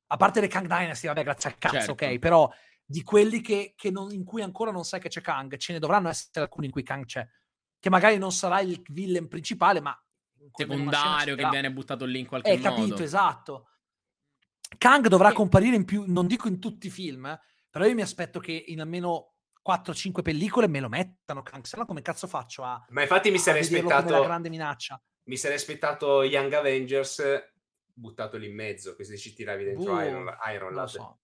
A 0.09 0.17
parte 0.17 0.41
le 0.41 0.49
Kang 0.49 0.67
Dynasty, 0.67 1.07
vabbè, 1.07 1.23
grazie 1.23 1.51
al 1.51 1.59
cazzo, 1.59 1.77
Certo. 1.77 1.93
ok, 1.93 2.19
però 2.19 2.51
di 2.85 3.03
quelli 3.05 3.41
che, 3.41 3.75
che 3.77 3.91
non- 3.93 4.11
in 4.13 4.25
cui 4.25 4.43
ancora 4.43 4.73
non 4.73 4.83
sai 4.85 4.99
che 4.99 5.09
c'è 5.09 5.21
Kang, 5.21 5.57
ce 5.57 5.73
ne 5.73 5.79
dovranno 5.79 6.09
essere 6.09 6.41
alcuni 6.41 6.67
in 6.67 6.73
cui 6.73 6.83
Kang 6.83 7.05
c'è. 7.05 7.25
Che 7.79 7.89
magari 7.89 8.19
non 8.19 8.33
sarà 8.33 8.61
il 8.61 8.83
villain 8.89 9.29
principale, 9.29 9.81
ma... 9.81 9.97
secondario 10.55 11.37
che 11.37 11.49
viene 11.49 11.71
buttato 11.73 12.05
lì 12.05 12.19
in 12.19 12.27
qualche 12.27 12.51
Eh, 12.51 12.57
modo. 12.59 12.69
capito, 12.69 13.03
esatto. 13.05 13.69
Kang 14.77 15.07
dovrà 15.07 15.31
E- 15.31 15.35
comparire 15.35 15.77
in 15.77 15.85
più, 15.85 16.03
non 16.09 16.27
dico 16.27 16.49
in 16.49 16.59
tutti 16.59 16.89
i 16.89 16.91
film, 16.91 17.27
eh, 17.27 17.41
però 17.73 17.87
io 17.87 17.95
mi 17.95 18.03
aspetto 18.03 18.39
che 18.39 18.53
in 18.69 18.81
almeno 18.81 19.37
4-5 19.67 20.21
pellicole 20.21 20.69
me 20.69 20.81
lo 20.81 20.91
mettano 20.91 21.43
se 21.63 21.77
no 21.79 21.87
come 21.87 22.03
cazzo 22.03 22.27
faccio 22.27 22.63
a, 22.63 22.85
Ma 22.91 23.01
infatti 23.01 23.31
mi 23.31 23.39
sarei 23.39 23.63
vederlo 23.63 23.89
come 23.89 23.95
la 23.95 24.01
aspettato, 24.01 24.27
grande 24.27 24.49
minaccia? 24.51 25.03
mi 25.25 25.37
sarei 25.39 25.57
aspettato 25.57 26.23
Young 26.23 26.53
Avengers 26.53 27.23
buttato 27.95 28.37
lì 28.37 28.49
in 28.49 28.55
mezzo, 28.55 28.95
così 28.95 29.17
ci 29.17 29.33
tiravi 29.35 29.65
dentro 29.65 29.93
Boh, 29.95 30.03
Iron, 30.03 30.37
Iron 30.53 30.75
Lad. 30.75 30.89
so. 30.89 31.21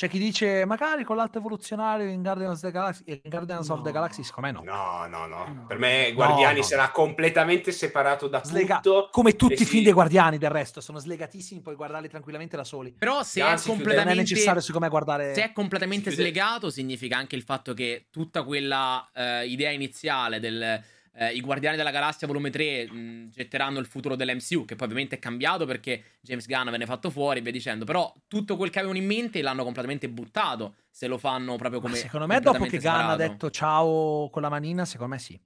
C'è 0.00 0.08
chi 0.08 0.18
dice 0.18 0.64
magari 0.64 1.04
con 1.04 1.14
l'alto 1.16 1.36
evoluzionario 1.36 2.06
in 2.08 2.22
Guardians, 2.22 2.54
of 2.54 2.60
the 2.62 2.70
Galaxy, 2.70 3.02
in 3.06 3.20
Guardians 3.28 3.68
of 3.68 3.82
the 3.82 3.88
No. 3.88 3.92
Galaxy, 3.92 4.22
secondo 4.22 4.48
me 4.50 4.54
no. 4.54 4.62
No, 4.64 5.06
no, 5.06 5.26
no. 5.26 5.44
No. 5.52 5.66
Per 5.66 5.76
me 5.78 6.08
No, 6.08 6.14
Guardiani 6.14 6.60
no. 6.60 6.62
sarà 6.64 6.88
completamente 6.90 7.70
separato 7.70 8.26
da 8.26 8.42
Slega- 8.42 8.76
tutto. 8.76 9.08
come 9.12 9.36
tutti 9.36 9.60
i 9.60 9.66
film 9.66 9.84
dei 9.84 9.92
Guardiani 9.92 10.38
del 10.38 10.48
resto, 10.48 10.80
sono 10.80 10.98
slegatissimi, 10.98 11.60
puoi 11.60 11.74
guardarli 11.74 12.08
tranquillamente 12.08 12.56
da 12.56 12.64
soli. 12.64 12.94
Però 12.98 13.22
se 13.22 13.42
Anzi, 13.42 13.68
è 13.72 13.74
chiude- 13.74 13.74
Non 13.74 13.74
è 13.74 13.84
completamente... 13.84 14.20
necessario 14.32 14.60
secondo 14.62 14.86
me 14.86 14.90
guardare... 14.90 15.34
Se 15.34 15.42
è 15.44 15.52
completamente 15.52 16.10
slegato, 16.12 16.70
significa 16.70 17.18
anche 17.18 17.36
il 17.36 17.42
fatto 17.42 17.74
che 17.74 18.06
tutta 18.10 18.42
quella 18.42 19.06
eh, 19.12 19.44
idea 19.48 19.68
iniziale 19.70 20.40
del 20.40 20.82
eh, 21.12 21.32
i 21.32 21.40
Guardiani 21.40 21.76
della 21.76 21.90
Galassia 21.90 22.26
volume 22.26 22.50
3 22.50 22.90
mh, 22.90 23.30
getteranno 23.30 23.78
il 23.78 23.86
futuro 23.86 24.16
dell'MCU, 24.16 24.64
che 24.64 24.76
poi 24.76 24.86
ovviamente 24.86 25.16
è 25.16 25.18
cambiato 25.18 25.66
perché 25.66 26.02
James 26.20 26.46
Gunn 26.46 26.70
venne 26.70 26.86
fatto 26.86 27.10
fuori 27.10 27.40
e 27.40 27.42
via 27.42 27.52
dicendo, 27.52 27.84
però 27.84 28.12
tutto 28.28 28.56
quel 28.56 28.70
che 28.70 28.78
avevano 28.78 28.98
in 28.98 29.06
mente 29.06 29.42
l'hanno 29.42 29.64
completamente 29.64 30.08
buttato, 30.08 30.76
se 30.90 31.06
lo 31.06 31.18
fanno 31.18 31.56
proprio 31.56 31.80
Ma 31.80 31.86
come 31.86 31.98
secondo 31.98 32.26
me 32.26 32.40
dopo 32.40 32.64
che 32.64 32.78
Gunn 32.78 33.10
ha 33.10 33.16
detto 33.16 33.50
ciao 33.50 34.28
con 34.30 34.42
la 34.42 34.48
manina, 34.48 34.84
secondo 34.84 35.14
me 35.14 35.20
sì. 35.20 35.38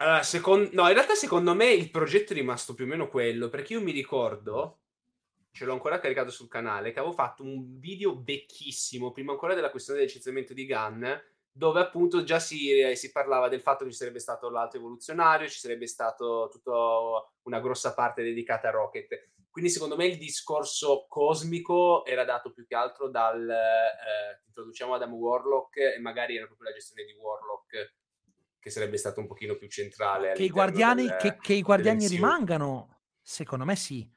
Allora, 0.00 0.22
secon- 0.22 0.70
no, 0.72 0.86
in 0.86 0.94
realtà 0.94 1.14
secondo 1.14 1.54
me 1.54 1.72
il 1.72 1.90
progetto 1.90 2.32
è 2.32 2.36
rimasto 2.36 2.74
più 2.74 2.84
o 2.84 2.88
meno 2.88 3.08
quello, 3.08 3.48
perché 3.48 3.72
io 3.72 3.80
mi 3.82 3.90
ricordo, 3.90 4.78
ce 5.50 5.64
l'ho 5.64 5.72
ancora 5.72 5.98
caricato 5.98 6.30
sul 6.30 6.46
canale, 6.46 6.92
che 6.92 7.00
avevo 7.00 7.14
fatto 7.14 7.42
un 7.42 7.80
video 7.80 8.22
vecchissimo, 8.22 9.10
prima 9.10 9.32
ancora 9.32 9.54
della 9.54 9.70
questione 9.70 9.98
del 9.98 10.06
licenziamento 10.06 10.54
di 10.54 10.66
Gunn, 10.66 11.04
dove 11.50 11.80
appunto 11.80 12.22
già 12.22 12.38
si, 12.38 12.92
si 12.94 13.10
parlava 13.10 13.48
del 13.48 13.60
fatto 13.60 13.84
che 13.84 13.90
ci 13.90 13.96
sarebbe 13.96 14.20
stato 14.20 14.48
l'alto 14.48 14.76
evoluzionario, 14.76 15.48
ci 15.48 15.58
sarebbe 15.58 15.86
stato 15.86 16.48
tutta 16.50 16.72
una 17.42 17.60
grossa 17.60 17.94
parte 17.94 18.22
dedicata 18.22 18.68
a 18.68 18.72
Rocket. 18.72 19.30
Quindi 19.50 19.70
secondo 19.70 19.96
me 19.96 20.06
il 20.06 20.18
discorso 20.18 21.06
cosmico 21.08 22.04
era 22.04 22.24
dato 22.24 22.52
più 22.52 22.64
che 22.64 22.76
altro 22.76 23.08
dal 23.08 23.48
eh, 23.48 24.42
introduciamo 24.46 24.94
Adam 24.94 25.12
Warlock 25.12 25.76
e 25.78 25.98
magari 25.98 26.36
era 26.36 26.46
proprio 26.46 26.68
la 26.68 26.74
gestione 26.74 27.04
di 27.04 27.12
Warlock 27.12 27.94
che 28.60 28.70
sarebbe 28.70 28.96
stato 28.96 29.20
un 29.20 29.26
pochino 29.26 29.56
più 29.56 29.68
centrale. 29.68 30.32
Che 30.34 30.42
i 30.42 30.50
guardiani, 30.50 31.06
del- 31.06 31.16
che, 31.16 31.38
che 31.40 31.54
i 31.54 31.62
guardiani 31.62 32.06
rimangano, 32.06 33.00
secondo 33.20 33.64
me 33.64 33.74
sì. 33.76 34.08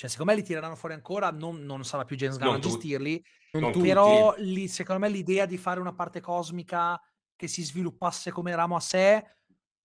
Cioè, 0.00 0.08
secondo 0.08 0.32
me 0.32 0.38
li 0.38 0.44
tireranno 0.46 0.76
fuori 0.76 0.94
ancora, 0.94 1.30
non, 1.30 1.62
non 1.66 1.84
sarà 1.84 2.06
più 2.06 2.16
James 2.16 2.38
Gunn 2.38 2.54
a 2.54 2.58
gestirli, 2.58 3.22
Non 3.52 3.70
tutti. 3.70 3.86
però 3.86 4.34
lì, 4.38 4.66
secondo 4.66 5.02
me 5.02 5.10
l'idea 5.10 5.44
di 5.44 5.58
fare 5.58 5.78
una 5.78 5.92
parte 5.92 6.20
cosmica 6.22 6.98
che 7.36 7.46
si 7.46 7.62
sviluppasse 7.62 8.30
come 8.30 8.54
ramo 8.54 8.76
a 8.76 8.80
sé 8.80 9.36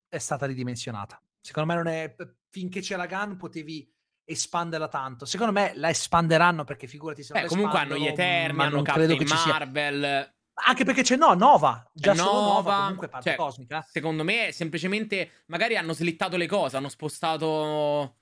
è 0.08 0.18
stata 0.18 0.46
ridimensionata. 0.46 1.22
Secondo 1.42 1.74
me 1.74 1.76
non 1.76 1.88
è 1.88 2.16
finché 2.50 2.80
c'è 2.80 2.96
la 2.96 3.08
GAN 3.08 3.36
potevi 3.36 3.94
espanderla 4.24 4.88
tanto. 4.88 5.26
Secondo 5.26 5.52
me 5.52 5.74
la 5.76 5.90
espanderanno 5.90 6.64
perché 6.64 6.88
figurati 6.88 7.22
se 7.22 7.34
non 7.34 7.42
Beh, 7.42 7.50
comunque 7.50 7.80
hanno 7.80 7.98
gli 7.98 8.08
Eterni, 8.08 8.62
hanno 8.62 8.84
Captain 8.84 9.28
sia. 9.28 9.52
Marvel. 9.52 10.34
Anche 10.66 10.86
perché 10.86 11.02
c'è 11.02 11.18
no, 11.18 11.34
Nova, 11.34 11.92
già 11.94 12.14
È 12.14 12.16
solo 12.16 12.32
Nova, 12.32 12.54
Nova, 12.54 12.82
comunque 12.84 13.10
parte 13.10 13.32
cioè, 13.32 13.38
cosmica. 13.38 13.86
Secondo 13.86 14.24
me, 14.24 14.54
semplicemente, 14.54 15.44
magari 15.48 15.76
hanno 15.76 15.92
slittato 15.92 16.38
le 16.38 16.48
cose, 16.48 16.78
hanno 16.78 16.88
spostato. 16.88 18.20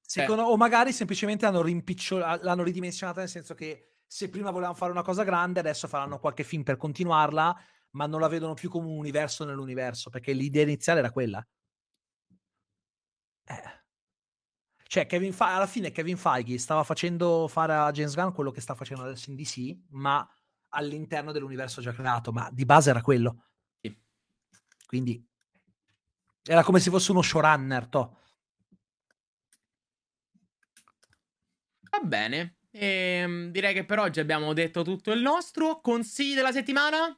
Sì, 0.00 0.20
secondo- 0.20 0.42
o 0.44 0.56
magari 0.56 0.92
semplicemente 0.92 1.46
hanno 1.46 1.62
rimpicciolato, 1.62 2.44
l'hanno 2.44 2.62
ridimensionata 2.62 3.20
nel 3.20 3.28
senso 3.28 3.54
che 3.54 3.96
se 4.06 4.28
prima 4.28 4.50
volevano 4.50 4.74
fare 4.76 4.92
una 4.92 5.02
cosa 5.02 5.24
grande, 5.24 5.60
adesso 5.60 5.88
faranno 5.88 6.18
qualche 6.18 6.44
film 6.44 6.62
per 6.62 6.76
continuarla, 6.76 7.56
ma 7.92 8.06
non 8.06 8.20
la 8.20 8.28
vedono 8.28 8.54
più 8.54 8.68
come 8.70 8.88
un 8.88 8.98
universo 8.98 9.44
nell'universo, 9.44 10.10
perché 10.10 10.32
l'idea 10.32 10.62
iniziale 10.62 10.98
era 11.00 11.10
quella. 11.10 11.44
Eh. 13.48 13.80
Cioè, 14.86 15.06
Kevin 15.06 15.32
Fe- 15.32 15.44
alla 15.44 15.66
fine 15.66 15.90
Kevin 15.90 16.18
Feige 16.18 16.58
stava 16.58 16.84
facendo 16.84 17.48
fare 17.48 17.72
a 17.74 17.90
James 17.90 18.14
Gunn 18.14 18.32
quello 18.32 18.50
che 18.50 18.60
sta 18.60 18.74
facendo 18.74 19.04
adesso 19.04 19.30
in 19.30 19.36
DC, 19.36 19.74
ma 19.90 20.26
all'interno 20.74 21.32
dell'universo 21.32 21.80
già 21.80 21.92
creato, 21.92 22.30
ma 22.32 22.50
di 22.52 22.64
base 22.66 22.90
era 22.90 23.00
quello. 23.00 23.46
Sì. 23.80 23.98
Quindi 24.86 25.26
era 26.44 26.62
come 26.62 26.80
se 26.80 26.90
fosse 26.90 27.10
uno 27.10 27.22
showrunner, 27.22 27.86
to. 27.88 28.16
Va 31.92 32.00
bene. 32.00 32.56
Ehm, 32.72 33.50
direi 33.50 33.74
che 33.74 33.84
per 33.84 33.98
oggi 33.98 34.18
abbiamo 34.18 34.54
detto 34.54 34.82
tutto 34.82 35.12
il 35.12 35.20
nostro. 35.20 35.80
Consigli 35.82 36.34
della 36.34 36.50
settimana? 36.52 37.14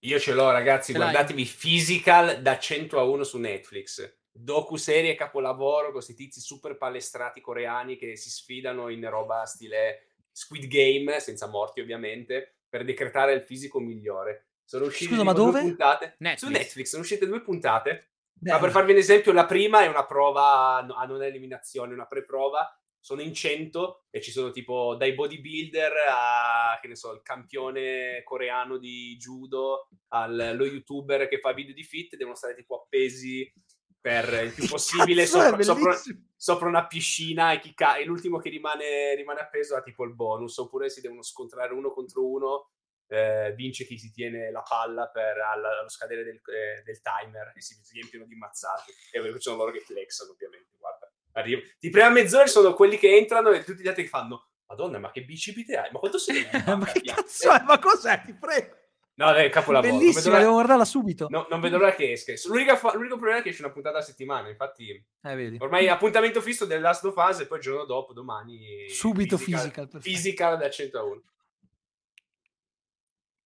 Io 0.00 0.18
ce 0.18 0.34
l'ho, 0.34 0.50
ragazzi. 0.50 0.92
Ce 0.92 0.98
l'hai? 0.98 1.10
Guardatevi 1.10 1.44
Physical 1.44 2.42
da 2.42 2.58
100 2.58 2.98
a 2.98 3.04
1 3.04 3.24
su 3.24 3.38
Netflix. 3.38 4.18
Docu-serie 4.30 5.14
capolavoro 5.14 5.84
con 5.84 5.92
questi 5.94 6.14
tizi 6.14 6.40
super 6.40 6.76
palestrati 6.76 7.40
coreani 7.40 7.96
che 7.96 8.16
si 8.16 8.28
sfidano 8.28 8.88
in 8.90 9.08
roba 9.08 9.46
stile 9.46 10.08
Squid 10.30 10.66
Game, 10.66 11.18
senza 11.20 11.46
morti 11.46 11.80
ovviamente, 11.80 12.56
per 12.68 12.84
decretare 12.84 13.32
il 13.32 13.42
fisico 13.42 13.80
migliore. 13.80 14.48
Sono 14.64 14.86
uscite 14.86 15.14
Scusa, 15.14 15.20
tipo 15.22 15.32
ma 15.32 15.36
dove? 15.36 15.52
due 15.52 15.68
puntate. 15.68 16.16
Netflix. 16.18 16.38
Su 16.38 16.48
Netflix 16.50 16.88
sono 16.88 17.02
uscite 17.02 17.26
due 17.26 17.40
puntate. 17.40 18.08
Beh, 18.32 18.50
Ma 18.50 18.58
per 18.58 18.70
farvi 18.70 18.92
un 18.92 18.98
esempio, 18.98 19.32
la 19.32 19.46
prima 19.46 19.82
è 19.82 19.86
una 19.86 20.04
prova 20.04 20.76
a 20.76 20.78
a 20.78 21.06
non 21.06 21.22
eliminazione, 21.22 21.94
una 21.94 22.06
pre-prova. 22.06 22.76
Sono 23.04 23.20
in 23.20 23.34
100 23.34 24.04
e 24.10 24.20
ci 24.20 24.30
sono 24.30 24.52
tipo 24.52 24.94
dai 24.94 25.12
bodybuilder 25.12 25.92
a, 26.08 26.78
che 26.80 26.86
ne 26.86 26.94
so, 26.94 27.12
il 27.12 27.22
campione 27.22 28.22
coreano 28.22 28.78
di 28.78 29.16
judo, 29.16 29.88
allo 30.08 30.64
youtuber 30.64 31.26
che 31.26 31.40
fa 31.40 31.52
video 31.52 31.74
di 31.74 31.82
fit, 31.82 32.14
devono 32.14 32.36
stare 32.36 32.54
tipo 32.54 32.80
appesi 32.80 33.52
per 34.00 34.44
il 34.44 34.52
più 34.52 34.66
possibile 34.68 35.26
sopra, 35.26 35.56
sopra- 35.62 36.00
sopra 36.36 36.68
una 36.68 36.86
piscina 36.86 37.52
e, 37.52 37.58
chi 37.58 37.74
ca- 37.74 37.96
e 37.96 38.04
l'ultimo 38.04 38.38
che 38.38 38.50
rimane, 38.50 39.14
rimane 39.16 39.40
appeso 39.40 39.74
ha 39.74 39.82
tipo 39.82 40.04
il 40.04 40.14
bonus, 40.14 40.56
oppure 40.58 40.88
si 40.88 41.00
devono 41.00 41.22
scontrare 41.22 41.72
uno 41.72 41.90
contro 41.90 42.24
uno, 42.24 42.70
eh, 43.08 43.52
vince 43.56 43.84
chi 43.84 43.98
si 43.98 44.12
tiene 44.12 44.50
la 44.52 44.62
palla 44.62 45.08
per 45.08 45.38
al- 45.38 45.64
allo 45.64 45.88
scadere 45.88 46.22
del, 46.22 46.36
eh, 46.36 46.82
del 46.84 47.00
timer 47.02 47.52
e 47.54 47.60
si 47.60 47.76
riempiono 47.92 48.26
di 48.26 48.36
mazzate. 48.36 48.92
E 49.10 49.20
poi 49.20 49.40
sono 49.40 49.56
loro 49.56 49.72
che 49.72 49.80
flexano 49.80 50.30
ovviamente, 50.30 50.76
guarda. 50.78 51.11
Arriva. 51.32 51.60
Di 51.78 51.90
prima 51.90 52.08
mezz'ora 52.10 52.46
sono 52.46 52.74
quelli 52.74 52.98
che 52.98 53.16
entrano 53.16 53.50
e 53.50 53.64
tutti 53.64 53.82
gli 53.82 53.88
altri 53.88 54.04
che 54.04 54.08
fanno 54.08 54.48
Madonna, 54.66 54.98
ma 54.98 55.10
che 55.10 55.22
bicipite 55.24 55.76
hai? 55.76 55.90
Ma 55.92 55.98
quanto 55.98 56.18
sei? 56.18 56.46
ma 56.66 56.84
che 56.86 57.00
cazzo 57.02 57.52
è? 57.52 57.62
Ma 57.62 57.78
cos'è? 57.78 58.22
Ti 58.24 58.32
prego. 58.34 58.76
No, 59.14 59.30
è 59.34 59.50
capolavoro. 59.50 59.90
non 59.92 59.98
vedo 60.00 60.10
Bellissima, 60.12 60.38
devo 60.38 60.52
guardarla 60.52 60.84
subito. 60.86 61.26
no, 61.28 61.46
non 61.50 61.60
vedo 61.60 61.76
l'ora 61.76 61.94
che 61.94 62.12
esca. 62.12 62.32
L'unica 62.48 62.76
fa- 62.76 62.94
l'unico 62.94 63.16
problema 63.16 63.40
è 63.40 63.42
che 63.42 63.50
esce 63.50 63.62
una 63.62 63.70
puntata 63.70 63.98
a 63.98 64.02
settimana. 64.02 64.48
Infatti, 64.48 64.88
Eh, 65.22 65.34
vedi. 65.34 65.58
ormai 65.60 65.88
appuntamento 65.88 66.40
fisso 66.40 66.64
del 66.64 66.80
Last 66.80 67.04
of 67.04 67.14
Us 67.16 67.40
e 67.40 67.46
poi 67.46 67.58
il 67.58 67.62
giorno 67.62 67.84
dopo, 67.84 68.14
domani. 68.14 68.88
Subito 68.88 69.36
physical, 69.36 69.88
physical, 70.00 70.56
da 70.56 70.70
100 70.70 70.98
a 70.98 71.02
1. 71.02 71.22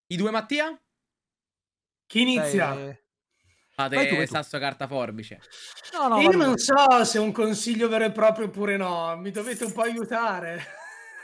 I 0.09 0.17
due 0.17 0.31
Mattia? 0.31 0.81
Chi 2.07 2.21
inizia? 2.21 2.79
Eh, 2.79 3.06
Fate 3.77 3.95
Vai 3.95 4.09
tu, 4.09 4.17
vai 4.17 4.27
tu. 4.27 4.33
sasso 4.33 4.59
carta 4.59 4.87
forbice. 4.87 5.39
No, 5.93 6.09
no, 6.09 6.21
Io 6.23 6.31
non 6.31 6.57
so 6.57 7.05
se 7.05 7.19
è 7.19 7.21
un 7.21 7.31
consiglio 7.31 7.89
vero 7.89 8.05
e 8.05 8.11
proprio 8.11 8.47
oppure 8.47 8.79
no, 8.79 9.15
mi 9.19 9.31
dovete 9.31 9.65
un 9.65 9.73
po' 9.73 9.83
aiutare. 9.83 10.65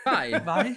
Vai. 0.05 0.39
Vai. 0.43 0.77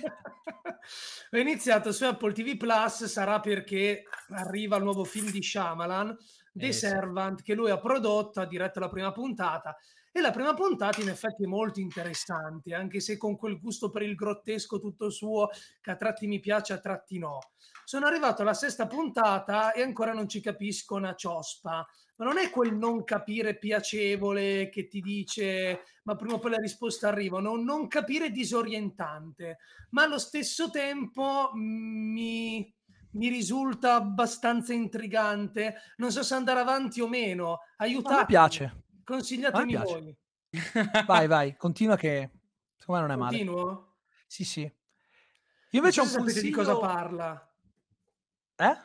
Ho 1.31 1.37
iniziato 1.37 1.91
su 1.91 2.05
Apple 2.05 2.31
TV 2.31 2.55
Plus, 2.55 3.05
sarà 3.05 3.41
perché 3.41 4.03
arriva 4.29 4.77
il 4.77 4.83
nuovo 4.83 5.03
film 5.03 5.29
di 5.31 5.41
Shyamalan, 5.43 6.15
The 6.53 6.67
Eh, 6.67 6.71
sì. 6.71 6.79
Servant, 6.87 7.41
che 7.41 7.53
lui 7.53 7.69
ha 7.71 7.77
prodotto, 7.77 8.39
ha 8.39 8.45
diretto 8.45 8.79
la 8.79 8.87
prima 8.87 9.11
puntata. 9.11 9.75
E 10.17 10.21
la 10.21 10.31
prima 10.31 10.53
puntata 10.53 11.01
in 11.01 11.09
effetti 11.09 11.43
è 11.43 11.45
molto 11.45 11.81
interessante, 11.81 12.73
anche 12.73 13.01
se 13.01 13.17
con 13.17 13.35
quel 13.35 13.59
gusto 13.59 13.89
per 13.89 14.01
il 14.01 14.15
grottesco 14.15 14.79
tutto 14.79 15.09
suo, 15.09 15.49
che 15.81 15.91
a 15.91 15.97
tratti 15.97 16.25
mi 16.25 16.39
piace, 16.39 16.71
a 16.71 16.77
tratti 16.77 17.19
no. 17.19 17.39
Sono 17.83 18.05
arrivato 18.05 18.41
alla 18.41 18.53
sesta 18.53 18.87
puntata 18.87 19.73
e 19.73 19.81
ancora 19.81 20.13
non 20.13 20.29
ci 20.29 20.39
capisco 20.39 20.95
una 20.95 21.15
ciospa. 21.15 21.85
Ma 22.15 22.25
non 22.25 22.37
è 22.37 22.49
quel 22.49 22.77
non 22.77 23.03
capire 23.03 23.57
piacevole 23.57 24.69
che 24.69 24.87
ti 24.87 25.01
dice 25.01 25.81
ma 26.03 26.15
prima 26.15 26.35
o 26.35 26.39
poi 26.39 26.51
le 26.51 26.61
risposte 26.61 27.07
arrivano, 27.07 27.57
non 27.57 27.87
capire 27.89 28.29
disorientante, 28.29 29.57
ma 29.89 30.03
allo 30.03 30.17
stesso 30.17 30.69
tempo 30.69 31.51
mm, 31.53 32.13
mi, 32.13 32.73
mi 33.11 33.27
risulta 33.27 33.95
abbastanza 33.95 34.71
intrigante. 34.71 35.75
Non 35.97 36.13
so 36.13 36.23
se 36.23 36.35
andare 36.35 36.61
avanti 36.61 37.01
o 37.01 37.09
meno. 37.09 37.43
No, 37.43 37.59
Aiutatemi. 37.79 38.15
a 38.15 38.19
me 38.21 38.25
piace. 38.25 38.84
Consigliatemi 39.05 39.75
A 39.75 39.79
me 39.79 39.85
piace. 39.85 39.99
voi. 40.01 40.17
Vai, 41.05 41.27
vai, 41.27 41.55
continua 41.55 41.95
che 41.95 42.29
secondo 42.75 43.01
me 43.01 43.07
non 43.07 43.15
è 43.15 43.19
male. 43.19 43.37
Continuo? 43.37 43.95
Sì, 44.27 44.43
sì. 44.43 44.61
Io 44.61 45.81
invece 45.81 46.01
ho 46.01 46.03
Non 46.05 46.13
un 46.13 46.19
se 46.29 46.33
sapete 46.33 46.33
consiglio... 46.33 46.41
di 46.41 46.51
cosa 46.51 46.77
parla. 46.77 47.53
Eh? 48.57 48.77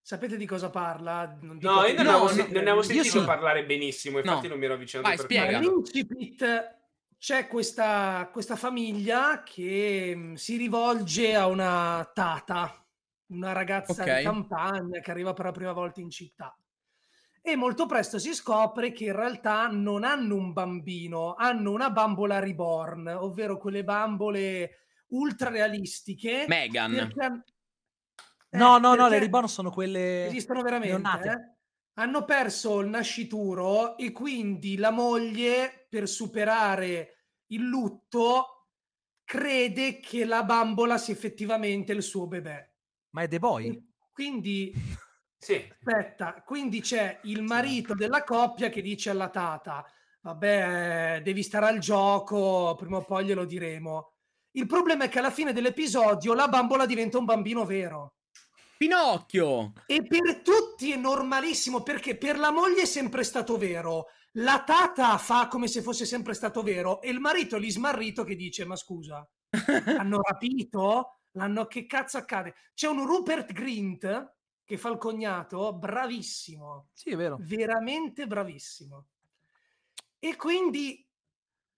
Sapete 0.00 0.36
di 0.36 0.46
cosa 0.46 0.70
parla? 0.70 1.36
Non 1.40 1.58
dico 1.58 1.72
No, 1.72 1.84
io 1.84 1.94
non, 1.94 2.04
No, 2.04 2.10
avevo, 2.10 2.24
no, 2.26 2.28
se- 2.28 2.42
non 2.42 2.50
ne 2.52 2.58
avevo 2.70 2.82
sentito 2.82 3.18
sì. 3.20 3.24
parlare 3.24 3.64
benissimo, 3.66 4.18
infatti 4.18 4.42
No. 4.42 4.48
non 4.50 4.58
mi 4.58 4.64
ero 4.66 4.74
avvicinato 4.74 5.08
Vai, 5.08 5.16
per 5.16 5.24
spiega. 5.26 5.46
quello. 5.58 5.58
All'incipit 5.72 6.76
c'è 7.18 7.48
questa, 7.48 8.28
questa 8.30 8.54
famiglia 8.56 9.42
che 9.42 10.12
mm, 10.14 10.34
si 10.34 10.56
rivolge 10.56 11.34
a 11.34 11.46
una 11.46 12.08
tata, 12.14 12.86
una 13.28 13.52
ragazza 13.52 14.00
Ok. 14.02 14.16
di 14.18 14.22
campagna 14.22 15.00
che 15.00 15.10
arriva 15.10 15.32
per 15.32 15.46
la 15.46 15.52
prima 15.52 15.72
volta 15.72 16.00
in 16.00 16.10
città. 16.10 16.56
E 17.48 17.54
molto 17.54 17.86
presto 17.86 18.18
si 18.18 18.34
scopre 18.34 18.90
che 18.90 19.04
in 19.04 19.14
realtà 19.14 19.68
non 19.68 20.02
hanno 20.02 20.34
un 20.34 20.52
bambino, 20.52 21.34
hanno 21.34 21.70
una 21.70 21.90
bambola 21.90 22.40
reborn, 22.40 23.06
ovvero 23.06 23.56
quelle 23.56 23.84
bambole 23.84 24.86
ultra 25.10 25.48
realistiche. 25.48 26.46
Megan. 26.48 26.92
perché 26.92 27.44
eh, 28.50 28.56
No, 28.56 28.78
no, 28.78 28.96
no, 28.96 29.06
le 29.06 29.20
riborn 29.20 29.46
sono 29.46 29.70
quelle... 29.70 30.26
esistono 30.26 30.60
veramente. 30.62 31.08
eh? 31.22 31.54
Hanno 32.00 32.24
perso 32.24 32.80
il 32.80 32.88
nascituro 32.88 33.96
e 33.96 34.10
quindi 34.10 34.76
la 34.76 34.90
moglie, 34.90 35.86
per 35.88 36.08
superare 36.08 37.26
il 37.52 37.62
lutto, 37.62 38.70
crede 39.22 40.00
che 40.00 40.24
la 40.24 40.42
bambola 40.42 40.98
sia 40.98 41.14
effettivamente 41.14 41.92
il 41.92 42.02
suo 42.02 42.26
bebè. 42.26 42.72
Ma 43.10 43.22
è 43.22 43.28
The 43.28 43.38
Boy? 43.38 43.68
E 43.68 43.84
Quindi, 44.10 44.72
Sì, 45.38 45.70
aspetta, 45.70 46.42
quindi 46.44 46.80
c'è 46.80 47.20
il 47.24 47.42
marito 47.42 47.94
della 47.94 48.24
coppia 48.24 48.68
che 48.68 48.82
dice 48.82 49.10
alla 49.10 49.28
tata, 49.28 49.84
vabbè, 50.22 51.20
devi 51.22 51.42
stare 51.42 51.66
al 51.66 51.78
gioco, 51.78 52.74
prima 52.76 52.96
o 52.96 53.04
poi 53.04 53.26
glielo 53.26 53.44
diremo. 53.44 54.12
Il 54.52 54.66
problema 54.66 55.04
è 55.04 55.08
che 55.08 55.18
alla 55.18 55.30
fine 55.30 55.52
dell'episodio 55.52 56.32
la 56.34 56.48
bambola 56.48 56.86
diventa 56.86 57.18
un 57.18 57.26
bambino 57.26 57.64
vero. 57.64 58.14
Pinocchio. 58.76 59.72
E 59.86 60.02
per 60.02 60.42
tutti 60.42 60.92
è 60.92 60.96
normalissimo 60.96 61.82
perché 61.82 62.16
per 62.16 62.38
la 62.38 62.50
moglie 62.50 62.82
è 62.82 62.86
sempre 62.86 63.22
stato 63.22 63.56
vero, 63.56 64.06
la 64.32 64.62
tata 64.64 65.16
fa 65.18 65.48
come 65.48 65.66
se 65.66 65.80
fosse 65.80 66.04
sempre 66.04 66.34
stato 66.34 66.62
vero 66.62 67.00
e 67.00 67.10
il 67.10 67.20
marito 67.20 67.56
lì 67.56 67.70
smarrito 67.70 68.22
che 68.24 68.34
dice 68.34 68.66
ma 68.66 68.76
scusa, 68.76 69.26
hanno 69.98 70.20
rapito? 70.20 71.20
L'hanno... 71.32 71.66
Che 71.66 71.86
cazzo 71.86 72.18
accade? 72.18 72.54
C'è 72.74 72.88
un 72.88 73.06
Rupert 73.06 73.52
Grint 73.52 74.34
che 74.66 74.76
fa 74.76 74.88
il 74.90 74.98
cognato, 74.98 75.72
bravissimo, 75.72 76.88
Sì, 76.92 77.10
è 77.10 77.16
vero. 77.16 77.36
veramente 77.40 78.26
bravissimo. 78.26 79.06
E 80.18 80.34
quindi 80.34 81.06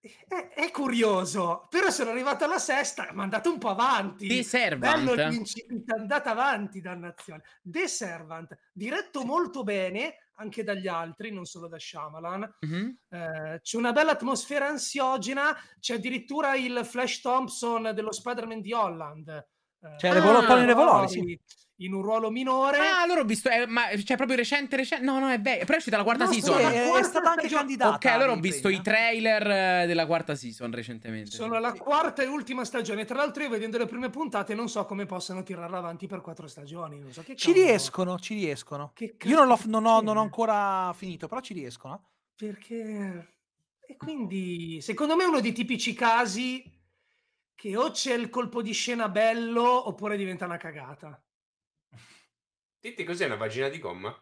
è, 0.01 0.49
è 0.55 0.71
curioso, 0.71 1.67
però 1.69 1.91
sono 1.91 2.11
arrivato 2.11 2.45
alla 2.45 2.59
sesta, 2.59 3.11
ma 3.13 3.25
andate 3.25 3.49
un 3.51 3.59
po' 3.59 3.69
avanti. 3.69 4.27
The 4.27 4.77
Bello 4.79 5.11
Servant. 5.15 5.33
l'incipit, 5.33 5.93
andate 5.93 6.29
avanti, 6.31 6.81
dannazione. 6.81 7.43
The 7.61 7.87
Servant, 7.89 8.57
diretto 8.73 9.23
molto 9.25 9.63
bene 9.65 10.31
anche 10.37 10.63
dagli 10.65 10.87
altri, 10.87 11.31
non 11.31 11.45
solo 11.45 11.69
da 11.69 11.79
Shyamalan. 11.79 12.57
Mhm. 12.61 12.99
Eh, 13.09 13.59
c'è 13.61 13.77
una 13.77 13.93
bella 13.93 14.13
atmosfera 14.13 14.67
ansiogena, 14.69 15.55
c'è 15.79 15.95
addirittura 15.97 16.55
il 16.57 16.87
Flash 16.87 17.21
Thompson 17.21 17.91
dello 17.93 18.13
Spider-Man 18.13 18.61
di 18.63 18.73
Holland. 18.73 19.47
Eh, 19.83 19.99
Cioè, 19.99 20.13
Revolo- 20.13 20.39
Ah. 20.39 20.47
Tony 20.47 20.65
Revolori, 20.67 21.09
sì. 21.09 21.41
in 21.81 21.93
un 21.95 22.03
ruolo 22.03 22.31
minore. 22.31 22.79
Ah, 22.79 23.03
allora 23.03 23.21
ho 23.21 23.25
visto, 23.25 23.49
eh, 23.49 23.65
ma 23.67 23.83
c'è 23.95 24.17
proprio 24.17 24.37
recente, 24.37 24.75
recente. 24.75 25.05
No, 25.05 25.21
no, 25.21 25.29
è 25.31 25.41
vecchio. 25.41 25.61
Però 25.65 25.75
è 25.75 25.77
uscita 25.77 25.97
la 25.97 26.03
quarta 26.03 26.25
No, 26.25 26.33
season. 26.33 26.57
Sì, 26.57 26.63
la 26.63 26.73
è, 26.73 26.83
è 26.85 26.89
quarta 26.89 27.09
stata 27.09 27.29
anche 27.31 27.41
stagione- 27.43 27.61
candidata. 27.61 27.95
ok, 27.95 28.05
allora 28.07 28.33
ho 28.33 28.41
visto 28.41 28.63
premi, 28.63 28.77
i 28.77 28.79
eh. 28.79 28.83
trailer 28.83 29.51
eh, 29.83 29.87
della 29.87 30.07
quarta 30.07 30.35
season 30.35 30.73
recentemente. 30.73 31.31
Sono 31.31 31.53
sì. 31.53 31.57
alla 31.59 31.73
quarta 31.75 32.23
e 32.23 32.27
ultima 32.27 32.65
stagione. 32.65 33.05
Tra 33.05 33.17
l'altro, 33.17 33.45
io 33.45 33.49
vedendo 33.49 33.79
le 33.79 33.87
prime 33.87 34.11
puntate, 34.11 34.55
non 34.55 34.69
so 34.69 34.85
come 34.87 35.07
possano 35.07 35.45
tirarla 35.45 35.79
avanti 35.79 36.09
per 36.09 36.21
quattro 36.21 36.49
stagioni. 36.49 36.99
Non 36.99 37.13
so 37.13 37.23
che 37.23 37.37
Ci 37.37 37.53
riescono, 37.53 38.19
ci 38.19 38.35
riescono. 38.35 38.91
Che 38.95 39.15
Io 39.23 39.37
non, 39.37 39.47
l'ho- 39.47 39.61
non 39.67 39.87
ho, 39.87 40.01
non 40.01 40.17
ho 40.17 40.21
ancora 40.23 40.93
finito, 40.97 41.29
però 41.29 41.41
ci 41.41 41.55
riescono. 41.55 42.09
Perché. 42.35 43.35
E 43.87 43.97
quindi, 43.97 44.81
secondo 44.83 45.15
me, 45.17 45.25
è 45.25 45.27
uno 45.29 45.41
dei 45.41 45.53
tipici 45.53 45.95
casi 45.95 46.63
che 47.59 47.77
o 47.77 47.91
c'è 47.91 48.15
il 48.15 48.31
colpo 48.31 48.63
di 48.63 48.73
scena 48.73 49.09
bello 49.09 49.89
oppure 49.89 50.17
diventa 50.17 50.45
una 50.45 50.57
cagata. 50.59 51.21
Titti, 52.79 53.03
cos'è 53.03 53.27
una 53.27 53.35
vagina 53.35 53.69
di 53.69 53.81
gomma? 53.81 54.17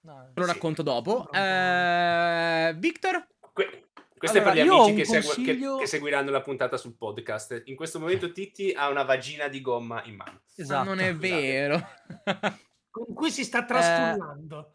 No. 0.00 0.30
Te 0.34 0.40
lo 0.40 0.46
Sì. 0.46 0.52
racconto 0.52 0.82
dopo. 0.82 1.30
Eh, 1.30 2.74
Victor? 2.78 3.28
Que- 3.52 3.90
questo 4.18 4.38
Allora, 4.38 4.52
è 4.52 4.56
per 4.56 4.64
gli 4.64 4.68
amici 4.68 4.90
un 4.90 4.96
che, 4.96 5.04
segua- 5.04 5.20
che- 5.20 5.26
consiglio- 5.44 5.76
che 5.76 5.86
seguiranno 5.86 6.30
la 6.32 6.40
puntata 6.42 6.76
sul 6.76 6.96
podcast. 6.96 7.62
In 7.66 7.76
questo 7.76 8.00
momento 8.00 8.32
Titti 8.32 8.72
ha 8.72 8.88
una 8.88 9.04
vagina 9.04 9.46
di 9.46 9.60
gomma 9.60 10.02
in 10.04 10.16
mano. 10.16 10.42
Esatto. 10.56 10.82
Non 10.88 10.98
è 10.98 11.14
vero. 11.14 11.80
Con 12.90 13.14
cui 13.14 13.30
si 13.30 13.42
Eh, 13.42 13.44
sta 13.44 13.64
trastullando. 13.64 14.72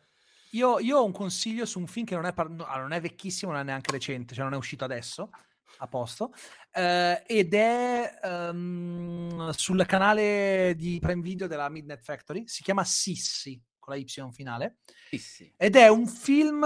Io, 0.51 0.79
io 0.79 0.99
ho 0.99 1.03
un 1.05 1.11
consiglio 1.11 1.65
su 1.65 1.79
un 1.79 1.87
film 1.87 2.05
che 2.05 2.15
non 2.15 2.25
è, 2.25 2.33
par- 2.33 2.49
no, 2.49 2.65
non 2.77 2.93
è 2.93 3.01
vecchissimo, 3.01 3.51
non 3.51 3.59
è 3.59 3.63
neanche 3.65 3.91
recente, 3.91 4.33
cioè 4.33 4.43
non 4.45 4.53
è 4.53 4.57
uscito 4.57 4.85
adesso, 4.85 5.29
a 5.77 5.87
posto, 5.87 6.33
eh, 6.73 7.23
ed 7.25 7.53
è 7.53 8.19
ehm, 8.21 9.49
sul 9.51 9.85
canale 9.85 10.73
di 10.75 10.99
Prime 10.99 11.21
Video 11.21 11.47
della 11.47 11.69
Midnight 11.69 12.03
Factory, 12.03 12.47
si 12.47 12.63
chiama 12.63 12.83
Sissi, 12.83 13.61
con 13.79 13.93
la 13.95 13.99
Y 13.99 14.05
finale, 14.31 14.79
sì. 15.17 15.51
ed 15.57 15.75
è 15.75 15.87
un 15.87 16.05
film 16.07 16.65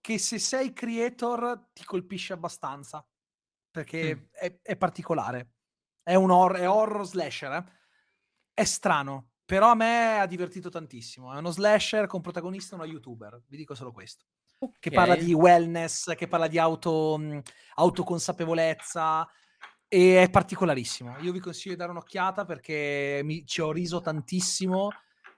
che 0.00 0.18
se 0.18 0.38
sei 0.38 0.72
creator 0.72 1.68
ti 1.72 1.84
colpisce 1.84 2.32
abbastanza, 2.32 3.06
perché 3.70 4.16
Mm. 4.16 4.24
è, 4.30 4.58
è 4.62 4.76
particolare, 4.76 5.52
è 6.02 6.14
un 6.14 6.30
hor- 6.30 6.56
è 6.56 6.68
horror 6.68 7.06
slasher, 7.06 7.52
eh. 7.52 7.64
è 8.54 8.64
strano, 8.64 9.32
però 9.44 9.70
a 9.70 9.74
me 9.74 10.18
ha 10.18 10.26
divertito 10.26 10.70
tantissimo, 10.70 11.32
è 11.34 11.36
uno 11.36 11.50
slasher 11.50 12.06
con 12.06 12.22
protagonista 12.22 12.74
uno 12.74 12.84
youtuber, 12.84 13.42
vi 13.46 13.56
dico 13.58 13.74
solo 13.74 13.92
questo 13.92 14.24
che 14.78 14.88
Ok. 14.90 14.94
parla 14.94 15.16
di 15.16 15.32
wellness, 15.32 16.14
che 16.14 16.28
parla 16.28 16.46
di 16.46 16.58
auto, 16.58 17.16
mh, 17.18 17.40
autoconsapevolezza 17.76 19.26
e 19.88 20.22
è 20.22 20.30
particolarissimo. 20.30 21.16
Io 21.20 21.32
vi 21.32 21.40
consiglio 21.40 21.74
di 21.74 21.80
dare 21.80 21.90
un'occhiata 21.92 22.44
perché 22.44 23.20
mi, 23.24 23.44
ci 23.46 23.60
ho 23.60 23.72
riso 23.72 24.00
tantissimo 24.00 24.90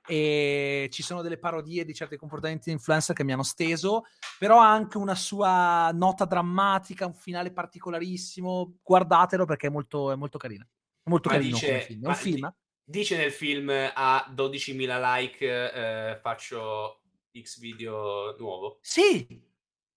e 0.05 0.89
ci 0.91 1.03
sono 1.05 1.23
delle 1.23 1.39
parodie 1.39 1.85
di 1.85 1.95
certi 1.95 2.17
comportamenti 2.17 2.65
di 2.67 2.73
influencer 2.73 3.15
che 3.15 3.23
mi 3.23 3.33
hanno 3.33 3.45
steso, 3.45 4.03
però 4.39 4.61
ha 4.61 4.71
anche 4.73 4.99
una 4.99 5.15
sua 5.15 5.91
nota 5.93 6.25
drammatica, 6.25 7.07
un 7.07 7.15
finale 7.15 7.53
particolarissimo. 7.53 8.79
Guardatelo 8.83 9.45
perché 9.45 9.69
è 9.69 9.71
molto, 9.71 10.11
è 10.11 10.17
molto 10.17 10.39
carino. 10.39 10.67
È 11.03 11.09
molto 11.09 11.29
Ma 11.29 11.37
carino 11.37 11.55
dice- 11.57 11.81
film. 11.83 12.05
È 12.05 12.09
un 12.09 12.15
film. 12.15 12.49
di-? 12.49 12.61
Dice 12.85 13.17
nel 13.17 13.31
film 13.31 13.71
a 13.95 14.27
12.000 14.35 14.99
like 15.17 15.73
eh, 15.73 16.19
faccio 16.21 17.02
X 17.41 17.59
video 17.59 18.37
nuovo. 18.39 18.79
Sì, 18.83 19.51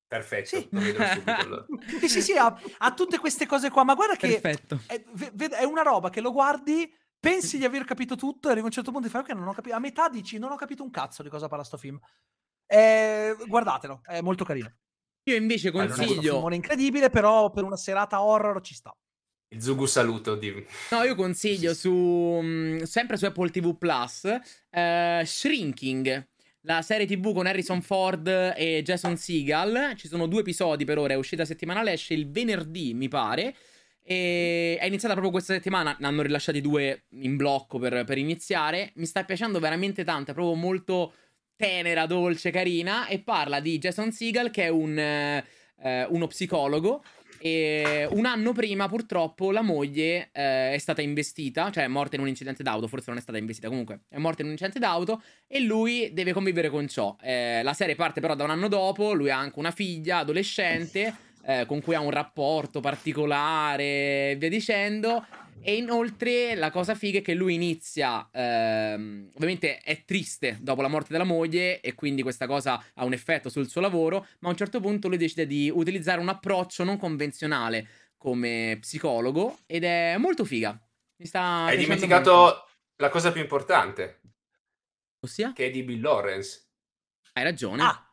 Perfetto, 0.07 0.45
Sì. 0.57 0.67
lo 0.71 0.79
vedrò 0.79 1.05
subito 1.07 1.31
allora. 1.31 1.65
sì, 1.99 2.07
sì, 2.09 2.21
sì, 2.21 2.33
ha, 2.37 2.55
ha 2.77 2.93
tutte 2.93 3.17
queste 3.17 3.45
cose 3.47 3.69
qua, 3.71 3.83
ma 3.83 3.95
guarda 3.95 4.15
che 4.15 4.39
Perfetto. 4.39 4.81
è, 4.85 5.03
è 5.49 5.63
una 5.63 5.81
roba 5.81 6.09
che 6.11 6.21
lo 6.21 6.31
guardi, 6.31 6.89
pensi 7.19 7.57
di 7.57 7.65
aver 7.65 7.83
capito 7.85 8.15
tutto, 8.15 8.47
e 8.47 8.51
arrivi 8.51 8.65
a 8.65 8.69
un 8.69 8.71
certo 8.71 8.91
punto 8.91 9.07
e 9.07 9.09
fai 9.09 9.21
ok, 9.21 9.29
non 9.31 9.47
ho 9.47 9.53
capito. 9.53 9.75
A 9.75 9.79
metà 9.79 10.07
dici 10.07 10.37
non 10.37 10.51
ho 10.51 10.55
capito 10.55 10.83
un 10.83 10.91
cazzo 10.91 11.23
di 11.23 11.29
cosa 11.29 11.47
parla 11.47 11.63
sto 11.63 11.77
film. 11.77 11.99
Eh, 12.67 13.35
guardatelo, 13.47 14.01
è 14.05 14.21
molto 14.21 14.45
carino. 14.45 14.71
Io 15.23 15.35
invece 15.35 15.69
è 15.69 15.71
Non 15.71 15.81
è 15.81 15.87
consiglio. 15.87 16.49
incredibile, 16.51 17.09
però 17.09 17.49
per 17.49 17.63
una 17.63 17.75
serata 17.77 18.21
horror 18.21 18.61
ci 18.61 18.75
sta. 18.75 18.95
Il 19.49 19.61
Zugu 19.61 19.85
saluto 19.87 20.35
di... 20.35 20.65
No, 20.91 21.01
io 21.03 21.15
consiglio 21.15 21.73
su 21.73 21.91
mh, 21.91 22.83
sempre 22.83 23.17
su 23.17 23.25
Apple 23.25 23.49
TV 23.49 23.75
Plus 23.75 24.25
eh, 24.69 25.23
Shrinking, 25.25 26.27
la 26.65 26.81
serie 26.81 27.05
TV 27.05 27.33
con 27.33 27.45
Harrison 27.45 27.81
Ford 27.81 28.27
e 28.27 28.81
Jason 28.83 29.17
Segel. 29.17 29.93
Ci 29.95 30.07
sono 30.07 30.27
due 30.27 30.41
episodi 30.41 30.83
per 30.83 30.97
ora, 30.97 31.13
è 31.13 31.17
uscita 31.17 31.45
settimanale, 31.45 31.93
esce 31.93 32.13
il 32.13 32.29
venerdì, 32.29 32.93
mi 32.93 33.07
pare. 33.07 33.55
E 34.03 34.77
è 34.79 34.85
iniziata 34.85 35.13
proprio 35.13 35.31
questa 35.31 35.53
settimana. 35.53 35.95
Ne 35.99 36.07
hanno 36.07 36.21
rilasciati 36.21 36.61
due 36.61 37.05
in 37.21 37.35
blocco 37.35 37.77
per, 37.77 38.03
per 38.03 38.17
iniziare. 38.17 38.91
Mi 38.95 39.05
sta 39.05 39.23
piacendo 39.23 39.59
veramente 39.59 40.03
tanto, 40.03 40.31
è 40.31 40.33
proprio 40.33 40.55
molto 40.55 41.13
tenera, 41.55 42.05
dolce, 42.05 42.51
carina. 42.51 43.07
E 43.07 43.19
parla 43.19 43.59
di 43.59 43.77
Jason 43.77 44.11
Segel, 44.11 44.49
che 44.49 44.63
è 44.63 44.69
un, 44.69 44.97
eh, 44.97 45.43
uno 46.09 46.27
psicologo. 46.27 47.03
E 47.39 48.07
un 48.11 48.25
anno 48.25 48.51
prima, 48.53 48.87
purtroppo, 48.87 49.51
la 49.51 49.61
moglie 49.61 50.29
eh, 50.31 50.73
è 50.73 50.77
stata 50.77 51.01
investita, 51.01 51.69
cioè 51.71 51.83
è 51.83 51.87
morta 51.87 52.15
in 52.15 52.21
un 52.21 52.27
incidente 52.27 52.63
d'auto. 52.63 52.87
Forse 52.87 53.05
non 53.09 53.17
è 53.17 53.21
stata 53.21 53.37
investita, 53.37 53.67
comunque 53.67 54.01
è 54.09 54.17
morta 54.17 54.41
in 54.41 54.47
un 54.47 54.53
incidente 54.53 54.79
d'auto. 54.79 55.21
E 55.47 55.59
lui 55.59 56.11
deve 56.13 56.33
convivere 56.33 56.69
con 56.69 56.87
ciò. 56.87 57.15
Eh, 57.21 57.61
la 57.63 57.73
serie 57.73 57.95
parte 57.95 58.21
però 58.21 58.35
da 58.35 58.43
un 58.43 58.49
anno 58.49 58.67
dopo. 58.67 59.13
Lui 59.13 59.29
ha 59.29 59.37
anche 59.37 59.59
una 59.59 59.71
figlia 59.71 60.19
adolescente 60.19 61.13
eh, 61.45 61.65
con 61.65 61.81
cui 61.81 61.93
ha 61.95 61.99
un 61.99 62.09
rapporto 62.09 62.79
particolare 62.79 63.83
e 64.31 64.35
via 64.37 64.49
dicendo. 64.49 65.25
E 65.61 65.77
inoltre 65.77 66.53
la 66.53 66.69
cosa 66.69 66.93
figa 66.93 67.19
è 67.19 67.21
che 67.23 67.33
lui 67.33 67.55
inizia, 67.55 68.29
ehm, 68.31 69.31
ovviamente 69.33 69.79
è 69.79 70.03
triste 70.05 70.57
dopo 70.61 70.81
la 70.83 70.87
morte 70.87 71.11
della 71.11 71.23
moglie 71.23 71.81
e 71.81 71.95
quindi 71.95 72.21
questa 72.21 72.45
cosa 72.45 72.83
ha 72.93 73.03
un 73.03 73.13
effetto 73.13 73.49
sul 73.49 73.67
suo 73.67 73.81
lavoro, 73.81 74.27
ma 74.41 74.49
a 74.49 74.51
un 74.51 74.57
certo 74.57 74.79
punto 74.79 75.07
lui 75.07 75.17
decide 75.17 75.47
di 75.47 75.71
utilizzare 75.73 76.21
un 76.21 76.29
approccio 76.29 76.83
non 76.83 76.97
convenzionale 76.97 77.87
come 78.15 78.77
psicologo 78.79 79.57
ed 79.65 79.83
è 79.85 80.17
molto 80.17 80.45
figa. 80.45 80.79
Mi 81.17 81.25
sta 81.25 81.65
Hai 81.65 81.77
dimenticato 81.77 82.31
molto. 82.35 82.67
la 82.97 83.09
cosa 83.09 83.31
più 83.31 83.41
importante, 83.41 84.21
Ossia? 85.21 85.51
che 85.53 85.65
è 85.67 85.71
di 85.71 85.81
Bill 85.83 86.01
Lawrence. 86.01 86.61
Hai 87.33 87.43
ragione. 87.43 87.81
Ah, 87.81 88.07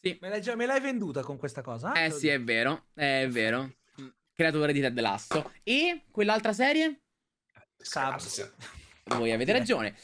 Sì. 0.00 0.18
me 0.20 0.28
l'hai, 0.30 0.40
già- 0.40 0.56
me 0.56 0.66
l'hai 0.66 0.80
venduta 0.80 1.22
con 1.22 1.36
questa 1.36 1.62
cosa? 1.62 1.92
Eh 1.92 2.10
sì, 2.10 2.26
è 2.28 2.40
vero, 2.40 2.88
è 2.94 3.26
vero. 3.30 3.72
Creatore 4.38 4.72
di 4.72 4.80
Ted 4.80 5.00
Lasso. 5.00 5.50
E 5.64 6.04
quell'altra 6.12 6.52
serie? 6.52 7.00
Scabs. 7.76 8.52
Voi 9.06 9.32
avete 9.32 9.50
ragione. 9.50 9.96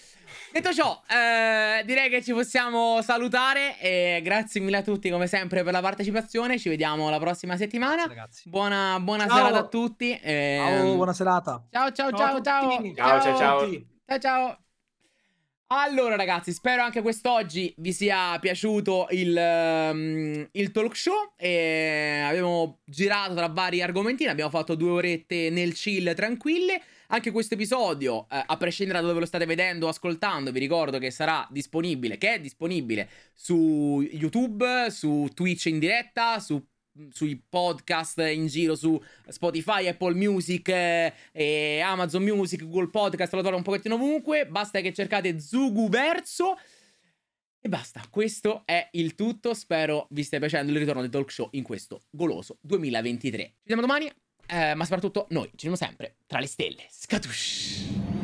Detto 0.50 0.72
ciò, 0.72 1.00
eh, 1.08 1.84
direi 1.84 2.10
che 2.10 2.20
ci 2.20 2.32
possiamo 2.32 3.00
salutare. 3.00 3.78
E 3.78 4.20
grazie 4.24 4.60
mille 4.60 4.78
a 4.78 4.82
tutti, 4.82 5.08
come 5.08 5.28
sempre, 5.28 5.62
per 5.62 5.72
la 5.72 5.80
partecipazione. 5.80 6.58
Ci 6.58 6.68
vediamo 6.68 7.08
la 7.10 7.20
prossima 7.20 7.56
settimana. 7.56 8.06
ragazzi. 8.06 8.48
Buona, 8.48 8.98
buona 8.98 9.28
Ciao. 9.28 9.36
serata 9.36 9.58
a 9.58 9.68
tutti. 9.68 10.18
e- 10.18 10.56
Ciao, 10.58 10.94
buona 10.96 11.12
serata. 11.12 11.64
ciao, 11.70 11.92
ciao, 11.92 12.10
Ciao 12.10 12.18
ciao, 12.18 12.36
a 12.36 12.42
ciao. 12.42 12.76
tutti. 12.76 12.94
Ciao, 12.96 13.20
ciao, 13.20 13.36
ciao. 13.38 13.68
Ciao, 14.04 14.18
ciao. 14.18 14.63
Allora, 15.76 16.14
ragazzi, 16.14 16.52
spero 16.52 16.84
anche 16.84 17.02
quest'oggi 17.02 17.74
vi 17.78 17.92
sia 17.92 18.38
piaciuto 18.38 19.08
il, 19.10 19.36
ehm, 19.36 20.48
il 20.52 20.70
talk 20.70 20.96
show. 20.96 21.32
E 21.36 22.22
abbiamo 22.24 22.78
girato 22.84 23.34
tra 23.34 23.48
vari 23.48 23.82
argomentini. 23.82 24.30
Abbiamo 24.30 24.50
fatto 24.50 24.76
due 24.76 24.90
orette 24.90 25.50
nel 25.50 25.74
chill 25.74 26.14
tranquille. 26.14 26.80
Anche 27.08 27.32
questo 27.32 27.54
episodio, 27.54 28.28
eh, 28.30 28.40
a 28.46 28.56
prescindere 28.56 29.00
da 29.00 29.08
dove 29.08 29.18
lo 29.18 29.26
state 29.26 29.46
vedendo 29.46 29.86
o 29.86 29.88
ascoltando, 29.88 30.52
vi 30.52 30.60
ricordo 30.60 30.98
che 30.98 31.10
sarà 31.10 31.44
disponibile, 31.50 32.18
che 32.18 32.34
è 32.34 32.40
disponibile 32.40 33.08
su 33.34 34.00
YouTube, 34.12 34.90
su 34.90 35.28
Twitch 35.34 35.66
in 35.66 35.80
diretta, 35.80 36.38
su 36.38 36.64
sui 37.10 37.40
podcast 37.48 38.18
in 38.18 38.46
giro 38.46 38.74
su 38.74 39.00
Spotify, 39.28 39.88
Apple 39.88 40.14
Music, 40.14 40.68
eh, 40.68 41.80
Amazon 41.84 42.22
Music, 42.22 42.62
Google 42.62 42.90
Podcast, 42.90 43.32
lo 43.34 43.42
trovo 43.42 43.56
un 43.56 43.62
pochettino 43.62 43.94
ovunque. 43.94 44.46
Basta 44.46 44.80
che 44.80 44.92
cercate 44.92 45.40
Zugu 45.40 45.88
Verso. 45.88 46.56
E 47.60 47.68
basta, 47.68 48.02
questo 48.10 48.62
è 48.66 48.88
il 48.92 49.14
tutto. 49.14 49.54
Spero 49.54 50.06
vi 50.10 50.22
stia 50.22 50.38
piacendo 50.38 50.70
il 50.72 50.78
ritorno 50.78 51.00
del 51.00 51.10
talk 51.10 51.32
show 51.32 51.48
in 51.52 51.62
questo 51.62 52.02
goloso 52.10 52.58
2023. 52.60 53.42
Ci 53.42 53.52
vediamo 53.62 53.80
domani, 53.80 54.10
eh, 54.46 54.74
ma 54.74 54.84
soprattutto 54.84 55.26
noi 55.30 55.46
ci 55.46 55.66
vediamo 55.68 55.76
sempre 55.76 56.16
tra 56.26 56.40
le 56.40 56.46
stelle. 56.46 56.86
Scatush! 56.90 58.23